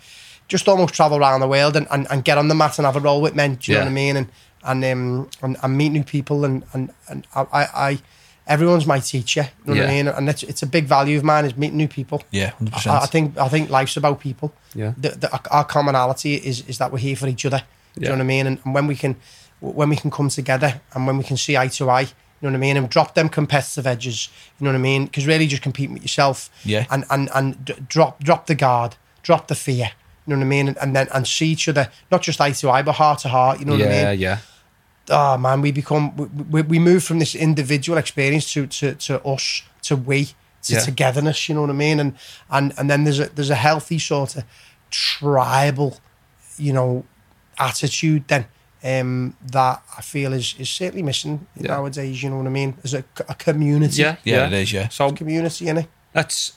just 0.48 0.70
almost 0.70 0.94
travel 0.94 1.18
around 1.18 1.42
the 1.42 1.48
world 1.50 1.76
and, 1.76 1.86
and, 1.92 2.08
and 2.10 2.24
get 2.24 2.38
on 2.38 2.48
the 2.48 2.56
mat 2.56 2.80
and 2.80 2.86
have 2.86 2.96
a 2.96 3.02
roll 3.02 3.22
with 3.22 3.36
men. 3.36 3.56
Do 3.56 3.72
you 3.74 3.78
know 3.78 3.84
what 3.84 3.92
I 3.92 3.94
mean? 3.94 4.16
And 4.18 4.28
and 4.64 4.84
um 4.86 5.30
and, 5.42 5.58
and 5.62 5.78
meet 5.78 5.90
new 5.92 6.04
people 6.04 6.46
and 6.46 6.64
and 6.74 6.90
and 7.10 7.28
I, 7.36 7.68
I, 7.88 8.00
everyone's 8.48 8.88
my 8.88 9.00
teacher. 9.00 9.50
You 9.66 9.74
know 9.74 9.82
what 9.82 9.90
I 9.90 9.94
mean? 9.94 10.08
And 10.08 10.30
it's, 10.30 10.44
it's 10.44 10.64
a 10.64 10.68
big 10.68 10.86
value 10.86 11.18
of 11.18 11.24
mine 11.26 11.44
is 11.46 11.58
meeting 11.58 11.78
new 11.78 11.90
people. 11.90 12.24
Yeah, 12.32 12.52
hundred 12.52 12.88
I, 12.88 13.04
I 13.04 13.06
think 13.08 13.38
I 13.38 13.50
think 13.50 13.70
life's 13.70 13.98
about 13.98 14.22
people. 14.22 14.54
Yeah. 14.74 14.94
The, 14.98 15.10
the, 15.10 15.30
our 15.52 15.66
commonality 15.66 16.36
is 16.36 16.62
is 16.68 16.78
that 16.78 16.92
we're 16.94 17.00
here 17.10 17.18
for 17.18 17.28
each 17.28 17.46
other. 17.46 17.64
Do 17.96 18.02
you 18.02 18.08
know 18.10 18.16
what 18.16 18.22
I 18.22 18.26
mean? 18.26 18.48
And, 18.48 18.60
and 18.64 18.74
when 18.76 18.88
we 18.88 18.96
can 18.96 19.16
when 19.60 19.90
we 19.90 19.96
can 19.96 20.12
come 20.12 20.30
together 20.30 20.82
and 20.94 21.08
when 21.08 21.18
we 21.18 21.24
can 21.24 21.38
see 21.38 21.58
eye 21.58 21.68
to 21.70 21.90
eye, 21.90 22.02
you 22.02 22.08
know 22.44 22.50
what 22.50 22.56
I 22.56 22.60
mean, 22.60 22.78
and 22.78 22.90
drop 22.90 23.16
them 23.16 23.30
competitive 23.30 23.88
edges. 23.88 24.30
You 24.60 24.66
know 24.66 24.72
what 24.72 24.78
I 24.78 24.82
mean? 24.82 25.06
Because 25.06 25.26
really, 25.26 25.48
just 25.48 25.64
compete 25.64 25.90
with 25.90 26.02
yourself. 26.04 26.50
Yeah. 26.64 26.86
And 26.92 27.04
and 27.10 27.30
and 27.34 27.66
d- 27.66 27.74
drop 27.88 28.24
drop 28.24 28.46
the 28.46 28.56
guard, 28.56 28.96
drop 29.24 29.48
the 29.48 29.56
fear. 29.56 29.92
You 30.28 30.34
know 30.34 30.40
what 30.40 30.46
I 30.46 30.48
mean? 30.50 30.68
And, 30.68 30.78
and 30.78 30.96
then 30.96 31.08
and 31.14 31.26
see 31.28 31.48
each 31.48 31.68
other 31.68 31.90
not 32.12 32.22
just 32.22 32.40
eye 32.40 32.52
to 32.52 32.70
eye, 32.70 32.84
but 32.84 32.94
heart 32.94 33.20
to 33.20 33.30
heart. 33.30 33.60
You 33.60 33.66
know 33.66 33.72
what 33.74 33.82
I 33.82 33.86
yeah, 33.86 34.12
mean? 34.12 34.20
yeah. 34.20 34.38
oh 35.10 35.38
man, 35.38 35.62
we 35.62 35.72
become 35.72 36.16
we, 36.16 36.26
we, 36.44 36.62
we 36.62 36.80
move 36.80 37.04
from 37.04 37.18
this 37.20 37.34
individual 37.34 37.98
experience 37.98 38.52
to 38.54 38.68
to, 38.68 38.94
to 38.96 39.24
us 39.26 39.64
to 39.84 39.96
we 39.96 40.26
to 40.64 40.74
Yeah. 40.74 40.80
togetherness. 40.82 41.50
You 41.50 41.56
know 41.56 41.62
what 41.62 41.70
I 41.72 41.74
mean? 41.74 42.00
And 42.00 42.14
and 42.52 42.74
and 42.78 42.88
then 42.90 43.04
there's 43.06 43.20
a 43.20 43.30
there's 43.30 43.50
a 43.50 43.56
healthy 43.56 43.98
sort 44.00 44.36
of 44.36 44.44
tribal, 44.92 45.98
you 46.58 46.74
know, 46.74 47.04
attitude 47.58 48.28
then. 48.28 48.46
Um, 48.84 49.36
that 49.52 49.82
I 49.98 50.02
feel 50.02 50.34
is, 50.34 50.56
is 50.60 50.70
certainly 50.70 51.02
missing 51.04 51.48
Yeah. 51.56 51.70
nowadays. 51.70 52.22
You 52.22 52.30
know 52.30 52.38
what 52.38 52.46
I 52.48 52.50
mean? 52.52 52.76
As 52.84 52.94
a, 52.94 53.04
a 53.28 53.34
community, 53.36 54.02
Yeah, 54.02 54.18
Yeah, 54.24 54.48
it 54.48 54.54
is. 54.54 54.72
Yeah, 54.74 54.88
So 54.90 55.12
community 55.12 55.68
in 55.68 55.78
it. 55.80 55.88
let's 56.14 56.54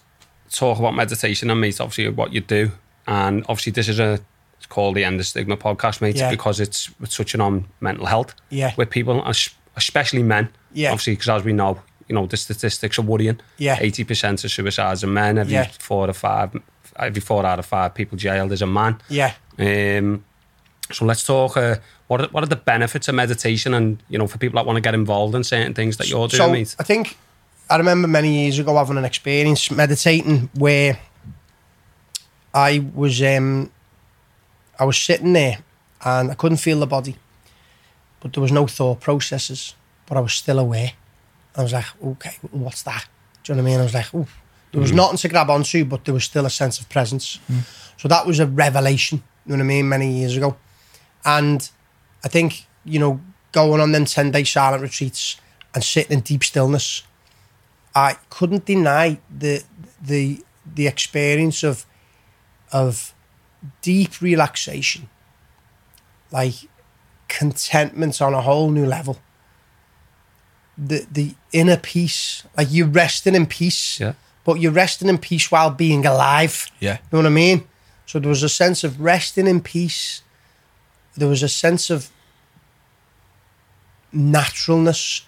talk 0.50 0.78
about 0.78 0.94
meditation 0.94 1.50
and 1.50 1.60
mate, 1.60 1.80
obviously 1.80 2.08
what 2.08 2.32
you 2.32 2.40
do. 2.40 2.72
And 3.06 3.44
obviously 3.48 3.72
this 3.72 3.88
is 3.88 3.98
a, 3.98 4.18
It's 4.58 4.66
called 4.66 4.96
the 4.96 5.04
End 5.04 5.18
of 5.18 5.26
Stigma 5.26 5.56
podcast, 5.56 6.02
mate, 6.02 6.16
Yeah. 6.16 6.30
because 6.30 6.60
it's 6.60 6.90
we're 7.00 7.06
touching 7.06 7.40
on 7.40 7.66
mental 7.80 8.04
health 8.06 8.34
Yeah. 8.50 8.74
with 8.76 8.90
people, 8.90 9.24
especially 9.76 10.22
men. 10.22 10.50
Yeah. 10.74 10.90
Obviously, 10.92 11.14
because 11.14 11.30
as 11.30 11.44
we 11.44 11.52
know, 11.54 11.80
you 12.08 12.14
know, 12.14 12.26
the 12.26 12.36
statistics 12.36 12.98
are 12.98 13.02
worrying. 13.02 13.40
Yeah. 13.56 13.76
80% 13.78 14.44
of 14.44 14.50
suicides 14.50 15.02
are 15.04 15.06
men. 15.06 15.38
Every 15.38 15.54
Yeah. 15.54 15.68
four 15.78 16.08
or 16.10 16.12
five, 16.12 16.50
every 16.98 17.20
four 17.22 17.46
out 17.46 17.58
of 17.58 17.66
five 17.66 17.94
people 17.94 18.18
jailed 18.18 18.52
is 18.52 18.60
a 18.62 18.66
man. 18.66 19.00
Yeah. 19.08 19.32
Um, 19.58 20.24
so 20.92 21.04
let's 21.04 21.24
talk. 21.24 21.56
Uh, 21.56 21.76
what 22.08 22.20
are, 22.20 22.28
what 22.28 22.42
are 22.42 22.48
the 22.48 22.56
benefits 22.56 23.08
of 23.08 23.14
meditation, 23.14 23.74
and 23.74 24.02
you 24.08 24.18
know, 24.18 24.26
for 24.26 24.38
people 24.38 24.56
that 24.56 24.66
want 24.66 24.76
to 24.76 24.80
get 24.80 24.94
involved 24.94 25.34
in 25.34 25.44
certain 25.44 25.74
things 25.74 25.96
that 25.98 26.08
you're 26.08 26.28
doing, 26.28 26.38
so 26.40 26.50
mate? 26.52 26.76
I 26.78 26.82
think 26.82 27.16
I 27.68 27.76
remember 27.76 28.08
many 28.08 28.42
years 28.44 28.58
ago 28.58 28.76
having 28.76 28.96
an 28.98 29.04
experience 29.04 29.70
meditating 29.70 30.50
where 30.54 30.98
I 32.52 32.84
was 32.94 33.22
um 33.22 33.70
I 34.78 34.84
was 34.84 34.96
sitting 34.96 35.32
there 35.32 35.58
and 36.04 36.30
I 36.30 36.34
couldn't 36.34 36.58
feel 36.58 36.80
the 36.80 36.86
body, 36.86 37.16
but 38.20 38.32
there 38.32 38.42
was 38.42 38.52
no 38.52 38.66
thought 38.66 39.00
processes, 39.00 39.74
but 40.06 40.16
I 40.16 40.20
was 40.20 40.32
still 40.32 40.58
aware. 40.58 40.92
I 41.56 41.62
was 41.62 41.72
like, 41.72 41.86
okay, 42.02 42.38
what's 42.50 42.82
that? 42.82 43.06
Do 43.44 43.52
you 43.52 43.56
know 43.56 43.62
what 43.62 43.68
I 43.68 43.72
mean? 43.72 43.80
I 43.80 43.84
was 43.84 43.94
like, 43.94 44.14
oh, 44.14 44.26
there 44.72 44.80
was 44.80 44.92
nothing 44.92 45.18
to 45.18 45.28
grab 45.28 45.50
onto, 45.50 45.84
but 45.84 46.04
there 46.04 46.14
was 46.14 46.24
still 46.24 46.46
a 46.46 46.50
sense 46.50 46.80
of 46.80 46.88
presence. 46.88 47.38
So 47.96 48.08
that 48.08 48.26
was 48.26 48.38
a 48.40 48.46
revelation. 48.46 49.22
You 49.46 49.56
know 49.56 49.56
what 49.56 49.64
I 49.64 49.66
mean? 49.66 49.88
Many 49.88 50.12
years 50.12 50.36
ago, 50.36 50.56
and 51.24 51.70
I 52.24 52.28
think 52.28 52.66
you 52.84 52.98
know 52.98 53.20
going 53.52 53.80
on 53.80 53.92
them 53.92 54.04
ten 54.04 54.30
day 54.30 54.44
silent 54.44 54.82
retreats 54.82 55.36
and 55.74 55.82
sitting 55.84 56.12
in 56.18 56.20
deep 56.20 56.42
stillness, 56.44 57.02
I 57.94 58.16
couldn't 58.30 58.64
deny 58.66 59.18
the 59.38 59.62
the 60.00 60.44
the 60.74 60.86
experience 60.86 61.62
of 61.62 61.86
of 62.72 63.12
deep 63.82 64.20
relaxation, 64.20 65.08
like 66.30 66.54
contentment 67.28 68.20
on 68.22 68.34
a 68.34 68.40
whole 68.40 68.70
new 68.70 68.86
level. 68.86 69.18
The 70.78 71.06
the 71.10 71.34
inner 71.52 71.76
peace, 71.76 72.44
like 72.56 72.68
you're 72.70 72.86
resting 72.86 73.34
in 73.34 73.46
peace, 73.46 74.00
Yeah. 74.00 74.14
but 74.44 74.60
you're 74.60 74.72
resting 74.72 75.08
in 75.08 75.18
peace 75.18 75.50
while 75.50 75.70
being 75.70 76.06
alive. 76.06 76.70
Yeah. 76.80 76.94
You 76.94 76.98
know 77.12 77.18
what 77.18 77.26
I 77.26 77.30
mean? 77.30 77.68
So 78.06 78.18
there 78.18 78.28
was 78.30 78.42
a 78.42 78.48
sense 78.48 78.82
of 78.82 79.00
resting 79.00 79.46
in 79.46 79.60
peace. 79.60 80.22
There 81.16 81.28
was 81.28 81.42
a 81.42 81.48
sense 81.48 81.90
of 81.90 82.10
naturalness, 84.12 85.22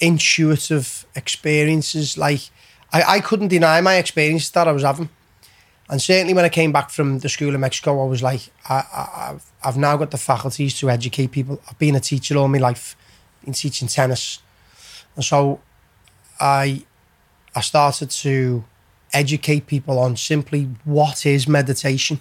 intuitive 0.00 1.06
experiences. 1.14 2.16
Like 2.18 2.50
I, 2.92 3.02
I 3.16 3.20
couldn't 3.20 3.48
deny 3.48 3.80
my 3.80 3.96
experiences 3.96 4.50
that 4.52 4.68
I 4.68 4.72
was 4.72 4.82
having. 4.82 5.08
And 5.90 6.02
certainly 6.02 6.34
when 6.34 6.44
I 6.44 6.50
came 6.50 6.70
back 6.70 6.90
from 6.90 7.20
the 7.20 7.28
school 7.28 7.54
in 7.54 7.60
Mexico, 7.60 8.02
I 8.02 8.06
was 8.06 8.22
like, 8.22 8.50
I, 8.68 8.84
I've, 9.30 9.44
I've 9.64 9.76
now 9.78 9.96
got 9.96 10.10
the 10.10 10.18
faculties 10.18 10.78
to 10.80 10.90
educate 10.90 11.28
people. 11.28 11.62
I've 11.68 11.78
been 11.78 11.94
a 11.94 12.00
teacher 12.00 12.36
all 12.36 12.48
my 12.48 12.58
life, 12.58 12.94
been 13.42 13.54
teaching 13.54 13.88
tennis. 13.88 14.40
And 15.16 15.24
so 15.24 15.60
I, 16.38 16.84
I 17.54 17.62
started 17.62 18.10
to 18.10 18.64
educate 19.14 19.66
people 19.66 19.98
on 19.98 20.16
simply 20.16 20.68
what 20.84 21.24
is 21.24 21.48
meditation. 21.48 22.20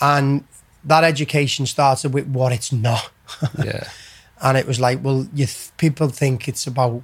And 0.00 0.44
that 0.86 1.04
education 1.04 1.66
started 1.66 2.14
with 2.14 2.26
what 2.28 2.52
it's 2.52 2.72
not. 2.72 3.10
yeah, 3.64 3.88
And 4.40 4.56
it 4.56 4.66
was 4.66 4.78
like, 4.80 5.02
well, 5.02 5.26
you 5.34 5.46
th- 5.46 5.70
people 5.76 6.08
think 6.08 6.48
it's 6.48 6.66
about, 6.66 7.02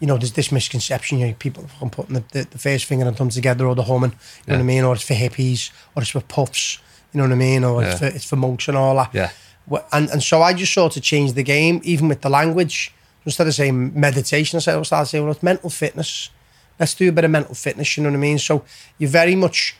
you 0.00 0.06
know, 0.06 0.16
there's 0.16 0.32
this 0.32 0.52
misconception, 0.52 1.18
you 1.18 1.26
know, 1.26 1.34
people 1.38 1.68
are 1.82 1.90
putting 1.90 2.14
the, 2.14 2.24
the, 2.32 2.44
the 2.50 2.58
first 2.58 2.84
finger 2.84 3.06
and 3.06 3.16
thumb 3.16 3.28
together 3.30 3.66
or 3.66 3.74
the 3.74 3.82
humming, 3.84 4.12
you 4.12 4.52
know 4.52 4.54
what 4.58 4.60
I 4.60 4.62
mean? 4.62 4.84
Or 4.84 4.94
it's 4.94 5.04
for 5.04 5.14
hippies, 5.14 5.70
or 5.94 6.02
it's 6.02 6.10
for 6.12 6.20
puffs, 6.20 6.78
you 7.12 7.18
know 7.18 7.24
what 7.24 7.32
I 7.32 7.36
mean? 7.36 7.64
Or 7.64 7.82
it's, 7.82 7.98
for, 7.98 8.06
it's 8.06 8.24
for 8.28 8.36
monks 8.36 8.68
and 8.68 8.76
all 8.76 8.94
that. 8.96 9.10
yeah, 9.12 9.30
And, 9.92 10.08
and 10.10 10.22
so 10.22 10.42
I 10.42 10.52
just 10.54 10.72
sort 10.72 10.96
of 10.96 11.02
changed 11.02 11.34
the 11.34 11.42
game, 11.42 11.80
even 11.84 12.08
with 12.08 12.20
the 12.20 12.28
language. 12.30 12.92
Instead 13.26 13.46
of 13.46 13.54
saying 13.54 13.98
meditation, 13.98 14.58
I 14.58 14.60
started 14.60 15.06
saying, 15.06 15.24
well, 15.24 15.32
it's 15.32 15.42
mental 15.42 15.70
fitness. 15.70 16.30
Let's 16.78 16.94
do 16.94 17.08
a 17.08 17.12
bit 17.12 17.24
of 17.24 17.30
mental 17.30 17.54
fitness, 17.54 17.96
you 17.96 18.02
know 18.02 18.10
what 18.10 18.16
I 18.16 18.20
mean? 18.20 18.38
So 18.38 18.64
you 18.98 19.08
very 19.08 19.34
much, 19.34 19.76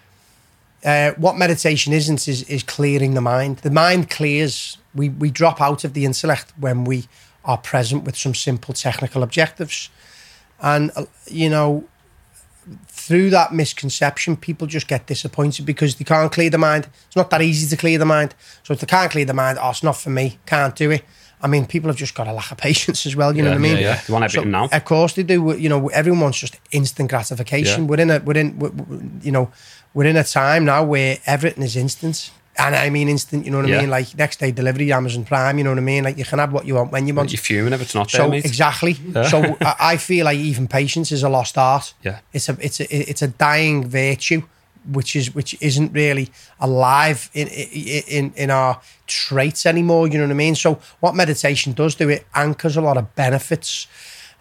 uh, 0.85 1.13
what 1.17 1.37
meditation 1.37 1.93
isn't 1.93 2.29
is, 2.29 2.43
is 2.45 2.63
clearing 2.63 3.15
the 3.15 3.21
mind. 3.21 3.59
The 3.59 3.71
mind 3.71 4.11
clears. 4.11 4.79
We, 4.95 5.09
we 5.09 5.31
drop 5.31 5.61
out 5.61 5.85
of 5.85 5.95
the 5.95 6.05
intellect 6.05 6.53
when 6.59 6.85
we 6.85 7.09
are 7.45 7.59
present 7.59 8.05
with 8.05 8.17
some 8.17 8.35
simple 8.35 8.75
technical 8.75 9.23
objectives. 9.23 9.91
And, 10.61 10.91
uh, 10.95 11.07
you 11.31 11.49
know, 11.49 11.85
through 12.87 13.31
that 13.31 13.53
misconception, 13.53 14.37
people 14.37 14.67
just 14.67 14.89
get 14.89 15.07
disappointed 15.07 15.67
because 15.67 15.97
they 15.97 16.05
can't 16.05 16.33
clear 16.33 16.51
the 16.51 16.59
mind. 16.59 16.89
It's 17.07 17.17
not 17.17 17.31
that 17.31 17.43
easy 17.43 17.69
to 17.69 17.77
clear 17.77 17.99
the 17.99 18.07
mind. 18.07 18.35
So 18.63 18.73
if 18.75 18.81
they 18.81 18.87
can't 18.87 19.11
clear 19.11 19.25
the 19.25 19.35
mind, 19.35 19.59
oh, 19.61 19.71
it's 19.71 19.83
not 19.83 19.97
for 19.97 20.11
me, 20.11 20.39
can't 20.47 20.75
do 20.75 20.91
it. 20.91 21.05
I 21.45 21.47
mean, 21.47 21.67
people 21.67 21.89
have 21.91 21.97
just 22.05 22.15
got 22.15 22.27
a 22.27 22.33
lack 22.33 22.51
of 22.51 22.59
patience 22.69 23.07
as 23.07 23.15
well. 23.15 23.31
You 23.37 23.43
know 23.43 23.51
what 23.51 23.59
I 23.59 23.69
mean? 23.69 23.77
yeah, 23.77 23.83
yeah. 23.95 24.01
They 24.07 24.13
want 24.13 24.25
everything 24.25 24.51
now. 24.51 24.69
Of 24.73 24.85
course 24.85 25.13
they 25.17 25.23
do. 25.23 25.39
You 25.65 25.69
know, 25.69 25.89
everyone 25.89 26.21
wants 26.21 26.39
just 26.39 26.57
instant 26.73 27.11
gratification. 27.11 27.83
Yeah. 27.83 27.89
We're 27.91 28.01
in 28.01 28.11
a, 28.11 28.19
we're 28.27 28.39
in, 28.39 28.59
we- 28.59 28.69
we- 28.71 29.03
you 29.27 29.33
know, 29.33 29.51
we're 29.95 30.07
in 30.13 30.17
a 30.17 30.25
time 30.25 30.65
now 30.65 30.83
where 30.85 31.19
everything 31.27 31.63
is 31.63 31.77
instant. 31.77 32.31
And 32.57 32.75
I 32.77 32.89
mean 32.89 33.09
instant, 33.09 33.45
you 33.45 33.51
know 33.51 33.59
what 33.59 33.69
Yeah. 33.69 33.79
I 33.79 33.81
mean? 33.81 33.91
Like 33.91 34.17
next 34.17 34.39
day 34.39 34.53
delivery, 34.53 34.93
Amazon 34.93 35.25
Prime, 35.25 35.59
you 35.59 35.65
know 35.65 35.71
what 35.71 35.79
I 35.79 35.83
mean? 35.83 36.05
Like 36.05 36.17
you 36.19 36.25
can 36.25 36.39
have 36.39 36.53
what 36.53 36.65
you 36.67 36.75
want 36.77 36.93
when 36.93 37.07
you 37.09 37.13
want. 37.15 37.33
you're 37.33 37.41
fuming 37.41 37.73
if 37.73 37.81
it's 37.83 37.95
not 37.97 38.11
So 38.11 38.31
exactly. 38.33 38.95
So 39.33 39.57
I, 39.61 39.75
I 39.93 39.97
feel 39.97 40.25
like 40.25 40.39
even 40.39 40.69
patience 40.69 41.11
is 41.11 41.23
a 41.25 41.29
lost 41.29 41.59
art. 41.59 41.95
Yeah. 42.03 42.21
It's 42.33 42.49
a 42.49 42.57
it's 42.61 42.79
a 42.81 43.11
it's 43.11 43.23
a 43.23 43.29
dying 43.29 43.89
virtue, 43.89 44.43
which 44.93 45.17
is 45.17 45.35
which 45.35 45.57
isn't 45.61 45.93
really 45.93 46.31
alive 46.61 47.31
in 47.35 47.49
in 47.49 48.33
in 48.37 48.51
our 48.51 48.81
traits 49.07 49.67
anymore. 49.67 50.09
You 50.09 50.19
know 50.19 50.25
what 50.25 50.33
I 50.33 50.35
mean? 50.35 50.55
So 50.55 50.79
what 51.01 51.15
meditation 51.15 51.73
does 51.73 51.95
do 51.95 52.09
it 52.09 52.27
anchors 52.35 52.77
a 52.77 52.81
lot 52.81 52.97
of 52.97 53.15
benefits. 53.15 53.87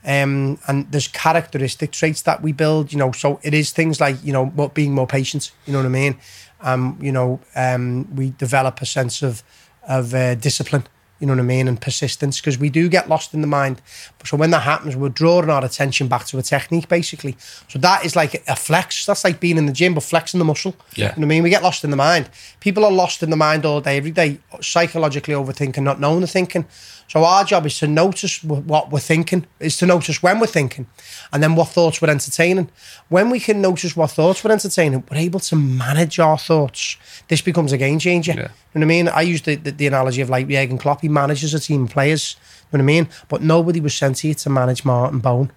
Um, 0.05 0.59
and 0.67 0.91
there's 0.91 1.07
characteristic 1.07 1.91
traits 1.91 2.23
that 2.23 2.41
we 2.41 2.51
build, 2.51 2.91
you 2.91 2.99
know. 2.99 3.13
So 3.13 3.39
it 3.41 3.53
is 3.53 3.71
things 3.71 4.01
like 4.01 4.17
you 4.23 4.33
know, 4.33 4.45
being 4.73 4.93
more 4.93 5.07
patient. 5.07 5.51
You 5.65 5.71
know 5.71 5.79
what 5.79 5.85
I 5.85 5.89
mean? 5.89 6.17
Um, 6.59 6.97
you 7.01 7.11
know, 7.11 7.39
um, 7.55 8.13
we 8.13 8.31
develop 8.31 8.81
a 8.81 8.85
sense 8.85 9.21
of 9.21 9.43
of 9.87 10.13
uh, 10.13 10.35
discipline. 10.35 10.83
You 11.23 11.27
know 11.27 11.35
what 11.35 11.39
I 11.39 11.43
mean, 11.43 11.69
and 11.69 11.79
persistence 11.79 12.41
because 12.41 12.57
we 12.57 12.69
do 12.69 12.89
get 12.89 13.07
lost 13.07 13.33
in 13.33 13.39
the 13.39 13.47
mind. 13.47 13.81
So 14.25 14.35
when 14.35 14.51
that 14.51 14.63
happens, 14.63 14.97
we're 14.97 15.07
drawing 15.07 15.49
our 15.49 15.63
attention 15.63 16.09
back 16.09 16.25
to 16.25 16.37
a 16.37 16.41
technique, 16.41 16.89
basically. 16.89 17.37
So 17.69 17.79
that 17.79 18.03
is 18.03 18.13
like 18.13 18.43
a 18.45 18.57
flex. 18.57 19.05
That's 19.05 19.23
like 19.23 19.39
being 19.39 19.57
in 19.57 19.65
the 19.65 19.71
gym, 19.71 19.93
but 19.93 20.03
flexing 20.03 20.39
the 20.39 20.43
muscle. 20.43 20.75
Yeah. 20.95 21.15
You 21.15 21.21
know 21.21 21.27
what 21.27 21.27
I 21.27 21.27
mean? 21.27 21.43
We 21.43 21.49
get 21.49 21.63
lost 21.63 21.85
in 21.85 21.91
the 21.91 21.95
mind. 21.95 22.29
People 22.59 22.83
are 22.83 22.91
lost 22.91 23.23
in 23.23 23.29
the 23.29 23.37
mind 23.37 23.65
all 23.65 23.79
day, 23.79 23.95
every 23.95 24.11
day, 24.11 24.39
psychologically 24.59 25.33
overthinking, 25.33 25.81
not 25.81 25.97
knowing 25.97 26.19
the 26.19 26.27
thinking. 26.27 26.65
So 27.13 27.25
our 27.25 27.43
job 27.43 27.67
is 27.67 27.77
to 27.77 27.85
notice 27.85 28.43
what 28.43 28.89
we're 28.89 28.97
thinking, 28.97 29.45
is 29.59 29.77
to 29.77 29.85
notice 29.85 30.23
when 30.23 30.39
we're 30.39 30.47
thinking, 30.47 30.87
and 31.31 31.43
then 31.43 31.53
what 31.53 31.67
thoughts 31.67 32.01
we're 32.01 32.09
entertaining. 32.09 32.71
When 33.07 33.29
we 33.29 33.39
can 33.39 33.61
notice 33.61 33.95
what 33.95 34.09
thoughts 34.09 34.43
we're 34.43 34.51
entertaining, 34.51 35.03
we're 35.11 35.17
able 35.17 35.39
to 35.41 35.55
manage 35.55 36.17
our 36.17 36.39
thoughts. 36.39 36.97
This 37.27 37.43
becomes 37.43 37.71
a 37.71 37.77
game 37.77 37.99
changer. 37.99 38.31
Yeah. 38.31 38.47
You 38.73 38.79
know 38.79 38.79
what 38.79 38.81
I 38.81 38.85
mean? 38.85 39.07
I 39.09 39.21
use 39.21 39.43
the, 39.43 39.53
the, 39.53 39.69
the 39.69 39.85
analogy 39.85 40.21
of 40.21 40.31
like 40.31 40.47
Jurgen 40.47 40.79
Klopp. 40.79 41.01
He 41.01 41.07
manages 41.07 41.53
a 41.53 41.59
team 41.59 41.83
of 41.83 41.91
players. 41.91 42.35
You 42.71 42.79
know 42.79 42.83
what 42.83 42.91
I 42.91 42.95
mean? 42.95 43.09
But 43.29 43.43
nobody 43.43 43.79
was 43.79 43.93
sent 43.93 44.17
here 44.17 44.33
to 44.33 44.49
manage 44.49 44.83
Martin 44.83 45.19
Bone. 45.19 45.51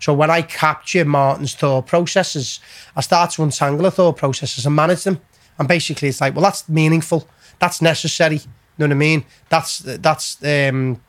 So 0.00 0.12
when 0.12 0.32
I 0.32 0.42
capture 0.42 1.04
Martin's 1.04 1.54
thought 1.54 1.86
processes, 1.86 2.58
I 2.96 3.00
start 3.00 3.30
to 3.30 3.44
untangle 3.44 3.84
the 3.84 3.92
thought 3.92 4.16
processes 4.16 4.66
and 4.66 4.74
manage 4.74 5.04
them. 5.04 5.20
And 5.56 5.68
basically, 5.68 6.08
it's 6.08 6.20
like, 6.20 6.34
well, 6.34 6.42
that's 6.42 6.68
meaningful. 6.68 7.28
That's 7.60 7.80
necessary. 7.80 8.40
You 8.78 8.86
know 8.86 8.86
what 8.86 8.96
I 8.96 8.98
mean? 8.98 9.24
That's 9.48 9.78
that's 9.78 10.42
um, 10.44 11.00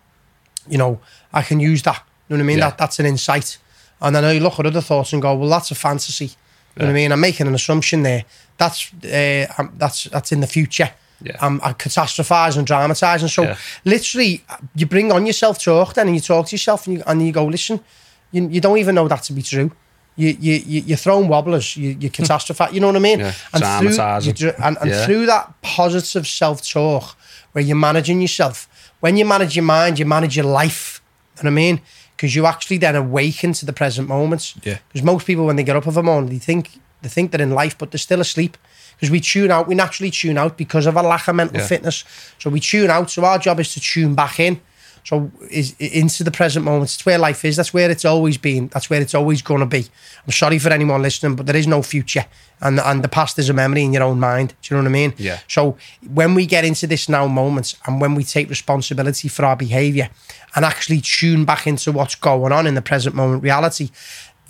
you 0.69 0.77
know, 0.77 0.99
I 1.33 1.41
can 1.41 1.59
use 1.59 1.81
that. 1.83 2.03
You 2.29 2.35
know 2.37 2.43
what 2.43 2.45
I 2.45 2.47
mean? 2.47 2.57
Yeah. 2.59 2.69
That 2.69 2.77
that's 2.77 2.99
an 2.99 3.05
insight. 3.05 3.57
And 4.01 4.15
then 4.15 4.23
I 4.23 4.37
look 4.39 4.59
at 4.59 4.65
other 4.65 4.81
thoughts 4.81 5.13
and 5.13 5.21
go, 5.21 5.33
well, 5.35 5.49
that's 5.49 5.71
a 5.71 5.75
fantasy. 5.75 6.25
You 6.25 6.31
know 6.83 6.85
what 6.85 6.89
I 6.91 6.93
mean? 6.93 7.11
I'm 7.11 7.19
making 7.19 7.47
an 7.47 7.55
assumption 7.55 8.03
there. 8.03 8.23
That's 8.57 8.93
uh, 9.03 9.67
that's 9.77 10.03
that's 10.05 10.31
in 10.31 10.39
the 10.41 10.47
future. 10.47 10.91
Yeah. 11.23 11.35
I'm, 11.41 11.59
I'm 11.63 11.73
catastrophizing 11.73 12.57
and 12.59 12.67
dramatizing. 12.67 13.27
So 13.29 13.43
Yeah. 13.43 13.57
literally, 13.85 14.43
you 14.75 14.85
bring 14.85 15.11
on 15.11 15.25
yourself 15.25 15.57
talk 15.63 15.95
then, 15.95 16.07
and 16.07 16.15
you 16.15 16.21
talk 16.21 16.45
to 16.47 16.53
yourself, 16.53 16.85
and 16.85 16.97
you, 16.97 17.03
and 17.07 17.25
you 17.25 17.31
go, 17.31 17.45
listen, 17.45 17.79
you, 18.31 18.47
you 18.49 18.61
don't 18.61 18.77
even 18.77 18.93
know 18.93 19.07
that 19.07 19.23
to 19.23 19.33
be 19.33 19.41
true. 19.41 19.71
You 20.15 20.37
you 20.39 20.53
you 20.65 20.81
you're 20.81 20.97
throwing 20.97 21.27
wobblers. 21.27 21.75
You 21.75 21.97
you 21.99 22.09
catastrophize. 22.19 22.71
You 22.73 22.81
know 22.81 22.87
what 22.87 22.95
I 22.95 22.99
mean? 22.99 23.19
Yeah, 23.19 23.33
And 23.53 23.63
through 23.95 24.53
and, 24.63 24.77
and 24.81 24.89
Yeah. 24.91 25.05
through 25.05 25.25
that 25.25 25.53
positive 25.63 26.27
self 26.27 26.61
talk, 26.69 27.15
where 27.57 27.65
you're 27.65 27.75
managing 27.75 28.21
yourself. 28.21 28.67
When 28.99 29.17
you 29.17 29.25
manage 29.25 29.55
your 29.55 29.65
mind, 29.65 29.97
you 29.97 30.05
manage 30.05 30.35
your 30.37 30.45
life. 30.45 31.01
You 31.37 31.43
know 31.43 31.47
what 31.47 31.53
I 31.53 31.55
mean? 31.55 31.81
Because 32.15 32.35
you 32.35 32.45
actually 32.45 32.77
then 32.77 32.95
awaken 32.95 33.53
to 33.53 33.65
the 33.65 33.73
present 33.73 34.07
moment. 34.07 34.53
Yeah. 34.63 34.77
Because 34.87 35.01
most 35.03 35.25
people, 35.25 35.47
when 35.47 35.55
they 35.55 35.63
get 35.63 35.75
up 35.75 35.87
of 35.87 35.97
a 35.97 36.03
morning, 36.03 36.29
they 36.29 36.37
think 36.37 36.79
they 37.01 37.09
think 37.09 37.31
they're 37.31 37.41
in 37.41 37.49
life, 37.49 37.75
but 37.75 37.89
they're 37.89 37.97
still 37.97 38.21
asleep. 38.21 38.57
Because 38.95 39.09
we 39.09 39.19
tune 39.19 39.49
out, 39.49 39.67
we 39.67 39.73
naturally 39.73 40.11
tune 40.11 40.37
out 40.37 40.55
because 40.55 40.85
of 40.85 40.95
a 40.97 41.01
lack 41.01 41.27
of 41.27 41.35
mental 41.35 41.57
Yeah. 41.59 41.65
fitness. 41.65 42.03
So 42.37 42.51
we 42.51 42.59
tune 42.59 42.91
out. 42.91 43.09
So 43.09 43.25
our 43.25 43.39
job 43.39 43.59
is 43.59 43.73
to 43.73 43.79
tune 43.79 44.13
back 44.13 44.39
in. 44.39 44.61
So 45.07 45.31
is 45.49 45.73
into 45.79 46.25
the 46.25 46.31
present 46.31 46.65
moment. 46.65 46.91
It's 46.91 47.05
where 47.05 47.17
life 47.17 47.45
is. 47.45 47.55
That's 47.55 47.73
where 47.73 47.89
it's 47.89 48.03
always 48.03 48.37
been. 48.37 48.67
That's 48.67 48.89
where 48.89 49.01
it's 49.01 49.15
always 49.15 49.41
going 49.41 49.61
to 49.61 49.65
be. 49.65 49.85
I'm 50.25 50.33
sorry 50.33 50.59
for 50.59 50.67
anyone 50.67 51.01
listening, 51.01 51.37
but 51.37 51.45
there 51.45 51.55
is 51.55 51.65
no 51.65 51.81
future, 51.81 52.25
and 52.59 52.77
and 52.81 53.01
the 53.05 53.07
past 53.07 53.39
is 53.39 53.47
a 53.47 53.53
memory 53.53 53.83
in 53.83 53.93
your 53.93 54.03
own 54.03 54.19
mind. 54.19 54.53
Do 54.61 54.75
you 54.75 54.75
know 54.75 54.83
what 54.83 54.89
I 54.89 54.91
mean? 54.91 55.13
Yeah. 55.17 55.39
So 55.47 55.77
when 56.11 56.35
we 56.35 56.45
get 56.45 56.65
into 56.65 56.87
this 56.87 57.07
now 57.07 57.25
moment, 57.25 57.75
and 57.85 58.01
when 58.01 58.15
we 58.15 58.25
take 58.25 58.49
responsibility 58.49 59.29
for 59.29 59.45
our 59.45 59.55
behaviour, 59.55 60.09
and 60.57 60.65
actually 60.65 60.99
tune 60.99 61.45
back 61.45 61.65
into 61.67 61.93
what's 61.93 62.15
going 62.15 62.51
on 62.51 62.67
in 62.67 62.73
the 62.73 62.81
present 62.81 63.15
moment 63.15 63.43
reality, 63.43 63.91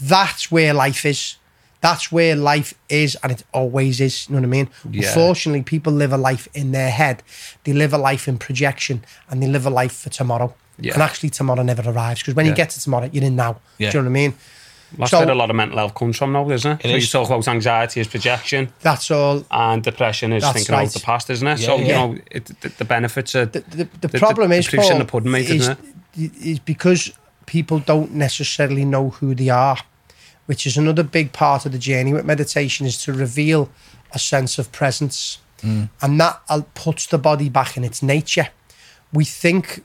that's 0.02 0.52
where 0.52 0.74
life 0.74 1.06
is. 1.06 1.36
That's 1.82 2.12
where 2.12 2.36
life 2.36 2.74
is, 2.90 3.16
and 3.22 3.32
it 3.32 3.44
always 3.54 4.02
is. 4.02 4.28
You 4.28 4.36
know 4.36 4.42
what 4.42 4.48
I 4.48 4.50
mean? 4.50 4.70
Yeah. 4.90 5.08
Unfortunately, 5.08 5.62
people 5.64 5.94
live 5.94 6.12
a 6.12 6.18
life 6.18 6.48
in 6.54 6.72
their 6.72 6.90
head. 6.90 7.22
They 7.64 7.74
live 7.74 7.94
a 7.94 7.98
life 7.98 8.28
in 8.28 8.38
projection, 8.38 9.04
and 9.30 9.42
they 9.42 9.48
live 9.48 9.66
a 9.66 9.70
life 9.70 9.94
for 9.94 10.10
tomorrow. 10.10 10.54
Yeah. 10.80 10.94
And 10.94 11.02
actually, 11.02 11.30
tomorrow 11.30 11.64
never 11.64 11.90
arrives 11.90 12.22
because 12.22 12.36
when 12.36 12.46
you 12.46 12.54
get 12.54 12.70
to 12.72 12.82
tomorrow, 12.82 13.10
you're 13.12 13.24
in 13.24 13.36
now. 13.36 13.60
Yeah. 13.78 13.92
Do 13.92 13.98
you 13.98 14.04
know 14.04 14.10
what 14.10 14.18
I 14.18 14.22
mean? 14.22 14.34
That's 14.98 15.12
So- 15.12 15.20
where 15.20 15.30
a 15.30 15.36
lot 15.36 15.50
of 15.50 15.56
mental 15.56 15.78
health 15.78 15.94
comes 15.96 16.18
from 16.18 16.32
now, 16.32 16.50
isn't 16.50 16.72
it? 16.72 16.86
It 16.86 16.90
so 16.90 16.96
is. 16.96 17.04
you 17.04 17.10
talk 17.10 17.28
about 17.28 17.48
anxiety 17.48 18.00
as 18.00 18.08
projection 18.08 18.72
That's 18.82 19.12
all. 19.12 19.44
and 19.52 19.84
depression 19.84 20.32
is 20.32 20.44
thinking 20.44 20.74
right. 20.74 20.84
about 20.84 20.94
the 20.94 21.00
past, 21.02 21.30
isn't 21.30 21.46
it? 21.48 21.60
Yeah, 21.60 21.66
so, 21.66 21.76
yeah. 21.78 21.86
you 21.86 21.94
know, 21.94 22.22
it, 22.32 22.46
the, 22.62 22.70
the 22.70 22.86
benefits 22.86 23.36
are... 23.36 23.46
The, 23.46 23.60
the, 23.62 23.88
the, 24.00 24.08
The- 24.08 24.20
problem 24.20 24.50
the 24.52 24.56
is, 24.58 24.68
proof's 24.68 24.86
in 24.86 24.92
Paul, 24.92 25.00
the 25.00 25.06
pudding, 25.06 25.32
mate, 25.32 25.50
is, 25.50 25.62
isn't 25.64 25.80
is 26.16 26.60
because 26.60 27.12
people 27.46 27.80
don't 27.80 28.14
necessarily 28.14 28.86
know 28.86 29.10
who 29.10 29.36
they 29.36 29.50
are, 29.50 29.78
which 30.48 30.66
is 30.66 30.76
another 30.78 31.04
big 31.04 31.32
part 31.32 31.66
of 31.66 31.72
the 31.72 31.78
journey 31.78 32.14
with 32.14 32.26
meditation 32.26 32.86
is 32.86 32.98
to 33.04 33.14
reveal 33.14 33.70
a 34.14 34.20
sense 34.20 34.58
of 34.58 34.72
presence. 34.72 35.38
And 36.02 36.20
that 36.20 36.42
uh, 36.50 36.62
puts 36.76 37.06
the 37.08 37.18
body 37.18 37.50
back 37.50 37.78
in 37.78 37.84
its 37.84 38.02
nature. 38.02 38.50
We 39.12 39.26
think, 39.26 39.84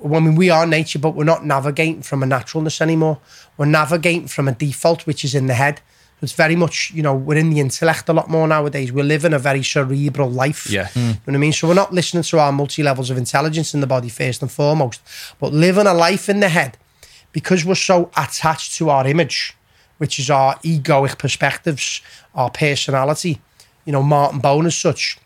well, 0.00 0.20
I 0.20 0.24
mean, 0.24 0.34
we 0.36 0.50
are 0.50 0.66
nature, 0.66 0.98
but 0.98 1.14
we're 1.14 1.24
not 1.24 1.44
navigating 1.44 2.02
from 2.02 2.22
a 2.22 2.26
naturalness 2.26 2.80
anymore. 2.80 3.18
We're 3.56 3.66
navigating 3.66 4.28
from 4.28 4.48
a 4.48 4.52
default, 4.52 5.06
which 5.06 5.24
is 5.24 5.34
in 5.34 5.46
the 5.46 5.54
head. 5.54 5.80
It's 6.22 6.32
very 6.32 6.56
much, 6.56 6.92
you 6.94 7.02
know, 7.02 7.14
we're 7.14 7.36
in 7.36 7.50
the 7.50 7.60
intellect 7.60 8.08
a 8.08 8.14
lot 8.14 8.30
more 8.30 8.48
nowadays. 8.48 8.90
We're 8.90 9.04
living 9.04 9.34
a 9.34 9.38
very 9.38 9.62
cerebral 9.62 10.30
life. 10.30 10.68
Yeah. 10.70 10.88
You 10.94 11.02
know 11.02 11.16
what 11.26 11.34
I 11.34 11.38
mean? 11.38 11.52
So 11.52 11.68
we're 11.68 11.74
not 11.74 11.92
listening 11.92 12.22
to 12.22 12.38
our 12.38 12.52
multi 12.52 12.82
levels 12.82 13.10
of 13.10 13.18
intelligence 13.18 13.74
in 13.74 13.80
the 13.80 13.86
body 13.86 14.08
first 14.08 14.40
and 14.40 14.50
foremost, 14.50 15.02
but 15.38 15.52
living 15.52 15.86
a 15.86 15.92
life 15.92 16.28
in 16.30 16.40
the 16.40 16.48
head 16.48 16.78
because 17.32 17.66
we're 17.66 17.74
so 17.74 18.10
attached 18.16 18.74
to 18.76 18.88
our 18.88 19.06
image, 19.06 19.54
which 19.98 20.18
is 20.18 20.30
our 20.30 20.56
egoic 20.56 21.18
perspectives, 21.18 22.00
our 22.34 22.50
personality, 22.50 23.40
you 23.84 23.92
know, 23.92 24.02
Martin 24.02 24.40
Bone 24.40 24.66
as 24.66 24.76
such. 24.76 25.18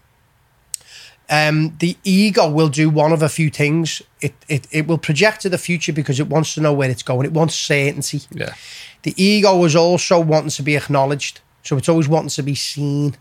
Um, 1.29 1.77
the 1.79 1.97
ego 2.03 2.51
will 2.51 2.69
do 2.69 2.91
one 2.91 3.13
of 3.13 3.23
a 3.23 3.29
few 3.29 3.51
things. 3.51 4.03
It, 4.21 4.35
it 4.49 4.67
it 4.73 4.87
will 4.89 4.99
project 4.99 5.43
to 5.43 5.49
the 5.49 5.59
future 5.59 5.93
because 5.93 6.19
it 6.19 6.27
wants 6.27 6.55
to 6.55 6.61
know 6.61 6.73
where 6.73 6.91
it's 6.91 7.05
going. 7.05 7.25
It 7.25 7.33
wants 7.33 7.55
certainty. 7.55 8.23
Yeah. 8.33 8.55
The 9.03 9.15
ego 9.23 9.65
is 9.65 9.77
also 9.77 10.21
wanting 10.21 10.51
to 10.51 10.63
be 10.63 10.77
acknowledged. 10.77 11.41
So 11.63 11.77
it's 11.77 11.89
always 11.89 12.09
wanting 12.09 12.31
to 12.31 12.43
be 12.43 12.57
seen. 12.57 13.17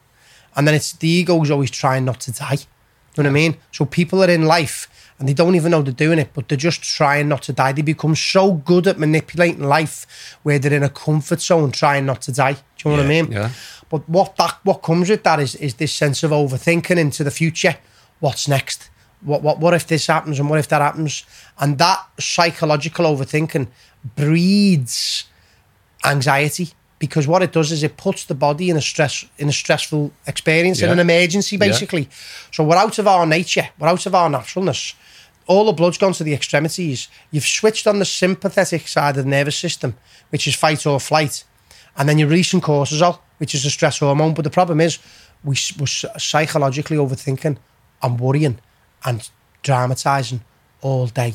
And 0.55 0.67
then 0.67 0.73
it's 0.73 0.93
the 0.93 1.07
ego 1.07 1.41
is 1.43 1.51
always 1.51 1.69
trying 1.69 2.05
not 2.05 2.19
to 2.21 2.31
die. 2.31 2.57
You 3.15 3.23
know 3.23 3.29
what 3.29 3.37
I 3.37 3.41
mean? 3.41 3.57
So 3.71 3.85
people 3.85 4.23
are 4.23 4.29
in 4.29 4.45
life 4.45 4.87
and 5.19 5.27
they 5.27 5.33
don't 5.33 5.55
even 5.55 5.71
know 5.71 5.81
they're 5.81 5.93
doing 5.93 6.17
it, 6.17 6.29
but 6.33 6.47
they're 6.47 6.57
just 6.57 6.81
trying 6.81 7.27
not 7.27 7.41
to 7.43 7.53
die. 7.53 7.73
They 7.73 7.81
become 7.81 8.15
so 8.15 8.53
good 8.53 8.87
at 8.87 8.97
manipulating 8.97 9.63
life 9.63 10.37
where 10.43 10.57
they're 10.59 10.73
in 10.73 10.83
a 10.83 10.89
comfort 10.89 11.41
zone 11.41 11.71
trying 11.71 12.05
not 12.05 12.21
to 12.23 12.31
die. 12.31 12.53
Do 12.53 12.59
you 12.89 12.91
know 12.91 12.97
what 12.97 13.05
I 13.05 13.09
mean? 13.09 13.31
yeah. 13.31 13.49
But 13.89 14.07
what 14.07 14.35
that 14.37 14.59
what 14.63 14.81
comes 14.81 15.09
with 15.09 15.23
that 15.23 15.39
is 15.39 15.55
is 15.55 15.73
this 15.73 15.91
sense 15.93 16.23
of 16.23 16.31
overthinking 16.31 16.97
into 16.97 17.23
the 17.23 17.31
future. 17.31 17.75
What's 18.19 18.47
next? 18.47 18.89
What 19.21 19.41
what 19.41 19.59
what 19.59 19.73
if 19.73 19.87
this 19.87 20.07
happens 20.07 20.39
and 20.39 20.49
what 20.49 20.59
if 20.59 20.67
that 20.69 20.81
happens? 20.81 21.25
And 21.59 21.77
that 21.79 21.99
psychological 22.19 23.05
overthinking 23.05 23.67
breeds 24.15 25.25
anxiety 26.05 26.69
because 26.99 27.27
what 27.27 27.41
it 27.41 27.51
does 27.51 27.71
is 27.71 27.81
it 27.83 27.97
puts 27.97 28.25
the 28.25 28.35
body 28.35 28.69
in 28.69 28.77
a 28.77 28.81
stress 28.81 29.25
in 29.37 29.49
a 29.49 29.51
stressful 29.53 30.11
experience 30.27 30.81
in 30.81 30.89
an 30.89 30.99
emergency 30.99 31.55
Yeah. 31.55 31.67
basically. 31.67 32.09
So 32.51 32.63
we're 32.63 32.75
out 32.77 32.99
of 32.99 33.07
our 33.07 33.25
nature, 33.25 33.69
we're 33.79 33.87
out 33.87 34.05
of 34.05 34.13
our 34.15 34.29
naturalness. 34.29 34.93
All 35.49 35.65
the 35.65 35.73
blood's 35.73 35.97
gone 35.97 36.13
to 36.13 36.23
the 36.23 36.33
extremities. 36.35 37.07
You've 37.31 37.43
switched 37.43 37.87
on 37.87 37.97
the 37.97 38.05
sympathetic 38.05 38.87
side 38.87 39.17
of 39.17 39.23
the 39.25 39.29
nervous 39.29 39.57
system, 39.57 39.97
which 40.29 40.47
is 40.47 40.53
fight 40.53 40.85
or 40.85 40.99
flight, 40.99 41.43
and 41.97 42.07
then 42.07 42.19
you're 42.19 42.29
releasing 42.29 42.61
cortisol, 42.61 43.17
which 43.39 43.55
is 43.55 43.65
a 43.65 43.71
stress 43.71 43.97
hormone. 43.97 44.35
But 44.35 44.43
the 44.43 44.51
problem 44.51 44.79
is, 44.79 44.99
we, 45.43 45.55
we're 45.79 45.87
psychologically 45.87 46.97
overthinking 46.97 47.57
and 48.03 48.19
worrying 48.19 48.59
and 49.03 49.27
dramatizing 49.63 50.41
all 50.81 51.07
day, 51.07 51.33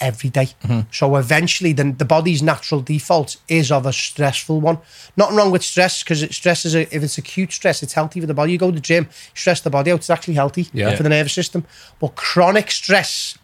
every 0.00 0.30
day. 0.30 0.48
Mm-hmm. 0.64 0.80
So 0.90 1.14
eventually, 1.14 1.72
then 1.72 1.96
the 1.98 2.04
body's 2.04 2.42
natural 2.42 2.80
default 2.80 3.36
is 3.46 3.70
of 3.70 3.86
a 3.86 3.92
stressful 3.92 4.60
one. 4.60 4.78
Nothing 5.16 5.36
wrong 5.36 5.52
with 5.52 5.62
stress 5.62 6.02
because 6.02 6.22
stress 6.34 6.64
is 6.64 6.74
a, 6.74 6.82
if 6.92 7.04
it's 7.04 7.16
acute 7.16 7.52
stress, 7.52 7.80
it's 7.84 7.92
healthy 7.92 8.18
for 8.20 8.26
the 8.26 8.34
body. 8.34 8.50
You 8.50 8.58
go 8.58 8.70
to 8.70 8.74
the 8.74 8.80
gym, 8.80 9.08
stress 9.34 9.60
the 9.60 9.70
body 9.70 9.92
out, 9.92 10.00
it's 10.00 10.10
actually 10.10 10.34
healthy 10.34 10.66
Yeah. 10.72 10.96
for 10.96 11.04
the 11.04 11.08
nervous 11.10 11.32
system. 11.32 11.64
But 12.00 12.16
chronic 12.16 12.72
stress, 12.72 13.38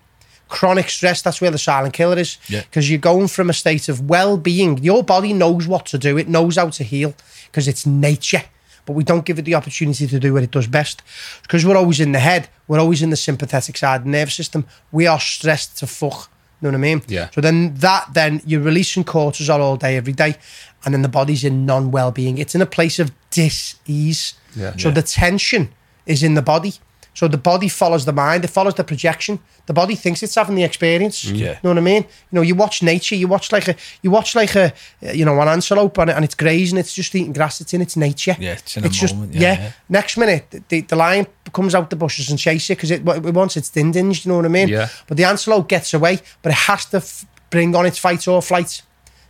chronic 0.48 0.88
stress, 0.90 1.22
that's 1.22 1.40
where 1.40 1.50
the 1.50 1.58
silent 1.58 1.94
killer 1.94 2.18
is. 2.18 2.38
Yeah. 2.48 2.62
Because 2.62 2.88
you're 2.90 2.98
going 2.98 3.28
from 3.28 3.50
a 3.50 3.52
state 3.52 3.88
of 3.88 4.08
well-being. 4.08 4.78
Your 4.78 5.02
body 5.02 5.32
knows 5.32 5.66
what 5.66 5.86
to 5.86 5.98
do. 5.98 6.16
It 6.18 6.28
knows 6.28 6.56
how 6.56 6.70
to 6.70 6.84
heal 6.84 7.14
because 7.46 7.68
it's 7.68 7.86
nature. 7.86 8.42
But 8.86 8.94
we 8.94 9.04
don't 9.04 9.26
give 9.26 9.38
it 9.38 9.44
the 9.44 9.54
opportunity 9.54 10.06
to 10.06 10.18
do 10.18 10.32
what 10.32 10.42
it 10.42 10.50
does 10.50 10.66
best. 10.66 11.02
Because 11.42 11.66
we're 11.66 11.76
always 11.76 12.00
in 12.00 12.12
the 12.12 12.18
head. 12.20 12.48
We're 12.66 12.80
always 12.80 13.02
in 13.02 13.10
the 13.10 13.16
sympathetic 13.16 13.76
side 13.76 13.96
of 13.96 14.04
the 14.04 14.10
nervous 14.10 14.34
system. 14.34 14.66
We 14.90 15.06
are 15.06 15.20
stressed 15.20 15.76
to 15.78 15.86
fuck. 15.86 16.30
You 16.60 16.66
know 16.66 16.70
what 16.70 16.78
I 16.78 16.80
mean? 16.80 17.02
Yeah. 17.06 17.28
So 17.34 17.40
then 17.40 17.74
that 17.74 18.08
then 18.14 18.40
you're 18.46 18.62
releasing 18.62 19.04
cortisol 19.04 19.60
all 19.60 19.76
day, 19.76 19.96
every 19.96 20.14
day, 20.14 20.36
and 20.84 20.92
then 20.92 21.02
the 21.02 21.08
body's 21.08 21.44
in 21.44 21.66
non-well-being. 21.66 22.38
It's 22.38 22.54
in 22.54 22.62
a 22.62 22.66
place 22.66 22.98
of 22.98 23.12
dis-ease. 23.30 24.34
Yeah. 24.56 24.72
So 24.76 24.88
Yeah. 24.88 24.94
the 24.94 25.02
tension 25.02 25.68
is 26.06 26.22
in 26.22 26.34
the 26.34 26.42
body. 26.42 26.74
So 27.18 27.26
the 27.26 27.36
body 27.36 27.68
follows 27.68 28.04
the 28.04 28.12
mind. 28.12 28.44
It 28.44 28.50
follows 28.50 28.74
the 28.74 28.84
projection. 28.84 29.40
The 29.66 29.72
body 29.72 29.96
thinks 29.96 30.22
it's 30.22 30.36
having 30.36 30.54
the 30.54 30.62
experience. 30.62 31.24
Mm. 31.24 31.36
Yeah. 31.36 31.50
You 31.50 31.58
know 31.64 31.70
what 31.70 31.78
I 31.78 31.80
mean? 31.80 32.02
You 32.04 32.36
know, 32.36 32.42
you 32.42 32.54
watch 32.54 32.80
nature. 32.80 33.16
You 33.16 33.26
watch 33.26 33.50
like 33.50 33.66
a, 33.66 33.74
you 34.02 34.12
watch 34.12 34.36
like 34.36 34.54
a, 34.54 34.72
you 35.00 35.24
know, 35.24 35.40
an 35.40 35.48
antelope 35.48 35.98
and, 35.98 36.10
and 36.10 36.24
it's 36.24 36.36
grazing. 36.36 36.78
It's 36.78 36.94
just 36.94 37.12
eating 37.16 37.32
grass. 37.32 37.60
It's 37.60 37.74
in 37.74 37.80
its 37.80 37.96
nature. 37.96 38.36
Yeah, 38.38 38.52
it's 38.52 38.76
in 38.76 38.84
a 38.84 38.88
just 38.88 39.16
moment, 39.16 39.34
yeah. 39.34 39.40
yeah, 39.40 39.60
yeah. 39.62 39.72
Next 39.88 40.16
minute, 40.16 40.62
the, 40.68 40.82
the 40.82 40.94
lion 40.94 41.26
comes 41.52 41.74
out 41.74 41.90
the 41.90 41.96
bushes 41.96 42.30
and 42.30 42.38
chases 42.38 42.70
it 42.70 42.76
because 42.76 42.92
it, 42.92 43.26
it 43.26 43.34
wants 43.34 43.56
its 43.56 43.68
dindins. 43.68 44.24
You 44.24 44.30
know 44.30 44.36
what 44.36 44.44
I 44.44 44.48
mean? 44.50 44.68
Yeah. 44.68 44.88
But 45.08 45.16
the 45.16 45.24
antelope 45.24 45.68
gets 45.68 45.92
away, 45.92 46.20
but 46.42 46.50
it 46.52 46.58
has 46.70 46.84
to 46.86 46.98
f- 46.98 47.26
bring 47.50 47.74
on 47.74 47.84
its 47.84 47.98
fight 47.98 48.28
or 48.28 48.40
flight. 48.40 48.82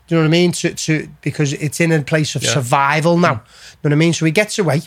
Do 0.06 0.14
you 0.14 0.20
know 0.20 0.28
what 0.28 0.36
I 0.36 0.38
mean? 0.40 0.52
To, 0.52 0.74
to 0.74 1.08
because 1.22 1.54
it's 1.54 1.80
in 1.80 1.92
a 1.92 2.02
place 2.02 2.36
of 2.36 2.42
Yeah. 2.42 2.52
survival 2.52 3.16
now. 3.16 3.36
Mm. 3.36 3.38
You 3.38 3.40
know 3.40 3.80
what 3.80 3.92
I 3.92 3.96
mean? 3.96 4.12
So 4.12 4.26
he 4.26 4.32
gets 4.32 4.58
away, 4.58 4.82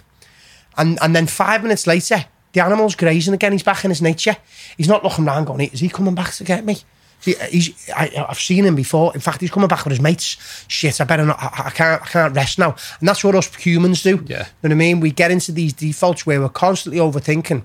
and 0.78 1.00
and 1.02 1.16
then 1.16 1.26
five 1.26 1.64
minutes 1.64 1.88
later, 1.88 2.26
the 2.54 2.64
animal's 2.64 2.96
grazing 2.96 3.34
again. 3.34 3.52
He's 3.52 3.64
back 3.64 3.84
in 3.84 3.92
his 3.92 4.02
nature. 4.02 4.38
He's 4.78 4.88
not 4.88 5.04
looking 5.04 5.28
around 5.28 5.46
going, 5.46 5.70
"Is 5.72 5.80
he 5.80 5.90
coming 5.90 6.16
back 6.16 6.34
to 6.34 6.44
get 6.44 6.66
me?" 6.66 6.78
See, 7.22 7.36
he's, 7.52 7.90
I, 7.96 8.26
I've 8.28 8.40
seen 8.40 8.66
him 8.66 8.76
before. 8.76 9.14
In 9.14 9.22
fact, 9.22 9.42
he's 9.42 9.52
coming 9.52 9.68
back 9.68 9.84
with 9.86 9.92
his 9.92 10.02
mates. 10.02 10.66
Shit, 10.68 11.00
I 11.00 11.04
better 11.04 11.24
not. 11.24 11.38
I, 11.40 11.68
I 11.68 11.70
can't. 11.70 12.02
I 12.02 12.06
can't 12.06 12.36
rest 12.36 12.58
now. 12.58 12.76
And 13.00 13.08
that's 13.08 13.24
what 13.24 13.36
us 13.36 13.54
humans 13.56 14.02
do. 14.02 14.24
Yeah. 14.26 14.40
You 14.40 14.44
know 14.44 14.46
what 14.62 14.72
I 14.72 14.76
mean? 14.76 15.00
We 15.00 15.12
get 15.12 15.30
into 15.30 15.52
these 15.52 15.72
defaults 15.72 16.26
where 16.26 16.42
we're 16.42 16.50
constantly 16.50 17.00
overthinking. 17.00 17.64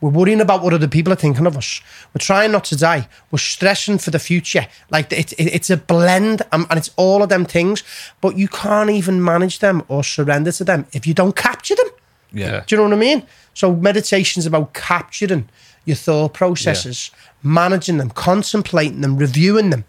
We're 0.00 0.10
worrying 0.10 0.42
about 0.42 0.62
what 0.62 0.74
other 0.74 0.88
people 0.88 1.12
are 1.12 1.16
thinking 1.16 1.46
of 1.46 1.56
us. 1.56 1.80
We're 2.12 2.18
trying 2.18 2.52
not 2.52 2.64
to 2.64 2.76
die. 2.76 3.08
We're 3.30 3.38
stressing 3.38 3.98
for 3.98 4.10
the 4.10 4.18
future. 4.18 4.66
Like 4.90 5.10
it, 5.12 5.32
it, 5.34 5.54
it's 5.54 5.70
a 5.70 5.76
blend, 5.76 6.42
um, 6.52 6.66
and 6.68 6.76
it's 6.76 6.90
all 6.96 7.22
of 7.22 7.28
them 7.28 7.44
things. 7.46 7.82
But 8.20 8.36
you 8.36 8.48
can't 8.48 8.90
even 8.90 9.24
manage 9.24 9.60
them 9.60 9.84
or 9.88 10.04
surrender 10.04 10.52
to 10.52 10.64
them 10.64 10.86
if 10.92 11.06
you 11.06 11.14
don't 11.14 11.34
capture 11.34 11.76
them. 11.76 11.88
Yeah. 12.32 12.64
Do 12.66 12.74
you 12.74 12.82
know 12.82 12.88
what 12.88 12.92
I 12.92 13.00
mean? 13.00 13.26
So 13.56 13.74
meditation's 13.74 14.44
about 14.44 14.74
capturing 14.74 15.48
your 15.86 15.96
thought 15.96 16.34
processes, 16.34 17.10
managing 17.42 17.96
them, 17.96 18.10
contemplating 18.10 19.00
them, 19.00 19.16
reviewing 19.16 19.70
them, 19.70 19.86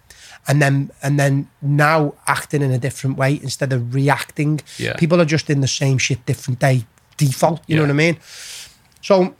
and 0.47 0.61
then 0.61 0.89
and 1.03 1.19
then 1.19 1.49
now 1.61 2.13
acting 2.27 2.61
in 2.61 2.71
a 2.71 2.77
different 2.77 3.17
way 3.17 3.37
instead 3.43 3.73
of 3.73 3.93
reacting. 3.93 4.61
Yeah. 4.77 4.95
People 4.95 5.19
are 5.19 5.25
just 5.25 5.49
in 5.49 5.59
the 5.59 5.67
same 5.67 5.97
shit, 5.97 6.25
different 6.25 6.59
day 6.59 6.85
default. 7.17 7.61
You 7.67 7.75
know 7.75 7.81
what 7.81 7.89
I 7.89 7.93
mean? 7.93 8.17
So 9.01 9.35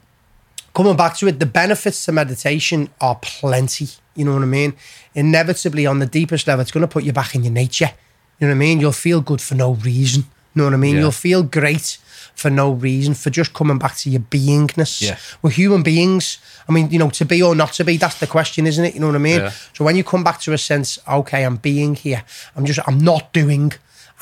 coming 0.74 0.94
back 0.94 1.16
to 1.16 1.28
it, 1.28 1.40
the 1.40 1.46
benefits 1.46 2.04
to 2.04 2.12
meditation 2.12 2.90
are 3.00 3.18
plenty. 3.22 3.88
You 4.14 4.26
know 4.26 4.34
what 4.34 4.42
I 4.42 4.46
mean? 4.46 4.74
Inevitably, 5.14 5.86
on 5.86 6.00
the 6.00 6.06
deepest 6.06 6.46
level, 6.46 6.60
it's 6.60 6.70
going 6.70 6.86
to 6.86 6.92
put 6.92 7.04
you 7.04 7.14
back 7.14 7.34
in 7.34 7.44
your 7.44 7.52
nature. 7.54 7.92
You 8.40 8.46
know 8.46 8.52
what 8.52 8.56
I 8.56 8.58
mean? 8.58 8.78
You'll 8.78 8.92
feel 8.92 9.22
good 9.22 9.40
for 9.40 9.54
no 9.54 9.72
reason. 9.72 10.24
You 10.54 10.60
know 10.60 10.64
what 10.64 10.74
I 10.74 10.76
mean? 10.76 10.96
Yeah. 10.96 11.00
You'll 11.02 11.12
feel 11.12 11.42
great 11.42 11.96
for 12.38 12.50
no 12.50 12.70
reason, 12.70 13.14
for 13.14 13.30
just 13.30 13.52
coming 13.52 13.78
back 13.78 13.96
to 13.96 14.10
your 14.10 14.20
beingness. 14.20 15.02
Yeah. 15.02 15.18
We're 15.42 15.50
human 15.50 15.82
beings. 15.82 16.38
I 16.68 16.72
mean, 16.72 16.90
you 16.90 16.98
know, 16.98 17.10
to 17.10 17.24
be 17.24 17.42
or 17.42 17.54
not 17.54 17.72
to 17.74 17.84
be, 17.84 17.96
that's 17.96 18.20
the 18.20 18.26
question, 18.26 18.66
isn't 18.66 18.84
it? 18.84 18.94
You 18.94 19.00
know 19.00 19.08
what 19.08 19.16
I 19.16 19.18
mean? 19.18 19.40
Yeah. 19.40 19.52
So 19.74 19.84
when 19.84 19.96
you 19.96 20.04
come 20.04 20.22
back 20.22 20.40
to 20.42 20.52
a 20.52 20.58
sense, 20.58 20.98
okay, 21.08 21.44
I'm 21.44 21.56
being 21.56 21.96
here, 21.96 22.22
I'm 22.54 22.64
just, 22.64 22.78
I'm 22.86 22.98
not 22.98 23.32
doing, 23.32 23.72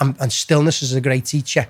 I'm, 0.01 0.16
and 0.18 0.32
stillness 0.32 0.82
is 0.82 0.94
a 0.94 1.01
great 1.01 1.26
teacher 1.26 1.66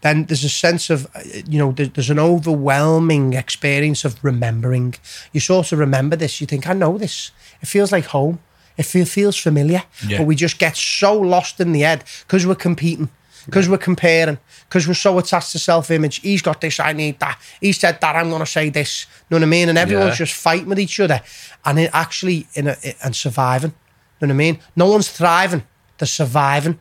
then 0.00 0.26
there's 0.26 0.44
a 0.44 0.48
sense 0.48 0.90
of, 0.90 1.06
uh, 1.16 1.20
you 1.48 1.58
know, 1.58 1.72
there's 1.72 2.10
an 2.10 2.20
overwhelming 2.20 3.32
experience 3.32 4.04
of 4.04 4.22
remembering. 4.22 4.94
You 5.32 5.40
sort 5.40 5.72
of 5.72 5.78
remember 5.80 6.14
this. 6.14 6.40
You 6.40 6.46
think, 6.46 6.68
I 6.68 6.72
know 6.72 6.98
this. 6.98 7.32
It 7.60 7.66
feels 7.66 7.90
like 7.90 8.04
home. 8.06 8.38
It 8.76 8.84
feels 8.84 9.36
familiar. 9.36 9.82
Yeah. 10.06 10.18
But 10.18 10.28
we 10.28 10.36
just 10.36 10.60
get 10.60 10.76
so 10.76 11.18
lost 11.18 11.58
in 11.58 11.72
the 11.72 11.80
head 11.80 12.04
because 12.20 12.46
we're 12.46 12.54
competing, 12.54 13.08
because 13.48 13.66
we're 13.66 13.78
comparing, 13.78 14.36
because 14.68 14.86
we're 14.86 14.92
so 14.92 15.18
attached 15.18 15.52
to 15.52 15.58
self 15.58 15.90
image. 15.90 16.20
He's 16.20 16.42
got 16.42 16.60
this, 16.60 16.78
I 16.78 16.92
need 16.92 17.18
that. 17.20 17.40
He 17.62 17.72
said 17.72 17.98
that, 18.02 18.14
I'm 18.14 18.28
going 18.28 18.40
to 18.40 18.46
say 18.46 18.68
this. 18.68 19.06
You 19.30 19.34
know 19.34 19.36
what 19.38 19.44
I 19.44 19.50
mean? 19.50 19.68
And 19.70 19.78
everyone's 19.78 20.10
Yeah. 20.20 20.26
just 20.26 20.34
fighting 20.34 20.68
with 20.68 20.78
each 20.78 21.00
other 21.00 21.22
and 21.64 21.78
it 21.78 21.90
actually, 21.94 22.46
in 22.52 22.68
a, 22.68 22.76
and 23.02 23.16
surviving. 23.16 23.72
You 24.20 24.26
know 24.26 24.34
what 24.34 24.42
I 24.42 24.44
mean? 24.44 24.58
No 24.76 24.86
one's 24.90 25.08
thriving, 25.08 25.62
they're 25.96 26.06
surviving. 26.06 26.78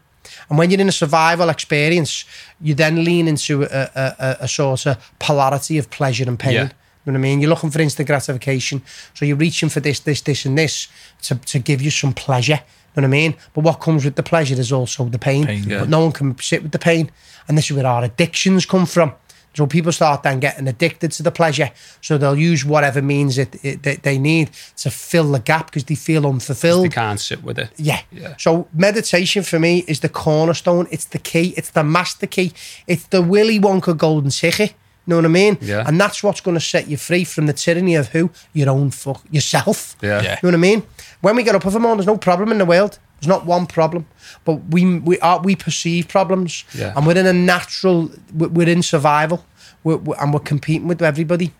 And 0.49 0.57
when 0.59 0.69
you're 0.69 0.81
in 0.81 0.89
a 0.89 0.91
survival 0.91 1.47
experience, 1.47 2.25
you 2.59 2.73
then 2.75 3.05
lean 3.05 3.29
into 3.29 3.63
a, 3.63 3.67
a, 3.95 4.15
a, 4.19 4.37
a 4.41 4.47
sort 4.49 4.85
of 4.87 4.97
polarity 5.19 5.77
of 5.77 5.89
pleasure 5.89 6.25
and 6.27 6.37
pain. 6.37 6.53
Yeah. 6.53 6.63
You 6.63 7.13
know 7.13 7.19
what 7.19 7.27
I 7.27 7.29
mean? 7.29 7.39
You're 7.39 7.49
looking 7.49 7.71
for 7.71 7.79
instant 7.79 8.07
gratification. 8.07 8.81
So 9.13 9.23
you're 9.23 9.37
reaching 9.37 9.69
for 9.69 9.79
this, 9.79 10.01
this, 10.01 10.19
this, 10.19 10.45
and 10.45 10.57
this 10.57 10.89
to, 11.21 11.35
to 11.35 11.59
give 11.59 11.81
you 11.81 11.91
some 11.91 12.11
pleasure. 12.13 12.59
You 12.97 13.01
know 13.01 13.09
what 13.09 13.15
I 13.15 13.19
mean? 13.19 13.35
But 13.53 13.63
what 13.63 13.79
comes 13.79 14.03
with 14.03 14.15
the 14.15 14.23
pleasure 14.23 14.59
is 14.59 14.71
also 14.71 15.05
the 15.05 15.19
pain. 15.19 15.45
Pain, 15.45 15.63
yeah. 15.69 15.81
But 15.81 15.89
no 15.89 16.01
one 16.01 16.11
can 16.11 16.37
sit 16.39 16.63
with 16.63 16.71
the 16.71 16.79
pain. 16.79 17.11
And 17.47 17.55
this 17.55 17.69
is 17.69 17.77
where 17.77 17.85
our 17.85 18.03
addictions 18.03 18.65
come 18.65 18.87
from. 18.87 19.13
So 19.53 19.65
people 19.67 19.91
start 19.91 20.23
then 20.23 20.39
getting 20.39 20.67
addicted 20.67 21.11
to 21.13 21.23
the 21.23 21.31
pleasure. 21.31 21.71
So 22.01 22.17
they'll 22.17 22.37
use 22.37 22.65
whatever 22.65 23.01
means 23.01 23.37
it, 23.37 23.63
it, 23.63 23.83
that 23.83 24.03
they 24.03 24.17
need 24.17 24.49
to 24.77 24.89
fill 24.89 25.31
the 25.31 25.39
gap 25.39 25.67
because 25.67 25.83
they 25.83 25.95
feel 25.95 26.25
unfulfilled. 26.25 26.85
They 26.85 26.89
can't 26.89 27.19
sit 27.19 27.43
with 27.43 27.59
it. 27.59 27.69
Yeah. 27.77 28.01
Yeah. 28.11 28.35
So 28.37 28.67
meditation 28.73 29.43
for 29.43 29.59
me 29.59 29.83
is 29.87 29.99
the 29.99 30.09
cornerstone. 30.09 30.87
It's 30.91 31.05
the 31.05 31.19
key. 31.19 31.53
It's 31.55 31.71
the 31.71 31.83
master 31.83 32.27
key. 32.27 32.51
It's 32.87 33.05
the 33.07 33.21
Willy 33.21 33.59
Wonka 33.59 33.95
golden 33.95 34.31
ticket. 34.31 34.73
You 35.07 35.11
know 35.11 35.15
what 35.17 35.25
I 35.25 35.29
mean? 35.29 35.57
Yeah. 35.61 35.85
And 35.87 35.99
that's 36.01 36.21
what's 36.21 36.41
going 36.41 36.55
to 36.55 36.61
set 36.61 36.89
you 36.89 36.97
free 36.97 37.23
from 37.23 37.45
the 37.45 37.53
tyranny 37.53 37.95
of 37.95 38.09
who? 38.09 38.29
Your 38.53 38.69
own 38.69 38.91
fuck 38.91 39.23
yourself. 39.31 39.95
Yeah. 40.01 40.21
Yeah. 40.21 40.31
You 40.43 40.51
know 40.51 40.57
what 40.57 40.65
I 40.67 40.69
mean? 40.69 40.83
When 41.21 41.35
we 41.37 41.43
get 41.43 41.55
up 41.55 41.65
of 41.65 41.73
a 41.75 41.79
morning, 41.79 41.97
there's 41.99 42.07
no 42.07 42.17
problem 42.17 42.51
in 42.51 42.57
the 42.57 42.65
world. 42.65 42.99
There's 43.19 43.27
not 43.29 43.45
one 43.47 43.65
problem, 43.67 44.05
but 44.45 44.55
we 44.69 44.99
we 44.99 45.17
are 45.21 45.39
we 45.41 45.55
perceive 45.55 46.07
problems, 46.07 46.65
Yeah. 46.75 46.93
and 46.95 47.07
we're 47.07 47.17
in 47.17 47.25
a 47.25 47.33
natural. 47.33 48.11
We're 48.31 48.49
we're 48.49 48.69
in 48.69 48.83
survival, 48.83 49.43
we're, 49.83 49.97
we're- 49.97 50.19
and 50.21 50.31
we're 50.33 50.39
competing 50.41 50.87
with 50.87 51.01
everybody. 51.01 51.51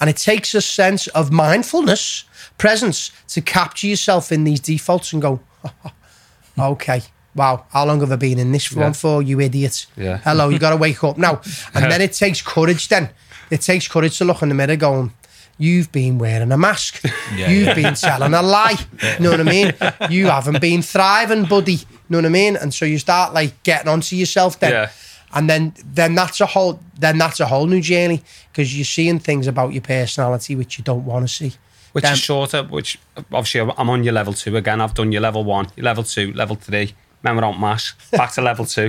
And 0.00 0.10
it 0.10 0.16
takes 0.18 0.54
a 0.54 0.60
sense 0.60 1.06
of 1.14 1.30
mindfulness, 1.30 2.24
presence, 2.58 3.10
to 3.28 3.40
capture 3.40 3.86
yourself 3.86 4.30
in 4.32 4.44
these 4.44 4.60
defaults 4.60 5.12
and 5.14 5.22
go, 5.22 5.40
okay, 6.58 7.02
wow, 7.34 7.64
how 7.70 7.84
long 7.86 8.00
have 8.00 8.12
I 8.12 8.16
been 8.16 8.38
in 8.38 8.52
this 8.52 8.72
Yeah. 8.72 8.92
for, 8.92 9.22
you 9.22 9.40
idiot? 9.40 9.86
Yeah. 9.96 10.18
Hello, 10.18 10.48
you 10.48 10.58
got 10.58 10.70
to 10.70 10.76
wake 10.76 11.02
up 11.04 11.18
now. 11.18 11.40
And 11.74 11.90
then 11.90 12.00
it 12.00 12.12
takes 12.12 12.40
courage 12.42 12.88
then. 12.88 13.10
It 13.50 13.60
takes 13.60 13.88
courage 13.88 14.18
to 14.18 14.24
look 14.24 14.42
in 14.42 14.48
the 14.48 14.54
mirror 14.54 14.76
going, 14.76 15.12
you've 15.58 15.90
been 15.92 16.18
wearing 16.18 16.52
a 16.52 16.56
mask. 16.58 17.02
Yeah, 17.36 17.50
you've 17.50 17.66
yeah. 17.66 17.74
been 17.74 17.94
telling 17.94 18.34
a 18.34 18.42
lie. 18.42 18.76
You 19.02 19.18
know 19.20 19.30
what 19.32 19.40
I 19.40 19.44
mean? 19.44 19.72
You 20.10 20.26
haven't 20.26 20.60
been 20.60 20.82
thriving, 20.82 21.44
buddy. 21.44 21.72
You 21.74 21.86
know 22.10 22.18
what 22.18 22.26
I 22.26 22.28
mean? 22.28 22.56
And 22.56 22.72
so 22.72 22.84
you 22.84 22.98
start 22.98 23.34
like 23.34 23.62
getting 23.64 23.88
onto 23.88 24.14
yourself 24.16 24.58
then. 24.60 24.70
Yeah. 24.72 24.90
And 25.32 25.50
then 25.50 25.72
then 25.84 26.14
that's 26.14 26.40
a 26.40 26.46
whole 26.46 26.78
then 26.96 27.18
that's 27.18 27.40
a 27.40 27.46
whole 27.46 27.66
new 27.66 27.80
journey 27.80 28.22
because 28.52 28.76
you're 28.76 28.84
seeing 28.84 29.18
things 29.18 29.48
about 29.48 29.72
your 29.72 29.82
personality 29.82 30.54
which 30.54 30.78
you 30.78 30.84
don't 30.84 31.04
want 31.04 31.26
to 31.28 31.34
see. 31.34 31.54
Which 31.92 32.02
Then- 32.04 32.12
is 32.12 32.20
shorter, 32.20 32.62
which 32.62 32.98
obviously 33.32 33.60
I'm 33.60 33.90
on 33.90 34.04
your 34.04 34.12
level 34.12 34.32
two 34.32 34.56
again. 34.56 34.80
I've 34.80 34.94
done 34.94 35.10
your 35.10 35.22
level 35.22 35.42
one, 35.42 35.66
your 35.76 35.84
level 35.84 36.04
two, 36.04 36.32
level 36.34 36.54
three. 36.56 36.94
Remember 37.24 37.46
on 37.46 37.58
mass, 37.58 37.94
back 38.12 38.32
to 38.32 38.42
level 38.42 38.66
two. 38.66 38.82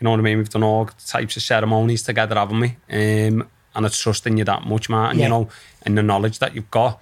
You 0.00 0.04
know 0.04 0.10
what 0.10 0.18
I 0.18 0.22
mean? 0.22 0.38
We've 0.38 0.48
done 0.48 0.64
all 0.64 0.86
types 1.06 1.36
of 1.36 1.42
ceremonies 1.44 2.02
together, 2.02 2.34
haven't 2.34 2.58
we? 2.58 2.68
Um, 2.90 3.48
and 3.74 3.86
I 3.86 3.88
trust 3.88 4.26
in 4.26 4.36
you 4.36 4.44
that 4.44 4.66
much, 4.66 4.88
Martin, 4.88 5.20
Yeah. 5.20 5.26
you 5.26 5.30
know, 5.30 5.48
and 5.82 5.96
the 5.96 6.02
knowledge 6.02 6.40
that 6.40 6.56
you've 6.56 6.70
got. 6.72 7.00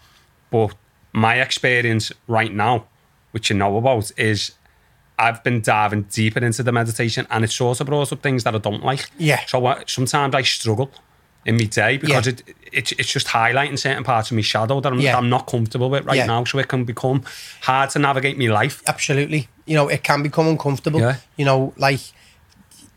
But 0.51 0.75
my 1.15 1.37
experience 1.41 2.13
right 2.29 2.53
now, 2.53 2.85
which 3.31 3.49
you 3.49 3.57
know 3.57 3.75
about, 3.79 4.13
is 4.19 4.53
I've 5.19 5.43
been 5.43 5.63
diving 5.63 6.03
deeper 6.03 6.45
into 6.45 6.63
the 6.63 6.73
meditation 6.73 7.27
and 7.31 7.43
it 7.43 7.51
sort 7.51 7.81
of 7.81 7.87
brought 7.87 8.13
up 8.13 8.23
things 8.23 8.45
that 8.45 8.55
I 8.55 8.59
don't 8.59 8.85
like. 8.85 9.11
Yeah. 9.19 9.41
So 9.47 9.65
uh, 9.65 9.83
sometimes 9.87 10.35
I 10.35 10.43
struggle 10.43 10.91
in 11.47 11.57
my 11.57 11.65
day 11.65 11.97
because 11.97 12.27
Yeah. 12.27 12.33
it, 12.33 12.43
it's 12.73 12.93
it's 12.93 13.13
just 13.13 13.27
highlighting 13.29 13.79
certain 13.79 14.05
parts 14.05 14.31
of 14.31 14.37
my 14.37 14.43
shadow 14.43 14.81
that 14.81 14.93
I'm, 14.93 15.01
Yeah. 15.01 15.13
that 15.13 15.19
I'm 15.19 15.31
not 15.31 15.47
comfortable 15.47 15.89
with 15.91 16.05
right 16.05 16.17
Yeah. 16.17 16.27
now. 16.27 16.45
So 16.45 16.59
it 16.59 16.69
can 16.69 16.85
become 16.85 17.23
hard 17.63 17.91
to 17.91 17.99
navigate 17.99 18.39
my 18.39 18.47
life. 18.47 18.83
Absolutely. 18.87 19.49
You 19.67 19.75
know, 19.77 19.89
it 19.89 20.03
can 20.03 20.23
become 20.23 20.47
uncomfortable. 20.49 21.01
Yeah. 21.01 21.17
You 21.37 21.45
know, 21.47 21.73
like 21.77 22.01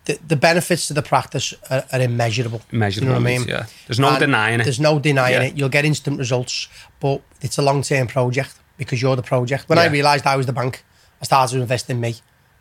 the, 0.05 0.19
the 0.27 0.35
benefits 0.35 0.87
to 0.87 0.93
the 0.93 1.01
practice 1.01 1.53
are, 1.69 1.85
are 1.93 2.01
immeasurable. 2.01 2.61
Immeasurable, 2.71 3.13
You 3.13 3.19
know 3.19 3.21
what 3.23 3.33
I 3.33 3.37
mean? 3.37 3.47
yeah. 3.47 3.65
There's 3.87 3.99
no 3.99 4.09
And 4.09 4.19
denying 4.19 4.59
it. 4.59 4.63
There's 4.63 4.79
no 4.79 4.99
denying 4.99 5.41
it. 5.41 5.57
You'll 5.57 5.69
get 5.69 5.85
instant 5.85 6.19
results, 6.19 6.67
but 6.99 7.21
it's 7.41 7.57
a 7.57 7.61
long 7.61 7.81
term 7.83 8.07
project 8.07 8.55
because 8.77 9.01
you're 9.01 9.15
the 9.15 9.23
project. 9.23 9.69
When 9.69 9.79
I 9.79 9.85
realised 9.85 10.25
I 10.27 10.35
was 10.35 10.45
the 10.45 10.53
bank, 10.53 10.83
I 11.21 11.25
started 11.25 11.55
to 11.55 11.61
invest 11.61 11.89
in 11.89 11.99
me. 12.01 12.15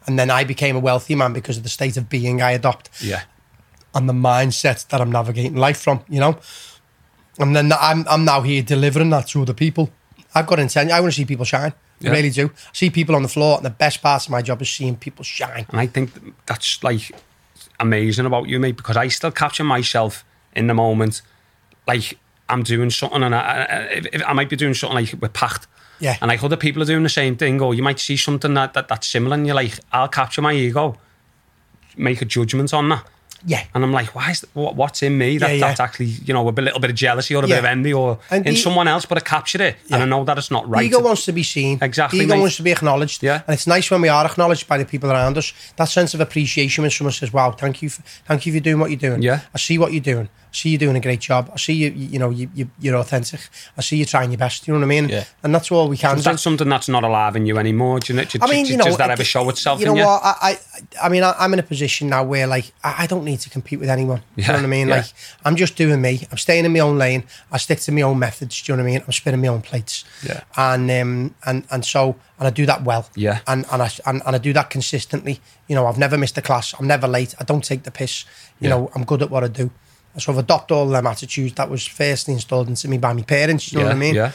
And 0.07 0.19
then 0.19 0.31
I 0.31 0.45
became 0.45 0.77
a 0.77 0.81
wealthy 0.81 1.15
man 1.15 1.33
because 1.33 1.57
of 1.57 1.63
the 1.65 1.69
state 1.69 1.97
of 1.97 2.09
being 2.09 2.41
I 2.43 2.53
adopt 2.53 2.91
Yeah. 3.01 3.23
And 3.95 4.09
the 4.09 4.13
mindset 4.13 4.87
that 4.89 5.01
I'm 5.01 5.11
navigating 5.13 5.57
life 5.57 5.81
from, 5.81 6.01
you 6.09 6.21
know? 6.21 6.39
And 7.39 7.55
then 7.57 7.73
I'm, 7.73 8.07
I'm 8.09 8.25
now 8.25 8.41
here 8.43 8.63
delivering 8.63 9.11
that 9.11 9.29
to 9.29 9.43
other 9.43 9.55
people. 9.55 9.91
I've 10.35 10.47
got 10.47 10.59
intention. 10.59 10.93
I 10.93 11.01
want 11.01 11.13
to 11.13 11.17
see 11.17 11.25
people 11.25 11.45
shine. 11.45 11.73
I 12.05 12.09
really 12.11 12.31
do. 12.31 12.47
I 12.49 12.71
see 12.73 12.91
people 12.91 13.15
on 13.15 13.23
the 13.23 13.29
floor, 13.29 13.57
and 13.59 13.65
the 13.65 13.71
best 13.71 14.03
part 14.03 14.25
of 14.25 14.31
my 14.31 14.43
job 14.43 14.61
is 14.61 14.69
seeing 14.71 14.97
people 14.97 15.25
shine. 15.25 15.67
And 15.69 15.79
I 15.79 15.87
think 15.87 16.11
that's 16.47 16.83
like 16.83 17.13
amazing 17.79 18.27
about 18.27 18.49
you, 18.49 18.59
mate, 18.59 18.77
because 18.77 18.97
I 18.97 19.09
still 19.09 19.31
capture 19.31 19.63
myself 19.65 20.25
in 20.57 20.67
the 20.67 20.75
moment. 20.75 21.23
Like 21.87 22.19
I'm 22.49 22.63
doing 22.65 22.91
something, 22.91 23.23
and 23.23 23.35
I, 23.35 23.39
I, 23.41 23.77
if- 23.85 24.07
if 24.15 24.23
I 24.27 24.33
might 24.33 24.51
be 24.51 24.57
doing 24.57 24.75
something 24.75 24.97
like 24.97 25.15
with 25.21 25.33
Pact. 25.33 25.67
Yeah. 26.01 26.17
And 26.21 26.29
like 26.29 26.43
other 26.43 26.57
people 26.57 26.83
are 26.83 26.87
doing 26.87 27.05
the 27.05 27.09
same 27.09 27.37
thing, 27.37 27.61
or 27.63 27.73
you 27.75 27.83
might 27.85 28.01
see 28.01 28.17
something 28.17 28.53
that, 28.55 28.75
that 28.75 28.89
that's 28.89 29.07
similar, 29.07 29.35
and 29.37 29.47
you're 29.47 29.55
like, 29.55 29.79
I'll 29.93 30.09
capture 30.09 30.43
my 30.43 30.53
ego, 30.53 30.99
make 31.97 32.21
a 32.21 32.25
judgment 32.25 32.75
on 32.75 32.89
that. 32.89 33.07
Yeah. 33.45 33.65
And 33.75 33.83
I'm 33.85 33.93
like, 33.93 34.15
why 34.15 34.31
is 34.31 34.45
what, 34.55 34.77
what's 34.77 35.03
in 35.03 35.19
me 35.19 35.39
that, 35.39 35.49
Yeah, 35.49 35.55
yeah. 35.55 35.67
that's 35.69 35.81
actually, 35.81 36.07
you 36.07 36.33
know, 36.35 36.49
a 36.49 36.51
little 36.51 36.81
bit 36.81 36.91
of 36.91 36.97
jealousy 36.97 37.35
or 37.35 37.45
a 37.45 37.49
bit 37.49 37.59
of 37.59 37.65
envy 37.65 37.93
or 37.93 38.19
And 38.31 38.47
in 38.47 38.55
the- 38.55 38.61
someone 38.61 38.89
else, 38.89 39.05
but 39.05 39.19
I 39.19 39.21
captured 39.21 39.61
it. 39.61 39.77
Yeah. 39.87 39.97
And 39.97 40.03
I 40.05 40.07
know 40.07 40.25
that 40.25 40.39
it's 40.39 40.51
not 40.51 40.69
right. 40.69 40.85
Ego 40.85 41.01
wants 41.01 41.25
to 41.27 41.33
be 41.33 41.43
seen. 41.43 41.79
Exactly, 41.83 42.21
Ego 42.21 42.35
mate. 42.35 42.41
wants 42.41 42.57
to 42.57 42.63
be 42.63 42.71
acknowledged. 42.73 43.23
Yeah. 43.23 43.43
And 43.47 43.55
it's 43.55 43.67
nice 43.67 43.91
when 43.91 44.01
we 44.01 44.09
are 44.09 44.25
acknowledged 44.25 44.69
by 44.69 44.79
the 44.79 44.85
people 44.85 45.11
around 45.11 45.37
us. 45.39 45.53
That 45.77 45.87
sense 45.87 46.15
of 46.15 46.21
appreciation 46.21 46.83
when 46.83 46.91
someone 46.91 47.13
says, 47.13 47.33
"Wow, 47.33 47.51
thank 47.53 47.83
you, 47.83 47.91
for, 47.91 48.03
thank 48.27 48.47
you 48.47 48.53
for 48.53 48.61
doing 48.61 48.79
what 48.79 48.91
you're 48.91 48.99
doing. 48.99 49.23
Yeah. 49.23 49.41
I 49.55 49.59
see 49.59 49.79
what 49.79 49.93
you're 49.93 50.01
doing. 50.03 50.29
I 50.53 50.55
see 50.55 50.69
you 50.69 50.77
doing 50.79 50.97
a 50.97 51.01
great 51.01 51.21
job. 51.21 51.51
I 51.55 51.57
see 51.57 51.73
you. 51.73 51.91
You, 51.91 52.19
know, 52.19 52.29
you, 52.29 52.51
you 52.55 52.69
you're 52.79 52.97
authentic. 52.97 53.41
I 53.79 53.81
see 53.81 53.97
you 53.97 54.05
trying 54.05 54.31
your 54.31 54.37
best. 54.39 54.69
You 54.69 54.75
know 54.75 54.81
what 54.81 54.85
I 54.85 54.89
mean? 54.89 55.09
Yeah. 55.09 55.25
And 55.43 55.55
that's 55.55 55.73
all 55.73 55.89
we 55.89 55.97
can 55.97 56.19
Is 56.19 56.25
do. 56.25 56.31
that 56.31 56.41
something 56.41 56.69
that's 56.69 56.89
not 56.91 57.05
alive 57.05 57.37
in 57.37 57.47
you 57.47 57.57
anymore? 57.57 58.01
Do 58.01 58.13
you 58.13 58.19
know, 58.19 58.25
do, 58.25 58.39
I 58.43 58.47
mean, 58.51 58.67
do- 58.67 58.73
you 58.73 58.77
know, 58.77 58.85
does 58.85 58.99
that 58.99 59.11
ever 59.11 59.25
show 59.25 59.49
itself 59.49 59.81
You 59.81 59.87
know 59.87 59.95
what? 59.95 60.21
I, 60.23 60.35
I, 60.43 60.59
I 61.05 61.09
mean, 61.09 61.23
I, 61.23 61.35
I'm 61.39 61.55
in 61.55 61.59
a 61.59 61.63
position 61.63 62.11
now 62.11 62.23
where, 62.23 62.47
like, 62.47 62.71
I, 62.85 63.05
I 63.05 63.07
don't 63.07 63.25
need 63.25 63.41
to 63.41 63.49
compete 63.51 63.81
with 63.81 63.89
anyone. 63.89 64.21
you 64.37 64.47
know 64.47 64.53
what 64.55 64.65
I 64.65 64.67
mean? 64.67 64.89
yeah. 64.89 64.97
Like, 64.97 65.07
I'm 65.47 65.57
just 65.57 65.75
doing 65.77 66.03
me. 66.03 66.27
I'm 66.31 66.37
staying 66.37 66.67
in 66.67 66.73
my 66.75 66.81
own 66.81 66.99
lane. 66.99 67.25
I 67.51 67.57
stick 67.57 67.81
to 67.81 67.93
my 67.93 68.03
own 68.03 68.19
methods. 68.19 68.61
Do 68.61 68.73
you 68.73 68.77
know 68.77 68.83
what 68.83 68.91
I 68.91 68.93
mean? 68.93 69.03
I'm 69.07 69.13
spinning 69.13 69.41
my 69.41 69.49
own 69.49 69.63
plates. 69.63 70.05
Yeah. 70.23 70.43
And 70.57 70.91
um, 70.91 71.35
and 71.47 71.65
and 71.71 71.83
so 71.83 72.17
and 72.39 72.47
I 72.47 72.51
do 72.51 72.67
that 72.67 72.85
well. 72.85 73.09
Yeah. 73.17 73.41
And 73.47 73.65
and 73.73 73.81
I 73.81 73.91
and, 74.05 74.21
and 74.27 74.37
I 74.37 74.39
do 74.39 74.53
that 74.53 74.69
consistently. 74.69 75.41
You 75.67 75.77
know, 75.77 75.87
I've 75.87 75.97
never 75.99 76.19
missed 76.19 76.37
a 76.37 76.43
class. 76.43 76.75
I'm 76.79 76.87
never 76.87 77.09
late. 77.09 77.35
I 77.41 77.45
don't 77.45 77.65
take 77.65 77.85
the 77.85 77.91
piss. 77.91 78.27
You 78.61 78.69
Yeah. 78.69 78.75
know, 78.75 78.91
I'm 78.95 79.05
good 79.05 79.23
at 79.23 79.31
what 79.31 79.43
I 79.45 79.49
do. 79.49 79.71
So 80.19 80.31
I've 80.33 80.39
adopted 80.39 80.77
all 80.77 80.87
them 80.89 81.07
attitudes 81.07 81.55
that 81.55 81.71
was 81.71 81.87
firstly 81.87 82.35
installed 82.35 82.69
into 82.69 82.87
me 82.89 82.99
by 82.99 83.13
my 83.15 83.23
parents. 83.23 83.73
You 83.73 83.79
know 83.79 83.85
yeah, 83.87 83.89
what 83.91 83.97
I 83.97 83.99
mean? 83.99 84.15
Yeah. 84.15 84.33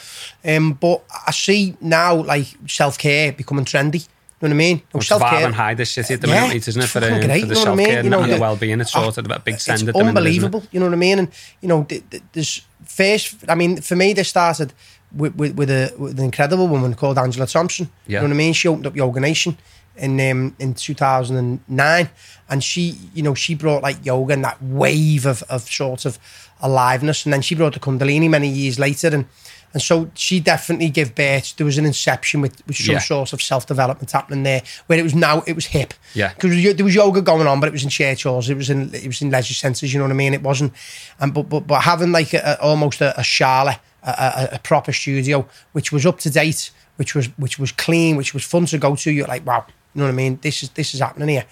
Um, 0.56 0.74
but 0.74 1.04
I 1.28 1.32
see 1.32 1.78
now 1.82 2.16
like 2.16 2.48
self 2.68 2.98
care 2.98 3.32
becoming 3.32 3.66
trendy. 3.66 4.08
You 4.40 4.50
know 4.50 4.50
what 4.50 4.52
I 4.54 4.58
mean? 4.58 4.82
No, 4.94 5.00
It's 5.00 5.08
self-care- 5.08 5.46
and 5.48 5.56
high 5.56 5.74
this 5.74 5.92
city 5.92 6.14
at 6.14 6.22
the 6.22 6.28
Yeah, 6.28 6.48
minute, 6.48 6.68
isn't 6.68 6.82
it? 6.84 6.88
For, 6.88 7.00
um, 7.04 7.22
great, 7.22 7.22
for 7.22 7.28
the 7.28 7.38
you 7.38 7.46
know 7.46 7.52
I 7.52 7.64
self 7.64 7.78
care 7.80 7.88
mean? 7.96 8.04
You 8.04 8.10
know, 8.12 8.20
and 8.22 8.32
the 8.32 8.36
the- 8.36 8.42
well 8.42 8.56
being. 8.56 8.80
It's 8.82 8.96
Oh, 8.96 9.02
sort 9.10 9.18
of 9.18 9.32
a 9.32 9.40
big 9.40 9.56
it's 9.56 9.64
send 9.64 9.82
at 9.82 9.86
the 9.88 9.94
minute. 9.94 10.06
it? 10.06 10.08
unbelievable. 10.10 10.64
You 10.72 10.80
know 10.80 10.86
what 10.88 10.94
I 10.94 10.98
mean? 10.98 11.20
And 11.20 11.28
you 11.62 11.68
know, 11.68 11.84
th- 11.84 12.04
th- 12.10 12.24
there's 12.34 12.62
first. 12.86 13.36
I 13.50 13.56
mean, 13.56 13.82
for 13.82 13.96
me, 13.96 14.14
this 14.14 14.30
started 14.30 14.74
with 15.16 15.36
with, 15.36 15.56
with, 15.56 15.70
a, 15.72 15.92
with 15.98 16.20
an 16.20 16.26
incredible 16.26 16.68
woman 16.68 16.94
called 16.94 17.18
Angela 17.18 17.48
Thompson. 17.48 17.90
Yeah. 18.06 18.22
You 18.22 18.28
know 18.28 18.30
what 18.30 18.34
I 18.36 18.38
mean? 18.38 18.54
She 18.54 18.68
opened 18.68 18.86
up 18.88 18.96
Yoga 18.96 19.20
Nation 19.20 19.58
in 19.98 20.20
um, 20.32 20.56
in 20.60 20.74
2009, 20.74 22.10
and 22.50 22.64
she, 22.64 22.96
you 23.14 23.24
know, 23.24 23.34
she 23.34 23.56
brought 23.56 23.84
like 23.84 24.06
yoga 24.06 24.34
and 24.34 24.44
that 24.44 24.62
wave 24.62 25.26
of 25.26 25.44
of 25.44 25.62
sort 25.64 26.06
of 26.06 26.18
aliveness, 26.62 27.26
and 27.26 27.34
then 27.34 27.42
she 27.42 27.56
brought 27.56 27.74
the 27.74 27.80
Kundalini 27.80 28.30
many 28.30 28.48
years 28.50 28.80
later, 28.80 29.08
and. 29.10 29.26
And 29.74 29.82
so 29.82 30.10
she 30.16 30.40
definitely 30.40 30.90
gave 30.90 31.14
birth. 31.14 31.58
There 31.58 31.66
was 31.66 31.78
an 31.78 31.86
inception 31.86 32.40
with, 32.40 32.66
with 32.66 32.78
some 32.78 32.94
Yeah. 32.94 33.00
sort 33.00 33.34
of 33.34 33.42
self 33.42 33.68
development 33.68 34.10
happening 34.10 34.44
there, 34.44 34.64
where 34.88 34.98
it 34.98 35.04
was 35.04 35.14
now 35.14 35.44
it 35.46 35.54
was 35.56 35.66
hip. 35.66 35.94
Yeah. 36.16 36.34
because 36.34 36.74
there 36.76 36.86
was 36.86 36.96
yoga 36.96 37.22
going 37.22 37.46
on, 37.48 37.60
but 37.60 37.68
it 37.68 37.74
was 37.74 37.84
in 37.84 37.90
church 37.90 38.24
halls. 38.24 38.50
It 38.50 38.56
was 38.56 38.70
in 38.70 38.96
it 38.96 39.06
was 39.06 39.22
in 39.22 39.30
leisure 39.30 39.54
centres. 39.54 39.92
You 39.94 40.00
know 40.00 40.06
what 40.06 40.14
I 40.14 40.16
mean? 40.16 40.34
It 40.34 40.42
wasn't, 40.42 40.72
and 41.20 41.34
but 41.34 41.50
but 41.50 41.68
but 41.68 41.82
having 41.82 42.14
like 42.14 42.34
a, 42.34 42.60
almost 42.62 43.02
a, 43.02 43.20
a 43.20 43.24
Charlotte, 43.24 43.80
a, 44.04 44.10
a, 44.10 44.50
a 44.56 44.60
proper 44.60 44.94
studio, 44.94 45.46
which 45.74 45.92
was 45.92 46.06
up 46.06 46.20
to 46.20 46.30
date, 46.30 46.72
which 46.96 47.14
was 47.14 47.28
which 47.38 47.60
was 47.60 47.74
clean, 47.74 48.16
which 48.16 48.34
was 48.34 48.46
fun 48.46 48.66
to 48.68 48.78
go 48.78 48.96
to. 48.96 49.12
You're 49.12 49.28
like, 49.28 49.46
wow, 49.46 49.66
you 49.98 50.04
know 50.04 50.06
what 50.06 50.14
I 50.14 50.16
mean? 50.16 50.38
This 50.42 50.62
is 50.62 50.70
this 50.70 50.94
is 50.94 51.00
happening 51.00 51.30
here. 51.30 51.46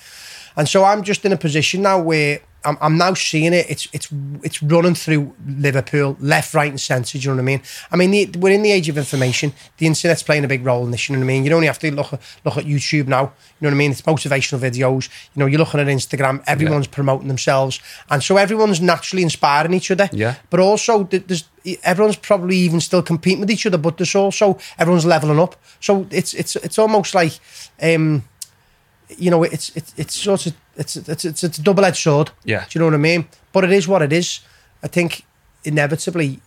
And 0.55 0.69
so 0.69 0.85
I'm 0.85 1.03
just 1.03 1.25
in 1.25 1.33
a 1.33 1.37
position 1.37 1.81
now 1.81 1.99
where 1.99 2.39
I'm, 2.63 2.77
I'm 2.81 2.97
now 2.97 3.13
seeing 3.13 3.53
it. 3.53 3.65
It's 3.69 3.87
it's 3.91 4.07
it's 4.41 4.63
running 4.63 4.95
through 4.95 5.33
Liverpool, 5.45 6.15
left, 6.19 6.53
right, 6.53 6.69
and 6.69 6.79
centre. 6.79 7.17
Do 7.17 7.23
you 7.23 7.29
know 7.29 7.35
what 7.35 7.41
I 7.41 7.45
mean? 7.45 7.61
I 7.91 7.95
mean, 7.95 8.11
the, 8.11 8.39
we're 8.39 8.53
in 8.53 8.63
the 8.63 8.71
age 8.71 8.87
of 8.89 8.97
information. 8.97 9.53
The 9.77 9.85
internet's 9.85 10.23
playing 10.23 10.45
a 10.45 10.47
big 10.47 10.65
role 10.65 10.85
in 10.85 10.91
this. 10.91 11.09
You 11.09 11.15
know 11.15 11.19
what 11.19 11.25
I 11.25 11.27
mean? 11.27 11.43
You 11.43 11.49
don't 11.49 11.57
only 11.57 11.67
have 11.67 11.79
to 11.79 11.91
look 11.91 12.13
at, 12.13 12.21
look 12.45 12.57
at 12.57 12.65
YouTube 12.65 13.07
now. 13.07 13.21
You 13.21 13.61
know 13.61 13.69
what 13.69 13.73
I 13.73 13.77
mean? 13.77 13.91
It's 13.91 14.01
motivational 14.01 14.59
videos. 14.59 15.09
You 15.33 15.39
know, 15.39 15.45
you're 15.45 15.59
looking 15.59 15.79
at 15.79 15.87
Instagram. 15.87 16.43
Everyone's 16.47 16.87
promoting 16.87 17.27
themselves, 17.27 17.81
and 18.09 18.23
so 18.23 18.37
everyone's 18.37 18.81
naturally 18.81 19.23
inspiring 19.23 19.73
each 19.73 19.91
other. 19.91 20.09
Yeah. 20.13 20.35
But 20.49 20.59
also, 20.59 21.03
there's 21.03 21.49
everyone's 21.83 22.17
probably 22.17 22.57
even 22.57 22.79
still 22.79 23.03
competing 23.03 23.41
with 23.41 23.51
each 23.51 23.65
other. 23.65 23.77
But 23.77 23.97
there's 23.97 24.15
also 24.15 24.57
everyone's 24.79 25.05
leveling 25.05 25.39
up. 25.39 25.55
So 25.79 26.07
it's 26.11 26.33
it's 26.33 26.55
it's 26.55 26.79
almost 26.79 27.13
like. 27.13 27.33
um 27.81 28.23
you 29.09 29.29
know, 29.31 29.43
it's 29.43 29.69
it's 29.75 29.93
it's 29.97 30.15
sort 30.15 30.45
of 30.47 30.53
it's 30.77 30.95
it's 30.95 31.25
it's, 31.25 31.43
it's 31.43 31.57
a 31.57 31.61
double 31.61 31.85
edged 31.85 31.97
sword. 31.97 32.31
Yeah. 32.43 32.65
Do 32.69 32.77
you 32.77 32.79
know 32.79 32.85
what 32.87 32.93
I 32.95 32.97
mean? 32.97 33.27
But 33.51 33.63
it 33.63 33.71
is 33.71 33.87
what 33.87 34.01
it 34.01 34.11
is. 34.13 34.39
I 34.83 34.87
think 34.87 35.25
inevitably, 35.63 36.39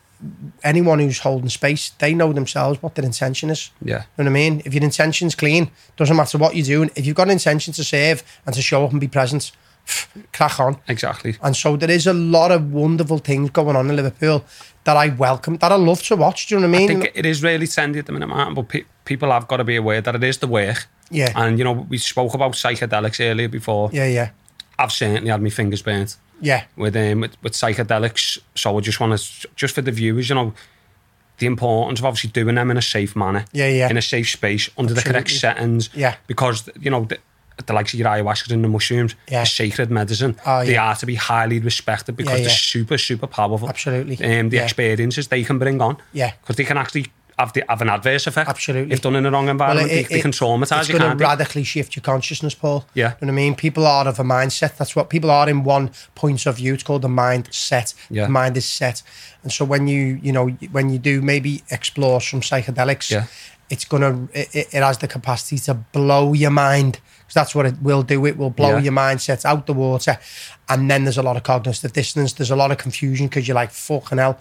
anyone 0.63 0.99
who's 0.99 1.19
holding 1.21 1.49
space, 1.49 1.91
they 1.99 2.15
know 2.15 2.33
themselves 2.33 2.83
what 2.83 2.95
their 2.95 3.05
intention 3.05 3.51
is. 3.51 3.71
Yeah. 3.83 4.05
You 4.17 4.25
know 4.25 4.25
what 4.25 4.27
I 4.27 4.31
mean? 4.31 4.63
If 4.65 4.75
your 4.75 4.83
intention's 4.85 5.35
clean, 5.35 5.71
doesn't 5.97 6.17
matter 6.17 6.39
what 6.39 6.55
you're 6.57 6.67
doing. 6.67 6.91
If 6.97 7.07
you've 7.07 7.17
got 7.17 7.27
an 7.29 7.33
intention 7.33 7.73
to 7.75 7.85
serve 7.85 8.23
and 8.47 8.55
to 8.55 8.63
show 8.63 8.85
up 8.85 8.93
and 8.93 9.01
be 9.01 9.09
present, 9.09 9.53
crack 10.33 10.61
on. 10.61 10.79
Exactly. 10.89 11.37
And 11.43 11.57
so 11.57 11.77
there 11.77 11.91
is 11.91 12.07
a 12.07 12.13
lot 12.13 12.51
of 12.53 12.73
wonderful 12.73 13.19
things 13.19 13.51
going 13.51 13.77
on 13.77 13.89
in 13.91 13.97
Liverpool 13.97 14.45
that 14.85 14.97
I 14.97 15.09
welcome, 15.09 15.57
that 15.59 15.73
I 15.73 15.77
love 15.77 16.03
to 16.05 16.17
watch. 16.17 16.47
Do 16.47 16.55
you 16.55 16.61
know 16.61 16.69
what 16.69 16.75
I 16.75 16.77
I 16.85 16.87
mean? 16.87 17.01
think 17.01 17.13
it 17.15 17.27
is 17.27 17.43
really 17.43 17.67
trendy 17.67 17.99
at 17.99 18.07
the 18.07 18.13
minute, 18.13 18.29
man. 18.29 18.55
But 18.55 18.69
pe- 18.69 18.85
people 19.05 19.31
have 19.31 19.49
got 19.49 19.59
to 19.59 19.65
be 19.65 19.77
aware 19.77 20.01
that 20.01 20.15
it 20.15 20.25
is 20.25 20.39
the 20.39 20.47
work. 20.47 20.87
Yeah. 21.11 21.33
And 21.35 21.59
you 21.59 21.65
know, 21.65 21.73
we 21.89 21.99
spoke 21.99 22.35
about 22.35 22.53
psychedelics 22.53 23.21
earlier 23.21 23.49
before. 23.49 23.91
yeah, 23.93 24.07
yeah, 24.07 24.31
I've 24.79 24.93
certainly 24.93 25.31
had 25.31 25.43
my 25.43 25.51
fingers 25.51 25.83
burnt 25.83 26.17
yeah, 26.41 26.65
with 26.77 26.95
um 26.97 27.21
with, 27.21 27.37
with 27.43 27.53
psychedelics. 27.55 28.39
So 28.55 28.77
I 28.79 28.81
just 28.81 29.01
want 29.01 29.19
to 29.19 29.49
just 29.57 29.75
for 29.75 29.83
the 29.83 29.93
viewers, 29.93 30.29
you 30.29 30.35
know, 30.35 30.53
the 31.39 31.47
importance 31.47 32.01
of 32.01 32.05
obviously 32.07 32.31
doing 32.31 32.57
them 32.57 32.71
in 32.71 32.77
a 32.77 32.83
safe 32.83 33.17
manner. 33.17 33.45
Yeah, 33.53 33.69
yeah. 33.69 33.91
In 33.91 33.97
a 33.97 34.03
safe 34.03 34.29
space 34.31 34.69
under 34.79 34.95
the 34.95 35.03
correct 35.03 35.31
settings. 35.31 35.91
Yeah. 35.95 36.17
Because 36.27 36.69
you 36.81 36.91
know. 36.91 37.05
The, 37.05 37.19
the 37.67 37.73
likes 37.73 37.93
of 37.93 37.99
your 37.99 38.09
ayahuasca 38.09 38.53
and 38.53 38.63
the 38.63 38.69
mushrooms, 38.69 39.17
Yeah. 39.29 39.43
sacred 39.43 39.91
medicine. 39.91 40.37
Oh, 40.47 40.65
they 40.65 40.77
are 40.77 40.95
to 40.95 41.05
be 41.07 41.17
highly 41.17 41.59
respected 41.59 42.17
because 42.17 42.39
Yeah, 42.39 42.47
they're 42.47 42.55
super, 42.55 42.97
super 42.99 43.27
powerful. 43.27 43.69
Absolutely. 43.69 44.15
Um, 44.25 44.51
the 44.51 44.59
Yeah. 44.59 44.63
experiences 44.63 45.27
they 45.27 45.43
can 45.43 45.59
bring 45.59 45.83
on. 45.83 45.97
Yeah. 46.13 46.35
Because 46.41 46.55
they 46.55 46.63
can 46.63 46.79
actually 46.79 47.07
have, 47.39 47.53
the, 47.53 47.65
have 47.69 47.81
an 47.83 47.89
adverse 47.89 48.27
effect. 48.27 48.49
Absolutely. 48.49 48.93
If 48.93 49.01
done 49.01 49.17
in 49.17 49.23
the 49.23 49.31
wrong 49.31 49.49
environment, 49.49 49.89
they, 49.89 50.03
they 50.03 50.21
can 50.21 50.31
traumatize 50.33 50.81
It's 50.81 50.89
you, 50.89 50.99
going 50.99 51.09
can't 51.09 51.19
to 51.19 51.25
radically 51.25 51.65
shift 51.65 51.95
your 51.97 52.03
consciousness, 52.03 52.55
Paul. 52.55 52.85
Yeah. 52.95 53.15
You 53.21 53.27
know 53.27 53.33
what 53.33 53.39
I 53.41 53.43
mean? 53.45 53.55
People 53.55 53.87
are 53.87 54.07
of 54.09 54.19
a 54.19 54.25
mindset. 54.25 54.77
That's 54.77 54.97
what 54.97 55.09
people 55.11 55.31
are 55.31 55.49
in 55.49 55.65
one 55.65 55.91
point 56.15 56.47
of 56.47 56.57
view. 56.57 56.75
It's 56.75 56.83
called 56.83 57.03
the 57.03 57.09
mindset. 57.09 57.95
Yeah. 58.11 58.25
The 58.25 58.31
mind 58.31 58.57
is 58.57 58.67
set. 58.67 59.03
And 59.43 59.53
so 59.53 59.65
when 59.65 59.87
you, 59.89 60.19
you 60.23 60.33
know, 60.33 60.49
when 60.73 60.91
you 60.91 60.99
do 60.99 61.23
maybe 61.23 61.63
explore 61.71 62.21
some 62.21 62.41
psychedelics, 62.41 63.11
Yeah. 63.11 63.27
it's 63.71 63.85
going 63.85 64.03
to, 64.03 64.39
it, 64.39 64.55
it- 64.55 64.75
it 64.75 64.83
has 64.83 64.99
the 64.99 65.09
capacity 65.09 65.59
to 65.61 65.75
blow 65.75 66.33
your 66.33 66.51
mind. 66.51 67.01
Because 67.21 67.35
that's 67.35 67.55
what 67.55 67.67
it 67.67 67.75
will 67.83 68.03
do. 68.03 68.25
It 68.25 68.39
will 68.39 68.49
blow 68.51 68.77
Yeah. 68.77 68.85
your 68.85 68.93
mindset 68.95 69.45
out 69.45 69.67
the 69.67 69.75
water. 69.75 70.19
And 70.71 70.91
then 70.91 71.05
there's 71.05 71.19
a 71.19 71.23
lot 71.23 71.37
of 71.37 71.43
cognitive 71.43 71.93
dissonance. 71.93 72.33
There's 72.33 72.51
a 72.51 72.57
lot 72.57 72.71
of 72.71 72.79
confusion 72.79 73.27
because 73.29 73.47
you're 73.47 73.55
like, 73.55 73.71
fucking 73.71 74.17
hell, 74.19 74.39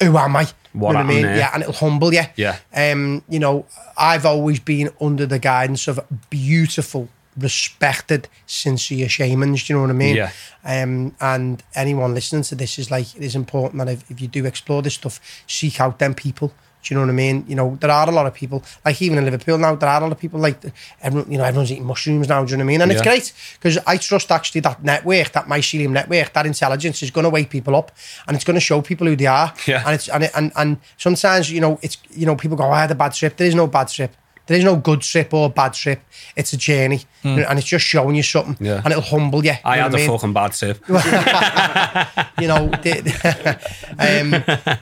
who 0.00 0.16
am 0.16 0.36
I? 0.36 0.48
What 0.72 0.90
you 0.90 0.92
know 0.94 0.98
what 0.98 0.98
I 0.98 1.02
mean? 1.02 1.24
Yeah, 1.24 1.50
and 1.52 1.62
it'll 1.62 1.74
humble 1.74 2.14
you. 2.14 2.22
Yeah. 2.36 2.58
Um, 2.74 3.22
you 3.28 3.38
know, 3.38 3.66
I've 3.98 4.24
always 4.24 4.60
been 4.60 4.90
under 5.00 5.26
the 5.26 5.38
guidance 5.38 5.88
of 5.88 6.00
beautiful, 6.30 7.08
respected, 7.36 8.28
sincere 8.46 9.08
shamans. 9.08 9.64
Do 9.64 9.72
you 9.72 9.78
know 9.78 9.82
what 9.82 9.90
I 9.90 9.94
mean? 9.94 10.16
Yeah. 10.16 10.30
Um, 10.64 11.14
and 11.20 11.62
anyone 11.74 12.14
listening 12.14 12.42
to 12.44 12.54
this 12.54 12.78
is 12.78 12.90
like, 12.90 13.16
it 13.16 13.22
is 13.22 13.34
important 13.34 13.84
that 13.84 13.88
if, 13.88 14.10
if 14.10 14.20
you 14.20 14.28
do 14.28 14.46
explore 14.46 14.82
this 14.82 14.94
stuff, 14.94 15.20
seek 15.46 15.80
out 15.80 15.98
them 15.98 16.14
people. 16.14 16.52
Do 16.82 16.94
you 16.94 16.98
know 16.98 17.06
what 17.06 17.12
I 17.12 17.14
mean? 17.14 17.44
You 17.46 17.54
know, 17.54 17.76
there 17.80 17.90
are 17.90 18.08
a 18.08 18.12
lot 18.12 18.26
of 18.26 18.34
people, 18.34 18.64
like 18.84 19.00
even 19.02 19.18
in 19.18 19.24
Liverpool 19.24 19.58
now, 19.58 19.74
there 19.74 19.88
are 19.88 20.00
a 20.00 20.04
lot 20.04 20.12
of 20.12 20.18
people 20.18 20.40
like, 20.40 20.58
everyone, 21.02 21.30
you 21.30 21.38
know, 21.38 21.44
everyone's 21.44 21.70
eating 21.70 21.84
mushrooms 21.84 22.28
now, 22.28 22.44
do 22.44 22.52
you 22.52 22.56
know 22.56 22.64
what 22.64 22.70
I 22.70 22.72
mean? 22.72 22.80
And 22.82 22.92
it's 22.92 23.02
great 23.02 23.32
because 23.54 23.78
I 23.86 23.96
trust 23.96 24.30
actually 24.30 24.62
that 24.62 24.82
network, 24.82 25.32
that 25.32 25.46
mycelium 25.46 25.90
network, 25.90 26.32
that 26.32 26.46
intelligence 26.46 27.02
is 27.02 27.10
going 27.10 27.24
to 27.24 27.30
wake 27.30 27.50
people 27.50 27.76
up 27.76 27.92
and 28.26 28.34
it's 28.34 28.44
going 28.44 28.54
to 28.54 28.60
show 28.60 28.80
people 28.80 29.06
who 29.06 29.16
they 29.16 29.26
are. 29.26 29.52
Yeah. 29.66 29.82
And 29.84 29.94
it's, 29.94 30.08
and, 30.08 30.24
it, 30.24 30.30
and, 30.34 30.52
and 30.56 30.78
sometimes, 30.96 31.50
you 31.50 31.60
know, 31.60 31.78
it's, 31.82 31.98
you 32.10 32.26
know, 32.26 32.36
people 32.36 32.56
go, 32.56 32.64
oh, 32.64 32.70
I 32.70 32.80
had 32.80 32.90
a 32.90 32.94
bad 32.94 33.12
trip. 33.12 33.36
There 33.36 33.46
is 33.46 33.54
no 33.54 33.66
bad 33.66 33.88
trip. 33.88 34.16
There 34.50 34.58
is 34.58 34.64
no 34.64 34.74
good 34.74 35.02
trip 35.02 35.32
or 35.32 35.48
bad 35.48 35.74
trip. 35.74 36.00
It's 36.34 36.52
a 36.52 36.56
journey, 36.56 37.02
and 37.22 37.56
it's 37.56 37.68
just 37.68 37.84
showing 37.86 38.16
you 38.16 38.24
something. 38.24 38.56
Yeah. 38.58 38.80
and 38.84 38.88
it'll 38.90 39.00
humble 39.00 39.44
you. 39.44 39.52
I 39.64 39.76
you 39.76 39.76
know 39.76 39.82
had 39.84 39.94
a 39.94 39.96
mean? 39.96 40.08
fucking 40.10 40.32
bad 40.32 40.52
trip. 40.54 40.82
you 42.40 42.48
know, 42.48 42.64
um, 43.98 44.34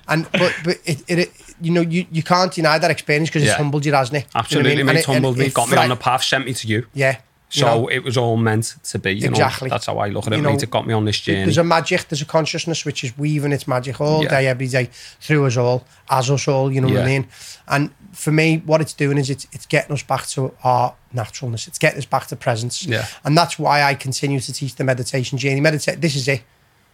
and 0.08 0.26
but 0.32 0.54
but 0.64 0.78
it, 0.86 1.02
it 1.06 1.32
you 1.60 1.70
know 1.70 1.82
you, 1.82 2.06
you 2.10 2.22
can't 2.22 2.50
deny 2.50 2.78
that 2.78 2.90
experience 2.90 3.28
because 3.28 3.42
Yeah. 3.42 3.50
it's 3.50 3.58
humbled 3.58 3.84
you, 3.84 3.92
hasn't 3.92 4.16
it? 4.16 4.20
You 4.20 4.24
know 4.24 4.30
I 4.36 4.38
Absolutely, 4.38 4.76
mean? 4.76 4.86
mate. 4.86 4.90
And 4.92 4.98
it- 5.00 5.04
humbled 5.04 5.36
me, 5.36 5.50
got 5.50 5.68
me 5.70 5.76
on 5.76 5.90
the 5.90 5.96
path, 5.96 6.22
sent 6.24 6.46
me 6.46 6.54
to 6.54 6.66
you. 6.66 6.86
Yeah. 6.94 7.18
So 7.50 7.66
know, 7.66 7.88
it 7.88 8.00
was 8.04 8.16
all 8.18 8.36
meant 8.36 8.76
to 8.84 8.98
be. 8.98 9.12
You 9.12 9.28
Exactly. 9.28 9.68
Know, 9.68 9.74
that's 9.74 9.86
how 9.86 9.96
I 9.98 10.08
look 10.08 10.26
at 10.26 10.32
it, 10.34 10.36
You 10.36 10.42
know, 10.42 10.50
mate. 10.52 10.62
It 10.62 10.70
got 10.70 10.86
me 10.86 10.92
on 10.92 11.06
this 11.06 11.18
journey. 11.18 11.44
there's 11.44 11.56
a 11.56 11.64
magic, 11.64 12.08
there's 12.08 12.20
a 12.20 12.26
consciousness 12.26 12.84
which 12.84 13.02
is 13.02 13.16
weaving 13.16 13.52
its 13.52 13.66
magic 13.66 14.00
all 14.02 14.22
Yeah. 14.22 14.28
day, 14.28 14.46
every 14.48 14.66
day, 14.68 14.90
through 15.20 15.46
us 15.46 15.56
all, 15.56 15.86
as 16.10 16.30
us 16.30 16.46
all. 16.46 16.70
You 16.70 16.82
know 16.82 16.88
what 16.88 16.98
I 17.02 17.06
mean? 17.06 17.26
And 17.66 17.90
for 18.12 18.32
me, 18.32 18.62
what 18.66 18.80
it's 18.82 18.92
doing 18.92 19.16
is 19.16 19.30
it's 19.30 19.46
it's 19.52 19.64
getting 19.66 19.92
us 19.92 20.02
back 20.02 20.26
to 20.28 20.52
our 20.62 20.94
naturalness. 21.12 21.66
It's 21.68 21.78
getting 21.78 21.98
us 21.98 22.04
back 22.06 22.26
to 22.26 22.36
presence. 22.36 22.84
Yeah. 22.84 23.06
And 23.24 23.36
that's 23.36 23.58
why 23.58 23.82
I 23.82 23.94
continue 23.94 24.40
to 24.40 24.52
teach 24.52 24.74
the 24.74 24.84
meditation 24.84 25.38
journey. 25.38 25.60
Meditate. 25.60 26.00
This 26.02 26.16
is 26.16 26.28
it. 26.28 26.42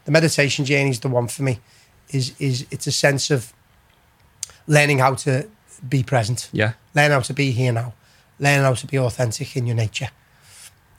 The 0.05 0.13
meditation 0.13 0.65
journey 0.65 0.91
is 0.91 1.01
the 1.01 1.09
one 1.09 1.27
for 1.29 1.43
me. 1.43 1.59
Is 2.11 2.33
is 2.39 2.67
it's 2.71 2.87
a 2.87 2.93
sense 2.93 3.31
of 3.31 3.53
learning 4.67 4.99
how 5.01 5.15
to 5.15 5.49
be 5.89 6.03
present. 6.03 6.49
yeah. 6.53 6.73
Learn 6.95 7.11
how 7.11 7.21
to 7.21 7.33
be 7.35 7.51
here 7.51 7.73
now. 7.73 7.93
Learn 8.39 8.63
how 8.63 8.75
to 8.75 8.87
be 8.87 8.99
authentic 8.99 9.57
in 9.57 9.67
your 9.67 9.75
nature. 9.77 10.11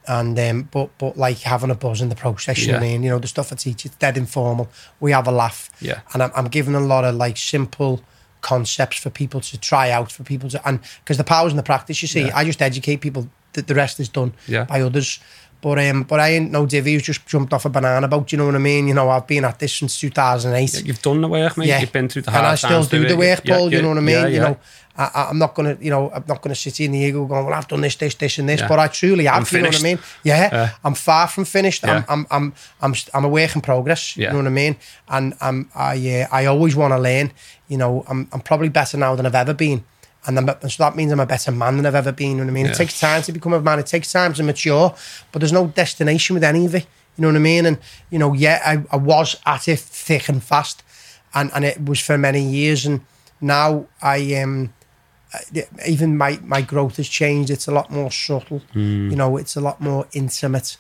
And 0.07 0.37
um, 0.39 0.69
but 0.71 0.89
but 0.97 1.17
like 1.17 1.39
having 1.39 1.71
a 1.71 1.75
buzz 1.75 2.01
in 2.01 2.09
the 2.09 2.15
process, 2.15 2.59
you 2.59 2.67
know 2.71 2.79
what 2.79 2.83
I 2.83 2.87
mean? 2.87 3.03
You 3.03 3.09
know, 3.09 3.19
the 3.19 3.27
stuff 3.27 3.51
I 3.51 3.55
teach, 3.55 3.85
it's 3.85 3.95
dead 3.95 4.17
informal. 4.17 4.69
We 4.99 5.11
have 5.11 5.27
a 5.27 5.31
laugh. 5.31 5.69
Yeah. 5.81 6.01
And 6.13 6.21
I'm, 6.23 6.31
I'm 6.35 6.47
giving 6.47 6.75
a 6.75 6.79
lot 6.79 7.03
of 7.05 7.15
like 7.15 7.37
simple 7.37 8.01
concepts 8.41 8.97
for 8.97 9.09
people 9.09 9.41
to 9.41 9.57
try 9.59 9.89
out, 9.89 10.11
for 10.11 10.23
people 10.23 10.49
to, 10.49 10.67
and 10.67 10.79
because 11.03 11.17
the 11.17 11.23
power's 11.23 11.51
in 11.51 11.57
the 11.57 11.63
practice, 11.63 12.01
you 12.01 12.07
see, 12.07 12.27
Yeah. 12.27 12.37
I 12.37 12.43
just 12.45 12.61
educate 12.61 12.97
people. 12.97 13.27
That 13.53 13.67
the 13.67 13.73
rest 13.75 14.01
is 14.01 14.09
done 14.09 14.33
Yeah. 14.47 14.65
by 14.65 14.81
others. 14.81 15.19
But 15.61 15.79
um, 15.79 16.03
but 16.03 16.19
I 16.19 16.29
ain't 16.29 16.51
no 16.51 16.65
divvy 16.65 16.93
who's 16.93 17.03
just 17.03 17.25
jumped 17.25 17.51
off 17.53 17.65
a 17.65 17.69
banana 17.69 18.07
boat. 18.07 18.31
You 18.31 18.37
know 18.37 18.45
what 18.45 18.55
I 18.55 18.59
mean? 18.59 18.87
You 18.87 18.93
know, 18.93 19.09
I've 19.09 19.25
been 19.25 19.45
at 19.45 19.57
this 19.59 19.73
since 19.73 19.99
2008 19.99 20.73
Yeah, 20.73 20.79
You've 20.85 21.01
done 21.01 21.21
the 21.21 21.27
work, 21.27 21.57
mate. 21.57 21.67
Yeah. 21.67 21.79
You've 21.79 21.91
been 21.91 22.07
through 22.07 22.23
the 22.23 22.31
hard 22.31 22.43
and 22.43 22.51
I 22.51 22.55
still 22.55 22.83
do 22.83 23.01
the 23.07 23.13
it. 23.13 23.17
work, 23.17 23.41
Yeah, 23.43 23.57
Paul. 23.57 23.71
you 23.73 23.81
know 23.81 23.89
what 23.89 23.97
I 23.97 24.01
mean? 24.01 24.33
You 24.33 24.39
know, 24.41 24.57
I, 24.97 25.27
I'm 25.29 25.39
not 25.39 25.55
gonna, 25.55 25.77
you 25.81 25.89
know, 25.89 26.09
I'm 26.11 26.23
not 26.27 26.41
gonna 26.41 26.55
sit 26.55 26.79
in 26.79 26.91
the 26.91 26.99
ego 26.99 27.25
going, 27.25 27.45
well, 27.45 27.53
I've 27.53 27.67
done 27.67 27.81
this, 27.81 27.95
this, 27.95 28.15
this, 28.15 28.37
and 28.37 28.47
this, 28.47 28.61
but 28.61 28.79
I 28.79 28.87
truly 28.87 29.25
have. 29.25 29.37
I'm 29.37 29.57
you 29.57 29.63
know 29.63 29.69
what 29.69 29.79
I 29.79 29.83
mean? 29.83 29.99
Yeah. 30.23 30.71
I'm 30.83 30.93
far 30.93 31.27
from 31.27 31.45
finished. 31.45 31.83
I'm, 31.85 32.05
I'm, 32.07 32.27
I'm, 32.29 32.53
I'm, 32.81 32.93
I'm 33.13 33.25
a 33.25 33.29
work 33.29 33.55
in 33.55 33.61
progress. 33.61 34.15
You 34.15 34.29
know 34.29 34.37
what 34.37 34.47
I 34.47 34.49
mean? 34.51 34.75
And 35.09 35.33
I'm, 35.41 35.69
I, 35.75 36.21
uh, 36.21 36.27
I 36.31 36.45
always 36.45 36.75
want 36.75 36.93
to 36.93 36.99
learn. 36.99 37.31
You 37.67 37.77
know, 37.77 38.05
I'm, 38.07 38.27
I'm 38.31 38.41
probably 38.41 38.69
better 38.69 38.97
now 38.97 39.15
than 39.15 39.25
I've 39.25 39.35
ever 39.35 39.53
been. 39.53 39.83
And 40.27 40.37
I'm, 40.39 40.69
so 40.69 40.83
that 40.83 40.95
means 40.95 41.11
I'm 41.11 41.19
a 41.19 41.25
better 41.25 41.51
man 41.51 41.77
than 41.77 41.85
I've 41.85 41.95
ever 41.95 42.11
been. 42.11 42.31
You 42.31 42.35
know 42.37 42.43
what 42.43 42.49
I 42.49 42.53
mean? 42.53 42.65
Yeah. 42.65 42.71
It 42.71 42.77
takes 42.77 42.99
time 42.99 43.21
to 43.23 43.31
become 43.31 43.53
a 43.53 43.61
man. 43.61 43.79
It 43.79 43.85
takes 43.85 44.11
time 44.11 44.33
to 44.33 44.43
mature, 44.43 44.95
but 45.31 45.39
there's 45.39 45.53
no 45.53 45.67
destination 45.67 46.33
with 46.33 46.43
any 46.43 46.65
of 46.65 46.75
it. 46.75 46.87
You 47.17 47.21
know 47.21 47.27
what 47.29 47.35
I 47.35 47.39
mean? 47.39 47.65
And 47.65 47.77
you 48.09 48.19
know, 48.19 48.33
yeah, 48.33 48.61
I, 48.65 48.83
I 48.91 48.97
was 48.97 49.37
at 49.45 49.67
it 49.67 49.79
thick 49.79 50.27
and 50.27 50.43
fast, 50.43 50.83
and 51.33 51.51
and 51.53 51.63
it 51.63 51.85
was 51.85 51.99
for 51.99 52.17
many 52.17 52.41
years. 52.41 52.85
And 52.85 53.01
now 53.39 53.85
I 54.01 54.35
um, 54.35 54.73
even 55.85 56.17
my 56.17 56.39
my 56.43 56.61
growth 56.61 56.97
has 56.97 57.07
changed. 57.07 57.49
It's 57.49 57.67
a 57.67 57.71
lot 57.71 57.91
more 57.91 58.11
subtle. 58.11 58.61
You 58.73 59.15
know, 59.15 59.37
it's 59.37 59.55
a 59.55 59.61
lot 59.61 59.79
more 59.79 60.07
intimate. 60.13 60.77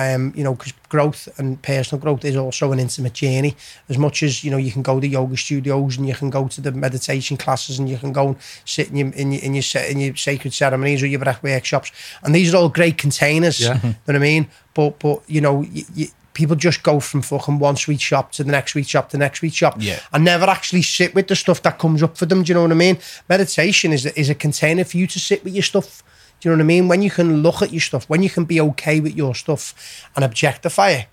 Um, 0.00 0.32
you 0.36 0.44
know, 0.44 0.54
because 0.54 0.72
growth 0.88 1.28
and 1.38 1.60
personal 1.60 2.00
growth 2.00 2.24
is 2.24 2.36
also 2.36 2.70
an 2.70 2.78
intimate 2.78 3.14
journey. 3.14 3.56
As 3.88 3.98
much 3.98 4.22
as 4.22 4.44
you 4.44 4.50
know, 4.52 4.56
you 4.56 4.70
can 4.70 4.82
go 4.82 5.00
to 5.00 5.06
yoga 5.08 5.36
studios 5.36 5.96
and 5.98 6.06
you 6.06 6.14
can 6.14 6.30
go 6.30 6.46
to 6.46 6.60
the 6.60 6.70
meditation 6.70 7.36
classes 7.36 7.80
and 7.80 7.88
you 7.88 7.98
can 7.98 8.12
go 8.12 8.28
and 8.28 8.36
sit 8.64 8.90
in 8.90 8.96
your 8.96 9.12
in 9.14 9.32
your 9.32 9.42
in 9.42 9.54
your, 9.56 9.64
in 9.90 9.98
your 10.00 10.14
sacred 10.16 10.54
ceremonies 10.54 11.02
or 11.02 11.06
your 11.08 11.18
breath 11.18 11.42
workshops, 11.42 11.90
and 12.22 12.32
these 12.32 12.54
are 12.54 12.58
all 12.58 12.68
great 12.68 12.96
containers. 12.96 13.58
Yeah. 13.60 13.74
You 13.82 13.88
know 13.88 13.94
what 14.04 14.16
I 14.16 14.20
mean? 14.20 14.46
But 14.72 15.00
but 15.00 15.22
you 15.26 15.40
know, 15.40 15.54
y 15.74 15.84
y 15.96 16.06
people 16.32 16.54
just 16.54 16.84
go 16.84 17.00
from 17.00 17.20
fucking 17.20 17.58
one 17.58 17.74
sweet 17.76 18.00
shop 18.00 18.30
to 18.30 18.44
the 18.44 18.52
next 18.52 18.70
sweet 18.72 18.86
shop 18.88 19.08
to 19.08 19.16
the 19.16 19.24
next 19.24 19.40
sweet 19.40 19.54
shop, 19.54 19.74
Yeah. 19.80 19.98
and 20.12 20.24
never 20.24 20.44
actually 20.44 20.82
sit 20.82 21.12
with 21.12 21.26
the 21.26 21.34
stuff 21.34 21.60
that 21.62 21.78
comes 21.80 22.00
up 22.04 22.16
for 22.16 22.26
them. 22.26 22.44
Do 22.44 22.50
you 22.50 22.54
know 22.54 22.62
what 22.62 22.70
I 22.70 22.76
mean? 22.76 22.98
Meditation 23.28 23.92
is 23.92 24.06
is 24.06 24.30
a 24.30 24.34
container 24.36 24.84
for 24.84 24.96
you 24.96 25.08
to 25.08 25.18
sit 25.18 25.42
with 25.42 25.54
your 25.54 25.64
stuff. 25.64 26.04
Do 26.40 26.48
you 26.48 26.50
know 26.50 26.58
what 26.58 26.64
I 26.64 26.66
mean? 26.66 26.88
When 26.88 27.02
you 27.02 27.10
can 27.10 27.42
look 27.42 27.62
at 27.62 27.72
your 27.72 27.80
stuff, 27.80 28.08
when 28.08 28.22
you 28.22 28.30
can 28.30 28.44
be 28.44 28.60
okay 28.60 29.00
with 29.00 29.16
your 29.16 29.34
stuff 29.34 30.08
and 30.14 30.24
objectify 30.24 30.90
it, 30.90 31.06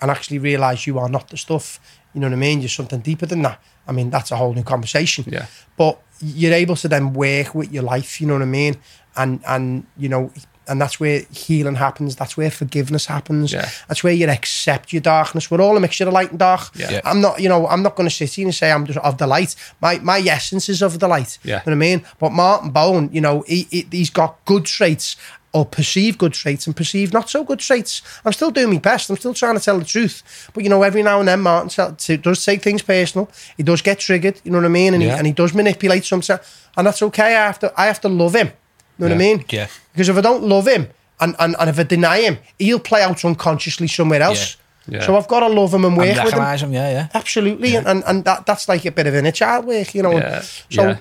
and 0.00 0.10
actually 0.10 0.38
realize 0.38 0.86
you 0.86 0.98
are 0.98 1.08
not 1.08 1.28
the 1.28 1.36
stuff. 1.36 1.80
You 2.12 2.20
know 2.20 2.28
what 2.28 2.34
I 2.34 2.36
mean? 2.36 2.60
You're 2.60 2.68
something 2.68 3.00
deeper 3.00 3.26
than 3.26 3.42
that. 3.42 3.60
I 3.88 3.92
mean, 3.92 4.10
that's 4.10 4.30
a 4.30 4.36
whole 4.36 4.52
new 4.54 4.62
conversation. 4.62 5.24
Yeah. 5.26 5.46
But 5.76 6.00
you're 6.20 6.52
able 6.52 6.76
to 6.76 6.88
then 6.88 7.12
work 7.12 7.54
with 7.54 7.72
your 7.72 7.82
life. 7.82 8.20
You 8.20 8.26
know 8.26 8.34
what 8.34 8.42
I 8.42 8.46
mean? 8.46 8.76
And 9.16 9.40
and 9.46 9.86
you 9.96 10.08
know, 10.08 10.32
and 10.68 10.80
that's 10.80 10.98
where 11.00 11.20
healing 11.30 11.74
happens. 11.76 12.16
That's 12.16 12.36
where 12.36 12.50
forgiveness 12.50 13.06
happens. 13.06 13.52
Yeah. 13.52 13.68
That's 13.88 14.02
where 14.04 14.12
you 14.12 14.28
accept 14.28 14.92
your 14.92 15.02
darkness. 15.02 15.50
We're 15.50 15.60
all 15.60 15.76
a 15.76 15.80
mixture 15.80 16.06
of 16.06 16.12
light 16.12 16.30
and 16.30 16.38
dark. 16.38 16.70
Yeah. 16.74 16.90
Yeah. 16.90 17.00
I'm 17.04 17.20
not, 17.20 17.40
you 17.40 17.48
know, 17.48 17.66
I'm 17.68 17.82
not 17.82 17.96
going 17.96 18.08
to 18.08 18.14
sit 18.14 18.34
here 18.34 18.46
and 18.46 18.54
say 18.54 18.70
I'm 18.72 18.86
just 18.86 18.98
of 18.98 19.18
the 19.18 19.26
light. 19.26 19.54
My 19.80 19.98
my 20.00 20.18
essence 20.20 20.68
is 20.68 20.82
of 20.82 20.98
the 20.98 21.08
light. 21.08 21.38
Yeah. 21.42 21.62
You 21.66 21.70
know 21.72 21.76
what 21.78 21.84
I 21.84 21.88
mean? 21.88 22.04
But 22.18 22.32
Martin 22.32 22.70
Bone, 22.70 23.10
you 23.12 23.20
know, 23.20 23.42
he, 23.46 23.62
he, 23.70 23.86
he's 23.90 24.10
got 24.10 24.44
good 24.44 24.64
traits 24.64 25.16
or 25.52 25.64
perceived 25.64 26.18
good 26.18 26.34
traits 26.34 26.66
and 26.66 26.76
perceived 26.76 27.14
not 27.14 27.30
so 27.30 27.42
good 27.42 27.58
traits. 27.60 28.02
I'm 28.26 28.32
still 28.34 28.50
doing 28.50 28.70
my 28.74 28.78
best. 28.78 29.08
I'm 29.08 29.16
still 29.16 29.32
trying 29.32 29.56
to 29.56 29.64
tell 29.64 29.78
the 29.78 29.86
truth. 29.86 30.50
But, 30.52 30.64
you 30.64 30.68
know, 30.68 30.82
every 30.82 31.02
now 31.02 31.18
and 31.18 31.26
then 31.28 31.40
Martin 31.40 31.70
tell- 31.70 31.94
t- 31.94 32.18
does 32.18 32.44
take 32.44 32.60
things 32.60 32.82
personal. 32.82 33.30
He 33.56 33.62
does 33.62 33.80
get 33.80 33.98
triggered, 33.98 34.38
you 34.44 34.50
know 34.50 34.58
what 34.58 34.66
I 34.66 34.68
mean? 34.68 34.92
And, 34.92 35.02
Yeah. 35.02 35.12
he, 35.12 35.18
and 35.18 35.26
he 35.26 35.32
does 35.32 35.54
manipulate 35.54 36.04
sometimes. 36.04 36.40
And 36.76 36.86
that's 36.86 37.00
okay. 37.00 37.36
I 37.36 37.46
have 37.46 37.58
to, 37.60 37.72
I 37.80 37.86
have 37.86 38.02
to 38.02 38.08
love 38.08 38.34
him. 38.34 38.50
You 38.98 39.04
know 39.04 39.14
what 39.14 39.14
I 39.14 39.18
mean? 39.18 39.44
Yeah. 39.48 39.68
Because 39.92 40.08
if 40.08 40.16
I 40.16 40.20
don't 40.20 40.42
love 40.44 40.66
him 40.68 40.88
and, 41.20 41.34
and, 41.38 41.56
and 41.58 41.70
if 41.70 41.78
I 41.78 41.82
deny 41.82 42.20
him, 42.20 42.38
he'll 42.58 42.80
play 42.80 43.02
out 43.02 43.24
unconsciously 43.24 43.88
somewhere 43.88 44.22
else. 44.22 44.56
Yeah. 44.56 44.62
Yeah. 44.88 45.04
So 45.06 45.16
I've 45.16 45.26
got 45.26 45.40
to 45.40 45.48
love 45.48 45.74
him 45.74 45.84
and 45.84 45.96
work 45.96 46.06
And 46.16 46.24
with 46.24 46.34
him. 46.34 46.68
him, 46.68 46.72
yeah, 46.72 46.90
yeah. 46.90 47.08
Absolutely, 47.12 47.74
and, 47.74 47.88
and 47.88 48.04
and 48.06 48.24
that 48.24 48.46
that's 48.46 48.68
like 48.68 48.84
a 48.84 48.92
bit 48.92 49.08
of 49.08 49.16
inner 49.16 49.32
child 49.32 49.64
work, 49.64 49.92
you 49.96 50.02
know. 50.02 50.12
Yeah, 50.12 50.42
So, 50.42 50.82
yeah. 50.88 50.98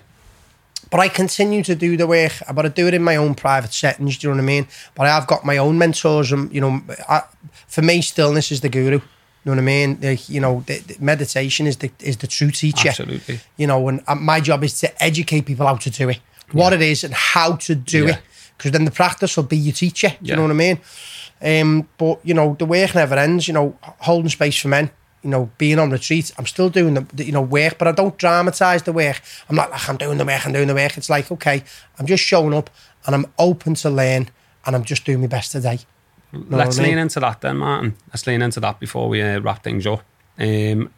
but 0.90 1.00
I 1.02 1.08
continue 1.08 1.62
to 1.64 1.76
do 1.76 1.96
the 1.96 2.08
work. 2.08 2.32
I've 2.50 2.56
got 2.56 2.64
to 2.64 2.70
do 2.70 2.88
it 2.88 2.96
in 2.96 3.04
my 3.04 3.16
own 3.16 3.36
private 3.36 3.74
settings. 3.74 4.18
Do 4.18 4.28
you 4.28 4.34
know 4.34 4.38
what 4.38 4.44
I 4.44 4.46
mean? 4.48 4.68
But 4.96 5.06
I've 5.06 5.28
got 5.28 5.46
my 5.46 5.58
own 5.58 5.78
mentors, 5.78 6.32
and 6.32 6.52
you 6.52 6.62
know, 6.62 6.82
I, 7.08 7.22
for 7.68 7.84
me, 7.84 8.02
stillness 8.02 8.52
is 8.52 8.62
the 8.62 8.70
guru. 8.70 8.96
You 8.96 9.02
know 9.44 9.52
what 9.52 9.60
I 9.60 9.62
mean? 9.62 10.00
Like, 10.02 10.30
you 10.30 10.42
know, 10.42 10.64
the, 10.66 10.80
the 10.80 10.96
meditation 11.00 11.68
is 11.68 11.78
the 11.78 11.92
is 12.00 12.18
the 12.18 12.28
true 12.28 12.50
teacher. 12.50 12.90
Absolutely. 12.90 13.40
You 13.58 13.68
know, 13.68 13.88
and 13.88 14.02
uh, 14.08 14.16
my 14.16 14.40
job 14.42 14.64
is 14.64 14.80
to 14.80 15.04
educate 15.04 15.42
people 15.46 15.68
how 15.68 15.76
to 15.76 15.90
do 15.92 16.10
it, 16.10 16.20
what 16.52 16.74
it 16.74 16.82
is, 16.82 17.04
and 17.04 17.14
how 17.14 17.56
to 17.56 17.76
do 17.76 18.08
it. 18.08 18.20
Because 18.58 18.72
then 18.72 18.86
the 18.86 18.92
practice 18.92 19.36
will 19.36 19.44
be 19.44 19.58
your 19.58 19.74
teacher. 19.74 20.10
Do 20.22 20.30
you 20.30 20.36
know 20.36 20.44
what 20.44 20.52
I 20.52 20.54
mean? 20.54 20.80
Um, 21.42 21.88
but 21.98 22.20
you 22.24 22.34
know, 22.34 22.56
the 22.58 22.66
work 22.66 22.96
never 22.96 23.16
ends. 23.16 23.48
You 23.48 23.54
know, 23.54 23.78
holding 24.00 24.30
space 24.30 24.58
for 24.58 24.70
men. 24.70 24.92
You 25.24 25.30
know, 25.32 25.50
being 25.58 25.80
on 25.80 25.90
retreat. 25.90 26.32
I'm 26.38 26.46
still 26.46 26.70
doing 26.70 26.94
the, 26.94 27.02
the 27.14 27.26
you 27.26 27.32
know 27.32 27.42
work, 27.42 27.78
but 27.78 27.88
I 27.88 27.92
don't 27.92 28.18
dramatize 28.18 28.84
the 28.84 28.94
work. 28.94 29.22
I'm 29.50 29.56
not 29.56 29.72
like 29.72 29.90
I'm 29.90 29.98
doing 29.98 30.18
the 30.18 30.26
work. 30.26 30.46
I'm 30.46 30.54
doing 30.54 30.68
the 30.68 30.74
work. 30.76 30.98
It's 30.98 31.10
like 31.10 31.32
okay, 31.32 31.64
I'm 32.00 32.06
just 32.06 32.24
showing 32.24 32.54
up 32.54 32.70
and 33.06 33.16
I'm 33.16 33.26
open 33.38 33.74
to 33.76 33.90
learn 33.90 34.30
and 34.66 34.76
I'm 34.76 34.84
just 34.84 35.04
doing 35.06 35.22
my 35.22 35.28
best 35.28 35.52
today. 35.52 35.80
Know 36.32 36.58
Let's 36.58 36.78
I 36.80 36.84
mean? 36.84 36.92
lean 36.92 36.98
into 37.00 37.20
that 37.22 37.42
then, 37.42 37.58
Martin. 37.58 37.96
Let's 38.10 38.26
lean 38.28 38.42
into 38.42 38.60
that 38.60 38.80
before 38.80 39.10
we 39.10 39.22
uh, 39.22 39.40
wrap 39.40 39.64
things 39.64 39.86
up. 39.88 40.02
Um, 40.38 40.92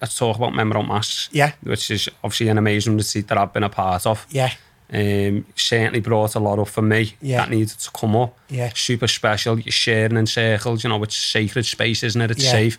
let's 0.00 0.14
talk 0.16 0.36
about 0.36 0.52
Memorant 0.52 0.86
Mass, 0.88 1.28
Yeah, 1.32 1.52
which 1.62 1.90
is 1.90 2.08
obviously 2.22 2.48
an 2.48 2.58
amazing 2.58 2.96
retreat 2.96 3.28
that 3.28 3.38
I've 3.38 3.52
been 3.52 3.62
a 3.64 3.68
part 3.68 4.06
of. 4.06 4.26
yeah, 4.30 4.52
Um, 4.90 5.44
certainly 5.54 6.00
brought 6.00 6.34
a 6.34 6.38
lot 6.40 6.58
up 6.58 6.68
for 6.68 6.80
me 6.80 7.14
Yeah. 7.20 7.38
that 7.38 7.50
needed 7.50 7.78
to 7.78 7.90
come 7.90 8.16
up. 8.16 8.34
Yeah. 8.48 8.70
Super 8.74 9.06
special. 9.06 9.58
You're 9.60 9.70
sharing 9.70 10.16
in 10.16 10.26
circles, 10.26 10.82
you 10.82 10.88
know, 10.88 11.02
it's 11.02 11.14
sacred 11.16 11.66
space, 11.66 12.02
isn't 12.02 12.20
it? 12.22 12.30
It's 12.30 12.44
Yeah. 12.44 12.50
safe. 12.52 12.78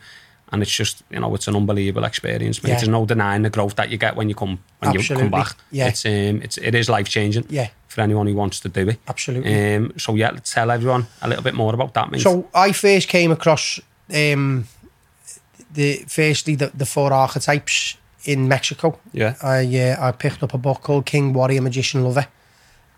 And 0.52 0.64
it's 0.64 0.76
just, 0.76 1.04
you 1.12 1.20
know, 1.20 1.36
it's 1.36 1.48
an 1.48 1.56
unbelievable 1.56 2.04
experience, 2.06 2.64
mate. 2.64 2.70
Yeah. 2.72 2.76
There's 2.78 2.88
no 2.90 3.06
denying 3.06 3.44
the 3.44 3.52
growth 3.52 3.76
that 3.76 3.92
you 3.92 3.98
get 4.00 4.16
when 4.16 4.28
you 4.30 4.34
come 4.34 4.58
when 4.80 4.94
you 4.94 5.04
come 5.04 5.30
back. 5.30 5.56
Yeah. 5.72 5.90
It's 5.90 6.04
um 6.06 6.42
it's 6.42 6.58
it 6.58 6.74
is 6.74 6.90
life 6.90 7.08
changing 7.08 7.46
yeah, 7.50 7.68
for 7.88 8.02
anyone 8.02 8.26
who 8.26 8.34
wants 8.34 8.60
to 8.62 8.70
do 8.70 8.90
it. 8.90 8.98
absolutely. 9.08 9.76
Um 9.76 9.94
so 9.98 10.16
yeah, 10.16 10.32
let's 10.32 10.52
tell 10.52 10.72
everyone 10.72 11.06
a 11.22 11.28
little 11.28 11.44
bit 11.44 11.54
more 11.54 11.76
about 11.76 11.94
that, 11.94 12.10
mate. 12.10 12.22
So 12.22 12.48
I 12.56 12.72
first 12.72 13.08
came 13.08 13.32
across 13.32 13.80
um, 14.12 14.66
the 15.72 16.04
firstly 16.08 16.56
the, 16.56 16.72
the 16.76 16.88
four 16.88 17.14
archetypes 17.14 17.98
in 18.26 18.48
Mexico. 18.48 19.00
yeah. 19.14 19.36
I 19.42 19.66
uh, 19.78 20.08
I 20.08 20.12
picked 20.12 20.44
up 20.44 20.54
a 20.54 20.58
book 20.58 20.82
called 20.82 21.06
King 21.06 21.34
Warrior 21.34 21.62
Magician 21.62 22.04
Lover, 22.04 22.28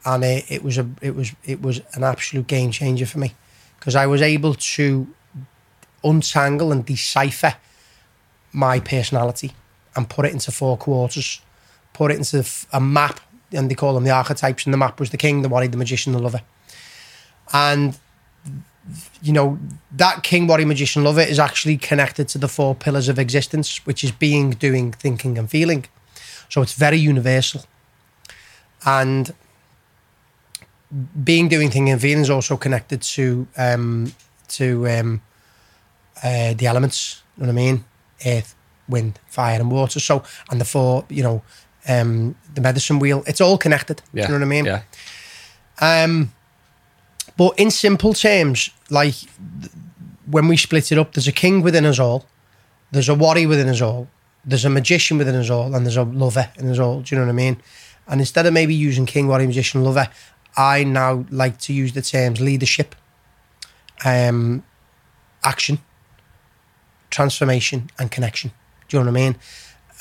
and 0.05 0.23
uh, 0.23 0.41
it 0.49 0.63
was 0.63 0.77
a 0.77 0.87
it 1.01 1.15
was 1.15 1.33
it 1.45 1.61
was 1.61 1.81
an 1.93 2.03
absolute 2.03 2.47
game 2.47 2.71
changer 2.71 3.05
for 3.05 3.19
me 3.19 3.33
because 3.79 3.95
I 3.95 4.07
was 4.07 4.21
able 4.21 4.53
to 4.53 5.07
untangle 6.03 6.71
and 6.71 6.85
decipher 6.85 7.55
my 8.51 8.79
personality 8.79 9.53
and 9.95 10.09
put 10.09 10.25
it 10.25 10.31
into 10.31 10.51
four 10.51 10.77
quarters, 10.77 11.41
put 11.93 12.11
it 12.11 12.17
into 12.17 12.45
a 12.73 12.79
map, 12.79 13.19
and 13.51 13.69
they 13.69 13.75
call 13.75 13.93
them 13.93 14.03
the 14.03 14.11
archetypes. 14.11 14.65
And 14.65 14.73
the 14.73 14.77
map 14.77 14.99
was 14.99 15.09
the 15.09 15.17
king, 15.17 15.41
the 15.41 15.49
warrior, 15.49 15.69
the 15.69 15.77
magician, 15.77 16.13
the 16.13 16.19
lover, 16.19 16.41
and 17.53 17.97
you 19.21 19.31
know 19.31 19.59
that 19.91 20.23
king 20.23 20.47
warrior 20.47 20.65
magician 20.65 21.03
Love 21.03 21.19
It 21.19 21.29
is 21.29 21.39
actually 21.39 21.77
connected 21.77 22.27
to 22.29 22.37
the 22.37 22.47
four 22.47 22.73
pillars 22.75 23.09
of 23.09 23.19
existence 23.19 23.85
which 23.85 24.03
is 24.03 24.11
being 24.11 24.51
doing 24.51 24.91
thinking 24.91 25.37
and 25.37 25.49
feeling. 25.49 25.85
So 26.49 26.61
it's 26.61 26.73
very 26.73 26.97
universal. 26.97 27.63
And 28.85 29.33
being 31.23 31.47
doing 31.47 31.69
thinking 31.69 31.91
and 31.91 32.01
feeling 32.01 32.23
is 32.23 32.29
also 32.29 32.57
connected 32.57 33.01
to 33.01 33.47
um 33.57 34.13
to 34.49 34.87
um 34.89 35.21
uh, 36.23 36.53
the 36.53 36.67
elements 36.67 37.23
you 37.37 37.43
know 37.43 37.53
what 37.53 37.61
i 37.61 37.63
mean? 37.65 37.85
Earth 38.25 38.55
wind 38.89 39.19
fire 39.27 39.59
and 39.59 39.71
water. 39.71 39.99
So 39.99 40.23
and 40.49 40.59
the 40.59 40.65
four 40.65 41.05
you 41.09 41.23
know 41.23 41.43
um 41.87 42.35
the 42.55 42.61
medicine 42.61 42.99
wheel 42.99 43.23
it's 43.27 43.41
all 43.41 43.57
connected. 43.57 44.01
Yeah. 44.13 44.23
you 44.23 44.27
know 44.29 44.39
what 44.39 44.45
i 44.45 44.49
mean? 44.49 44.65
Yeah. 44.65 44.81
um, 45.79 46.33
but 47.41 47.59
in 47.59 47.71
simple 47.71 48.13
terms, 48.13 48.69
like 48.91 49.15
when 50.29 50.47
we 50.47 50.55
split 50.55 50.91
it 50.91 50.99
up, 50.99 51.13
there's 51.13 51.27
a 51.27 51.31
king 51.31 51.63
within 51.63 51.87
us 51.87 51.97
all, 51.97 52.27
there's 52.91 53.09
a 53.09 53.15
warrior 53.15 53.47
within 53.47 53.67
us 53.67 53.81
all, 53.81 54.07
there's 54.45 54.63
a 54.63 54.69
magician 54.69 55.17
within 55.17 55.33
us 55.33 55.49
all, 55.49 55.73
and 55.73 55.83
there's 55.83 55.97
a 55.97 56.03
lover 56.03 56.51
in 56.59 56.69
us 56.69 56.77
all. 56.77 57.01
Do 57.01 57.15
you 57.15 57.19
know 57.19 57.25
what 57.25 57.31
I 57.31 57.35
mean? 57.35 57.57
And 58.07 58.21
instead 58.21 58.45
of 58.45 58.53
maybe 58.53 58.75
using 58.75 59.07
king, 59.07 59.27
warrior, 59.27 59.47
magician, 59.47 59.83
lover, 59.83 60.07
I 60.55 60.83
now 60.83 61.25
like 61.31 61.57
to 61.61 61.73
use 61.73 61.93
the 61.93 62.03
terms 62.03 62.39
leadership, 62.39 62.93
um, 64.05 64.63
action, 65.43 65.79
transformation, 67.09 67.89
and 67.97 68.11
connection. 68.11 68.51
Do 68.87 68.97
you 68.97 69.03
know 69.03 69.11
what 69.11 69.19
I 69.19 69.23
mean? 69.23 69.35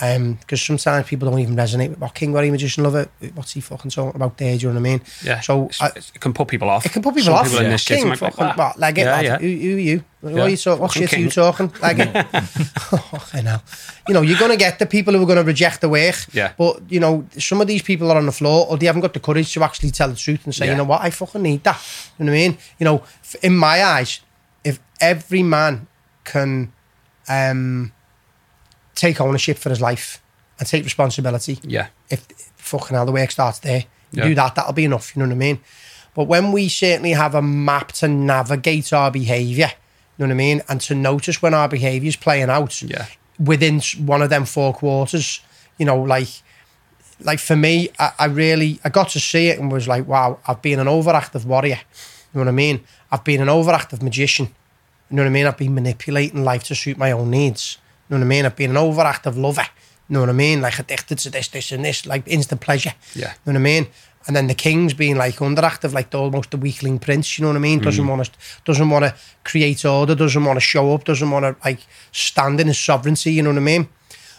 Because 0.01 0.63
sometimes 0.63 1.07
people 1.07 1.31
don't 1.31 1.39
even 1.41 1.55
resonate 1.57 1.91
with 1.91 1.99
what 1.99 2.15
King 2.15 2.33
Warrior 2.33 2.51
Magician 2.53 2.85
Lover, 2.85 3.09
what's 3.35 3.53
he 3.53 3.61
fucking 3.61 3.91
talking 3.91 4.17
about 4.17 4.39
there? 4.39 4.57
Do 4.57 4.63
you 4.63 4.69
know 4.73 4.81
what 4.81 4.89
I 4.89 4.91
mean? 4.93 5.03
Yeah. 5.23 5.41
So 5.41 5.69
I, 5.79 5.89
it 5.89 6.13
can 6.21 6.33
put 6.33 6.49
people 6.49 6.71
off. 6.71 6.87
it 6.87 6.93
can 6.93 7.03
put 7.03 7.15
people 7.15 7.27
Some 7.27 7.35
off. 7.35 7.45
People 7.45 7.59
in 7.59 7.65
yeah. 7.67 7.71
this 7.73 7.83
city 7.83 8.01
King, 8.01 8.09
like, 8.09 8.19
fucking, 8.19 8.47
what, 8.47 8.79
leg 8.79 8.99
it, 8.99 9.03
Yeah, 9.03 9.21
yeah. 9.21 9.37
Who, 9.37 9.47
who 9.47 9.53
you? 9.53 10.05
What 10.23 10.35
Yeah. 10.35 10.43
are 10.43 10.49
you 10.49 10.57
talk, 10.57 10.81
what 10.81 10.93
shit 10.93 11.13
are 11.13 11.19
you 11.19 11.31
talking? 11.31 11.71
Leg 11.83 12.01
it. 12.01 12.27
oh, 12.93 13.29
I 13.35 13.43
know. 13.43 13.59
You 14.09 14.15
know, 14.15 14.23
you're 14.23 14.39
going 14.39 14.51
to 14.51 14.57
get 14.57 14.79
the 14.79 14.87
people 14.87 15.13
who 15.13 15.23
are 15.23 15.27
going 15.27 15.39
to 15.39 15.45
reject 15.45 15.83
the 15.83 15.89
work. 15.91 16.17
Yeah. 16.33 16.53
But, 16.57 16.81
you 16.91 17.01
know, 17.01 17.27
some 17.39 17.61
of 17.61 17.67
these 17.67 17.83
people 17.83 18.11
are 18.11 18.17
on 18.17 18.27
the 18.27 18.33
floor 18.33 18.67
or 18.69 18.79
they 18.79 18.87
haven't 18.87 19.03
got 19.03 19.13
the 19.13 19.21
courage 19.21 19.53
to 19.55 19.63
actually 19.63 19.91
tell 19.91 20.09
the 20.09 20.17
truth 20.17 20.45
and 20.45 20.55
say, 20.55 20.67
you 20.69 20.77
know 20.77 20.85
what, 20.85 21.03
I 21.03 21.11
fucking 21.11 21.43
need 21.43 21.63
that. 21.65 21.79
You 22.19 22.25
know 22.25 22.33
what 22.33 22.39
I 22.39 22.41
mean? 22.41 22.59
You 22.79 22.85
know, 22.85 23.05
in 23.43 23.57
my 23.57 23.85
eyes, 23.85 24.21
if 24.65 24.79
every 25.01 25.43
man 25.43 25.87
can 26.25 26.73
um, 27.29 27.93
take 29.01 29.21
ownership 29.21 29.57
for 29.59 29.71
his 29.71 29.81
life 29.81 30.21
and 30.59 30.69
take 30.69 30.85
responsibility, 30.85 31.59
Yeah. 31.63 31.87
if 32.11 32.21
fucking 32.57 32.95
hell 32.97 33.07
the 33.07 33.13
work 33.13 33.31
starts 33.31 33.59
there, 33.61 33.85
Yeah. 34.13 34.25
do 34.29 34.35
that, 34.35 34.55
that'll 34.55 34.73
be 34.75 34.85
enough. 34.85 35.15
You 35.17 35.21
know 35.23 35.29
what 35.29 35.35
I 35.35 35.39
mean? 35.39 35.61
But 36.15 36.25
when 36.25 36.53
we 36.53 36.69
certainly 36.69 37.13
have 37.13 37.35
a 37.35 37.43
map 37.43 37.93
to 37.93 38.09
navigate 38.09 38.93
our 38.93 39.11
behaviour, 39.11 39.71
you 40.17 40.27
know 40.27 40.27
what 40.27 40.33
I 40.33 40.47
mean, 40.47 40.63
and 40.69 40.81
to 40.83 40.95
notice 40.95 41.41
when 41.41 41.55
our 41.55 41.69
behaviour 41.69 42.09
is 42.09 42.17
playing 42.17 42.51
out 42.51 42.83
Yeah. 42.83 43.07
within 43.39 43.81
one 44.05 44.21
of 44.23 44.29
them 44.29 44.45
four 44.45 44.75
quarters, 44.75 45.41
you 45.79 45.87
know, 45.87 45.99
like, 46.03 46.29
like 47.23 47.39
for 47.39 47.57
me, 47.57 47.89
I, 47.99 48.13
I 48.19 48.25
really, 48.27 48.81
I 48.85 48.89
got 48.91 49.09
to 49.11 49.21
see 49.21 49.49
it 49.49 49.59
and 49.59 49.73
was 49.73 49.87
like, 49.89 50.07
wow, 50.07 50.39
I've 50.47 50.61
been 50.63 50.79
an 50.79 50.87
overactive 50.89 51.45
warrior. 51.45 51.81
You 52.33 52.39
know 52.39 52.41
what 52.43 52.49
I 52.49 52.53
mean? 52.53 52.81
I've 53.11 53.25
been 53.25 53.41
an 53.41 53.49
overactive 53.49 54.03
magician. 54.03 54.47
You 55.11 55.17
know 55.17 55.23
what 55.23 55.29
I 55.29 55.33
mean? 55.33 55.47
I've 55.47 55.57
been 55.57 55.75
manipulating 55.75 56.45
life 56.45 56.65
to 56.65 56.75
suit 56.75 56.97
my 56.99 57.11
own 57.13 57.31
needs. 57.31 57.79
You 58.11 58.17
know 58.17 58.23
what 58.23 58.27
I 58.27 58.29
mean? 58.29 58.45
I've 58.45 58.57
been 58.57 58.71
an 58.71 58.77
overactive 58.77 59.41
lover. 59.41 59.67
You 60.09 60.15
know 60.15 60.21
what 60.21 60.29
I 60.29 60.33
mean? 60.33 60.61
Like 60.61 60.81
addicted 60.81 61.19
to 61.19 61.31
this, 61.31 61.47
this, 61.49 61.71
and 61.71 61.85
this, 61.85 62.05
like 62.05 62.27
instant 62.27 62.61
pleasure. 62.61 62.93
Yeah. 63.15 63.29
You 63.47 63.53
know 63.53 63.53
what 63.53 63.57
I 63.57 63.59
mean? 63.61 63.87
And 64.27 64.35
then 64.35 64.49
the 64.49 64.55
king's 64.55 64.93
being 64.93 65.17
like 65.17 65.37
underactive, 65.37 65.93
like 65.93 66.11
the, 66.11 66.19
almost 66.19 66.51
the 66.51 66.57
weakling 66.57 66.99
prince. 66.99 67.39
You 67.39 67.45
know 67.45 67.51
what 67.51 67.57
I 67.57 67.61
mean? 67.61 67.79
Doesn't 67.79 68.07
want 68.07 68.25
to, 68.25 68.31
doesn't 68.65 68.91
want 68.91 69.05
to 69.05 69.15
create 69.45 69.85
order. 69.85 70.17
Doesn't 70.17 70.45
want 70.45 70.57
to 70.57 70.61
show 70.61 70.93
up. 70.93 71.05
Doesn't 71.05 71.31
want 71.31 71.45
to 71.45 71.57
like 71.65 71.87
stand 72.11 72.61
in 72.61 72.67
his 72.67 72.79
sovereignty. 72.79 73.33
You 73.33 73.43
know 73.43 73.51
what 73.51 73.59
I 73.59 73.61
mean? 73.61 73.89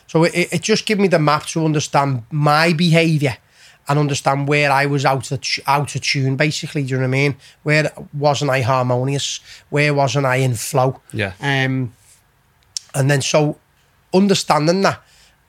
So 0.08 0.26
it, 0.26 0.50
it 0.52 0.62
just 0.62 0.86
gave 0.86 1.00
me 1.00 1.08
the 1.08 1.20
map 1.20 1.46
to 1.48 1.64
understand 1.66 2.24
my 2.30 2.74
behaviour 2.74 3.38
and 3.88 3.98
understand 3.98 4.48
where 4.48 4.72
I 4.72 4.86
was 4.86 5.06
out 5.06 5.32
of 5.32 5.42
out 5.66 5.96
of 5.96 6.02
tune. 6.02 6.36
Basically, 6.36 6.84
do 6.84 6.90
you 6.90 6.96
know 6.98 7.04
what 7.04 7.08
I 7.08 7.12
mean? 7.12 7.36
Where 7.64 7.92
wasn't 8.14 8.52
I 8.52 8.62
harmonious? 8.62 9.40
Where 9.70 9.94
wasn't 9.94 10.26
I 10.26 10.36
in 10.36 10.54
flow? 10.56 11.00
Yeah. 11.14 11.34
Um, 11.40 11.94
and 12.94 13.10
then 13.10 13.22
so 13.22 13.58
understanding 14.14 14.82
that 14.82 15.02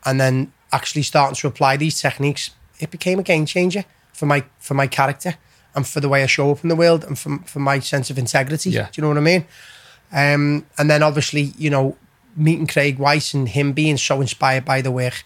and 0.05 0.21
then 0.21 0.53
actually 0.73 1.03
starting 1.03 1.37
to 1.37 1.47
apply 1.47 1.77
these 1.77 2.01
techniques, 2.01 2.51
it 2.81 2.91
became 2.91 3.19
a 3.19 3.23
game 3.23 3.47
changer 3.47 3.85
for 4.13 4.27
my 4.27 4.45
for 4.59 4.75
my 4.75 4.87
character 4.87 5.35
and 5.75 5.87
for 5.87 6.01
the 6.01 6.09
way 6.09 6.23
I 6.23 6.27
show 6.27 6.51
up 6.51 6.63
in 6.63 6.69
the 6.69 6.77
world 6.77 7.05
and 7.05 7.19
for, 7.19 7.39
for 7.45 7.59
my 7.59 7.79
sense 7.79 8.11
of 8.11 8.19
integrity. 8.19 8.71
Yeah. 8.71 8.89
Do 8.93 9.01
you 9.01 9.03
know 9.03 9.09
what 9.09 9.19
I 9.19 9.21
mean? 9.21 9.47
Um, 10.13 10.67
and 10.79 10.91
then 10.91 11.03
obviously, 11.03 11.53
you 11.57 11.71
know, 11.71 11.97
meeting 12.37 12.67
Craig 12.67 12.99
Weiss 12.99 13.35
and 13.35 13.49
him 13.49 13.73
being 13.73 13.97
so 13.97 14.21
inspired 14.21 14.65
by 14.65 14.83
the 14.83 14.91
work, 14.91 15.25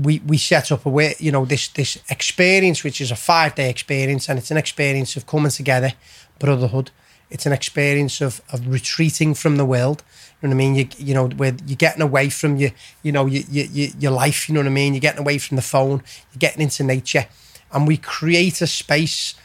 we 0.00 0.20
we 0.26 0.38
set 0.38 0.72
up 0.72 0.84
a 0.86 0.90
way, 0.90 1.14
you 1.18 1.30
know, 1.30 1.44
this 1.44 1.68
this 1.68 1.98
experience, 2.10 2.82
which 2.82 3.00
is 3.00 3.10
a 3.10 3.16
five 3.16 3.54
day 3.54 3.70
experience, 3.70 4.28
and 4.28 4.38
it's 4.38 4.50
an 4.50 4.56
experience 4.56 5.16
of 5.16 5.26
coming 5.26 5.50
together, 5.50 5.92
brotherhood. 6.38 6.90
It's 7.30 7.46
an 7.46 7.52
experience 7.52 8.20
of 8.20 8.40
of 8.52 8.66
retreating 8.66 9.34
from 9.34 9.56
the 9.56 9.64
world. 9.64 10.02
You 10.44 10.50
know 10.50 10.56
what 10.56 10.62
I 10.62 10.66
mean? 10.66 10.74
You 10.74 10.88
you 10.98 11.14
know 11.14 11.28
where 11.28 11.56
you're 11.66 11.76
getting 11.76 12.02
away 12.02 12.28
from 12.28 12.58
your 12.58 12.70
you 13.02 13.12
know 13.12 13.24
your 13.24 13.44
your 13.50 13.88
your 13.98 14.10
life. 14.12 14.46
You 14.46 14.54
know 14.54 14.60
what 14.60 14.66
I 14.66 14.70
mean? 14.70 14.92
You're 14.92 15.00
getting 15.00 15.20
away 15.20 15.38
from 15.38 15.56
the 15.56 15.62
phone. 15.62 16.02
You're 16.32 16.38
getting 16.38 16.60
into 16.60 16.84
nature, 16.84 17.26
and 17.72 17.86
we 17.88 17.96
create 17.96 18.60
a 18.60 18.66
space 18.66 19.36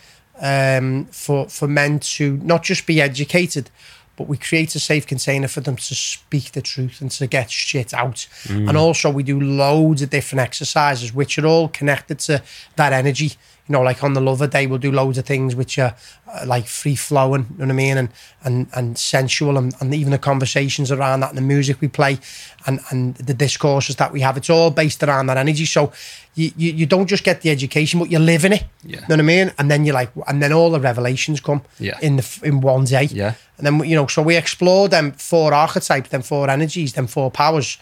um, 0.42 1.06
for 1.06 1.48
for 1.48 1.70
men 1.70 2.00
to 2.00 2.36
not 2.44 2.64
just 2.64 2.86
be 2.86 3.00
educated, 3.00 3.72
but 4.18 4.28
we 4.28 4.36
create 4.36 4.76
a 4.76 4.80
safe 4.80 5.08
container 5.08 5.48
for 5.48 5.62
them 5.62 5.78
to 5.78 5.96
speak 5.96 6.52
the 6.52 6.62
truth 6.62 7.00
and 7.00 7.12
to 7.12 7.28
get 7.28 7.50
shit 7.50 7.94
out. 7.94 8.28
And 8.68 8.76
also, 8.76 9.10
we 9.10 9.24
do 9.24 9.40
loads 9.40 10.02
of 10.02 10.10
different 10.10 10.42
exercises, 10.42 11.14
which 11.14 11.40
are 11.40 11.46
all 11.46 11.70
connected 11.70 12.20
to 12.20 12.44
that 12.76 12.92
energy. 12.92 13.32
You 13.70 13.74
know, 13.74 13.82
like 13.84 14.04
on 14.04 14.14
the 14.14 14.20
Lover 14.22 14.48
Day, 14.48 14.66
we'll 14.66 14.80
do 14.80 14.92
loads 14.92 15.20
of 15.20 15.26
things 15.28 15.56
which 15.56 15.78
are 15.78 15.96
uh, 16.28 16.44
like 16.48 16.66
free 16.66 16.96
flowing, 16.96 17.46
you 17.52 17.58
know 17.60 17.66
what 17.66 17.70
I 17.70 17.76
mean, 17.76 17.98
and 18.00 18.10
and 18.44 18.68
and 18.74 18.98
sensual, 18.98 19.60
and, 19.60 19.76
and 19.80 19.94
even 19.94 20.12
the 20.12 20.18
conversations 20.18 20.92
around 20.92 21.20
that, 21.20 21.30
and 21.30 21.38
the 21.38 21.44
music 21.44 21.80
we 21.80 21.88
play, 21.88 22.18
and 22.66 22.80
and 22.90 23.14
the 23.18 23.34
discourses 23.36 23.96
that 23.98 24.12
we 24.12 24.22
have. 24.22 24.38
It's 24.38 24.50
all 24.50 24.72
based 24.72 25.04
around 25.04 25.28
that 25.28 25.38
energy. 25.38 25.66
So 25.66 25.92
you 26.34 26.52
you, 26.58 26.72
you 26.74 26.86
don't 26.88 27.06
just 27.06 27.24
get 27.24 27.42
the 27.42 27.52
education, 27.52 28.00
but 28.00 28.10
you 28.10 28.18
live 28.18 28.44
in 28.44 28.54
it. 28.54 28.64
Yeah. 28.84 28.96
You 28.96 29.02
know 29.02 29.06
what 29.10 29.20
I 29.20 29.24
mean? 29.24 29.52
And 29.60 29.70
then 29.70 29.86
you're 29.86 29.94
like, 29.94 30.10
and 30.28 30.42
then 30.42 30.52
all 30.52 30.72
the 30.72 30.80
revelations 30.80 31.40
come 31.40 31.62
Yeah. 31.78 32.00
in 32.02 32.16
the 32.16 32.40
in 32.44 32.62
one 32.62 32.86
day. 32.86 33.04
Yeah. 33.12 33.36
And 33.58 33.68
then 33.68 33.88
you 33.88 33.96
know, 33.96 34.08
so 34.08 34.24
we 34.24 34.36
explore 34.36 34.90
them 34.90 35.12
four 35.12 35.54
archetypes, 35.54 36.10
them 36.10 36.24
four 36.24 36.50
energies, 36.50 36.94
them 36.94 37.06
four 37.08 37.30
powers, 37.30 37.78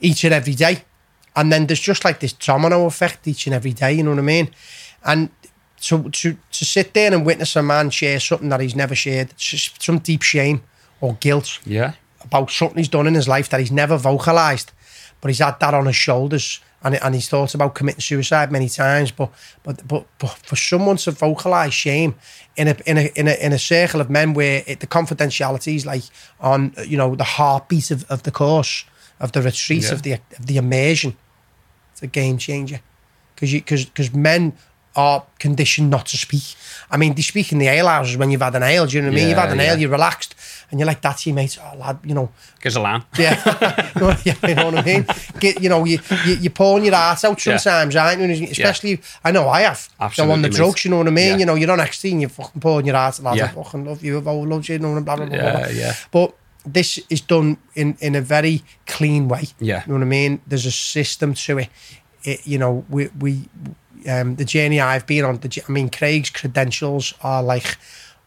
each 0.00 0.24
and 0.24 0.32
every 0.32 0.54
day. 0.54 0.84
And 1.34 1.50
then 1.52 1.66
there's 1.66 1.80
just 1.80 2.04
like 2.04 2.18
this 2.20 2.32
domino 2.32 2.86
effect 2.86 3.26
each 3.28 3.46
and 3.46 3.54
every 3.54 3.72
day. 3.74 3.92
You 3.92 4.02
know 4.04 4.10
what 4.10 4.18
I 4.18 4.22
mean? 4.22 4.48
And 5.04 5.30
to 5.82 6.08
to 6.10 6.36
to 6.52 6.64
sit 6.64 6.94
there 6.94 7.12
and 7.12 7.26
witness 7.26 7.56
a 7.56 7.62
man 7.62 7.90
share 7.90 8.20
something 8.20 8.48
that 8.50 8.60
he's 8.60 8.76
never 8.76 8.94
shared, 8.94 9.34
some 9.38 9.98
deep 9.98 10.22
shame 10.22 10.60
or 11.00 11.14
guilt 11.20 11.58
Yeah. 11.66 11.92
about 12.24 12.50
something 12.50 12.78
he's 12.78 12.88
done 12.90 13.06
in 13.08 13.14
his 13.14 13.26
life 13.26 13.48
that 13.48 13.58
he's 13.60 13.72
never 13.72 13.96
vocalized, 13.96 14.70
but 15.20 15.28
he's 15.28 15.40
had 15.40 15.58
that 15.60 15.74
on 15.74 15.86
his 15.86 15.96
shoulders, 15.96 16.60
and 16.84 16.94
and 16.94 17.14
he's 17.14 17.28
thought 17.28 17.54
about 17.54 17.74
committing 17.74 18.00
suicide 18.00 18.52
many 18.52 18.68
times. 18.68 19.10
But 19.10 19.30
but 19.64 19.86
but, 19.88 20.06
but 20.18 20.30
for 20.30 20.54
someone 20.56 20.96
to 20.98 21.10
vocalize 21.10 21.74
shame 21.74 22.14
in 22.56 22.68
a 22.68 22.76
in 22.86 22.98
a 22.98 23.10
in 23.16 23.26
a 23.28 23.34
in 23.46 23.52
a 23.52 23.58
circle 23.58 24.00
of 24.00 24.08
men 24.08 24.34
where 24.34 24.62
it, 24.66 24.78
the 24.80 24.86
confidentiality 24.86 25.74
is 25.74 25.84
like 25.84 26.04
on 26.40 26.72
you 26.86 26.96
know 26.96 27.16
the 27.16 27.24
heartbeat 27.24 27.90
of, 27.90 28.04
of 28.08 28.22
the 28.22 28.30
course 28.30 28.84
of 29.18 29.32
the 29.32 29.42
retreat 29.42 29.82
Yeah. 29.82 29.92
of 29.94 30.02
the 30.02 30.12
of 30.38 30.46
the 30.46 30.56
immersion, 30.58 31.16
it's 31.92 32.02
a 32.02 32.06
game 32.06 32.38
changer 32.38 32.80
because 33.34 33.52
you 33.52 33.60
because 33.60 33.84
because 33.86 34.14
men 34.14 34.52
are 34.94 35.24
conditioned 35.38 35.90
not 35.90 36.06
to 36.06 36.16
speak. 36.16 36.54
I 36.90 36.96
mean, 36.98 37.14
they 37.14 37.22
speak 37.22 37.52
in 37.52 37.58
the 37.58 37.68
ale 37.68 37.88
houses 37.88 38.16
when 38.18 38.30
you've 38.30 38.42
had 38.42 38.54
an 38.54 38.62
ale. 38.62 38.86
Do 38.86 38.96
you 38.96 39.02
know 39.02 39.08
what 39.08 39.14
I 39.14 39.16
mean? 39.20 39.28
You've 39.30 39.38
had 39.38 39.50
an 39.52 39.58
Yeah, 39.58 39.72
ale, 39.72 39.78
you're 39.78 39.90
relaxed, 39.90 40.34
and 40.70 40.78
you're 40.78 40.86
like, 40.86 41.00
"That's 41.00 41.24
your 41.26 41.34
mate." 41.34 41.56
Oh, 41.62 41.76
lad, 41.78 41.98
you 42.04 42.14
know, 42.14 42.30
Gives 42.60 42.76
a 42.76 42.80
lamb. 42.80 43.04
yeah, 43.18 43.40
yeah, 44.24 44.34
you 44.46 44.54
know 44.54 44.66
what 44.66 44.78
I 44.78 44.82
mean. 44.82 45.06
Get, 45.40 45.62
you 45.62 45.68
know, 45.70 45.84
you, 45.84 45.98
you 46.26 46.34
you're 46.34 46.50
pouring 46.52 46.84
your 46.84 46.94
heart 46.94 47.24
out 47.24 47.40
sometimes, 47.40 47.96
aren't 47.96 48.20
you? 48.38 48.46
Especially, 48.48 49.00
I 49.24 49.30
know 49.30 49.48
I 49.48 49.62
have. 49.62 49.88
So 50.14 50.30
on 50.30 50.42
the 50.42 50.48
mate. 50.48 50.56
drugs, 50.56 50.84
you 50.84 50.90
know 50.90 50.98
what 50.98 51.06
I 51.08 51.10
mean. 51.10 51.40
You 51.40 51.46
know, 51.46 51.54
you're 51.54 51.70
on 51.70 51.80
ecstasy 51.80 52.12
and 52.12 52.20
you're 52.20 52.30
fucking 52.30 52.60
pouring 52.60 52.86
your 52.86 52.96
heart 52.96 53.18
out. 53.24 53.36
Yeah. 53.36 53.44
I 53.46 53.48
fucking 53.48 53.84
love 53.86 54.04
you. 54.04 54.18
I've 54.18 54.26
always 54.28 54.50
loved 54.50 54.68
you. 54.68 54.74
You 54.74 54.78
know, 54.80 55.00
blah 55.00 55.16
blah. 55.16 55.26
blah, 55.26 55.34
Yeah, 55.36 55.58
blah. 55.60 55.68
yeah. 55.68 55.94
But 56.10 56.34
this 56.66 56.98
is 57.08 57.22
done 57.22 57.56
in 57.74 57.96
in 58.00 58.14
a 58.14 58.20
very 58.20 58.62
clean 58.86 59.28
way. 59.28 59.44
Yeah. 59.58 59.82
you 59.86 59.92
know 59.92 59.98
what 60.00 60.02
I 60.02 60.06
mean. 60.06 60.40
There's 60.46 60.66
a 60.66 60.70
system 60.72 61.32
to 61.34 61.58
it. 61.58 61.68
it 62.24 62.46
you 62.46 62.58
know, 62.58 62.84
we 62.90 63.08
we 63.18 63.48
um, 64.08 64.36
the 64.36 64.44
journey 64.44 64.80
I've 64.80 65.06
been 65.06 65.24
on. 65.24 65.38
The, 65.38 65.62
I 65.68 65.72
mean, 65.72 65.88
Craig's 65.88 66.30
credentials 66.30 67.14
are 67.22 67.42
like 67.42 67.76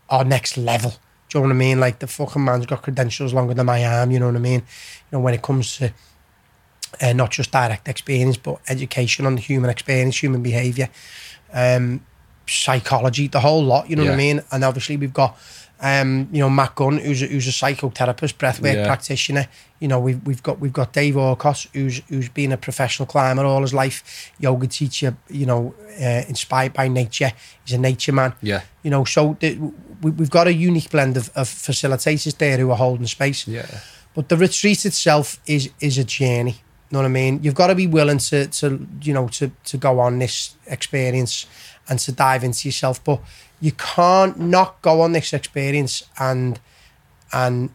are 0.10 0.23
next 0.23 0.57
level. 0.57 0.91
Do 1.30 1.39
you 1.39 1.41
know 1.41 1.47
what 1.49 1.56
I 1.56 1.57
mean? 1.57 1.80
Like 1.80 1.99
the 1.99 2.07
fucking 2.07 2.43
man's 2.43 2.65
got 2.65 2.84
credentials 2.84 3.34
longer 3.34 3.53
than 3.53 3.65
my 3.65 3.84
arm. 3.85 4.11
You 4.11 4.19
know 4.19 4.27
what 4.27 4.35
I 4.35 4.39
mean? 4.39 4.60
You 4.61 5.18
know 5.18 5.19
when 5.19 5.34
it 5.34 5.41
comes 5.41 5.77
to 5.77 5.93
uh, 7.02 7.14
not 7.14 7.31
just 7.31 7.52
direct 7.52 7.88
experience, 7.88 8.38
but 8.38 8.60
education 8.68 9.26
on 9.26 9.35
the 9.35 9.41
human 9.41 9.69
experience, 9.69 10.22
human 10.22 10.43
behaviour, 10.43 10.89
um, 11.53 12.06
psychology, 12.47 13.27
the 13.27 13.39
whole 13.39 13.64
lot. 13.64 13.89
You 13.89 13.95
know 13.95 14.06
what 14.06 14.14
I 14.14 14.18
mean? 14.18 14.41
And 14.52 14.64
obviously 14.64 14.97
we've 14.97 15.14
got, 15.14 15.38
um, 15.85 16.27
you 16.31 16.39
know, 16.39 16.49
Matt 16.49 16.73
Gunn, 16.75 16.97
who's 16.97 17.21
a, 17.21 17.27
who's 17.27 17.47
a 17.47 17.51
psychotherapist, 17.51 18.35
breathwork 18.41 18.75
Yeah. 18.75 18.87
practitioner. 18.87 19.47
You 19.79 19.87
know, 19.89 19.99
we've 19.99 20.21
we've 20.27 20.41
got 20.41 20.59
we've 20.59 20.73
got 20.81 20.93
Dave 20.93 21.15
Orcott, 21.15 21.67
who's 21.73 22.01
who's 22.09 22.29
been 22.29 22.51
a 22.51 22.57
professional 22.57 23.05
climber 23.05 23.45
all 23.45 23.61
his 23.61 23.73
life, 23.73 24.31
yoga 24.39 24.67
teacher. 24.67 25.15
You 25.29 25.45
know, 25.45 25.73
uh, 26.01 26.23
inspired 26.27 26.73
by 26.73 26.87
nature. 26.87 27.31
He's 27.63 27.75
a 27.75 27.77
nature 27.89 28.13
man 28.13 28.33
Yeah. 28.41 28.61
you 28.83 28.91
know 28.91 29.03
so 29.05 29.37
the, 29.39 29.57
we, 30.01 30.11
we've 30.11 30.29
got 30.39 30.47
a 30.47 30.53
unique 30.53 30.89
blend 30.89 31.17
of, 31.17 31.29
of 31.35 31.47
facilitators 31.47 32.37
there 32.37 32.57
who 32.57 32.69
are 32.71 32.77
holding 32.77 33.07
space 33.07 33.47
Yeah. 33.47 33.65
but 34.13 34.27
the 34.29 34.37
retreat 34.37 34.85
itself 34.85 35.39
is 35.47 35.69
is 35.79 35.97
a 35.97 36.03
journey 36.03 36.51
you 36.51 36.91
know 36.91 36.99
what 36.99 37.05
i 37.05 37.09
mean 37.21 37.39
you've 37.43 37.55
got 37.55 37.67
to 37.67 37.75
be 37.75 37.87
willing 37.87 38.19
to 38.29 38.47
to 38.59 38.65
you 39.01 39.13
know 39.13 39.27
to 39.29 39.49
to 39.69 39.77
go 39.77 39.99
on 39.99 40.19
this 40.19 40.55
experience 40.67 41.47
and 41.89 41.99
to 41.99 42.11
dive 42.11 42.43
into 42.43 42.67
yourself 42.67 43.03
but 43.03 43.19
you 43.61 43.71
can't 43.71 44.39
not 44.39 44.81
go 44.81 45.01
on 45.01 45.11
this 45.13 45.33
experience 45.33 46.03
and 46.19 46.59
and 47.31 47.69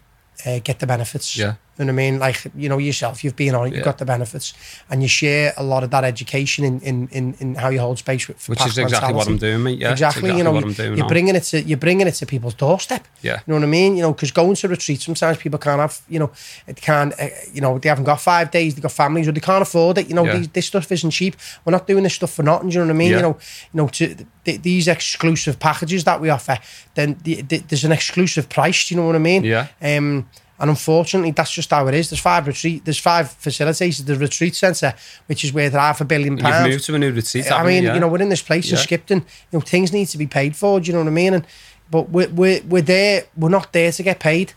uh, 0.47 0.59
get 0.65 0.79
the 0.79 0.87
benefits 0.87 1.37
Yeah. 1.37 1.55
You 1.83 1.87
know 1.87 1.93
what 1.93 2.01
I 2.03 2.11
mean? 2.11 2.19
Like, 2.19 2.43
you 2.57 2.69
know, 2.69 2.79
yourself, 2.79 3.25
you've 3.25 3.37
been 3.37 3.55
on 3.55 3.67
it, 3.69 3.75
you've 3.75 3.85
got 3.85 3.99
the 3.99 4.05
benefits, 4.05 4.55
and 4.91 5.03
you 5.03 5.09
share 5.09 5.53
a 5.57 5.63
lot 5.63 5.83
of 5.83 5.91
that 5.91 6.05
education 6.05 6.65
in 6.65 6.81
in, 6.81 7.09
in, 7.09 7.35
in 7.41 7.55
how 7.55 7.69
you 7.71 7.81
hold 7.81 7.99
space 7.99 8.29
with 8.29 8.49
Which 8.49 8.65
is 8.67 8.79
exactly 8.79 9.15
what. 9.15 9.27
I'm 9.27 9.37
doing, 9.39 9.63
mate. 9.63 9.79
Yeah. 9.79 9.93
it's 9.93 10.01
exactly, 10.01 10.37
you 10.37 10.45
know, 10.45 10.59
you- 10.59 10.71
you're 10.71 10.97
now. 10.97 11.09
bringing 11.09 11.35
it 11.37 11.43
to 11.51 11.61
you're 11.63 11.79
bringing 11.79 12.07
it 12.07 12.15
to 12.15 12.27
people's 12.27 12.55
doorstep. 12.55 13.07
Yeah. 13.23 13.41
You 13.47 13.53
know 13.53 13.55
what 13.57 13.65
I 13.65 13.67
mean? 13.67 13.97
You 13.97 14.03
know, 14.03 14.13
because 14.13 14.31
going 14.33 14.55
to 14.57 14.69
retreat, 14.69 15.01
sometimes 15.01 15.39
people 15.39 15.59
can't 15.59 15.81
have, 15.81 16.01
you 16.09 16.19
know, 16.19 16.31
it 16.67 16.81
can't, 16.81 17.13
uh, 17.21 17.29
you 17.53 17.61
know, 17.61 17.79
they 17.79 17.89
haven't 17.89 18.05
got 18.05 18.21
five 18.21 18.51
days, 18.51 18.75
they've 18.75 18.83
got 18.83 18.93
families, 18.93 19.27
or 19.29 19.33
they 19.33 19.41
can't 19.41 19.63
afford 19.63 19.99
it. 19.99 20.09
You 20.09 20.15
know, 20.15 20.25
Yeah. 20.25 20.37
these, 20.39 20.49
this 20.49 20.67
stuff 20.67 20.91
isn't 20.93 21.11
cheap. 21.11 21.37
We're 21.65 21.73
not 21.73 21.87
doing 21.87 22.03
this 22.05 22.15
stuff 22.15 22.33
for 22.33 22.43
nothing. 22.43 22.69
Do 22.69 22.75
you 22.75 22.81
know 22.81 22.87
what 22.87 22.95
I 22.95 22.99
mean? 22.99 23.11
Yeah. 23.11 23.17
You 23.17 23.23
know, 23.23 23.39
you 23.73 23.77
know, 23.81 23.89
to 23.89 24.27
th- 24.45 24.63
these 24.63 24.89
exclusive 24.89 25.59
packages 25.59 26.05
that 26.05 26.21
we 26.21 26.29
offer, 26.31 26.59
then 26.95 27.17
the, 27.25 27.43
the, 27.43 27.59
there's 27.69 27.85
an 27.85 27.93
exclusive 27.93 28.49
price. 28.49 28.89
Do 28.89 28.95
you 28.95 29.01
know 29.01 29.07
what 29.07 29.17
I 29.17 29.19
mean? 29.21 29.45
Yeah. 29.45 29.67
Um, 29.83 30.29
and 30.61 30.69
unfortunately, 30.69 31.31
that's 31.31 31.51
just 31.51 31.71
how 31.71 31.89
it 31.89 31.95
is. 31.95 32.11
There's 32.11 32.21
five 32.21 32.47
retreat, 32.47 32.85
there's 32.85 32.99
five 32.99 33.31
facilities. 33.33 34.05
The 34.05 34.15
retreat 34.17 34.55
centre, 34.55 34.95
which 35.27 35.43
is 35.43 35.53
worth 35.53 35.73
half 35.73 36.01
a 36.01 36.05
billion 36.05 36.37
pounds. 36.37 36.67
You've 36.67 36.75
moved 36.75 36.85
to 36.85 36.95
a 36.95 36.99
new 36.99 37.13
retreat. 37.13 37.51
I 37.51 37.65
mean, 37.65 37.85
yeah? 37.85 37.95
you 37.95 38.01
know, 38.01 38.09
we're 38.09 38.21
in 38.23 38.29
this 38.29 38.43
place 38.43 38.71
in 38.71 38.77
Yeah. 38.77 38.83
Skipton. 38.83 39.19
You 39.51 39.59
know, 39.59 39.61
things 39.61 39.93
need 39.93 40.07
to 40.07 40.19
be 40.19 40.27
paid 40.27 40.55
for. 40.55 40.79
Do 40.79 40.87
you 40.87 40.93
know 40.93 41.01
what 41.01 41.09
I 41.09 41.13
mean? 41.13 41.35
And 41.35 41.47
but 41.91 42.11
we're 42.11 42.29
we're, 42.29 42.61
we're 42.69 42.83
there. 42.83 43.25
We're 43.37 43.49
not 43.49 43.73
there 43.73 43.91
to 43.91 44.03
get 44.03 44.21
paid. 44.21 44.53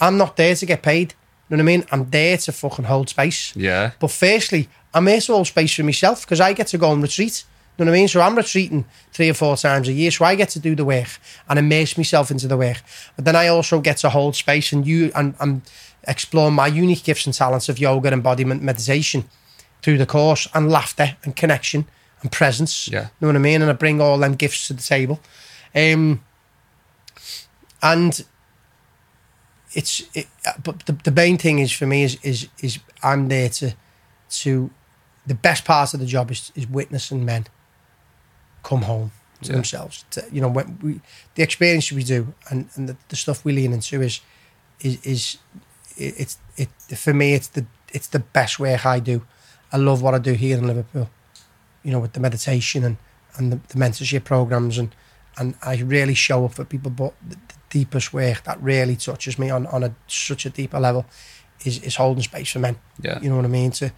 I'm 0.00 0.16
not 0.16 0.36
there 0.36 0.54
to 0.54 0.66
get 0.66 0.82
paid. 0.82 1.14
You 1.48 1.56
know 1.56 1.62
what 1.64 1.70
I 1.70 1.76
mean? 1.76 1.84
I'm 1.92 2.10
there 2.10 2.38
to 2.38 2.52
fucking 2.52 2.86
hold 2.86 3.10
space. 3.10 3.54
Yeah. 3.54 3.90
But 4.00 4.10
firstly, 4.10 4.68
I'm 4.94 5.06
here 5.06 5.20
to 5.20 5.32
hold 5.32 5.46
space 5.46 5.74
for 5.74 5.82
myself 5.82 6.22
because 6.22 6.40
I 6.40 6.54
get 6.54 6.68
to 6.68 6.78
go 6.78 6.88
on 6.88 7.02
retreat. 7.02 7.44
You 7.82 7.86
know 7.86 7.90
what 7.90 7.96
I 7.96 8.00
mean? 8.02 8.08
So 8.08 8.20
I'm 8.20 8.36
retreating 8.36 8.84
three 9.12 9.28
or 9.28 9.34
four 9.34 9.56
times 9.56 9.88
a 9.88 9.92
year, 9.92 10.12
so 10.12 10.24
I 10.24 10.36
get 10.36 10.50
to 10.50 10.60
do 10.60 10.76
the 10.76 10.84
work 10.84 11.18
and 11.48 11.58
immerse 11.58 11.96
myself 11.98 12.30
into 12.30 12.46
the 12.46 12.56
work. 12.56 12.80
But 13.16 13.24
then 13.24 13.34
I 13.34 13.48
also 13.48 13.80
get 13.80 13.96
to 13.98 14.10
hold 14.10 14.36
space 14.36 14.72
and 14.72 14.86
you 14.86 15.10
and, 15.16 15.34
and 15.40 15.62
explore 16.06 16.52
my 16.52 16.68
unique 16.68 17.02
gifts 17.02 17.26
and 17.26 17.34
talents 17.34 17.68
of 17.68 17.80
yoga, 17.80 18.06
and 18.06 18.14
embodiment, 18.14 18.62
meditation 18.62 19.24
through 19.82 19.98
the 19.98 20.06
course, 20.06 20.46
and 20.54 20.70
laughter 20.70 21.16
and 21.24 21.34
connection 21.34 21.88
and 22.20 22.30
presence. 22.30 22.86
Yeah. 22.86 23.00
You 23.00 23.08
know 23.22 23.28
what 23.30 23.36
I 23.36 23.40
mean? 23.40 23.62
And 23.62 23.68
I 23.68 23.74
bring 23.74 24.00
all 24.00 24.16
them 24.16 24.36
gifts 24.36 24.68
to 24.68 24.74
the 24.74 24.82
table. 24.82 25.18
Um, 25.74 26.22
and 27.82 28.24
it's 29.72 30.04
it, 30.14 30.28
but 30.62 30.86
the, 30.86 30.92
the 30.92 31.10
main 31.10 31.36
thing 31.36 31.58
is 31.58 31.72
for 31.72 31.86
me 31.86 32.04
is 32.04 32.16
is 32.22 32.48
is 32.60 32.78
I'm 33.02 33.26
there 33.26 33.48
to 33.48 33.74
to 34.30 34.70
the 35.26 35.34
best 35.34 35.64
part 35.64 35.94
of 35.94 35.98
the 35.98 36.06
job 36.06 36.30
is 36.30 36.52
is 36.54 36.68
witnessing 36.68 37.24
men 37.24 37.48
come 38.62 38.82
home 38.82 39.10
to 39.42 39.48
Yeah. 39.48 39.54
themselves. 39.56 40.04
To, 40.10 40.20
uh, 40.22 40.28
you 40.32 40.40
know, 40.40 40.48
when 40.48 40.78
we 40.82 41.00
the 41.34 41.42
experience 41.42 41.90
we 41.94 42.04
do 42.04 42.34
and, 42.50 42.68
and 42.76 42.88
the, 42.88 42.96
the 43.08 43.16
stuff 43.16 43.44
we 43.44 43.52
lean 43.52 43.72
into 43.72 44.00
is 44.02 44.20
is 44.80 44.98
is 45.04 45.38
it, 45.96 46.14
it's 46.18 46.38
it 46.56 46.98
for 46.98 47.12
me 47.14 47.34
it's 47.34 47.48
the 47.48 47.64
it's 47.92 48.08
the 48.08 48.20
best 48.32 48.58
work 48.58 48.86
I 48.86 49.00
do. 49.00 49.22
I 49.72 49.78
love 49.78 50.02
what 50.02 50.14
I 50.14 50.18
do 50.18 50.32
here 50.34 50.58
in 50.58 50.66
Liverpool. 50.66 51.08
You 51.82 51.90
know, 51.92 52.00
with 52.02 52.12
the 52.12 52.20
meditation 52.20 52.84
and 52.84 52.96
and 53.36 53.52
the, 53.52 53.60
the 53.68 53.78
mentorship 53.78 54.24
programs 54.24 54.78
and 54.78 54.94
and 55.38 55.54
I 55.62 55.76
really 55.80 56.14
show 56.14 56.44
up 56.44 56.54
for 56.54 56.64
people. 56.64 56.90
But 56.90 57.12
the, 57.28 57.36
the 57.36 57.54
deepest 57.70 58.12
work 58.12 58.42
that 58.44 58.62
really 58.62 58.96
touches 58.96 59.38
me 59.38 59.50
on 59.50 59.66
on 59.66 59.82
a 59.82 59.94
such 60.06 60.46
a 60.46 60.50
deeper 60.50 60.78
level 60.80 61.04
is 61.64 61.78
is 61.82 61.96
holding 61.96 62.22
space 62.22 62.52
for 62.52 62.60
men. 62.60 62.76
Yeah. 63.02 63.18
You 63.20 63.30
know 63.30 63.36
what 63.36 63.44
I 63.44 63.48
mean? 63.48 63.70
To 63.72 63.90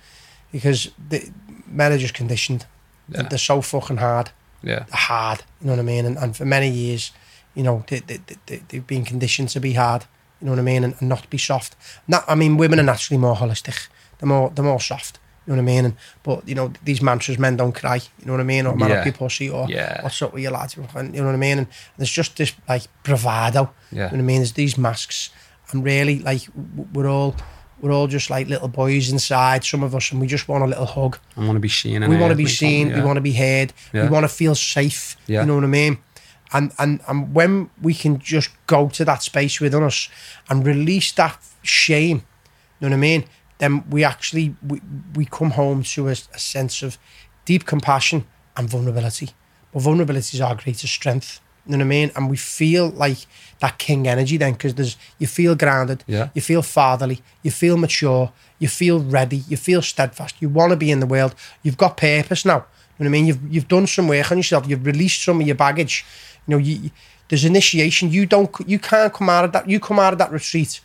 because 0.53 0.91
the 1.11 1.31
men 1.67 1.93
are 1.93 1.99
just 1.99 2.15
conditioned. 2.15 2.67
Yeah. 3.09 3.29
They're 3.29 3.39
so 3.39 3.61
fucking 3.61 3.99
hard 3.99 4.31
Yeah. 4.65 4.85
hard. 4.93 5.43
You 5.61 5.67
know 5.67 5.73
what 5.75 5.81
I 5.81 5.83
mean? 5.85 6.05
And, 6.07 6.17
and 6.19 6.37
for 6.37 6.45
many 6.45 6.69
years, 6.69 7.13
you 7.55 7.63
know, 7.63 7.85
they, 7.89 8.01
they, 8.01 8.19
they, 8.47 8.63
they've 8.69 8.87
been 8.87 9.05
conditioned 9.05 9.49
to 9.51 9.61
be 9.61 9.75
hard. 9.75 10.05
You 10.41 10.47
know 10.47 10.53
what 10.53 10.59
I 10.59 10.63
mean? 10.63 10.85
And, 10.85 10.95
and 10.99 11.09
not 11.09 11.29
be 11.31 11.39
soft. 11.39 11.77
Not, 12.09 12.25
I 12.29 12.35
mean, 12.35 12.57
women 12.57 12.81
are 12.81 12.83
naturally 12.85 13.19
more 13.21 13.37
holistic. 13.37 13.89
They're 14.19 14.29
more, 14.29 14.51
they're 14.51 14.65
more 14.65 14.81
soft. 14.81 15.19
You 15.47 15.53
know 15.53 15.63
what 15.63 15.71
I 15.71 15.75
mean? 15.75 15.85
And, 15.85 15.97
but 16.23 16.49
you 16.49 16.55
know 16.55 16.73
these 16.83 17.03
mantras, 17.03 17.39
men 17.39 17.57
don't 17.57 17.75
cry. 17.75 17.97
You 17.97 18.25
know 18.27 18.33
what 18.33 18.41
I 18.41 18.45
mean? 18.45 18.67
Or 18.67 18.75
man 18.75 18.89
Yeah. 18.89 19.01
up 19.01 19.05
your 19.05 19.13
pussy, 19.15 19.51
or 19.51 19.67
Yeah. 19.69 20.03
what's 20.03 20.21
up 20.23 20.33
with 20.33 20.43
your 20.43 20.53
lads? 20.53 20.75
You 20.77 20.83
know 20.83 21.27
what 21.27 21.35
I 21.35 21.37
mean? 21.37 21.59
And 21.59 21.67
there's 21.99 22.11
just 22.11 22.37
this 22.37 22.53
like 22.67 22.85
bravado. 23.03 23.71
Yeah. 23.93 23.97
You 23.97 23.99
know 23.99 24.07
what 24.07 24.19
I 24.21 24.23
mean? 24.23 24.39
There's 24.39 24.53
these 24.55 24.79
masks, 24.79 25.29
and 25.71 25.85
really 25.85 26.19
like 26.21 26.43
we're 26.95 27.09
all 27.11 27.37
we're 27.85 27.93
all 27.93 28.07
just 28.07 28.31
like 28.31 28.49
little 28.49 28.69
boys 28.69 29.11
inside. 29.13 29.63
Some 29.63 29.83
of 29.83 29.95
us, 29.95 30.11
and 30.11 30.19
we 30.21 30.27
just 30.27 30.49
want 30.49 30.65
a 30.65 30.67
little 30.67 30.87
hug. 30.87 31.19
I 31.37 31.41
want 31.41 31.57
to 31.57 31.61
be 31.61 31.69
seen. 31.69 32.03
And 32.03 32.11
we 32.11 32.19
want 32.19 32.31
to 32.31 32.37
be 32.37 32.47
seen. 32.47 32.89
yeah. 32.89 32.97
We 32.97 33.03
want 33.05 33.17
to 33.17 33.21
be 33.21 33.33
heard. 33.35 33.75
Yeah. 33.93 34.05
We 34.05 34.09
want 34.09 34.25
to 34.25 34.29
feel 34.29 34.55
safe. 34.55 35.17
Yeah. 35.27 35.41
You 35.43 35.47
know 35.49 35.57
what 35.57 35.65
I 35.65 35.69
mean? 35.69 35.99
And 36.55 36.73
and 36.79 37.01
and 37.09 37.35
when 37.35 37.69
we 37.83 37.93
can 37.93 38.19
just 38.19 38.51
go 38.67 38.89
to 38.89 39.05
that 39.05 39.23
space 39.23 39.61
within 39.61 39.83
us 39.83 40.09
and 40.49 40.67
release 40.67 41.13
that 41.13 41.39
shame, 41.63 42.17
you 42.81 42.89
know 42.89 42.89
what 42.89 42.95
I 42.95 43.01
mean? 43.01 43.25
Then 43.59 43.85
we 43.91 44.03
actually 44.03 44.57
we, 44.67 44.81
we 45.15 45.27
come 45.27 45.51
home 45.51 45.83
to 45.83 46.09
a, 46.09 46.13
a 46.13 46.39
sense 46.39 46.83
of 46.83 46.97
deep 47.45 47.67
compassion 47.67 48.25
and 48.57 48.71
vulnerability. 48.71 49.29
But 49.73 49.83
vulnerability 49.83 50.37
is 50.37 50.41
our 50.41 50.55
greatest 50.55 50.95
strength. 50.95 51.41
You 51.67 51.73
know 51.73 51.79
what 51.79 51.85
I 51.85 51.89
mean? 51.89 52.11
And 52.17 52.29
we 52.31 52.37
feel 52.37 52.91
like 52.91 53.27
that 53.61 53.79
king 53.79 54.07
energy 54.07 54.37
then 54.37 54.53
because 54.53 54.75
there's 54.75 54.97
you 55.19 55.27
feel 55.27 55.55
grounded, 55.55 56.05
Yeah. 56.07 56.29
you 56.35 56.43
feel 56.43 56.63
fatherly, 56.63 57.23
you 57.43 57.51
feel 57.51 57.77
mature, 57.77 58.33
you 58.59 58.69
feel 58.69 59.01
ready, 59.01 59.39
you 59.49 59.57
feel 59.57 59.81
steadfast, 59.83 60.35
you 60.41 60.49
want 60.51 60.71
to 60.71 60.77
be 60.77 60.91
in 60.91 61.01
the 61.01 61.07
world, 61.07 61.35
you've 61.63 61.77
got 61.79 61.97
purpose 61.97 62.45
now. 62.45 62.67
You 62.99 63.05
know 63.05 63.11
what 63.11 63.17
I 63.17 63.23
mean? 63.23 63.27
You've 63.27 63.53
you've 63.55 63.69
done 63.69 63.87
some 63.87 64.09
work 64.09 64.31
on 64.31 64.37
yourself, 64.39 64.69
you've 64.69 64.85
released 64.87 65.23
some 65.25 65.41
of 65.41 65.47
your 65.47 65.57
baggage. 65.57 66.05
You 66.47 66.53
know, 66.53 66.59
you 66.59 66.91
there's 67.29 67.45
initiation. 67.47 68.11
You 68.11 68.27
don't 68.27 68.51
you 68.67 68.79
can't 68.79 69.13
come 69.13 69.31
out 69.31 69.45
of 69.47 69.53
that 69.53 69.69
you 69.69 69.81
come 69.81 69.99
out 69.99 70.13
of 70.13 70.19
that 70.19 70.31
retreat 70.31 70.81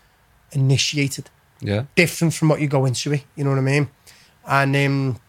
initiated 0.54 1.30
Yeah. 1.62 1.84
different 1.96 2.34
from 2.34 2.48
what 2.50 2.62
you 2.62 2.68
go 2.70 2.86
into 2.86 3.12
it. 3.14 3.24
You 3.36 3.44
know 3.44 3.50
what 3.50 3.60
I 3.60 3.64
mean? 3.64 3.90
And 4.48 4.76
um, 4.76 5.20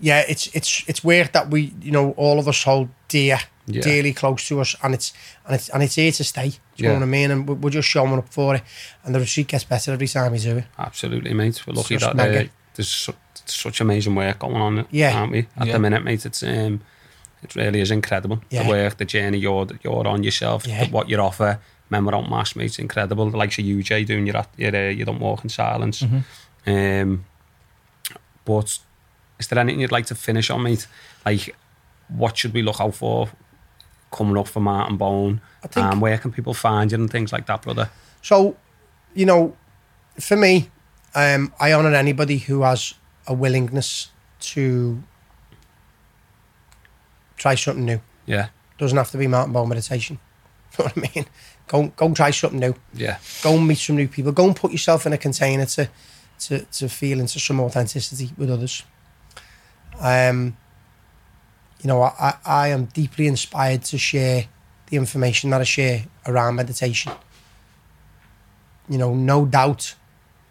yeah, 0.00 0.22
it's 0.28 0.46
it's 0.54 0.84
it's 0.86 1.02
work 1.02 1.32
that 1.32 1.50
we 1.50 1.72
you 1.82 1.90
know 1.90 2.12
all 2.12 2.38
of 2.38 2.46
us 2.46 2.62
hold 2.62 2.88
dear, 3.08 3.38
Yeah. 3.70 3.82
dearly 3.82 4.12
close 4.12 4.46
to 4.48 4.60
us, 4.60 4.74
and 4.82 4.94
it's 4.94 5.12
and 5.46 5.54
it's 5.54 5.68
and 5.68 5.82
it's 5.82 5.94
here 5.96 6.12
to 6.12 6.24
stay. 6.24 6.48
Do 6.50 6.56
you 6.76 6.84
Yeah. 6.84 6.88
know 6.90 6.94
what 6.96 7.02
I 7.02 7.06
mean? 7.06 7.30
And 7.30 7.48
we're, 7.48 7.54
we're 7.56 7.70
just 7.70 7.88
showing 7.88 8.12
up 8.14 8.28
for 8.32 8.54
it, 8.56 8.62
and 9.04 9.14
the 9.14 9.20
retreat 9.20 9.48
gets 9.48 9.64
better 9.64 9.92
every 9.92 10.08
time 10.08 10.32
we 10.32 10.38
do 10.38 10.58
it. 10.58 10.64
Absolutely, 10.78 11.34
mate. 11.34 11.66
We're 11.66 11.74
lucky 11.74 11.96
that 11.96 12.18
uh, 12.18 12.44
there's 12.74 12.88
su- 12.88 13.14
such 13.44 13.80
amazing 13.80 14.14
work 14.14 14.38
going 14.40 14.56
on, 14.56 14.86
Yeah. 14.90 15.18
aren't 15.18 15.32
we? 15.32 15.46
At 15.56 15.66
Yeah. 15.66 15.72
the 15.74 15.78
minute, 15.78 16.04
mate, 16.04 16.24
it's 16.26 16.42
um, 16.42 16.80
it 17.42 17.54
really 17.54 17.80
is 17.80 17.90
incredible. 17.90 18.42
Yeah. 18.50 18.62
The 18.64 18.68
work, 18.68 18.96
the 18.96 19.04
journey 19.04 19.38
you're 19.38 19.66
you're 19.84 20.06
on 20.06 20.22
yourself, 20.24 20.66
Yeah. 20.66 20.84
the, 20.84 20.90
what 20.90 21.08
you 21.08 21.18
offer. 21.18 21.58
Remember 21.90 22.14
on 22.14 22.28
Mass, 22.28 22.54
mate, 22.54 22.66
it's 22.66 22.78
incredible. 22.78 23.30
The 23.30 23.38
likes 23.38 23.58
of 23.58 23.64
you, 23.64 23.82
Jay, 23.82 24.04
doing 24.04 24.26
your 24.26 24.44
your 24.56 24.74
uh, 24.76 24.90
you 24.90 25.04
don't 25.04 25.20
walk 25.20 25.42
in 25.44 25.48
silence. 25.50 26.02
Mm-hmm. 26.02 26.70
Um, 26.70 27.24
but 28.44 28.78
is 29.38 29.48
there 29.48 29.58
anything 29.58 29.80
you'd 29.80 29.92
like 29.92 30.06
to 30.06 30.14
finish 30.14 30.50
on, 30.50 30.62
mate? 30.62 30.86
Like, 31.24 31.54
what 32.08 32.36
should 32.36 32.54
we 32.54 32.62
look 32.62 32.80
out 32.80 32.94
for 32.94 33.28
coming 34.10 34.36
up 34.36 34.48
for 34.48 34.60
Martin 34.60 34.96
Bone? 34.96 35.40
Think- 35.68 35.86
um, 35.86 36.00
where 36.00 36.18
can 36.18 36.32
people 36.32 36.54
find 36.54 36.90
you 36.92 36.98
and 36.98 37.10
things 37.10 37.32
like 37.32 37.46
that, 37.46 37.62
brother? 37.62 37.90
So, 38.22 38.56
you 39.14 39.26
know, 39.26 39.56
for 40.20 40.36
me, 40.36 40.70
um, 41.14 41.52
I 41.60 41.72
honour 41.72 41.94
anybody 41.94 42.38
who 42.38 42.62
has 42.62 42.94
a 43.26 43.34
willingness 43.34 44.10
to 44.40 45.02
try 47.36 47.54
something 47.54 47.84
new. 47.84 48.00
Yeah, 48.26 48.48
Doesn't 48.78 48.96
have 48.98 49.10
to 49.12 49.18
be 49.18 49.26
Martin 49.26 49.52
bone 49.52 49.68
meditation. 49.68 50.18
You 50.78 50.84
know 50.84 50.90
what 50.94 50.98
I 51.08 51.10
mean? 51.14 51.26
Go 51.66 51.86
go 51.96 52.14
try 52.14 52.30
something 52.30 52.60
new. 52.60 52.74
yeah, 52.94 53.18
Go 53.42 53.54
and 53.56 53.66
meet 53.66 53.78
some 53.78 53.96
new 53.96 54.06
people. 54.06 54.30
Go 54.32 54.44
and 54.46 54.54
put 54.54 54.70
yourself 54.70 55.06
in 55.06 55.12
a 55.12 55.18
container 55.18 55.64
to 55.66 55.88
to 56.40 56.60
to 56.60 56.88
feel 56.88 57.18
into 57.20 57.40
some 57.40 57.58
authenticity 57.60 58.30
with 58.36 58.50
others. 58.50 58.84
Um, 59.98 60.56
you 61.80 61.88
know, 61.88 62.02
I, 62.02 62.34
I, 62.44 62.68
am 62.68 62.86
deeply 62.86 63.26
inspired 63.26 63.82
to 63.84 63.98
share 63.98 64.46
the 64.86 64.96
information 64.96 65.50
that 65.50 65.60
I 65.60 65.64
share 65.64 66.04
around 66.26 66.56
meditation. 66.56 67.12
You 68.88 68.98
know, 68.98 69.14
no 69.14 69.46
doubt. 69.46 69.94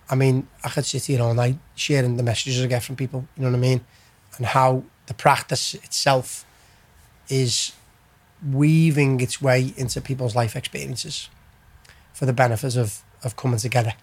I 0.10 0.16
mean, 0.16 0.48
I 0.64 0.70
could 0.70 0.86
sit 0.86 1.06
here 1.06 1.22
all 1.22 1.34
night 1.34 1.58
sharing 1.76 2.16
the 2.16 2.24
messages 2.24 2.64
I 2.64 2.68
get 2.68 2.84
from 2.84 2.96
people, 2.96 3.28
you 3.36 3.44
know 3.44 3.52
what 3.52 3.58
I 3.58 3.60
mean? 3.60 3.82
And 4.38 4.46
how 4.46 4.84
the 5.08 5.14
practice 5.14 5.74
itself 5.74 6.46
is 7.28 7.74
weaving 8.52 9.20
its 9.20 9.42
way 9.42 9.74
into 9.76 10.00
people's 10.00 10.36
life 10.36 10.56
experiences 10.56 11.30
for 12.14 12.26
the 12.26 12.34
benefits 12.34 12.76
of, 12.76 13.04
of 13.24 13.36
coming 13.36 13.58
together. 13.58 13.94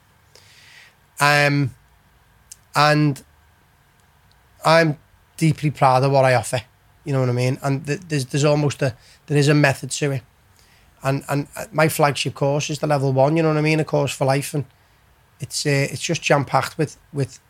Um, 1.20 1.74
and 2.74 3.22
I'm 4.64 4.98
deeply 5.36 5.70
proud 5.70 6.02
of 6.02 6.12
what 6.12 6.24
I 6.24 6.34
offer. 6.34 6.62
You 7.05 7.12
know 7.12 7.20
what 7.20 7.28
I 7.28 7.32
mean? 7.32 7.59
And 7.62 7.86
th- 7.86 8.01
there's 8.09 8.26
there's 8.26 8.44
almost 8.44 8.82
a 8.82 8.94
there 9.26 9.39
is 9.39 9.48
a 9.48 9.55
method 9.55 9.90
to 9.90 10.12
it. 10.12 10.22
And 11.02 11.22
and 11.28 11.47
uh, 11.56 11.64
my 11.72 11.89
flagship 11.89 12.35
course 12.35 12.70
is 12.70 12.78
the 12.78 12.86
level 12.86 13.12
one. 13.12 13.36
You 13.36 13.43
know 13.43 13.51
what 13.51 13.59
I 13.59 13.62
mean? 13.62 13.81
A 13.81 13.85
course 13.85 14.12
for 14.14 14.24
life, 14.24 14.55
and 14.55 14.64
it's 15.40 15.66
uh, 15.66 15.89
it's 15.93 16.01
just 16.01 16.22
jam 16.22 16.44
packed 16.44 16.78
with 16.78 16.97
with 17.12 17.40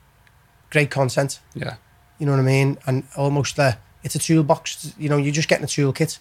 great 0.70 0.90
content. 0.90 1.40
yeah, 1.54 1.76
You 2.18 2.26
know 2.26 2.32
what 2.32 2.40
I 2.40 2.44
mean? 2.44 2.78
And 2.86 3.04
almost 3.16 3.56
the 3.56 3.76
it's 4.02 4.16
a 4.16 4.18
toolbox. 4.18 4.94
You 4.98 5.08
know, 5.08 5.16
you're 5.18 5.32
just 5.32 5.48
getting 5.48 5.64
a 5.64 5.68
toolkit, 5.68 6.18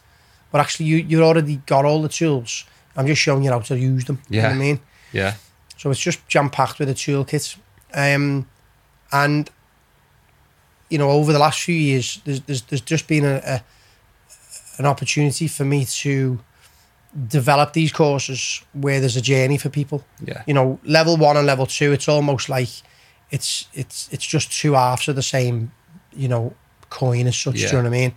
but 0.52 0.62
actually 0.62 0.86
you 0.86 0.98
you 0.98 1.24
already 1.24 1.56
got 1.66 1.86
all 1.86 2.02
the 2.02 2.10
tools. 2.10 2.66
I'm 2.96 3.08
just 3.08 3.22
showing 3.22 3.44
you 3.44 3.50
how 3.52 3.60
to 3.60 3.76
use 3.76 4.06
them. 4.06 4.22
You 4.30 4.42
know 4.44 4.50
what 4.50 4.56
I 4.56 4.60
mean? 4.60 4.80
yeah, 5.12 5.34
So 5.78 5.90
it's 5.90 6.00
just 6.00 6.28
jam 6.28 6.50
packed 6.52 6.78
with 6.78 6.90
a 6.90 6.94
toolkit. 6.94 7.58
Um, 7.96 8.48
and 9.12 9.50
you 10.94 11.00
know, 11.00 11.10
over 11.10 11.34
the 11.34 11.40
last 11.40 11.60
few 11.62 11.76
years, 11.76 12.22
there's 12.24 12.42
there's, 12.42 12.62
there's 12.62 12.82
just 12.82 13.08
been 13.08 13.26
a, 13.26 13.42
a 13.46 13.64
an 14.78 14.86
opportunity 14.86 15.48
for 15.48 15.66
me 15.66 15.86
to 15.86 16.40
develop 17.28 17.74
these 17.74 17.92
courses 17.92 18.64
where 18.74 19.00
there's 19.00 19.18
a 19.18 19.22
journey 19.22 19.58
for 19.58 19.70
people. 19.70 20.04
yeah, 20.24 20.44
You 20.48 20.54
know, 20.54 20.80
level 20.84 21.18
one 21.18 21.36
and 21.38 21.48
level 21.48 21.66
two, 21.66 21.92
it's 21.94 22.08
almost 22.08 22.48
like 22.48 22.70
it's 23.32 23.68
it's 23.74 24.08
it's 24.12 24.26
just 24.26 24.52
two 24.62 24.74
halves 24.74 25.08
of 25.08 25.16
the 25.16 25.24
same, 25.24 25.72
you 26.16 26.28
know, 26.28 26.54
coin 26.90 27.26
as 27.28 27.38
such. 27.38 27.56
Do 27.56 27.62
you 27.62 27.68
know 27.72 27.90
what 27.90 27.98
I 27.98 28.02
mean? 28.02 28.14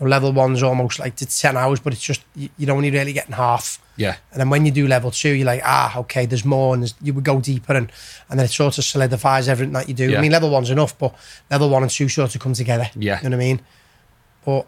Know, 0.00 0.06
level 0.06 0.32
one's 0.32 0.62
almost 0.62 0.98
like 0.98 1.20
it's 1.22 1.40
ten 1.40 1.56
hours, 1.56 1.78
but 1.80 1.92
it's 1.92 2.02
just 2.02 2.22
you- 2.34 2.48
you're 2.58 2.74
only 2.74 2.90
really 2.90 3.12
getting 3.12 3.34
half. 3.34 3.78
yeah, 3.96 4.16
And 4.32 4.40
then 4.40 4.48
when 4.50 4.64
you 4.66 4.72
do 4.72 4.86
level 4.88 5.10
two, 5.10 5.28
you're 5.30 5.46
like, 5.46 5.60
ah, 5.64 5.96
okay, 5.98 6.24
there's 6.26 6.44
more, 6.44 6.72
and 6.74 6.82
there's, 6.82 6.94
you 7.02 7.12
would 7.14 7.24
go 7.24 7.40
deeper, 7.40 7.74
and 7.74 7.92
and 8.28 8.38
then 8.38 8.46
it 8.46 8.50
sort 8.50 8.78
of 8.78 8.84
solidifies 8.84 9.48
everything 9.48 9.74
that 9.74 9.88
you 9.88 9.94
do. 9.94 10.10
Yeah. 10.10 10.18
I 10.18 10.20
mean, 10.22 10.32
level 10.32 10.50
one's 10.50 10.70
enough, 10.70 10.96
but 10.98 11.14
level 11.50 11.68
one 11.68 11.82
and 11.82 11.90
two 11.90 12.08
sort 12.08 12.34
of 12.34 12.40
come 12.40 12.54
together. 12.54 12.90
Yeah. 12.96 13.18
you 13.22 13.28
know 13.28 13.36
what 13.36 13.42
I 13.42 13.46
mean. 13.46 13.60
But 14.44 14.66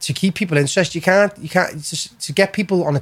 to 0.00 0.12
keep 0.12 0.34
people 0.34 0.58
interested, 0.58 0.94
you 0.94 1.00
can't, 1.02 1.32
you 1.38 1.48
can't 1.48 1.72
just, 1.82 2.20
to 2.20 2.32
get 2.32 2.52
people 2.52 2.84
on 2.84 2.96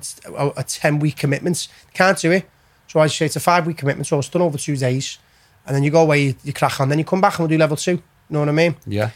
a 0.57 0.62
ten 0.65 0.99
week 0.99 1.16
commitment. 1.16 1.69
Can't 1.95 2.19
do 2.19 2.31
it. 2.33 2.49
So 2.89 3.01
I 3.01 3.09
say 3.09 3.27
it's 3.27 3.37
a 3.37 3.41
five 3.41 3.66
week 3.66 3.78
commitment, 3.78 4.07
so 4.07 4.19
it's 4.19 4.28
done 4.28 4.43
over 4.43 4.57
two 4.59 4.77
days, 4.77 5.19
and 5.66 5.74
then 5.74 5.83
you 5.83 5.91
go 5.91 6.03
away, 6.03 6.23
you, 6.23 6.35
you 6.45 6.53
crack 6.53 6.81
on, 6.81 6.89
then 6.91 6.99
you 6.99 7.05
come 7.05 7.20
back 7.20 7.33
and 7.39 7.41
we'll 7.41 7.49
do 7.57 7.59
level 7.59 7.77
two. 7.77 7.93
You 7.93 8.03
know 8.31 8.41
what 8.41 8.49
I 8.49 8.53
mean? 8.53 8.77
yeah, 8.87 9.11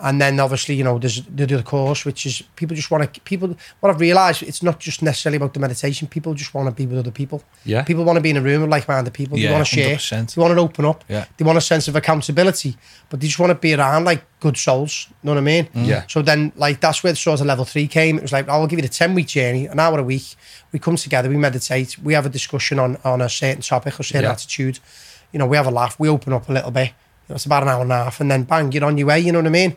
And 0.00 0.20
then 0.20 0.38
obviously, 0.38 0.76
you 0.76 0.84
know, 0.84 0.98
there's 0.98 1.22
the 1.24 1.42
other 1.42 1.62
course, 1.62 2.04
which 2.04 2.24
is 2.24 2.40
people 2.54 2.76
just 2.76 2.90
want 2.90 3.12
to, 3.12 3.20
people, 3.22 3.56
what 3.80 3.90
I've 3.90 4.00
realised, 4.00 4.44
it's 4.44 4.62
not 4.62 4.78
just 4.78 5.02
necessarily 5.02 5.36
about 5.38 5.54
the 5.54 5.60
meditation. 5.60 6.06
People 6.06 6.34
just 6.34 6.54
want 6.54 6.68
to 6.68 6.72
be 6.72 6.86
with 6.86 6.98
other 6.98 7.10
people. 7.10 7.42
yeah, 7.64 7.82
People 7.82 8.04
want 8.04 8.16
to 8.16 8.20
be 8.20 8.30
in 8.30 8.36
a 8.36 8.40
room 8.40 8.60
with 8.62 8.70
like-minded 8.70 9.12
people. 9.12 9.36
Yeah, 9.36 9.48
they 9.48 9.54
want 9.54 9.66
to 9.66 9.74
share. 9.74 9.96
100%. 9.96 10.34
They 10.34 10.40
want 10.40 10.54
to 10.54 10.60
open 10.60 10.84
up. 10.84 11.04
Yeah. 11.08 11.24
They 11.36 11.44
want 11.44 11.58
a 11.58 11.60
sense 11.60 11.88
of 11.88 11.96
accountability, 11.96 12.76
but 13.10 13.20
they 13.20 13.26
just 13.26 13.38
want 13.40 13.50
to 13.50 13.54
be 13.56 13.74
around 13.74 14.04
like 14.04 14.24
good 14.40 14.56
souls. 14.56 15.08
You 15.10 15.16
know 15.26 15.32
what 15.32 15.38
I 15.38 15.42
mean? 15.42 15.64
Mm. 15.74 15.86
Yeah. 15.86 16.04
So 16.08 16.22
then, 16.22 16.52
like, 16.54 16.80
that's 16.80 17.02
where 17.02 17.12
the 17.12 17.16
sort 17.16 17.40
of 17.40 17.46
level 17.46 17.64
three 17.64 17.88
came. 17.88 18.18
It 18.18 18.22
was 18.22 18.32
like, 18.32 18.48
I'll 18.48 18.66
give 18.68 18.78
you 18.78 18.82
the 18.86 18.88
10 18.88 19.14
week 19.14 19.26
journey, 19.26 19.66
an 19.66 19.80
hour 19.80 19.98
a 19.98 20.02
week. 20.04 20.36
We 20.70 20.78
come 20.78 20.94
together, 20.96 21.28
we 21.28 21.36
meditate, 21.38 21.98
we 21.98 22.14
have 22.14 22.24
a 22.26 22.28
discussion 22.30 22.78
on, 22.78 22.98
on 23.04 23.20
a 23.20 23.28
certain 23.28 23.62
topic 23.62 23.98
or 23.98 24.02
certain 24.04 24.22
Yeah. 24.24 24.30
attitude. 24.32 24.78
You 25.32 25.38
know, 25.40 25.46
we 25.46 25.56
have 25.56 25.66
a 25.66 25.70
laugh, 25.72 25.98
we 25.98 26.08
open 26.08 26.32
up 26.32 26.48
a 26.48 26.52
little 26.52 26.70
bit. 26.70 26.88
You 26.88 27.30
know, 27.30 27.34
it's 27.34 27.46
about 27.46 27.62
an 27.64 27.68
hour 27.68 27.82
and 27.82 27.92
a 27.92 28.04
half, 28.04 28.20
and 28.20 28.30
then 28.30 28.44
bang, 28.44 28.72
you're 28.72 28.84
on 28.84 28.96
your 28.96 29.08
way. 29.08 29.20
You 29.20 29.32
know 29.32 29.40
what 29.40 29.46
I 29.46 29.50
mean? 29.50 29.76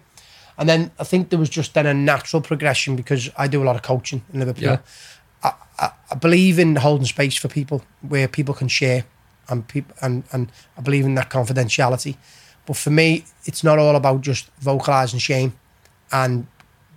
And 0.58 0.68
then 0.70 0.92
I 1.00 1.04
think 1.04 1.30
there 1.30 1.40
was 1.40 1.50
just 1.50 1.74
then 1.74 1.86
a 1.86 1.94
natural 1.94 2.42
progression 2.42 2.96
because 2.96 3.30
I 3.38 3.48
do 3.48 3.64
a 3.64 3.66
lot 3.66 3.76
of 3.76 3.82
coaching 3.82 4.24
in 4.34 4.40
Liverpool. 4.40 4.64
Yeah. 4.64 4.78
I, 5.44 5.54
I, 5.80 5.92
I 6.12 6.16
believe 6.16 6.60
in 6.60 6.76
holding 6.76 7.08
space 7.08 7.36
for 7.38 7.48
people 7.48 7.84
where 8.02 8.28
people 8.28 8.54
can 8.54 8.68
share 8.68 9.06
and 9.50 9.68
people 9.68 9.96
and, 10.02 10.24
and 10.32 10.52
I 10.78 10.82
believe 10.82 11.06
in 11.06 11.16
that 11.16 11.30
confidentiality. 11.30 12.18
But 12.66 12.78
for 12.78 12.90
me, 12.90 13.26
it's 13.46 13.64
not 13.64 13.80
all 13.80 13.96
about 13.96 14.22
just 14.22 14.50
vocalizing 14.60 15.20
shame 15.20 15.54
and 16.12 16.48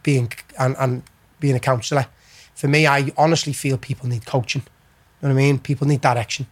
being 0.03 0.33
and, 0.59 0.77
and 0.79 1.03
being 1.41 1.57
a 1.57 1.61
counsellor. 1.61 2.07
For 2.55 2.69
me, 2.69 2.87
I 2.87 3.13
honestly 3.17 3.53
feel 3.53 3.79
people 3.79 4.09
need 4.09 4.27
coaching. 4.27 4.63
You 4.63 5.29
know 5.29 5.35
what 5.35 5.41
I 5.41 5.45
mean? 5.45 5.59
People 5.59 5.87
need 5.87 6.01
direction. 6.01 6.47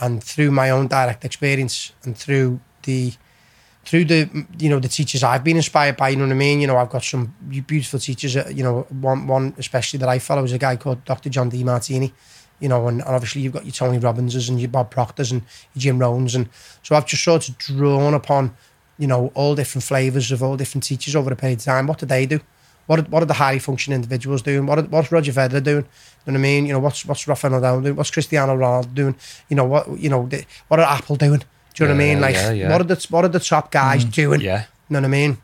And 0.00 0.22
through 0.22 0.50
my 0.50 0.70
own 0.70 0.88
direct 0.88 1.24
experience 1.24 1.92
and 2.02 2.16
through 2.16 2.60
the 2.82 3.14
through 3.84 4.06
the 4.06 4.46
you 4.58 4.68
know 4.68 4.78
the 4.78 4.88
teachers 4.88 5.22
I've 5.22 5.44
been 5.44 5.56
inspired 5.56 5.96
by, 5.96 6.10
you 6.10 6.16
know 6.16 6.24
what 6.24 6.32
I 6.32 6.36
mean. 6.36 6.60
You 6.60 6.66
know, 6.66 6.76
I've 6.76 6.90
got 6.90 7.04
some 7.04 7.34
beautiful 7.48 7.98
teachers. 7.98 8.34
You 8.34 8.62
know, 8.62 8.82
one 8.90 9.26
one 9.26 9.54
especially 9.58 9.98
that 9.98 10.08
I 10.08 10.18
follow 10.18 10.44
is 10.44 10.52
a 10.52 10.58
guy 10.58 10.76
called 10.76 11.04
Dr. 11.04 11.30
John 11.30 11.50
Demartini. 11.50 12.12
You 12.60 12.68
know, 12.68 12.86
and, 12.86 13.00
and 13.00 13.14
obviously 13.14 13.42
you've 13.42 13.52
got 13.52 13.64
your 13.64 13.72
Tony 13.72 13.98
Robbinses 13.98 14.48
and 14.48 14.60
your 14.60 14.70
Bob 14.70 14.90
Proctors 14.90 15.32
and 15.32 15.42
your 15.74 15.80
Jim 15.80 15.98
Rohns, 15.98 16.34
and 16.34 16.48
so 16.82 16.94
I've 16.94 17.06
just 17.06 17.24
sort 17.24 17.48
of 17.48 17.58
drawn 17.58 18.14
upon 18.14 18.56
you 18.98 19.06
know, 19.06 19.32
all 19.34 19.54
different 19.54 19.84
flavors 19.84 20.30
of 20.30 20.42
all 20.42 20.56
different 20.56 20.84
teachers 20.84 21.16
over 21.16 21.32
a 21.32 21.36
period 21.36 21.58
of 21.58 21.64
time. 21.64 21.86
What 21.86 21.98
do 21.98 22.06
they 22.06 22.26
do? 22.26 22.40
What 22.86 23.08
what 23.08 23.22
are 23.22 23.26
the 23.26 23.34
highly 23.34 23.58
functioning 23.58 23.96
individuals 23.96 24.42
doing? 24.42 24.66
What 24.66 24.78
are, 24.78 24.82
what's 24.82 25.10
Roger 25.10 25.32
Federer 25.32 25.62
doing? 25.62 25.84
You 26.26 26.32
know 26.32 26.32
what 26.32 26.34
I 26.34 26.38
mean? 26.38 26.66
You 26.66 26.74
know 26.74 26.80
what's 26.80 27.06
what's 27.06 27.26
Rafael 27.26 27.52
Nadal 27.52 27.82
doing? 27.82 27.96
What's 27.96 28.10
Cristiano 28.10 28.54
Ronaldo 28.56 28.94
doing? 28.94 29.16
You 29.48 29.56
know 29.56 29.64
what 29.64 29.98
you 29.98 30.10
know? 30.10 30.26
The, 30.26 30.44
what 30.68 30.80
are 30.80 30.86
Apple 30.86 31.16
doing? 31.16 31.42
Do 31.74 31.84
you 31.84 31.88
know 31.88 31.94
what 31.94 32.02
I 32.02 32.06
mean? 32.06 32.20
Like 32.20 32.34
yeah, 32.34 32.52
yeah. 32.52 32.70
what 32.70 32.80
are 32.80 32.84
the 32.84 33.06
what 33.10 33.24
are 33.24 33.28
the 33.28 33.40
top 33.40 33.70
guys 33.70 34.04
doing? 34.04 34.40
Yeah. 34.40 34.64
You 34.88 34.94
know 34.94 35.00
what 35.00 35.06
I 35.06 35.08
mean? 35.08 35.38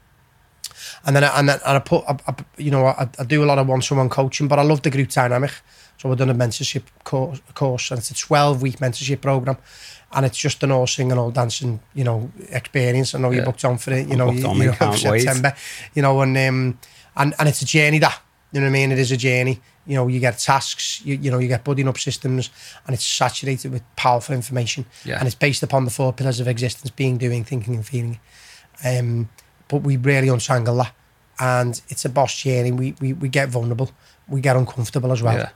And 1.04 1.16
then 1.16 1.24
I, 1.24 1.38
and 1.38 1.48
then 1.48 1.58
and 1.66 1.76
I 1.76 1.80
put 1.80 2.04
I, 2.06 2.16
I, 2.26 2.34
you 2.56 2.70
know 2.70 2.86
I, 2.86 3.08
I 3.18 3.24
do 3.24 3.42
a 3.42 3.46
lot 3.46 3.58
of 3.58 3.66
one 3.66 3.80
to 3.80 3.94
one 3.94 4.08
coaching, 4.08 4.48
but 4.48 4.58
I 4.58 4.62
love 4.62 4.82
the 4.82 4.90
group 4.90 5.08
dynamic. 5.08 5.52
So 5.98 6.08
we've 6.08 6.16
done 6.16 6.30
a 6.30 6.34
mentorship 6.34 6.84
course, 7.04 7.40
course 7.54 7.90
and 7.90 7.98
it's 7.98 8.10
a 8.10 8.14
twelve 8.14 8.62
week 8.62 8.78
mentorship 8.78 9.20
program, 9.20 9.58
and 10.12 10.24
it's 10.24 10.38
just 10.38 10.62
an 10.62 10.70
all 10.70 10.86
singing, 10.86 11.18
all 11.18 11.30
dancing, 11.30 11.80
you 11.94 12.04
know, 12.04 12.30
experience. 12.50 13.14
I 13.14 13.18
know 13.18 13.30
you're 13.30 13.44
booked 13.44 13.64
on 13.64 13.76
for 13.78 13.92
it. 13.92 14.06
You 14.06 14.12
I'm 14.12 14.18
know, 14.18 14.30
you, 14.30 14.64
you 14.64 14.72
know. 14.80 14.94
September. 14.94 15.54
You 15.94 16.02
know, 16.02 16.20
and 16.22 16.36
um, 16.38 16.78
and 17.16 17.34
and 17.38 17.48
it's 17.48 17.62
a 17.62 17.66
journey 17.66 17.98
that 17.98 18.20
you 18.52 18.60
know 18.60 18.66
what 18.66 18.70
I 18.70 18.72
mean. 18.72 18.92
It 18.92 18.98
is 18.98 19.12
a 19.12 19.16
journey. 19.16 19.60
You 19.90 19.96
know, 19.96 20.06
you 20.06 20.20
get 20.20 20.38
tasks. 20.38 21.02
You, 21.04 21.16
you 21.16 21.30
know, 21.30 21.40
you 21.40 21.48
get 21.48 21.64
budding 21.64 21.88
up 21.88 21.98
systems, 21.98 22.50
and 22.86 22.94
it's 22.94 23.04
saturated 23.04 23.72
with 23.72 23.82
powerful 23.96 24.34
information. 24.34 24.86
Yeah. 25.04 25.18
And 25.18 25.26
it's 25.26 25.34
based 25.34 25.62
upon 25.62 25.84
the 25.84 25.90
four 25.90 26.12
pillars 26.12 26.38
of 26.38 26.46
existence: 26.46 26.90
being, 26.90 27.18
doing, 27.18 27.44
thinking, 27.44 27.74
and 27.74 27.84
feeling. 27.84 28.20
Um, 28.84 29.28
but 29.66 29.78
we 29.82 29.96
really 29.96 30.28
untangle 30.28 30.76
that, 30.76 30.94
and 31.38 31.80
it's 31.88 32.04
a 32.04 32.08
boss 32.08 32.36
journey. 32.36 32.72
We 32.72 32.94
we 33.00 33.14
we 33.14 33.28
get 33.28 33.48
vulnerable, 33.48 33.90
we 34.28 34.40
get 34.40 34.56
uncomfortable 34.56 35.10
as 35.12 35.22
well. 35.22 35.50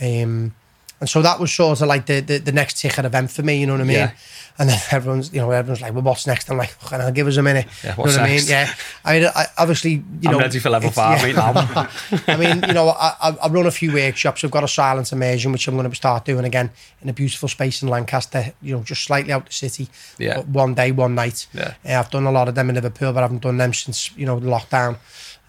Yeah. 0.00 0.22
Um, 0.24 0.54
and 1.00 1.08
so 1.08 1.20
that 1.22 1.38
was 1.38 1.52
sort 1.52 1.80
of 1.80 1.88
like 1.88 2.06
the, 2.06 2.20
the, 2.20 2.38
the 2.38 2.52
next 2.52 2.78
ticket 2.78 3.04
event 3.04 3.30
for 3.30 3.42
me, 3.42 3.60
you 3.60 3.66
know 3.66 3.74
what 3.74 3.82
I 3.82 3.84
mean? 3.84 3.96
Yeah. 3.96 4.12
And 4.58 4.70
then 4.70 4.80
everyone's, 4.90 5.32
you 5.34 5.40
know, 5.40 5.50
everyone's 5.50 5.82
like, 5.82 5.92
well, 5.92 6.02
what's 6.02 6.26
next? 6.26 6.50
I'm 6.50 6.56
like, 6.56 6.70
fucking 6.70 7.00
hell, 7.00 7.12
give 7.12 7.26
us 7.26 7.36
a 7.36 7.42
minute. 7.42 7.66
Yeah, 7.84 7.90
you 7.90 7.96
know 7.96 8.02
what 8.02 8.16
next? 8.16 8.18
I 8.18 8.26
mean? 8.26 8.42
Yeah. 8.46 8.74
I, 9.04 9.18
mean, 9.18 9.30
I 9.34 9.46
obviously, 9.58 9.90
you 9.90 10.02
know. 10.22 10.36
I'm 10.36 10.38
ready 10.38 10.58
for 10.58 10.70
level 10.70 10.90
five, 10.90 11.20
yeah. 11.28 11.34
now. 11.34 11.88
I 12.26 12.36
mean, 12.38 12.62
you 12.66 12.72
know, 12.72 12.88
I, 12.88 13.36
I, 13.42 13.48
run 13.48 13.66
a 13.66 13.70
few 13.70 13.92
workshops. 13.92 14.42
I've 14.42 14.50
got 14.50 14.64
a 14.64 14.68
silent 14.68 15.12
immersion, 15.12 15.52
which 15.52 15.68
I'm 15.68 15.76
going 15.76 15.88
to 15.88 15.94
start 15.94 16.24
doing 16.24 16.46
again 16.46 16.70
in 17.02 17.10
a 17.10 17.12
beautiful 17.12 17.50
space 17.50 17.82
in 17.82 17.88
Lancaster, 17.88 18.54
you 18.62 18.74
know, 18.74 18.82
just 18.82 19.04
slightly 19.04 19.32
out 19.32 19.44
the 19.44 19.52
city. 19.52 19.88
Yeah. 20.18 20.40
One 20.40 20.72
day, 20.72 20.90
one 20.90 21.14
night. 21.14 21.46
Yeah. 21.52 21.74
Uh, 21.84 21.98
I've 21.98 22.10
done 22.10 22.24
a 22.24 22.32
lot 22.32 22.48
of 22.48 22.54
them 22.54 22.70
in 22.70 22.76
Liverpool, 22.76 23.12
but 23.12 23.18
I 23.18 23.22
haven't 23.22 23.42
done 23.42 23.58
them 23.58 23.74
since, 23.74 24.16
you 24.16 24.24
know, 24.24 24.40
the 24.40 24.48
lockdown. 24.48 24.96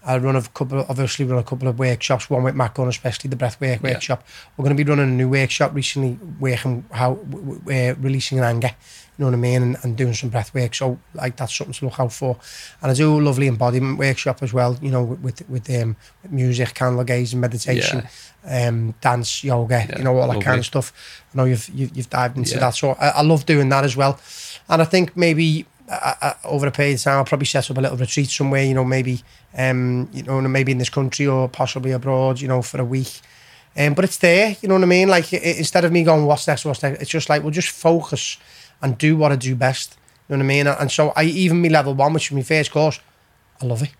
I 0.08 0.16
run 0.16 0.36
a 0.36 0.42
couple, 0.42 0.84
obviously 0.88 1.26
run 1.26 1.38
a 1.38 1.42
couple 1.42 1.68
of 1.68 1.78
workshops, 1.78 2.30
one 2.30 2.42
with 2.42 2.54
Matt 2.54 2.72
Gunn, 2.74 2.88
especially 2.88 3.28
the 3.28 3.36
breathwork 3.36 3.82
Yeah. 3.82 3.92
workshop. 3.92 4.26
We're 4.56 4.64
going 4.64 4.76
to 4.76 4.82
be 4.84 4.88
running 4.88 5.08
a 5.08 5.16
new 5.16 5.28
workshop 5.28 5.74
recently, 5.74 6.18
working 6.40 6.84
how, 6.90 7.18
uh, 7.70 7.94
releasing 8.00 8.38
anger, 8.40 8.68
you 8.68 9.18
know 9.18 9.26
what 9.26 9.34
I 9.34 9.36
mean, 9.36 9.62
and, 9.62 9.76
and 9.82 9.96
doing 9.96 10.14
some 10.14 10.30
breath 10.30 10.54
work. 10.54 10.74
So, 10.74 10.98
like, 11.12 11.36
that's 11.36 11.54
something 11.54 11.74
to 11.74 11.84
look 11.84 12.00
out 12.00 12.12
for. 12.12 12.38
And 12.80 12.90
I 12.90 12.94
do 12.94 13.18
a 13.18 13.22
lovely 13.28 13.48
embodiment 13.48 13.98
workshop 13.98 14.42
as 14.42 14.52
well, 14.54 14.78
you 14.80 14.90
know, 14.90 15.02
with 15.02 15.46
with, 15.48 15.68
um, 15.82 15.94
with 16.22 16.32
music, 16.32 16.72
candle 16.74 17.04
gazing, 17.04 17.38
meditation, 17.40 18.08
um, 18.48 18.94
dance, 19.02 19.44
yoga, 19.44 19.84
Yeah, 19.90 19.98
you 19.98 20.04
know, 20.04 20.16
all 20.18 20.28
that 20.32 20.42
kind 20.42 20.58
of 20.58 20.64
stuff. 20.64 20.92
I 21.34 21.36
know 21.36 21.44
you've 21.44 21.68
you've, 21.68 21.94
you've 21.94 22.10
dived 22.10 22.38
into 22.38 22.52
Yeah. 22.54 22.60
that, 22.60 22.74
so 22.74 22.92
I, 22.92 23.08
I 23.08 23.22
love 23.22 23.44
doing 23.44 23.68
that 23.68 23.84
as 23.84 23.94
well. 23.94 24.18
And 24.70 24.80
I 24.80 24.86
think 24.86 25.16
maybe 25.16 25.66
uh, 25.88 26.14
uh, 26.20 26.34
over 26.44 26.66
a 26.66 26.70
period 26.70 26.96
of 26.96 27.02
time, 27.02 27.16
I'll 27.18 27.24
probably 27.24 27.46
set 27.46 27.70
up 27.70 27.78
a 27.78 27.80
little 27.80 27.96
retreat 27.96 28.30
somewhere. 28.30 28.64
You 28.64 28.74
know, 28.74 28.84
maybe 28.84 29.22
um, 29.56 30.08
you 30.12 30.22
know, 30.22 30.40
maybe 30.42 30.72
in 30.72 30.78
this 30.78 30.90
country 30.90 31.26
or 31.26 31.48
possibly 31.48 31.92
abroad. 31.92 32.40
You 32.40 32.48
know, 32.48 32.62
for 32.62 32.80
a 32.80 32.84
week. 32.84 33.20
Um, 33.76 33.94
but 33.94 34.04
it's 34.04 34.18
there. 34.18 34.56
You 34.60 34.68
know 34.68 34.74
what 34.74 34.82
I 34.82 34.86
mean? 34.86 35.08
Like 35.08 35.32
i 35.32 35.36
instead 35.36 35.84
of 35.84 35.92
me 35.92 36.02
going, 36.04 36.26
"What's 36.26 36.46
next? 36.46 36.64
What's 36.64 36.82
next?" 36.82 37.00
It's 37.02 37.10
just 37.10 37.28
like 37.28 37.42
we'll 37.42 37.52
just 37.52 37.70
focus 37.70 38.38
and 38.82 38.98
do 38.98 39.16
what 39.16 39.32
I 39.32 39.36
do 39.36 39.54
best. 39.54 39.96
You 40.28 40.36
know 40.36 40.40
what 40.40 40.44
I 40.44 40.48
mean? 40.48 40.66
And 40.66 40.90
so 40.92 41.12
I 41.16 41.24
even 41.24 41.60
me 41.60 41.68
level 41.68 41.94
one, 41.94 42.12
which 42.12 42.26
is 42.26 42.32
my 42.32 42.42
first 42.42 42.70
course, 42.70 43.00
I 43.62 43.66
love 43.66 43.82
it. 43.82 43.90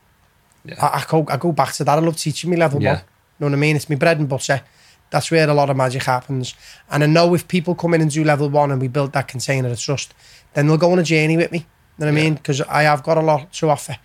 Yeah. 0.65 0.75
I, 0.85 0.99
I 0.99 1.05
go 1.09 1.27
I 1.29 1.37
go 1.37 1.53
back 1.53 1.73
to 1.75 1.85
that. 1.85 1.99
I 1.99 2.01
love 2.01 2.17
teaching 2.17 2.51
me 2.51 2.57
level 2.57 2.83
Yeah. 2.83 2.95
one. 2.95 2.99
You 2.99 3.05
know 3.41 3.47
what 3.47 3.55
I 3.55 3.61
mean? 3.61 3.77
It's 3.77 3.89
my 3.89 3.97
bread 3.97 4.19
and 4.19 4.29
butter. 4.29 4.61
That's 5.11 5.31
where 5.31 5.49
a 5.49 5.55
lot 5.55 5.71
of 5.71 5.77
magic 5.77 6.03
happens. 6.03 6.55
And 6.91 7.03
I 7.03 7.07
know 7.07 7.33
if 7.35 7.49
people 7.49 7.75
come 7.75 7.95
in 7.95 8.03
and 8.03 8.11
do 8.11 8.25
level 8.25 8.51
one 8.51 8.71
and 8.71 8.81
we 8.81 8.89
build 8.89 9.13
that 9.13 9.29
container 9.29 9.71
of 9.71 9.81
trust, 9.81 10.13
then 10.53 10.67
they'll 10.67 10.77
go 10.77 10.93
on 10.93 10.99
a 10.99 11.03
journey 11.03 11.37
with 11.37 11.51
me. 11.51 11.65
You 11.99 12.05
know 12.05 12.13
what 12.13 12.19
I 12.19 12.23
mean? 12.23 12.35
Because 12.35 12.61
I 12.63 12.83
have 12.83 13.03
got 13.03 13.19
a 13.19 13.23
lot 13.23 13.53
to 13.55 13.71
offer. 13.71 13.97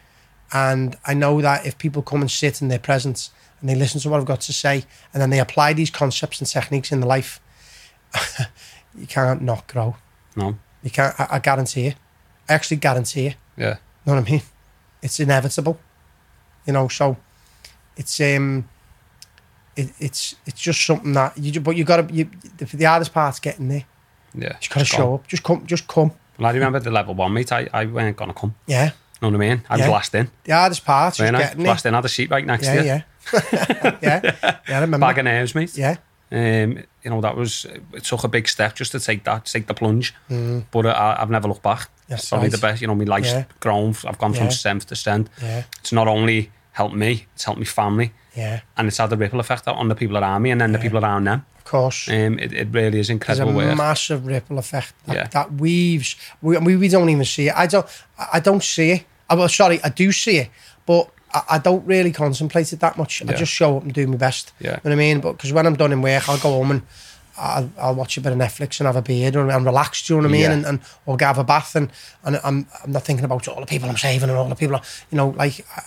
And 0.51 0.95
I 1.05 1.13
know 1.13 1.41
that 1.41 1.65
if 1.65 1.77
people 1.77 2.01
come 2.01 2.21
and 2.21 2.29
sit 2.29 2.61
in 2.61 2.67
their 2.67 2.79
presence 2.79 3.31
and 3.59 3.69
they 3.69 3.75
listen 3.75 4.01
to 4.01 4.09
what 4.09 4.19
I've 4.19 4.25
got 4.25 4.41
to 4.41 4.53
say 4.53 4.85
and 5.13 5.21
then 5.21 5.29
they 5.29 5.39
apply 5.39 5.73
these 5.73 5.89
concepts 5.89 6.39
and 6.39 6.49
techniques 6.49 6.91
in 6.91 6.99
their 6.99 7.07
life, 7.07 7.39
you 8.97 9.07
can't 9.07 9.41
not 9.41 9.67
grow. 9.67 9.95
No. 10.35 10.57
You 10.83 10.91
can't, 10.91 11.19
I, 11.19 11.27
I 11.31 11.39
guarantee 11.39 11.85
you. 11.85 11.93
I 12.49 12.53
actually 12.53 12.77
guarantee 12.77 13.23
you. 13.25 13.33
Yeah. 13.57 13.77
You 14.05 14.13
know 14.13 14.15
what 14.15 14.27
I 14.27 14.31
mean? 14.31 14.41
It's 15.01 15.19
inevitable. 15.19 15.79
You 16.65 16.73
know, 16.73 16.87
so 16.87 17.17
it's 17.95 18.19
um 18.21 18.67
it, 19.75 19.91
it's 19.99 20.35
it's 20.45 20.61
just 20.61 20.85
something 20.85 21.13
that 21.13 21.37
you 21.37 21.59
but 21.59 21.75
you 21.75 21.83
gotta 21.83 22.11
you 22.13 22.29
the, 22.57 22.65
the 22.65 22.85
hardest 22.85 23.13
part's 23.13 23.39
getting 23.39 23.69
there. 23.69 23.85
Yeah. 24.33 24.57
You 24.61 24.69
gotta 24.69 24.85
show 24.85 25.15
up. 25.15 25.27
Just 25.27 25.43
come 25.43 25.65
just 25.65 25.87
come. 25.87 26.11
Well, 26.37 26.47
I 26.49 26.53
remember 26.53 26.79
the 26.79 26.91
level 26.91 27.13
one, 27.13 27.33
meet, 27.33 27.51
I, 27.51 27.67
I 27.73 27.85
weren't 27.85 28.17
going 28.17 28.31
to 28.33 28.39
come. 28.39 28.55
Yeah. 28.65 28.91
know 29.21 29.29
what 29.29 29.35
I 29.35 29.37
mean? 29.37 29.63
I 29.69 29.77
was 29.77 29.85
Yeah. 29.85 29.91
last 29.91 30.15
in. 30.15 30.29
The 30.43 30.53
hardest 30.53 30.83
part 30.85 31.13
just 31.13 31.19
Weren't 31.21 31.35
I? 31.35 31.39
getting. 31.39 31.65
Last 31.65 31.85
in, 31.85 31.93
had 31.93 32.05
a 32.05 32.09
seat 32.09 32.29
right 32.29 32.45
next 32.45 32.65
Yeah, 32.65 32.75
to 32.75 32.81
you. 32.81 32.87
yeah. 32.87 33.01
yeah. 34.01 34.35
Yeah, 34.67 34.77
I 34.77 34.81
remember. 34.81 34.99
Bag 35.05 35.17
of 35.19 35.25
nerves, 35.25 35.55
mate. 35.55 35.77
yeah. 35.77 35.97
Um, 36.31 36.79
you 37.03 37.11
know, 37.11 37.21
that 37.21 37.37
was, 37.37 37.65
it 37.93 38.03
took 38.03 38.23
a 38.23 38.27
big 38.27 38.47
step 38.47 38.75
just 38.75 38.91
to 38.93 38.99
take 38.99 39.23
that, 39.25 39.45
take 39.45 39.67
the 39.67 39.73
plunge. 39.75 40.15
Mm. 40.31 40.65
But 40.71 40.87
uh, 40.87 40.89
I, 40.89 41.21
I've 41.21 41.29
never 41.29 41.47
looked 41.47 41.61
back. 41.61 41.89
That's 42.07 42.27
Probably 42.29 42.49
the 42.49 42.57
best, 42.57 42.81
you 42.81 42.87
know, 42.87 42.95
my 42.95 43.03
life's 43.05 43.31
Yeah. 43.31 43.43
grown. 43.59 43.89
I've 44.05 44.17
gone 44.17 44.33
Yeah. 44.33 44.39
from 44.39 44.51
strength 44.51 44.87
to 44.87 44.95
strength. 44.95 45.29
Yeah. 45.41 45.63
It's 45.79 45.91
not 45.93 46.07
only 46.07 46.51
helped 46.71 46.95
me, 46.95 47.27
it's 47.35 47.43
helped 47.43 47.59
my 47.59 47.65
family. 47.65 48.11
Yeah. 48.35 48.61
And 48.77 48.87
it's 48.87 48.97
had 48.97 49.13
a 49.13 49.17
ripple 49.17 49.39
effect 49.39 49.67
on 49.67 49.87
the 49.89 49.95
people 49.95 50.17
around 50.17 50.41
me 50.41 50.51
and 50.51 50.59
then 50.59 50.71
the 50.71 50.79
people 50.79 50.99
around 51.03 51.25
them. 51.25 51.45
Of 51.57 51.63
course. 51.65 52.09
Um, 52.09 52.39
it, 52.39 52.51
it 52.51 52.67
really 52.71 52.99
is 52.99 53.09
incredible. 53.09 53.53
There's 53.53 53.65
a 53.65 53.69
work. 53.69 53.77
massive 53.77 54.25
ripple 54.25 54.57
effect 54.57 54.93
that, 55.05 55.15
Yeah. 55.15 55.27
that 55.27 55.53
weaves. 55.53 56.15
We, 56.41 56.57
we 56.57 56.75
we 56.75 56.87
don't 56.89 57.09
even 57.09 57.25
see 57.25 57.47
it. 57.47 57.53
I 57.55 57.67
don't. 57.67 57.85
I 58.33 58.39
don't 58.39 58.63
see 58.63 58.91
it. 58.91 59.05
I, 59.29 59.35
well, 59.35 59.47
sorry, 59.49 59.79
I 59.83 59.89
do 59.89 60.11
see 60.11 60.37
it, 60.39 60.49
but 60.85 61.09
I, 61.33 61.41
I 61.51 61.57
don't 61.59 61.85
really 61.85 62.11
contemplate 62.11 62.73
it 62.73 62.79
that 62.81 62.97
much. 62.97 63.21
I 63.27 63.33
just 63.33 63.51
show 63.51 63.77
up 63.77 63.83
and 63.83 63.93
do 63.93 64.05
my 64.07 64.17
best. 64.17 64.51
Yeah. 64.59 64.71
You 64.71 64.75
know 64.75 64.79
what 64.83 64.91
I 64.93 64.95
mean? 64.95 65.19
But 65.21 65.31
because 65.33 65.53
when 65.53 65.65
I'm 65.65 65.75
done 65.75 65.93
in 65.93 66.01
work, 66.01 66.27
I'll 66.27 66.37
go 66.37 66.49
home 66.51 66.71
and 66.71 66.81
I'll, 67.37 67.71
I'll 67.79 67.95
watch 67.95 68.17
a 68.17 68.21
bit 68.21 68.31
of 68.33 68.37
Netflix 68.37 68.79
and 68.79 68.87
have 68.87 68.95
a 68.97 69.01
beer 69.01 69.27
and, 69.39 69.49
and 69.51 69.65
relax. 69.65 70.05
Do 70.05 70.15
you 70.15 70.21
know 70.21 70.27
what 70.27 70.29
I 70.29 70.31
mean? 70.33 70.41
Yeah. 70.41 70.51
And, 70.53 70.65
and 70.65 70.79
or 71.05 71.17
have 71.21 71.37
a 71.37 71.43
bath 71.43 71.75
and 71.75 71.89
and 72.25 72.39
I'm 72.43 72.67
I'm 72.83 72.91
not 72.91 73.03
thinking 73.03 73.25
about 73.25 73.47
all 73.47 73.59
the 73.61 73.65
people 73.67 73.89
I'm 73.89 73.97
saving 73.97 74.29
and 74.29 74.37
all 74.37 74.49
the 74.49 74.55
people. 74.55 74.79
You 75.11 75.17
know, 75.17 75.29
like 75.29 75.65
I- 75.77 75.83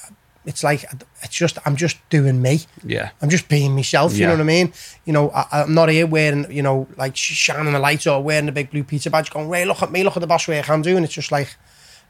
it's 0.47 0.63
like 0.65 0.85
it's 1.23 1.35
just 1.35 1.59
I'm 1.67 1.77
just 1.77 1.99
doing 2.09 2.41
me. 2.41 2.61
Yeah. 2.85 3.11
I'm 3.21 3.29
just 3.29 3.49
being 3.49 3.75
myself, 3.75 4.15
you 4.15 4.21
Yeah. 4.21 4.27
know 4.29 4.35
what 4.35 4.41
I 4.41 4.45
mean? 4.45 4.73
You 5.05 5.13
know, 5.13 5.31
I, 5.31 5.47
I'm 5.63 5.75
not 5.75 5.89
here 5.91 6.07
wearing, 6.07 6.51
you 6.51 6.63
know, 6.63 6.87
like 6.97 7.17
shining 7.17 7.73
the 7.73 7.79
lights 7.79 8.07
or 8.07 8.23
wearing 8.23 8.47
the 8.47 8.53
big 8.53 8.71
Blue 8.71 8.85
Peter 8.85 9.11
badge 9.11 9.31
going, 9.31 9.49
Ray, 9.49 9.65
look 9.65 9.83
at 9.83 9.91
me, 9.93 10.05
look 10.05 10.17
at 10.17 10.21
the 10.21 10.27
boss 10.27 10.47
work 10.49 10.71
I'm 10.71 10.83
doing. 10.83 11.03
It's 11.05 11.13
just 11.15 11.33
like, 11.33 11.57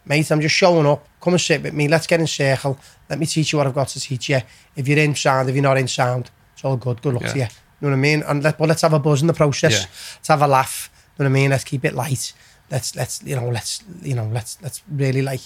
mate, 0.04 0.30
I'm 0.30 0.40
just 0.40 0.54
showing 0.54 0.86
up. 0.86 1.08
Come 1.20 1.32
and 1.34 1.40
sit 1.40 1.62
with 1.62 1.74
me. 1.74 1.88
Let's 1.88 2.06
get 2.06 2.20
in 2.20 2.26
circle. 2.26 2.78
Let 3.08 3.18
me 3.18 3.26
teach 3.26 3.52
you 3.52 3.58
what 3.58 3.66
I've 3.66 3.74
got 3.74 3.88
to 3.88 4.00
teach 4.00 4.28
you. 4.28 4.40
If 4.76 4.86
you're 4.86 4.98
in 4.98 5.14
sound, 5.14 5.48
if 5.48 5.54
you're 5.56 5.62
not 5.62 5.78
in 5.78 5.88
sound, 5.88 6.30
it's 6.52 6.64
all 6.64 6.76
good. 6.76 7.00
Good 7.02 7.14
luck 7.14 7.22
Yeah. 7.24 7.32
to 7.32 7.38
you. 7.38 7.44
You 7.44 7.48
know 7.80 7.88
what 7.88 7.92
I 7.94 7.96
mean? 8.00 8.22
And 8.22 8.42
let, 8.42 8.58
but 8.58 8.68
let's 8.68 8.82
have 8.82 8.92
a 8.92 8.98
buzz 8.98 9.20
in 9.22 9.26
the 9.26 9.34
process. 9.34 9.72
Yeah. 9.72 9.86
Let's 10.18 10.28
have 10.28 10.42
a 10.42 10.46
laugh. 10.48 10.90
You 11.18 11.24
know 11.24 11.30
what 11.30 11.36
I 11.36 11.40
mean? 11.40 11.50
Let's 11.50 11.64
keep 11.64 11.84
it 11.84 11.94
light. 11.94 12.32
Let's, 12.70 12.94
let's, 12.96 13.22
you 13.22 13.36
know, 13.36 13.48
let's, 13.48 13.82
you 14.02 14.14
know, 14.14 14.26
let's, 14.26 14.58
let's 14.62 14.82
really 14.90 15.22
like 15.22 15.40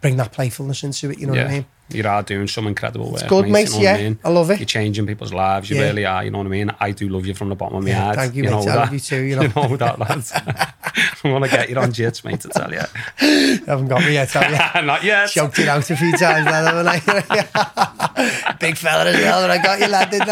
bring 0.00 0.16
that 0.16 0.32
playfulness 0.32 0.82
into 0.84 1.10
it. 1.10 1.18
You 1.18 1.26
know 1.26 1.34
yeah. 1.34 1.42
what 1.44 1.50
I 1.50 1.54
mean? 1.54 1.66
You 1.90 2.04
are 2.08 2.22
doing 2.22 2.48
some 2.48 2.66
incredible 2.66 3.10
work. 3.12 3.28
good, 3.28 3.44
mate, 3.48 3.52
mate, 3.52 3.68
You 3.70 3.74
know 3.76 3.82
yeah. 3.82 3.94
I, 3.94 3.98
mean? 3.98 4.18
I 4.24 4.28
love 4.30 4.50
it. 4.50 4.58
You're 4.60 4.66
changing 4.66 5.06
people's 5.06 5.32
lives. 5.34 5.68
You 5.68 5.76
Yeah. 5.76 5.82
really 5.88 6.06
are. 6.06 6.24
You 6.24 6.30
know 6.30 6.38
what 6.38 6.46
I 6.46 6.50
mean? 6.50 6.70
I 6.80 6.90
do 6.92 7.08
love 7.10 7.26
you 7.26 7.34
from 7.34 7.50
the 7.50 7.54
bottom 7.54 7.76
of 7.78 7.84
my 7.84 7.90
Yeah, 7.90 8.00
heart. 8.04 8.16
thank 8.16 8.34
you, 8.34 8.44
know 8.44 8.60
mate. 8.60 8.68
I 8.68 8.74
love 8.76 8.92
you 8.94 9.00
too, 9.00 9.20
you 9.20 9.36
know. 9.36 9.42
you 9.42 9.48
know 9.54 9.76
that, 9.76 9.98
lads. 9.98 10.32
I 11.24 11.28
want 11.30 11.44
to 11.44 11.50
get 11.50 11.68
you 11.68 11.76
on 11.76 11.92
jits, 11.92 12.24
mate, 12.24 12.40
to 12.40 12.48
tell 12.48 12.72
you. 12.72 12.80
You 13.22 13.64
haven't 13.66 13.88
got 13.88 14.00
me 14.02 14.12
yet, 14.14 14.30
have 14.32 14.74
you? 14.76 14.82
Not 14.86 15.04
yet. 15.04 15.28
choked 15.28 15.58
it 15.58 15.68
out 15.68 15.88
a 15.90 15.96
few 15.96 16.12
times, 16.12 16.46
lad, 16.46 16.66
haven't 16.74 16.88
I? 16.88 18.54
Big 18.60 18.76
fella 18.76 19.10
as 19.10 19.16
well, 19.16 19.42
but 19.42 19.50
I 19.50 19.62
got 19.62 19.78
you, 19.80 19.86
lad, 19.88 20.10
didn't 20.10 20.28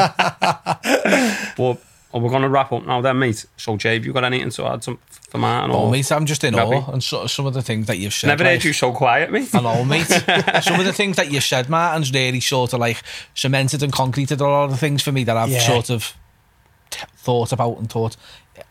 I? 0.00 1.52
But 1.56 1.78
oh, 2.14 2.20
we're 2.20 2.30
going 2.30 2.42
to 2.42 2.48
wrap 2.48 2.70
up 2.72 2.86
now 2.86 3.00
then, 3.00 3.18
mate. 3.18 3.44
So, 3.56 3.76
Jay, 3.76 3.94
have 3.94 4.06
you 4.06 4.12
got 4.12 4.22
anything 4.24 4.48
to 4.50 4.66
add 4.66 4.84
some, 4.84 4.98
for 5.28 5.38
Martin? 5.38 5.72
Oh, 5.74 5.86
Or... 5.86 5.90
mate, 5.90 6.10
I'm 6.12 6.24
just 6.26 6.44
in 6.44 6.54
Happy? 6.54 6.76
awe. 6.76 6.92
And 6.92 7.02
so, 7.02 7.26
some 7.26 7.44
of 7.46 7.54
the 7.54 7.60
things 7.62 7.86
that 7.88 7.98
you've 7.98 8.14
said. 8.14 8.28
Never 8.28 8.44
like- 8.44 8.52
heard 8.54 8.64
you 8.64 8.72
so 8.72 8.92
quiet, 8.92 9.30
mate. 9.32 9.52
I 9.54 9.60
know, 9.60 9.84
mate. 9.84 10.04
Some 10.62 10.78
of 10.80 10.86
the 10.86 10.92
things 10.94 11.16
that 11.16 11.30
you 11.32 11.40
said, 11.40 11.68
Martin's 11.68 12.12
really 12.12 12.40
sort 12.40 12.72
of 12.72 12.78
like 12.80 13.02
cemented 13.34 13.82
and 13.82 13.92
concreted 13.92 14.40
a 14.40 14.44
lot 14.44 14.64
of 14.66 14.70
the 14.70 14.76
things 14.76 15.02
for 15.02 15.10
me 15.12 15.24
that 15.24 15.36
I've 15.36 15.50
Yeah. 15.50 15.58
sort 15.58 15.90
of 15.90 16.14
t- 16.90 17.04
thought 17.16 17.52
about 17.52 17.78
and 17.78 17.90
thought, 17.90 18.16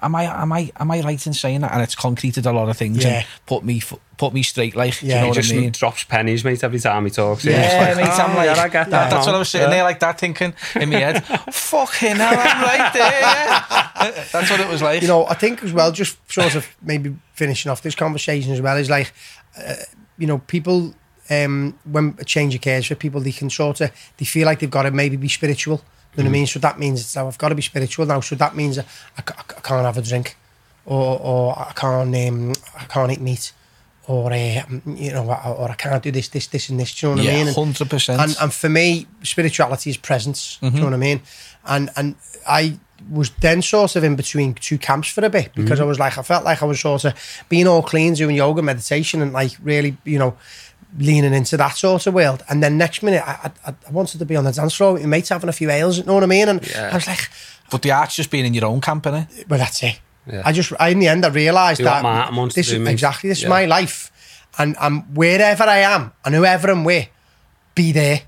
am 0.03 0.15
I 0.15 0.23
am 0.41 0.51
I 0.51 0.71
am 0.79 0.91
I 0.91 1.01
right 1.01 1.25
in 1.27 1.33
saying 1.33 1.61
that? 1.61 1.71
And 1.71 1.81
it's 1.81 1.95
concreted 1.95 2.45
a 2.45 2.51
lot 2.51 2.69
of 2.69 2.77
things 2.77 3.03
Yeah. 3.03 3.09
and 3.19 3.25
put 3.45 3.63
me 3.63 3.81
put 4.17 4.33
me 4.33 4.43
straight. 4.43 4.75
Like, 4.75 5.01
Yeah, 5.01 5.21
you 5.21 5.27
know 5.27 5.33
just 5.33 5.51
I 5.51 5.55
mean? 5.55 5.71
drops 5.71 6.03
pennies, 6.03 6.43
mate, 6.43 6.63
every 6.63 6.79
time 6.79 7.05
he 7.05 7.09
talks. 7.11 7.43
Yeah, 7.45 7.61
It's 7.89 7.97
mate, 7.97 8.05
I'm 8.07 8.31
"Oh, 8.31 8.35
like, 8.35 8.55
yeah, 8.55 8.63
I 8.63 8.69
get 8.69 8.89
that. 8.91 9.09
That's 9.09 9.25
what 9.25 9.35
I 9.35 9.39
was 9.39 9.49
sitting 9.49 9.67
Yeah. 9.67 9.73
there 9.75 9.83
like 9.83 9.99
that, 10.01 10.19
thinking 10.19 10.53
in 10.75 10.89
my 10.89 10.99
head, 10.99 11.25
"Fucking 11.51 12.15
hell, 12.17 12.37
I'm 12.37 12.61
right 12.63 12.93
there." 12.93 14.23
That's 14.31 14.49
what 14.51 14.59
it 14.59 14.67
was 14.67 14.81
like. 14.81 15.01
you 15.01 15.07
know, 15.07 15.25
I 15.27 15.33
think 15.33 15.63
as 15.63 15.71
well, 15.73 15.91
just 15.91 16.17
sort 16.31 16.55
of 16.55 16.67
maybe 16.81 17.15
finishing 17.33 17.71
off 17.71 17.81
this 17.81 17.95
conversation 17.95 18.51
as 18.51 18.61
well 18.61 18.77
is 18.77 18.89
like, 18.89 19.13
uh, 19.57 19.75
you 20.17 20.27
know, 20.27 20.39
people 20.39 20.93
um, 21.29 21.79
when 21.89 22.15
a 22.19 22.25
change 22.25 22.53
occurs 22.53 22.85
for 22.85 22.95
people, 22.95 23.21
they 23.21 23.31
can 23.31 23.49
sort 23.49 23.81
of 23.81 23.91
they 24.17 24.25
feel 24.25 24.45
like 24.45 24.59
they've 24.59 24.69
got 24.69 24.83
to 24.83 24.91
maybe 24.91 25.15
be 25.17 25.29
spiritual. 25.29 25.81
You 26.15 26.23
know 26.23 26.29
what 26.29 26.35
I 26.35 26.39
mean? 26.39 26.47
So 26.47 26.59
that 26.59 26.79
means 26.79 27.01
it's 27.01 27.15
now 27.15 27.27
I've 27.27 27.37
got 27.37 27.49
to 27.49 27.55
be 27.55 27.61
spiritual 27.61 28.05
now. 28.05 28.19
So 28.19 28.35
that 28.35 28.55
means 28.55 28.77
I, 28.77 28.85
I, 29.17 29.23
I 29.27 29.61
can't 29.61 29.85
have 29.85 29.97
a 29.97 30.01
drink, 30.01 30.37
or 30.85 31.19
or 31.19 31.57
I 31.57 31.73
can't 31.75 32.15
um, 32.15 32.53
I 32.77 32.83
can't 32.85 33.11
eat 33.11 33.21
meat, 33.21 33.51
or 34.07 34.31
uh, 34.31 34.61
you 34.85 35.11
know, 35.11 35.25
or, 35.25 35.71
I 35.71 35.75
can't 35.75 36.03
do 36.03 36.11
this, 36.11 36.27
this, 36.27 36.47
this, 36.47 36.69
and 36.69 36.79
this. 36.79 36.93
Do 36.93 37.09
you 37.09 37.15
know 37.15 37.23
what 37.23 37.31
I 37.31 37.43
mean? 37.43 37.53
Hundred 37.53 37.89
percent. 37.89 38.21
and 38.21 38.35
and 38.41 38.53
for 38.53 38.69
me, 38.69 39.07
spirituality 39.23 39.89
is 39.89 39.97
presence. 39.97 40.57
Do 40.61 40.67
you 40.67 40.71
know 40.79 40.85
what 40.85 40.93
I 40.93 40.97
mean? 40.97 41.21
And 41.65 41.89
and 41.95 42.15
I 42.47 42.77
was 43.09 43.31
then 43.41 43.61
sort 43.61 43.95
of 43.95 44.03
in 44.03 44.15
between 44.15 44.53
two 44.53 44.77
camps 44.77 45.09
for 45.09 45.25
a 45.25 45.29
bit 45.29 45.53
because 45.55 45.79
I 45.79 45.83
was 45.83 45.99
like 45.99 46.17
I 46.17 46.21
felt 46.21 46.45
like 46.45 46.61
I 46.61 46.65
was 46.65 46.79
sort 46.79 47.05
of 47.05 47.43
being 47.49 47.67
all 47.67 47.81
clean, 47.81 48.13
doing 48.13 48.35
yoga, 48.35 48.61
meditation, 48.61 49.21
and 49.21 49.33
like 49.33 49.51
really, 49.61 49.97
you 50.05 50.19
know, 50.19 50.37
leaning 50.97 51.33
into 51.33 51.57
that 51.57 51.75
sort 51.77 52.05
of 52.07 52.13
world. 52.13 52.43
And 52.49 52.61
then 52.61 52.77
next 52.77 53.01
minute, 53.03 53.23
I 53.25 53.51
I, 53.65 53.73
I 53.87 53.91
wanted 53.91 54.19
to 54.19 54.25
be 54.25 54.35
on 54.35 54.43
the 54.43 54.51
dance 54.51 54.75
floor 54.75 54.93
with 54.93 55.01
my 55.03 55.07
mates 55.07 55.29
having 55.29 55.49
a 55.49 55.53
few 55.53 55.69
ales. 55.71 55.97
You 55.97 56.03
know 56.03 56.13
what 56.13 56.23
I 56.23 56.27
mean? 56.27 56.49
And 56.49 56.65
Yeah. 56.69 56.89
I 56.91 56.95
was 56.95 57.07
like, 57.07 57.29
but 57.71 57.81
the 57.81 57.91
art's 57.91 58.15
just 58.15 58.29
being 58.31 58.45
in 58.45 58.53
your 58.53 58.65
own 58.65 58.81
company. 58.81 59.25
well, 59.49 59.59
that's 59.59 59.81
it. 59.83 59.99
Yeah. 60.27 60.41
I 60.45 60.51
just, 60.53 60.71
I, 60.79 60.89
in 60.89 60.99
the 60.99 61.07
end, 61.09 61.25
I 61.25 61.29
realised 61.29 61.81
that 61.83 62.01
Martin 62.03 62.35
wants 62.35 62.55
to 62.55 62.59
this 62.61 62.71
is 62.71 62.87
exactly 62.87 63.29
this 63.29 63.41
Yeah. 63.41 63.47
is 63.47 63.49
my 63.49 63.65
life, 63.65 64.11
and 64.57 64.75
I'm 64.79 65.01
wherever 65.15 65.63
I 65.63 65.79
am 65.79 66.11
and 66.23 66.33
whoever 66.35 66.69
I'm 66.71 66.83
with, 66.85 67.07
be 67.75 67.91
there, 67.91 68.21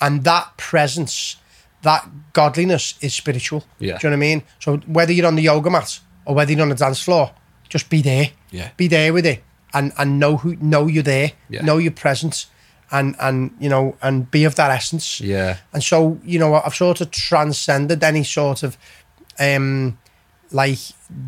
and 0.00 0.24
that 0.24 0.56
presence, 0.56 1.36
that 1.82 2.06
godliness 2.32 2.94
is 3.00 3.14
spiritual. 3.14 3.64
Yeah. 3.78 3.96
Do 3.98 4.08
you 4.08 4.10
know 4.10 4.16
what 4.18 4.24
I 4.24 4.28
mean? 4.28 4.42
So 4.58 4.76
whether 4.86 5.12
you're 5.12 5.26
on 5.26 5.36
the 5.36 5.42
yoga 5.42 5.70
mat 5.70 6.00
or 6.26 6.34
whether 6.34 6.52
you're 6.52 6.62
on 6.62 6.68
the 6.68 6.74
dance 6.74 7.00
floor, 7.02 7.30
just 7.68 7.88
be 7.88 8.02
there. 8.02 8.30
Yeah. 8.50 8.70
Be 8.76 8.88
there 8.88 9.12
with 9.14 9.24
it, 9.24 9.42
and 9.74 9.92
and 9.98 10.18
know 10.18 10.36
who 10.38 10.56
know 10.56 10.86
you're 10.86 11.02
there, 11.02 11.32
Yeah. 11.48 11.62
know 11.62 11.78
your 11.78 11.92
presence, 11.92 12.46
and 12.90 13.16
and 13.18 13.50
you 13.60 13.68
know 13.68 13.96
and 14.02 14.30
be 14.30 14.44
of 14.44 14.54
that 14.54 14.70
essence. 14.70 15.20
Yeah. 15.20 15.56
And 15.72 15.82
so, 15.82 16.18
you 16.24 16.38
know, 16.38 16.54
I've 16.54 16.74
sort 16.74 17.00
of 17.00 17.10
transcended 17.10 18.02
any 18.04 18.24
sort 18.24 18.62
of 18.62 18.76
um 19.38 19.98
like 20.50 20.78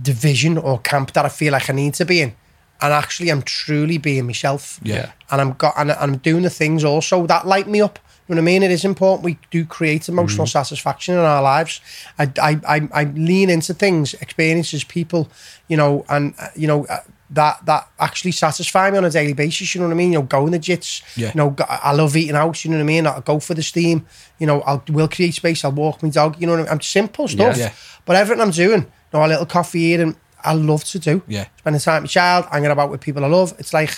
division 0.02 0.58
or 0.58 0.78
camp 0.80 1.12
that 1.12 1.24
I 1.24 1.28
feel 1.28 1.52
like 1.52 1.70
I 1.70 1.72
need 1.72 1.94
to 1.94 2.04
be 2.04 2.20
in. 2.20 2.34
And 2.80 2.92
actually 2.92 3.30
I'm 3.30 3.42
truly 3.42 3.98
being 3.98 4.26
myself. 4.26 4.78
Yeah. 4.82 5.12
And 5.30 5.40
I'm 5.40 5.52
got 5.54 5.74
and 5.76 5.92
I'm 5.92 6.18
doing 6.18 6.42
the 6.42 6.50
things 6.50 6.84
also 6.84 7.26
that 7.26 7.46
light 7.46 7.66
me 7.68 7.80
up. 7.80 7.98
You 8.28 8.34
know 8.34 8.40
what 8.40 8.44
I 8.50 8.52
mean? 8.52 8.62
It 8.62 8.70
is 8.70 8.84
important 8.84 9.22
we 9.24 9.38
do 9.50 9.66
create 9.66 10.08
emotional 10.08 10.46
satisfaction 10.46 11.14
in 11.14 11.20
our 11.20 11.42
lives. 11.42 11.80
I, 12.18 12.30
I, 12.40 12.58
I, 12.66 12.88
I 13.00 13.04
lean 13.04 13.50
into 13.50 13.74
things, 13.74 14.14
experiences, 14.14 14.82
people, 14.82 15.28
you 15.68 15.76
know, 15.76 16.06
and, 16.08 16.32
uh, 16.38 16.48
you 16.56 16.66
know, 16.66 16.86
uh, 16.86 17.00
that 17.34 17.64
that 17.66 17.88
actually 17.98 18.32
satisfy 18.32 18.90
me 18.90 18.98
on 18.98 19.04
a 19.04 19.10
daily 19.10 19.32
basis. 19.34 19.74
You 19.74 19.80
know 19.80 19.88
what 19.88 19.94
I 19.94 19.96
mean? 19.96 20.12
You 20.12 20.18
know, 20.20 20.24
going 20.24 20.52
the 20.52 20.58
jits. 20.58 21.02
Yeah. 21.16 21.28
You 21.28 21.34
know, 21.34 21.50
go- 21.50 21.66
I 21.68 21.92
love 21.92 22.16
eating 22.16 22.36
out. 22.36 22.64
You 22.64 22.70
know 22.70 22.78
what 22.78 22.82
I 22.82 22.86
mean? 22.86 23.06
I'll 23.06 23.20
go 23.20 23.40
for 23.40 23.54
the 23.54 23.62
steam. 23.62 24.06
You 24.38 24.46
know, 24.46 24.60
I'll 24.62 24.82
will 24.88 25.08
create 25.08 25.34
space. 25.34 25.64
I'll 25.64 25.72
walk 25.72 26.02
my 26.02 26.10
dog. 26.10 26.40
You 26.40 26.46
know 26.46 26.52
what 26.54 26.60
I 26.60 26.62
mean? 26.64 26.72
I'm 26.72 26.80
simple 26.80 27.28
stuff. 27.28 27.56
Yeah. 27.56 27.72
But 28.06 28.16
everything 28.16 28.42
I'm 28.42 28.50
doing, 28.50 28.82
you 28.82 28.88
know, 29.12 29.24
a 29.24 29.28
little 29.28 29.46
coffee 29.46 29.80
here 29.80 30.02
and 30.02 30.16
I 30.42 30.54
love 30.54 30.84
to 30.84 30.98
do. 30.98 31.22
Yeah. 31.26 31.46
Spending 31.58 31.80
time 31.80 32.02
with 32.02 32.10
my 32.10 32.12
child, 32.12 32.46
hanging 32.50 32.70
about 32.70 32.90
with 32.90 33.00
people 33.00 33.24
I 33.24 33.28
love. 33.28 33.54
It's 33.58 33.72
like, 33.72 33.90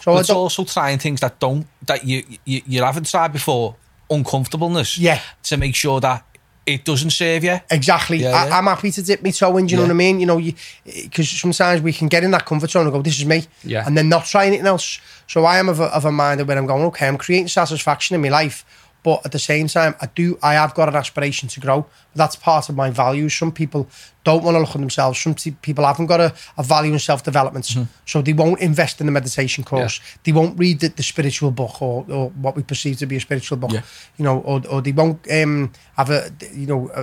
so 0.00 0.12
But 0.12 0.20
it's 0.20 0.30
also 0.30 0.64
trying 0.64 0.98
things 0.98 1.20
that 1.20 1.38
don't 1.40 1.66
that 1.86 2.04
you 2.04 2.24
you, 2.44 2.62
you 2.66 2.82
haven't 2.82 3.08
tried 3.08 3.32
before. 3.32 3.76
Uncomfortableness. 4.10 4.98
Yeah. 4.98 5.20
To 5.44 5.56
make 5.56 5.74
sure 5.74 6.00
that 6.00 6.24
it 6.66 6.84
doesn't 6.84 7.10
serve 7.10 7.44
you. 7.44 7.58
Exactly. 7.70 8.18
Yeah, 8.18 8.30
I, 8.30 8.46
yeah. 8.46 8.58
I'm 8.58 8.64
happy 8.64 8.90
to 8.90 9.02
dip 9.02 9.22
my 9.22 9.30
toe 9.30 9.56
in. 9.58 9.66
Do 9.66 9.72
you 9.72 9.76
know 9.76 9.84
what 9.84 9.90
I 9.90 9.94
mean? 9.94 10.20
You 10.20 10.26
know, 10.26 10.38
you 10.38 10.54
because 10.84 11.28
sometimes 11.28 11.82
we 11.82 11.92
can 11.92 12.08
get 12.08 12.24
in 12.24 12.30
that 12.30 12.46
comfort 12.46 12.70
zone 12.70 12.84
and 12.84 12.92
go, 12.92 13.02
"This 13.02 13.18
is 13.18 13.26
me," 13.26 13.44
Yeah. 13.62 13.84
and 13.86 13.96
then 13.96 14.08
not 14.08 14.24
try 14.24 14.46
anything 14.46 14.66
else. 14.66 15.00
So 15.26 15.44
I 15.44 15.58
am 15.58 15.68
of 15.68 15.80
a, 15.80 15.84
of 15.84 16.04
a 16.04 16.12
mind 16.12 16.46
where 16.46 16.56
I'm 16.58 16.66
going, 16.66 16.84
okay, 16.84 17.08
I'm 17.08 17.16
creating 17.16 17.48
satisfaction 17.48 18.14
in 18.14 18.20
my 18.20 18.28
life, 18.28 18.64
but 19.04 19.24
at 19.26 19.32
the 19.32 19.38
same 19.38 19.68
time, 19.68 19.94
I 20.00 20.06
do, 20.06 20.38
I 20.42 20.54
have 20.54 20.74
got 20.74 20.88
an 20.88 20.96
aspiration 20.96 21.48
to 21.50 21.60
grow. 21.60 21.86
That's 22.14 22.36
part 22.36 22.70
of 22.70 22.74
my 22.74 22.90
values. 22.90 23.34
Some 23.34 23.52
people 23.52 23.86
don't 24.24 24.42
want 24.42 24.54
to 24.54 24.60
look 24.60 24.70
at 24.70 24.80
themselves. 24.80 25.20
Some 25.20 25.34
people 25.34 25.84
haven't 25.84 26.06
got 26.06 26.20
a, 26.20 26.34
a 26.56 26.62
value 26.62 26.92
in 26.92 26.98
self 26.98 27.22
development, 27.22 27.66
Mm-hmm. 27.66 27.84
so 28.06 28.22
they 28.22 28.32
won't 28.32 28.60
invest 28.60 29.00
in 29.00 29.06
the 29.06 29.12
meditation 29.12 29.62
course. 29.62 30.00
They 30.24 30.32
won't 30.32 30.58
read 30.58 30.80
the, 30.80 30.88
the 30.88 31.02
spiritual 31.02 31.50
book 31.50 31.80
or, 31.80 32.04
or 32.08 32.30
what 32.30 32.56
we 32.56 32.62
perceive 32.62 32.96
to 32.98 33.06
be 33.06 33.16
a 33.16 33.20
spiritual 33.20 33.58
book. 33.58 33.72
Yeah. 33.72 33.82
You 34.16 34.24
know, 34.24 34.40
or, 34.40 34.62
or 34.68 34.80
they 34.82 34.92
won't 34.92 35.20
um, 35.30 35.70
have 35.96 36.10
a, 36.10 36.30
you 36.52 36.66
know. 36.66 36.90
A, 36.94 37.02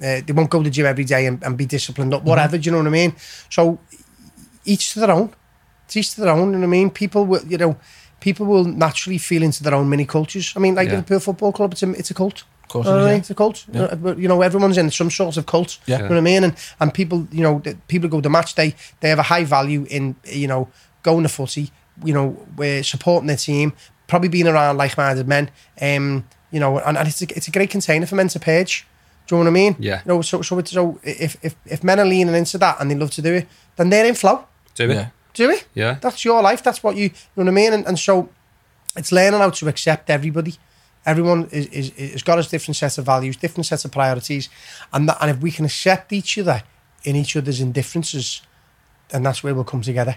uh, 0.00 0.20
they 0.24 0.32
won't 0.32 0.48
go 0.48 0.58
to 0.58 0.64
the 0.64 0.70
gym 0.70 0.86
every 0.86 1.04
day 1.04 1.26
and, 1.26 1.42
and 1.42 1.56
be 1.56 1.66
disciplined 1.66 2.14
or 2.14 2.20
whatever. 2.20 2.56
Do 2.56 2.64
you 2.64 2.70
know 2.70 2.78
what 2.78 2.86
I 2.86 2.90
mean? 2.90 3.14
So 3.50 3.80
each 4.64 4.92
to 4.92 5.00
their 5.00 5.10
own. 5.10 5.34
It's 5.86 5.96
each 5.96 6.14
to 6.14 6.20
their 6.20 6.30
own. 6.30 6.52
You 6.52 6.58
know 6.58 6.58
what 6.58 6.64
I 6.64 6.78
mean? 6.78 6.90
People 6.90 7.24
will, 7.26 7.44
you 7.44 7.58
know, 7.58 7.76
people 8.20 8.46
will 8.46 8.64
naturally 8.64 9.18
feel 9.18 9.42
into 9.42 9.62
their 9.62 9.74
own 9.74 9.88
mini 9.88 10.04
cultures. 10.04 10.52
I 10.56 10.60
mean, 10.60 10.74
like 10.74 10.88
Yeah. 10.88 10.96
Liverpool 10.96 11.20
Football 11.20 11.52
Club, 11.52 11.72
it's 11.72 11.82
a, 11.82 11.90
it's 11.90 12.10
a 12.10 12.14
cult. 12.14 12.44
Of 12.64 12.68
course, 12.68 12.86
You 12.86 12.92
know 12.92 12.98
it 12.98 13.02
what 13.02 13.08
I 13.08 13.12
mean? 13.12 13.20
It's 13.20 13.30
a 13.30 13.34
cult. 13.34 13.64
Uh, 13.74 13.94
but, 13.96 14.18
You 14.18 14.28
know, 14.28 14.42
everyone's 14.42 14.76
in 14.76 14.90
some 14.90 15.10
sort 15.10 15.36
of 15.36 15.46
cult. 15.46 15.78
Yeah. 15.86 15.96
You 15.96 16.02
know 16.02 16.08
what 16.10 16.18
I 16.18 16.20
mean? 16.20 16.44
And 16.44 16.54
and 16.80 16.92
people, 16.92 17.26
you 17.32 17.42
know, 17.42 17.62
people 17.86 18.08
go 18.08 18.20
to 18.20 18.28
match 18.28 18.54
day. 18.54 18.74
They 19.00 19.08
have 19.08 19.18
a 19.18 19.22
high 19.34 19.44
value 19.44 19.86
in, 19.88 20.16
you 20.24 20.46
know, 20.46 20.68
going 21.02 21.22
to 21.22 21.28
footy. 21.28 21.70
You 22.04 22.12
know, 22.14 22.36
we're 22.56 22.82
supporting 22.82 23.26
their 23.28 23.36
team. 23.38 23.72
Probably 24.06 24.28
being 24.28 24.46
around 24.48 24.76
like-minded 24.78 25.26
men. 25.28 25.50
Um, 25.80 26.24
you 26.50 26.60
know, 26.60 26.78
and, 26.78 26.96
and 26.98 27.08
it's 27.08 27.22
a, 27.22 27.26
it's 27.36 27.48
a 27.48 27.50
great 27.50 27.70
container 27.70 28.06
for 28.06 28.16
men 28.16 28.28
to 28.28 28.38
page. 28.40 28.86
Do 29.26 29.36
you 29.36 29.44
know 29.44 29.50
what 29.50 29.58
I 29.58 29.62
mean? 29.62 29.76
Yeah. 29.78 30.00
You 30.04 30.08
know, 30.14 30.22
so 30.22 30.42
so 30.42 30.58
it's, 30.58 30.70
so 30.70 30.98
if 31.02 31.36
if 31.42 31.54
if 31.66 31.82
men 31.84 31.98
are 32.00 32.06
leaning 32.06 32.34
into 32.34 32.58
that 32.58 32.80
and 32.80 32.90
they 32.90 32.94
love 32.96 33.10
to 33.12 33.22
do 33.22 33.34
it, 33.34 33.46
then 33.76 33.90
they're 33.90 34.06
in 34.06 34.14
flow. 34.14 34.44
Do 34.74 34.90
it. 34.90 34.94
Yeah. 34.94 35.06
Do 35.38 35.50
it. 35.50 35.66
Yeah. 35.74 35.94
That's 36.00 36.24
your 36.24 36.42
life. 36.42 36.62
That's 36.62 36.82
what 36.82 36.96
you, 36.96 37.04
you 37.04 37.10
know 37.36 37.44
what 37.44 37.48
I 37.48 37.54
mean? 37.62 37.72
And, 37.72 37.86
and 37.86 37.98
so 37.98 38.28
it's 38.96 39.12
learning 39.12 39.40
how 39.40 39.50
to 39.50 39.68
accept 39.68 40.10
everybody. 40.10 40.54
Everyone 41.06 41.48
is, 41.52 41.66
is, 41.66 41.90
is 42.16 42.22
got 42.22 42.38
his 42.38 42.48
different 42.48 42.76
sets 42.76 42.98
of 42.98 43.04
values, 43.06 43.36
different 43.36 43.66
sets 43.66 43.84
of 43.84 43.92
priorities. 43.92 44.48
And, 44.92 45.08
that, 45.08 45.18
and 45.20 45.30
if 45.30 45.38
we 45.40 45.50
can 45.50 45.64
accept 45.64 46.12
each 46.12 46.36
other 46.38 46.62
in 47.04 47.14
each 47.16 47.36
other's 47.36 47.60
indifferences, 47.60 48.42
then 49.10 49.22
that's 49.22 49.42
where 49.44 49.54
we'll 49.54 49.64
come 49.64 49.80
together. 49.82 50.16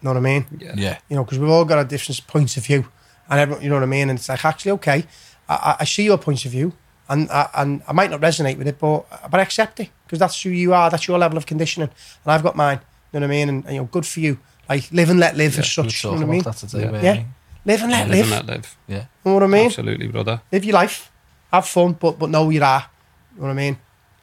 You 0.00 0.04
know 0.06 0.10
what 0.12 0.18
I 0.18 0.20
mean? 0.20 0.46
Yeah. 0.58 0.74
Yeah. 0.76 0.98
You 1.08 1.16
know, 1.16 1.24
because 1.24 1.38
we've 1.40 1.50
all 1.50 1.64
got 1.64 1.78
our 1.78 1.84
different 1.84 2.26
points 2.26 2.56
of 2.56 2.64
view. 2.64 2.86
And 3.28 3.40
everyone, 3.40 3.62
you 3.64 3.68
know 3.70 3.76
what 3.76 3.82
I 3.82 3.86
mean? 3.86 4.08
And 4.10 4.18
it's 4.18 4.28
like, 4.28 4.44
actually, 4.44 4.72
okay, 4.72 5.04
I, 5.48 5.54
I- 5.54 5.76
I 5.80 5.84
see 5.84 6.04
your 6.04 6.18
point 6.18 6.44
of 6.46 6.52
view. 6.52 6.72
And 7.08 7.28
I, 7.30 7.48
and 7.56 7.82
I 7.88 7.92
might 7.92 8.10
not 8.10 8.20
resonate 8.20 8.56
with 8.56 8.68
it, 8.68 8.78
but 8.78 9.04
but 9.32 9.40
I 9.40 9.42
accept 9.42 9.80
it 9.80 9.90
because 10.06 10.20
that's 10.20 10.40
who 10.40 10.50
you 10.50 10.72
are. 10.72 10.88
That's 10.90 11.08
your 11.08 11.18
level 11.18 11.36
of 11.38 11.44
conditioning, 11.44 11.88
and 12.24 12.32
I've 12.32 12.44
got 12.44 12.54
mine. 12.54 12.78
You 13.12 13.18
know 13.18 13.26
what 13.26 13.32
I 13.32 13.36
mean? 13.36 13.48
And, 13.48 13.64
and, 13.64 13.74
you 13.74 13.80
know, 13.80 13.88
good 13.90 14.06
for 14.06 14.20
you. 14.20 14.38
Like 14.70 14.90
live 14.92 15.10
and 15.10 15.18
let 15.20 15.36
live 15.36 15.58
as 15.58 15.76
We'll 15.76 15.90
such. 15.90 16.04
You 16.04 16.10
know 16.10 16.16
what 16.16 16.22
I 16.22 16.26
mean? 16.30 16.40
about 16.42 16.56
that 16.56 16.68
today, 16.68 16.84
Yeah. 16.84 16.90
really. 16.92 17.04
Yeah. 17.04 17.24
Live 17.66 17.82
and 17.82 17.92
let 17.92 18.08
Live 18.08 18.16
live. 18.30 18.38
and 18.38 18.48
let 18.48 18.56
live. 18.56 18.76
Yeah. 18.86 18.96
You 18.96 19.04
know 19.24 19.34
what 19.34 19.42
I 19.42 19.46
mean? 19.48 19.66
Absolutely, 19.66 20.06
brother. 20.06 20.40
Live 20.52 20.64
your 20.64 20.74
life, 20.74 21.10
have 21.52 21.66
fun, 21.66 21.92
but 21.94 22.18
but 22.18 22.30
know 22.30 22.48
you 22.50 22.62
are. 22.62 22.86
You 23.34 23.40
know 23.42 23.46
what 23.48 23.52
I 23.52 23.54
mean? 23.54 23.78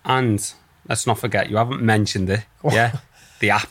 And 0.06 0.54
let's 0.88 1.06
not 1.06 1.20
forget, 1.20 1.50
you 1.50 1.58
haven't 1.58 1.82
mentioned 1.82 2.30
it. 2.30 2.46
Yeah. 2.72 2.94
the 3.42 3.50
app. 3.52 3.70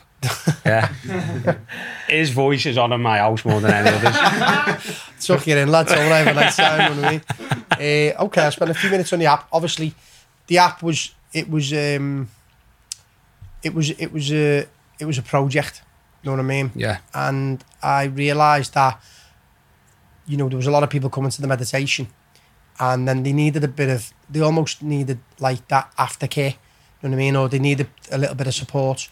Yeah. 0.66 0.89
His 2.09 2.31
voice 2.31 2.66
is 2.66 2.77
on 2.78 2.93
in 2.93 3.01
my 3.01 3.19
house 3.19 3.44
more 3.44 3.61
than 3.61 3.73
any 3.73 3.89
others. 3.90 4.94
Suck 5.19 5.47
it 5.48 5.57
in, 5.59 5.70
lads. 5.70 5.93
All 5.93 5.98
right, 5.98 6.27
have 6.27 6.36
a 6.36 6.40
nice 6.40 6.57
time. 6.57 6.93
You 6.94 7.01
know 7.01 7.09
what 7.09 7.23
I 7.81 7.81
mean? 7.81 8.15
Uh, 8.19 8.24
okay, 8.24 8.43
I 8.47 8.51
spent 8.51 8.70
a 8.70 8.74
few 8.74 8.90
minutes 8.90 9.12
on 9.12 9.19
the 9.19 9.27
app. 9.27 9.47
Obviously, 9.53 9.94
the 10.47 10.59
app 10.59 10.82
was 10.82 11.15
it 11.32 11.48
was 11.51 11.73
um, 11.73 12.28
it 13.62 13.74
was 13.74 13.90
it 13.90 14.12
was 14.12 14.31
a 14.32 14.66
it 14.98 15.05
was 15.07 15.19
a 15.19 15.23
project. 15.23 15.82
You 16.27 16.32
know 16.32 16.43
what 16.43 16.44
I 16.53 16.57
mean? 16.57 16.73
Yeah. 16.74 16.98
and 17.15 17.62
I 17.85 18.05
realised 18.07 18.74
that 18.74 19.01
you 20.27 20.36
know 20.36 20.48
there 20.48 20.57
was 20.57 20.66
a 20.66 20.73
lot 20.73 20.82
of 20.82 20.90
people 20.90 21.09
coming 21.09 21.31
to 21.31 21.40
the 21.40 21.47
meditation, 21.47 22.09
and 22.81 23.07
then 23.07 23.23
they 23.23 23.32
needed 23.32 23.62
a 23.62 23.69
bit 23.69 23.89
of 23.89 24.12
they 24.28 24.40
almost 24.40 24.82
needed 24.82 25.19
like 25.39 25.69
that 25.69 25.93
aftercare. 25.97 26.55
You 27.01 27.09
know 27.09 27.11
what 27.11 27.12
I 27.12 27.16
mean? 27.16 27.36
Or 27.36 27.48
they 27.48 27.61
needed 27.61 27.89
a 28.11 28.19
little 28.19 28.35
bit 28.35 28.48
of 28.48 28.55
support, 28.55 29.09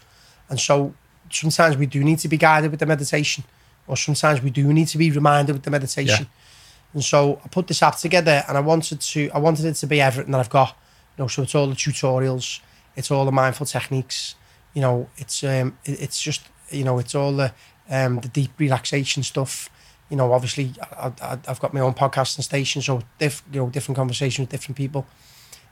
and 0.49 0.59
so 0.59 0.93
sometimes 1.31 1.77
we 1.77 1.85
do 1.85 2.03
need 2.03 2.19
to 2.19 2.27
be 2.27 2.35
guided 2.37 2.69
with 2.71 2.81
the 2.81 2.85
meditation, 2.85 3.45
or 3.87 3.95
sometimes 3.95 4.41
we 4.41 4.49
do 4.49 4.73
need 4.73 4.89
to 4.89 4.97
be 4.97 5.09
reminded 5.09 5.53
with 5.53 5.63
the 5.63 5.71
meditation. 5.71 6.25
Yeah. 6.25 6.93
And 6.95 7.03
so 7.03 7.39
I 7.45 7.47
put 7.47 7.67
this 7.67 7.81
app 7.81 7.95
together, 7.97 8.43
and 8.49 8.57
I 8.57 8.61
wanted 8.61 8.99
to 8.99 9.29
I 9.33 9.37
wanted 9.39 9.63
it 9.65 9.75
to 9.75 9.87
be 9.87 10.01
everything 10.01 10.31
that 10.33 10.39
I've 10.41 10.49
got. 10.49 10.75
You 11.17 11.23
know, 11.23 11.27
so 11.29 11.43
it's 11.43 11.55
all 11.55 11.67
the 11.67 11.75
tutorials, 11.75 12.59
it's 12.97 13.09
all 13.09 13.23
the 13.23 13.31
mindful 13.31 13.65
techniques. 13.67 14.35
You 14.73 14.81
know, 14.81 15.07
it's 15.15 15.43
um, 15.45 15.77
it- 15.85 16.01
it's 16.01 16.21
just 16.21 16.41
you 16.69 16.83
know, 16.83 16.99
it's 16.99 17.15
all 17.15 17.33
the 17.33 17.53
um, 17.89 18.19
the 18.19 18.29
deep 18.29 18.51
relaxation 18.59 19.23
stuff. 19.23 19.69
You 20.09 20.17
know, 20.17 20.33
obviously, 20.33 20.73
I, 20.99 21.37
I've 21.47 21.59
got 21.59 21.73
my 21.73 21.79
own 21.81 21.93
podcasting 21.93 22.43
station, 22.43 22.81
so 22.81 23.01
diff, 23.19 23.43
you 23.51 23.59
know, 23.61 23.69
different 23.69 23.97
conversations 23.97 24.43
with 24.45 24.49
different 24.51 24.77
people, 24.77 25.05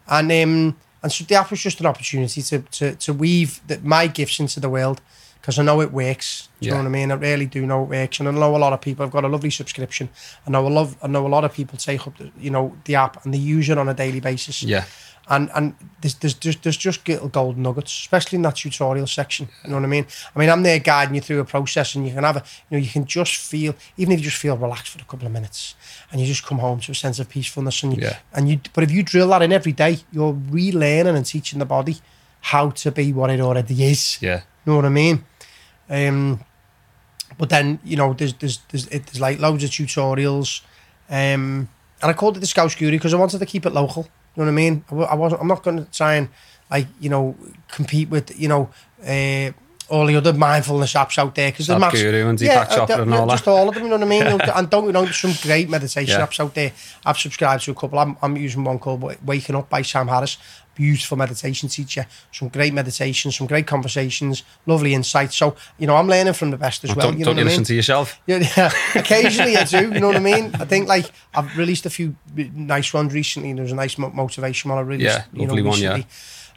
and 0.07 0.31
um, 0.31 0.75
And 1.03 1.11
so 1.11 1.25
the 1.25 1.35
app 1.35 1.49
was 1.51 1.61
just 1.61 1.79
an 1.79 1.85
opportunity 1.85 2.41
to 2.41 2.59
to, 2.59 2.95
to 2.95 3.13
weave 3.13 3.59
the, 3.67 3.79
my 3.83 4.07
gifts 4.07 4.39
into 4.39 4.59
the 4.59 4.69
world 4.69 5.01
because 5.41 5.59
I 5.59 5.63
know 5.63 5.81
it 5.81 5.91
works. 5.91 6.47
Do 6.61 6.65
you 6.67 6.71
Yeah. 6.71 6.77
know 6.77 6.89
what 6.89 6.95
I 6.97 6.99
mean? 6.99 7.11
I 7.11 7.15
really 7.15 7.45
do 7.45 7.65
know 7.65 7.83
it 7.83 7.89
works, 7.89 8.19
and 8.19 8.29
I 8.29 8.31
know 8.31 8.55
a 8.55 8.57
lot 8.57 8.73
of 8.73 8.79
people. 8.81 9.05
I've 9.05 9.11
got 9.11 9.23
a 9.25 9.27
lovely 9.27 9.49
subscription. 9.51 10.09
I 10.47 10.49
know 10.49 10.65
a 10.67 10.69
love. 10.69 10.95
I 11.03 11.07
know 11.07 11.27
a 11.27 11.33
lot 11.35 11.43
of 11.43 11.53
people 11.53 11.77
take 11.77 12.07
up 12.07 12.17
the, 12.17 12.31
you 12.39 12.49
know 12.49 12.75
the 12.85 12.95
app 12.95 13.23
and 13.25 13.33
they 13.33 13.39
use 13.57 13.69
it 13.71 13.77
on 13.77 13.89
a 13.89 13.93
daily 13.93 14.19
basis. 14.21 14.63
Yeah. 14.63 14.85
And 15.29 15.49
and 15.55 15.73
there's 16.01 16.15
there's 16.15 16.33
just 16.33 16.63
there's 16.63 16.75
just 16.75 17.07
little 17.07 17.29
gold 17.29 17.57
nuggets, 17.57 17.91
especially 17.97 18.35
in 18.35 18.41
that 18.41 18.57
tutorial 18.57 19.07
section. 19.07 19.47
You 19.63 19.69
know 19.69 19.77
what 19.77 19.85
I 19.85 19.87
mean? 19.87 20.05
I 20.35 20.39
mean, 20.39 20.49
I'm 20.49 20.63
there 20.63 20.79
guiding 20.79 21.15
you 21.15 21.21
through 21.21 21.39
a 21.39 21.45
process, 21.45 21.95
and 21.95 22.05
you 22.05 22.13
can 22.13 22.25
have 22.25 22.35
a 22.35 22.43
you 22.69 22.77
know 22.77 22.83
you 22.83 22.89
can 22.89 23.05
just 23.05 23.37
feel 23.37 23.73
even 23.95 24.11
if 24.11 24.19
you 24.19 24.25
just 24.25 24.35
feel 24.41 24.57
relaxed 24.57 24.89
for 24.91 24.99
a 24.99 25.05
couple 25.05 25.25
of 25.25 25.31
minutes, 25.31 25.75
and 26.11 26.19
you 26.19 26.27
just 26.27 26.45
come 26.45 26.59
home 26.59 26.81
to 26.81 26.91
a 26.91 26.95
sense 26.95 27.19
of 27.19 27.29
peacefulness, 27.29 27.83
and 27.83 27.95
you, 27.95 28.03
Yeah. 28.03 28.17
and 28.33 28.49
you. 28.49 28.59
But 28.73 28.83
if 28.83 28.91
you 28.91 29.01
drill 29.01 29.29
that 29.29 29.41
in 29.41 29.53
every 29.53 29.71
day, 29.71 29.99
you're 30.11 30.33
relearning 30.33 31.15
and 31.15 31.25
teaching 31.25 31.59
the 31.59 31.65
body 31.65 31.97
how 32.41 32.71
to 32.71 32.91
be 32.91 33.13
what 33.13 33.29
it 33.29 33.39
already 33.39 33.81
is. 33.85 34.17
Yeah. 34.21 34.41
You 34.65 34.71
know 34.73 34.75
what 34.75 34.85
I 34.85 34.89
mean? 34.89 35.23
Um, 35.89 36.43
but 37.37 37.49
then 37.49 37.79
you 37.85 37.95
know, 37.95 38.13
there's 38.13 38.33
there's 38.33 38.59
there's, 38.71 38.87
it, 38.87 39.05
there's 39.05 39.21
like 39.21 39.39
loads 39.39 39.63
of 39.63 39.69
tutorials, 39.69 40.61
um, 41.09 41.69
and 42.01 42.11
I 42.11 42.13
called 42.13 42.35
it 42.35 42.41
the 42.41 42.45
Scouse 42.47 42.75
Guru 42.75 42.91
because 42.91 43.13
I 43.13 43.17
wanted 43.17 43.39
to 43.39 43.45
keep 43.45 43.65
it 43.65 43.71
local. 43.73 44.09
You 44.35 44.43
know 44.43 44.45
what 44.45 44.49
I 44.49 44.55
mean? 44.55 44.83
I, 44.91 44.95
I 44.95 45.15
wasn't. 45.15 45.41
I'm 45.41 45.47
not 45.47 45.63
going 45.63 45.77
to 45.85 45.91
try 45.91 46.15
and 46.15 46.29
like 46.71 46.87
you 46.99 47.09
know 47.09 47.35
compete 47.67 48.09
with 48.09 48.39
you 48.39 48.47
know. 48.47 48.69
Uh, 49.05 49.51
all 49.89 50.07
the 50.07 50.15
other 50.15 50.33
mindfulness 50.33 50.93
apps 50.93 51.17
out 51.19 51.35
there 51.35 51.51
because 51.51 51.67
Sadhguru 51.67 52.29
and 52.29 52.39
Deepak 52.39 52.67
uh, 52.71 52.87
Chopra 52.87 53.01
and 53.01 53.13
all 53.13 53.27
just 53.27 53.45
that. 53.45 53.51
all 53.51 53.67
of 53.67 53.75
them. 53.75 53.83
You 53.83 53.89
know 53.89 53.97
what 53.97 54.05
I 54.05 54.09
mean? 54.09 54.23
Know, 54.47 54.53
and 54.55 54.69
don't 54.69 54.85
you 54.85 54.91
know, 54.93 55.03
there's 55.03 55.19
some 55.19 55.33
great 55.43 55.69
meditation 55.69 56.17
Yeah. 56.19 56.25
apps 56.25 56.39
out 56.39 56.55
there. 56.55 56.71
I've 57.05 57.17
subscribed 57.17 57.65
to 57.65 57.71
a 57.71 57.75
couple. 57.75 57.99
I'm, 57.99 58.15
I'm 58.21 58.35
using 58.37 58.63
one 58.63 58.79
called 58.79 59.03
Waking 59.25 59.55
Up 59.55 59.69
by 59.69 59.81
Sam 59.81 60.07
Harris. 60.07 60.37
Beautiful 60.75 61.17
meditation 61.17 61.69
teacher. 61.69 62.07
Some 62.31 62.47
great 62.47 62.73
meditations, 62.73 63.37
some 63.37 63.47
great 63.47 63.67
conversations, 63.67 64.43
lovely 64.65 64.93
insights. 64.93 65.37
So 65.37 65.55
you 65.77 65.87
know, 65.87 65.95
I'm 65.95 66.07
learning 66.07 66.33
from 66.33 66.51
the 66.51 66.57
best 66.57 66.83
as 66.83 66.95
well. 66.95 67.07
don't 67.07 67.19
you 67.19 67.25
know 67.25 67.31
don't 67.31 67.37
you 67.37 67.41
I 67.41 67.45
mean? 67.45 67.51
listen 67.51 67.63
to 67.65 67.75
yourself? 67.75 68.19
Yeah, 68.27 68.39
yeah. 68.57 68.71
occasionally 68.95 69.57
I 69.57 69.65
do. 69.65 69.91
You 69.93 69.99
know 69.99 70.07
what 70.07 70.15
I 70.15 70.19
mean? 70.19 70.55
I 70.55 70.65
think 70.65 70.87
like 70.87 71.11
I've 71.33 71.55
released 71.57 71.85
a 71.85 71.89
few 71.89 72.15
nice 72.35 72.93
ones 72.93 73.13
recently. 73.13 73.53
There 73.53 73.63
was 73.63 73.71
a 73.71 73.75
nice 73.75 73.97
motivation 73.97 74.69
one 74.69 74.79
I 74.79 74.81
released. 74.81 75.05
Yeah, 75.05 75.25
you 75.33 75.45
know, 75.45 75.53
one, 75.53 75.63
yeah. 75.63 75.95
recently. 75.95 76.07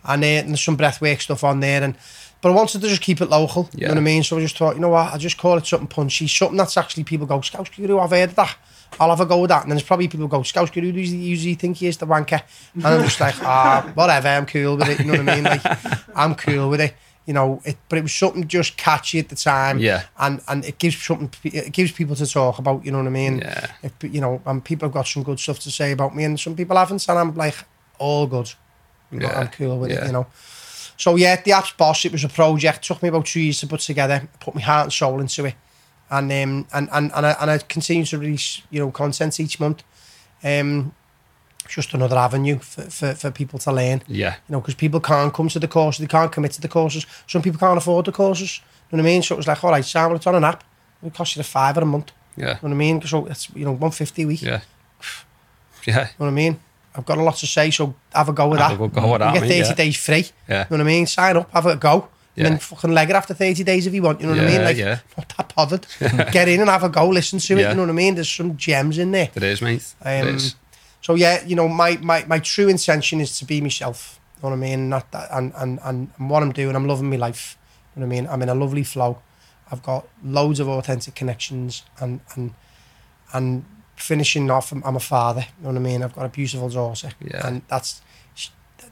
And, 0.05 0.22
uh, 0.22 0.26
and 0.26 0.48
there's 0.51 0.62
some 0.62 0.76
breathwork 0.76 1.20
stuff 1.20 1.43
on 1.43 1.60
there. 1.60 1.82
And 1.82 1.97
but 2.40 2.52
I 2.52 2.55
wanted 2.55 2.80
to 2.82 2.88
just 2.88 3.02
keep 3.02 3.20
it 3.20 3.30
local. 3.30 3.68
You 3.74 3.86
know 3.86 3.94
what 3.94 3.98
I 3.98 4.02
mean? 4.02 4.22
So 4.22 4.38
I 4.38 4.40
just 4.40 4.56
thought, 4.56 4.76
you 4.76 4.80
know 4.80 4.90
what? 4.90 5.12
I 5.12 5.18
just 5.18 5.38
call 5.38 5.59
it 5.59 5.66
something 5.66 5.88
punchy, 5.88 6.28
something 6.28 6.56
that's 6.56 6.76
actually 6.76 7.05
people 7.05 7.26
go 7.26 7.40
Scouse. 7.40 7.68
I've 7.78 8.10
heard 8.10 8.30
that. 8.30 8.56
I'll 8.98 9.10
have 9.10 9.20
a 9.20 9.26
go 9.26 9.40
with 9.40 9.50
that. 9.50 9.62
And 9.62 9.70
then 9.70 9.76
there's 9.76 9.86
probably 9.86 10.08
people 10.08 10.20
who 10.26 10.28
go 10.28 10.42
Scouse 10.42 10.70
Guru. 10.70 10.92
Do 10.92 11.00
you 11.00 11.16
usually 11.16 11.54
think 11.54 11.76
he 11.78 11.86
is 11.86 11.96
the 11.98 12.06
wanker? 12.06 12.42
And 12.74 12.86
I'm 12.86 13.02
just 13.02 13.20
like, 13.20 13.34
ah, 13.42 13.90
whatever. 13.94 14.28
I'm 14.28 14.46
cool 14.46 14.76
with 14.76 14.88
it. 14.88 15.00
You 15.00 15.06
know 15.12 15.22
what 15.22 15.28
I 15.28 15.34
mean? 15.34 15.44
Like, 15.44 15.62
I'm 16.16 16.34
cool 16.34 16.70
with 16.70 16.80
it. 16.80 16.94
You 17.26 17.32
know, 17.34 17.60
it, 17.64 17.76
but 17.88 17.98
it 17.98 18.02
was 18.02 18.14
something 18.14 18.46
just 18.46 18.76
catchy 18.76 19.18
at 19.18 19.28
the 19.30 19.34
time 19.34 19.80
Yeah. 19.80 20.04
and 20.16 20.40
and 20.46 20.64
it 20.64 20.78
gives 20.78 20.96
something 21.02 21.30
it 21.42 21.72
gives 21.72 21.90
people 21.90 22.14
to 22.14 22.24
talk 22.26 22.60
about 22.60 22.84
you 22.84 22.92
know 22.92 22.98
what 22.98 23.08
I 23.08 23.10
mean 23.10 23.38
Yeah. 23.38 23.66
if, 23.82 23.92
you 24.02 24.20
know 24.20 24.40
and 24.46 24.64
people 24.64 24.86
have 24.86 24.94
got 24.94 25.08
some 25.08 25.24
good 25.24 25.40
stuff 25.40 25.58
to 25.60 25.70
say 25.72 25.90
about 25.90 26.14
me 26.14 26.22
and 26.22 26.38
some 26.38 26.54
people 26.54 26.76
haven't 26.76 27.08
and 27.08 27.18
I'm 27.18 27.34
like 27.34 27.56
all 27.98 28.28
good 28.28 28.52
Yeah. 29.10 29.40
I'm 29.40 29.48
cool 29.48 29.76
with 29.80 29.90
it 29.90 30.06
you 30.06 30.12
know 30.12 30.28
so 30.96 31.16
yeah 31.16 31.34
the 31.42 31.50
app's 31.50 31.72
boss 31.72 32.04
it 32.04 32.12
was 32.12 32.22
a 32.22 32.28
project 32.28 32.84
took 32.84 33.02
me 33.02 33.08
about 33.08 33.26
two 33.26 33.40
years 33.40 33.58
to 33.58 33.66
put 33.66 33.80
together 33.80 34.28
put 34.38 34.54
my 34.54 34.60
heart 34.60 34.84
and 34.84 34.92
soul 34.92 35.18
into 35.20 35.46
it 35.46 35.56
and 36.10 36.30
um 36.32 36.66
and 36.72 36.88
and 36.92 37.12
and 37.14 37.26
I, 37.26 37.36
and 37.40 37.50
I 37.50 37.58
continue 37.58 38.04
to 38.06 38.18
release 38.18 38.62
you 38.70 38.80
know 38.80 38.90
content 38.90 39.40
each 39.40 39.58
month 39.60 39.82
um 40.44 40.92
just 41.68 41.94
another 41.94 42.16
avenue 42.16 42.58
for, 42.60 42.82
for, 42.82 43.14
for 43.14 43.30
people 43.32 43.58
to 43.58 43.72
learn 43.72 44.00
Yeah. 44.06 44.34
you 44.48 44.52
know, 44.52 44.60
because 44.60 44.76
people 44.76 45.00
can't 45.00 45.34
come 45.34 45.48
to 45.48 45.58
the 45.58 45.66
courses, 45.66 45.98
they 46.00 46.06
can't 46.06 46.30
commit 46.30 46.52
to 46.52 46.60
the 46.60 46.68
courses. 46.68 47.06
Some 47.26 47.42
people 47.42 47.58
can't 47.58 47.76
afford 47.76 48.04
the 48.04 48.12
courses. 48.12 48.60
You 48.92 48.98
know 48.98 49.02
what 49.02 49.08
I 49.08 49.12
mean? 49.12 49.22
So 49.22 49.34
it 49.34 49.38
was 49.38 49.48
like, 49.48 49.64
all 49.64 49.72
right, 49.72 49.84
Sam, 49.84 50.14
it's 50.14 50.26
on 50.28 50.36
an 50.36 50.44
app. 50.44 50.62
It 51.02 51.12
costs 51.12 51.34
you 51.34 51.40
a 51.40 51.42
five 51.42 51.76
a 51.76 51.84
month. 51.84 52.12
Yeah. 52.36 52.46
You 52.46 52.52
know 52.52 52.58
what 52.60 52.70
I 52.70 52.74
mean? 52.74 53.02
So 53.02 53.26
it's 53.26 53.48
you 53.52 53.64
know 53.64 53.72
one 53.72 53.90
fifty 53.90 54.22
a 54.22 54.26
week. 54.28 54.42
Yeah. 54.42 54.60
Yeah. 55.86 55.94
You 56.00 56.04
know 56.04 56.26
what 56.26 56.26
I 56.28 56.30
mean? 56.30 56.60
I've 56.94 57.04
got 57.06 57.18
a 57.18 57.22
lot 57.22 57.36
to 57.36 57.46
say, 57.46 57.70
so 57.70 57.94
have 58.12 58.28
a 58.28 58.32
go 58.32 58.48
with 58.48 58.58
Have 58.60 58.78
that. 58.78 58.84
a 58.84 58.88
go 58.88 59.10
with 59.12 59.20
that, 59.20 59.34
You 59.34 59.40
get 59.40 59.48
thirty 59.48 59.68
yeah. 59.68 59.74
days 59.74 59.96
free. 59.96 60.26
Yeah. 60.48 60.66
You 60.70 60.76
know 60.76 60.84
what 60.84 60.90
I 60.92 60.94
mean? 60.94 61.06
Sign 61.06 61.36
up, 61.36 61.50
have 61.50 61.66
a 61.66 61.76
go, 61.76 62.08
and 62.36 62.44
Yeah. 62.44 62.50
then 62.50 62.58
fucking 62.58 62.92
leg 62.92 63.10
it 63.10 63.16
after 63.16 63.34
thirty 63.34 63.64
days 63.64 63.86
if 63.86 63.94
you 63.94 64.02
want. 64.02 64.20
You 64.20 64.26
know 64.26 64.34
what 64.34 64.44
I 64.44 64.46
mean? 64.46 64.62
Like, 64.64 64.76
yeah. 64.76 64.98
not 65.16 65.32
that 65.36 65.52
bothered. 65.56 65.86
get 66.32 66.48
in 66.48 66.60
and 66.60 66.68
have 66.70 66.84
a 66.84 66.88
go, 66.88 67.08
listen 67.08 67.38
to 67.38 67.54
it. 67.54 67.60
Yeah. 67.60 67.70
You 67.70 67.74
know 67.76 67.82
what 67.82 67.90
I 67.90 67.94
mean? 67.94 68.14
There's 68.14 68.30
some 68.30 68.56
gems 68.56 68.98
in 68.98 69.10
there. 69.12 69.30
It 69.34 69.42
is, 69.42 69.62
mate. 69.62 69.94
it 70.04 70.22
Um, 70.28 70.34
is. 70.36 70.54
So 71.00 71.14
yeah, 71.14 71.42
you 71.44 71.54
know, 71.56 71.68
my, 71.68 71.96
my, 72.02 72.24
my 72.26 72.38
true 72.40 72.68
intention 72.68 73.20
is 73.20 73.38
to 73.38 73.44
be 73.44 73.60
myself. 73.60 74.18
You 74.36 74.42
know 74.42 74.48
what 74.50 74.56
I 74.56 74.68
mean? 74.68 74.88
Not 74.88 75.10
that, 75.12 75.28
and, 75.32 75.52
and, 75.56 75.78
and, 75.84 76.10
and 76.18 76.30
what 76.30 76.42
I'm 76.42 76.52
doing, 76.52 76.74
I'm 76.76 76.86
loving 76.86 77.08
my 77.08 77.16
life. 77.16 77.56
You 77.94 78.00
know 78.00 78.06
what 78.06 78.12
I 78.16 78.20
mean? 78.20 78.28
I'm 78.28 78.42
in 78.42 78.48
a 78.48 78.54
lovely 78.54 78.82
flow. 78.84 79.18
I've 79.70 79.82
got 79.82 80.06
loads 80.22 80.60
of 80.60 80.68
authentic 80.68 81.14
connections 81.14 81.82
and 82.00 82.20
and 82.34 82.54
and 83.32 83.64
finishing 83.96 84.50
off, 84.50 84.70
I'm, 84.72 84.82
I'm 84.84 84.94
a 84.96 85.00
father. 85.00 85.40
You 85.58 85.64
know 85.64 85.68
what 85.70 85.76
I 85.76 85.80
mean? 85.80 86.02
I've 86.02 86.14
got 86.14 86.26
a 86.26 86.28
beautiful 86.28 86.68
daughter, 86.68 87.10
Yeah. 87.20 87.46
and 87.46 87.62
that's 87.68 88.00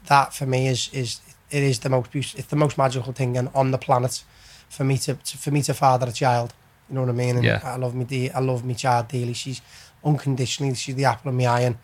that 0.07 0.33
for 0.33 0.45
me 0.45 0.67
is 0.67 0.89
is 0.93 1.21
it 1.51 1.63
is 1.63 1.79
the 1.79 1.89
most 1.89 2.11
beautiful, 2.11 2.39
it's 2.39 2.49
the 2.49 2.55
most 2.55 2.77
magical 2.77 3.13
thing 3.13 3.37
and 3.37 3.49
on 3.53 3.71
the 3.71 3.77
planet 3.77 4.23
for 4.69 4.83
me 4.83 4.97
to, 4.97 5.13
to 5.13 5.37
for 5.37 5.51
me 5.51 5.61
to 5.63 5.73
father 5.73 6.07
a 6.07 6.11
child. 6.11 6.53
You 6.89 6.95
know 6.95 7.01
what 7.01 7.09
I 7.09 7.13
mean? 7.13 7.35
And 7.37 7.45
Yeah. 7.45 7.61
I 7.63 7.77
love 7.77 7.95
me, 7.95 8.05
de- 8.05 8.31
I 8.31 8.39
love 8.39 8.63
my 8.65 8.73
child 8.73 9.07
dearly. 9.07 9.33
She's 9.33 9.61
unconditionally, 10.03 10.73
she's 10.75 10.95
the 10.95 11.05
apple 11.05 11.29
of 11.29 11.35
my 11.35 11.45
eye, 11.45 11.61
and 11.61 11.77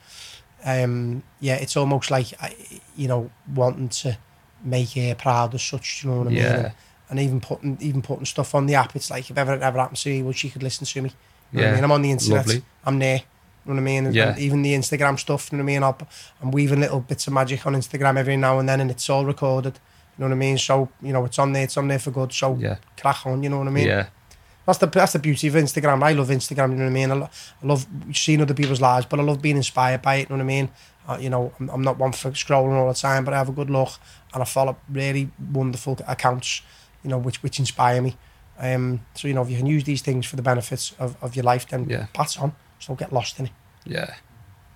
um, 0.64 1.24
yeah, 1.40 1.56
it's 1.56 1.76
almost 1.76 2.12
like 2.12 2.28
you 2.96 3.08
know 3.08 3.30
wanting 3.56 3.90
to 3.90 4.18
make 4.64 4.92
her 4.92 5.16
proud 5.16 5.56
as 5.56 5.64
such. 5.64 6.04
You 6.04 6.12
know 6.12 6.18
what 6.20 6.28
I 6.28 6.30
mean? 6.30 6.40
Yeah. 6.40 6.56
And, 6.56 6.74
and 7.10 7.20
even 7.20 7.42
putting 7.42 7.78
even 7.82 8.02
putting 8.02 8.26
stuff 8.26 8.54
on 8.56 8.68
the 8.68 8.76
app, 8.76 8.96
it's 8.96 9.10
like 9.10 9.30
if 9.30 9.38
ever 9.38 9.54
it 9.56 9.62
ever 9.62 9.80
happens 9.80 10.04
to 10.04 10.10
me, 10.10 10.22
well, 10.24 10.34
she 10.34 10.50
could 10.50 10.64
listen 10.64 10.86
to 10.86 11.02
me. 11.02 11.12
You 11.52 11.62
Yeah. 11.62 11.72
I 11.72 11.76
mean? 11.76 11.84
I'm 11.84 11.92
on 11.92 12.02
the 12.02 12.12
internet. 12.12 12.46
Lovely. 12.48 12.64
I'm 12.86 13.00
there. 13.00 13.22
You 13.66 13.74
know 13.74 13.76
what 13.76 13.82
I 13.82 13.84
mean? 14.02 14.14
Yeah. 14.14 14.30
and 14.30 14.40
even 14.40 14.62
the 14.64 14.74
Instagram 14.74 15.20
stuff, 15.20 15.52
you 15.52 15.58
know 15.58 15.64
what 15.64 15.72
I 15.72 15.74
mean? 15.74 15.84
I'll, 15.84 15.98
I'm 16.42 16.52
weaving 16.52 16.80
little 16.80 17.00
bits 17.02 17.28
of 17.28 17.34
magic 17.34 17.66
on 17.68 17.74
Instagram 17.76 18.18
every 18.18 18.36
now 18.38 18.58
and 18.60 18.68
then, 18.68 18.82
and 18.82 18.90
it's 18.90 19.10
all 19.10 19.26
recorded. 19.26 19.80
You 20.18 20.24
know 20.24 20.28
what 20.30 20.34
I 20.36 20.38
mean? 20.38 20.58
So 20.58 20.90
you 21.02 21.14
know, 21.14 21.26
it's 21.26 21.38
on 21.40 21.54
there. 21.54 21.64
It's 21.64 21.78
on 21.78 21.88
there 21.88 22.00
for 22.00 22.12
good. 22.12 22.34
So 22.34 22.56
Yeah. 22.60 22.78
crack 23.00 23.26
on. 23.26 23.44
You 23.44 23.50
know 23.50 23.60
what 23.60 23.68
I 23.68 23.72
mean? 23.72 23.88
Yeah. 23.88 24.08
That's 24.66 24.78
the 24.80 24.88
that's 24.88 25.14
the 25.14 25.20
beauty 25.20 25.48
of 25.48 25.54
Instagram. 25.56 26.04
I 26.04 26.14
love 26.14 26.30
Instagram. 26.30 26.70
You 26.72 26.76
know 26.78 26.84
what 26.84 26.90
I 26.90 26.94
mean? 26.94 27.12
I, 27.12 27.16
lo- 27.16 27.30
I 27.64 27.66
love 27.66 27.86
seeing 28.14 28.42
other 28.42 28.54
people's 28.54 28.82
lives, 28.82 29.06
but 29.06 29.20
I 29.20 29.24
love 29.24 29.42
being 29.42 29.58
inspired 29.58 30.02
by 30.02 30.16
it. 30.16 30.30
You 30.30 30.36
know 30.38 30.44
what 30.44 30.52
I 30.52 30.56
mean? 30.56 30.70
Uh, 31.08 31.18
you 31.20 31.30
know, 31.30 31.52
I'm, 31.60 31.70
I'm 31.70 31.82
not 31.82 31.98
one 31.98 32.12
for 32.12 32.30
scrolling 32.32 32.74
all 32.74 32.88
the 32.88 32.94
time, 32.94 33.26
but 33.26 33.34
I 33.34 33.38
have 33.38 33.50
a 33.50 33.52
good 33.52 33.70
look 33.72 33.90
and 34.34 34.42
I 34.44 34.46
follow 34.46 34.78
really 34.90 35.30
wonderful 35.52 35.98
accounts. 36.08 36.62
You 37.04 37.10
know, 37.10 37.18
which 37.18 37.42
which 37.44 37.58
inspire 37.60 38.02
me. 38.02 38.18
Um, 38.60 39.02
so 39.16 39.28
you 39.28 39.34
know, 39.34 39.42
if 39.42 39.50
you 39.50 39.58
can 39.58 39.66
use 39.66 39.84
these 39.84 40.02
things 40.04 40.26
for 40.28 40.36
the 40.36 40.44
benefits 40.44 40.94
of, 41.00 41.16
of 41.24 41.36
your 41.36 41.44
life, 41.44 41.68
then 41.68 41.88
Yeah. 41.90 42.06
pass 42.14 42.38
on. 42.38 42.54
still 42.82 42.96
get 42.96 43.14
lost 43.14 43.40
in 43.40 43.46
it. 43.46 43.52
Yeah. 43.86 44.14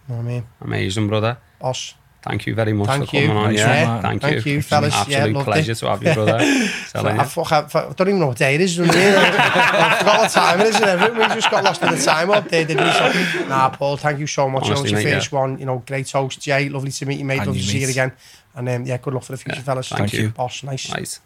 You 0.07 0.15
know 0.15 0.21
what 0.21 0.25
I 0.25 0.33
mean? 0.33 0.43
Amazing, 0.61 1.07
brother. 1.07 1.37
Boss. 1.59 1.95
Thank 2.25 2.47
you 2.47 2.55
very 2.55 2.73
much 2.73 2.87
Thank 2.87 3.09
for 3.09 3.15
you. 3.17 3.27
coming 3.27 3.37
on. 3.37 3.45
Thanks, 3.49 3.61
yeah, 3.61 3.85
man. 3.85 4.01
thank, 4.01 4.21
thank 4.23 4.45
you. 4.45 4.53
you. 4.53 4.57
It's 4.57 4.71
an 4.71 4.85
absolute 4.85 5.35
yeah, 5.35 5.43
pleasure 5.43 5.71
it. 5.73 5.75
to 5.75 5.89
have 5.89 6.03
you, 6.03 6.13
brother. 6.15 6.37
Telling 6.91 7.27
so, 7.27 7.41
you. 7.41 7.47
I, 7.51 7.59
I, 7.59 7.89
I, 7.89 7.93
don't 7.93 8.07
even 8.07 8.19
know 8.19 8.27
what 8.27 8.37
day 8.37 8.55
it 8.55 8.61
is. 8.61 8.77
Don't 8.77 8.89
I 8.89 9.99
forgot 9.99 10.19
what 10.21 10.31
time 10.31 10.61
it 10.61 10.67
is 10.67 10.75
and 10.77 10.85
everything. 10.85 11.17
We 11.17 11.35
just 11.35 11.51
got 11.51 11.63
lost 11.63 11.83
in 11.83 11.91
the 11.91 11.97
time 11.97 12.31
up 12.31 12.49
there, 12.49 12.65
didn't 12.65 12.83
we? 12.83 12.91
So, 12.91 13.47
nah, 13.47 13.69
Paul, 13.69 13.97
thank 13.97 14.17
you 14.19 14.25
so 14.25 14.49
much. 14.49 14.63
Honestly, 14.63 14.89
you 14.89 14.93
know, 14.93 14.97
it's 14.97 15.05
your 15.05 15.13
first 15.17 15.31
yeah. 15.31 15.39
one. 15.39 15.59
You 15.59 15.65
know, 15.67 15.83
great 15.85 16.09
host, 16.09 16.41
Jay. 16.41 16.67
Lovely 16.67 16.89
to 16.89 17.05
meet 17.05 17.19
you, 17.19 17.25
mate. 17.25 17.37
And 17.37 17.47
Love 17.47 17.57
you 17.57 17.61
to 17.61 17.67
see 17.67 17.81
you 17.81 17.89
again. 17.89 18.11
And 18.55 18.69
um, 18.69 18.85
yeah, 18.85 18.97
good 18.97 19.13
luck 19.13 19.21
for 19.21 19.33
the 19.33 19.37
future, 19.37 19.59
yeah, 19.59 19.63
fellas. 19.63 19.89
Thank, 19.89 19.99
thank 19.99 20.13
you. 20.13 20.21
you. 20.21 20.29
Boss, 20.29 20.63
nice. 20.63 20.91
Nice. 20.91 21.19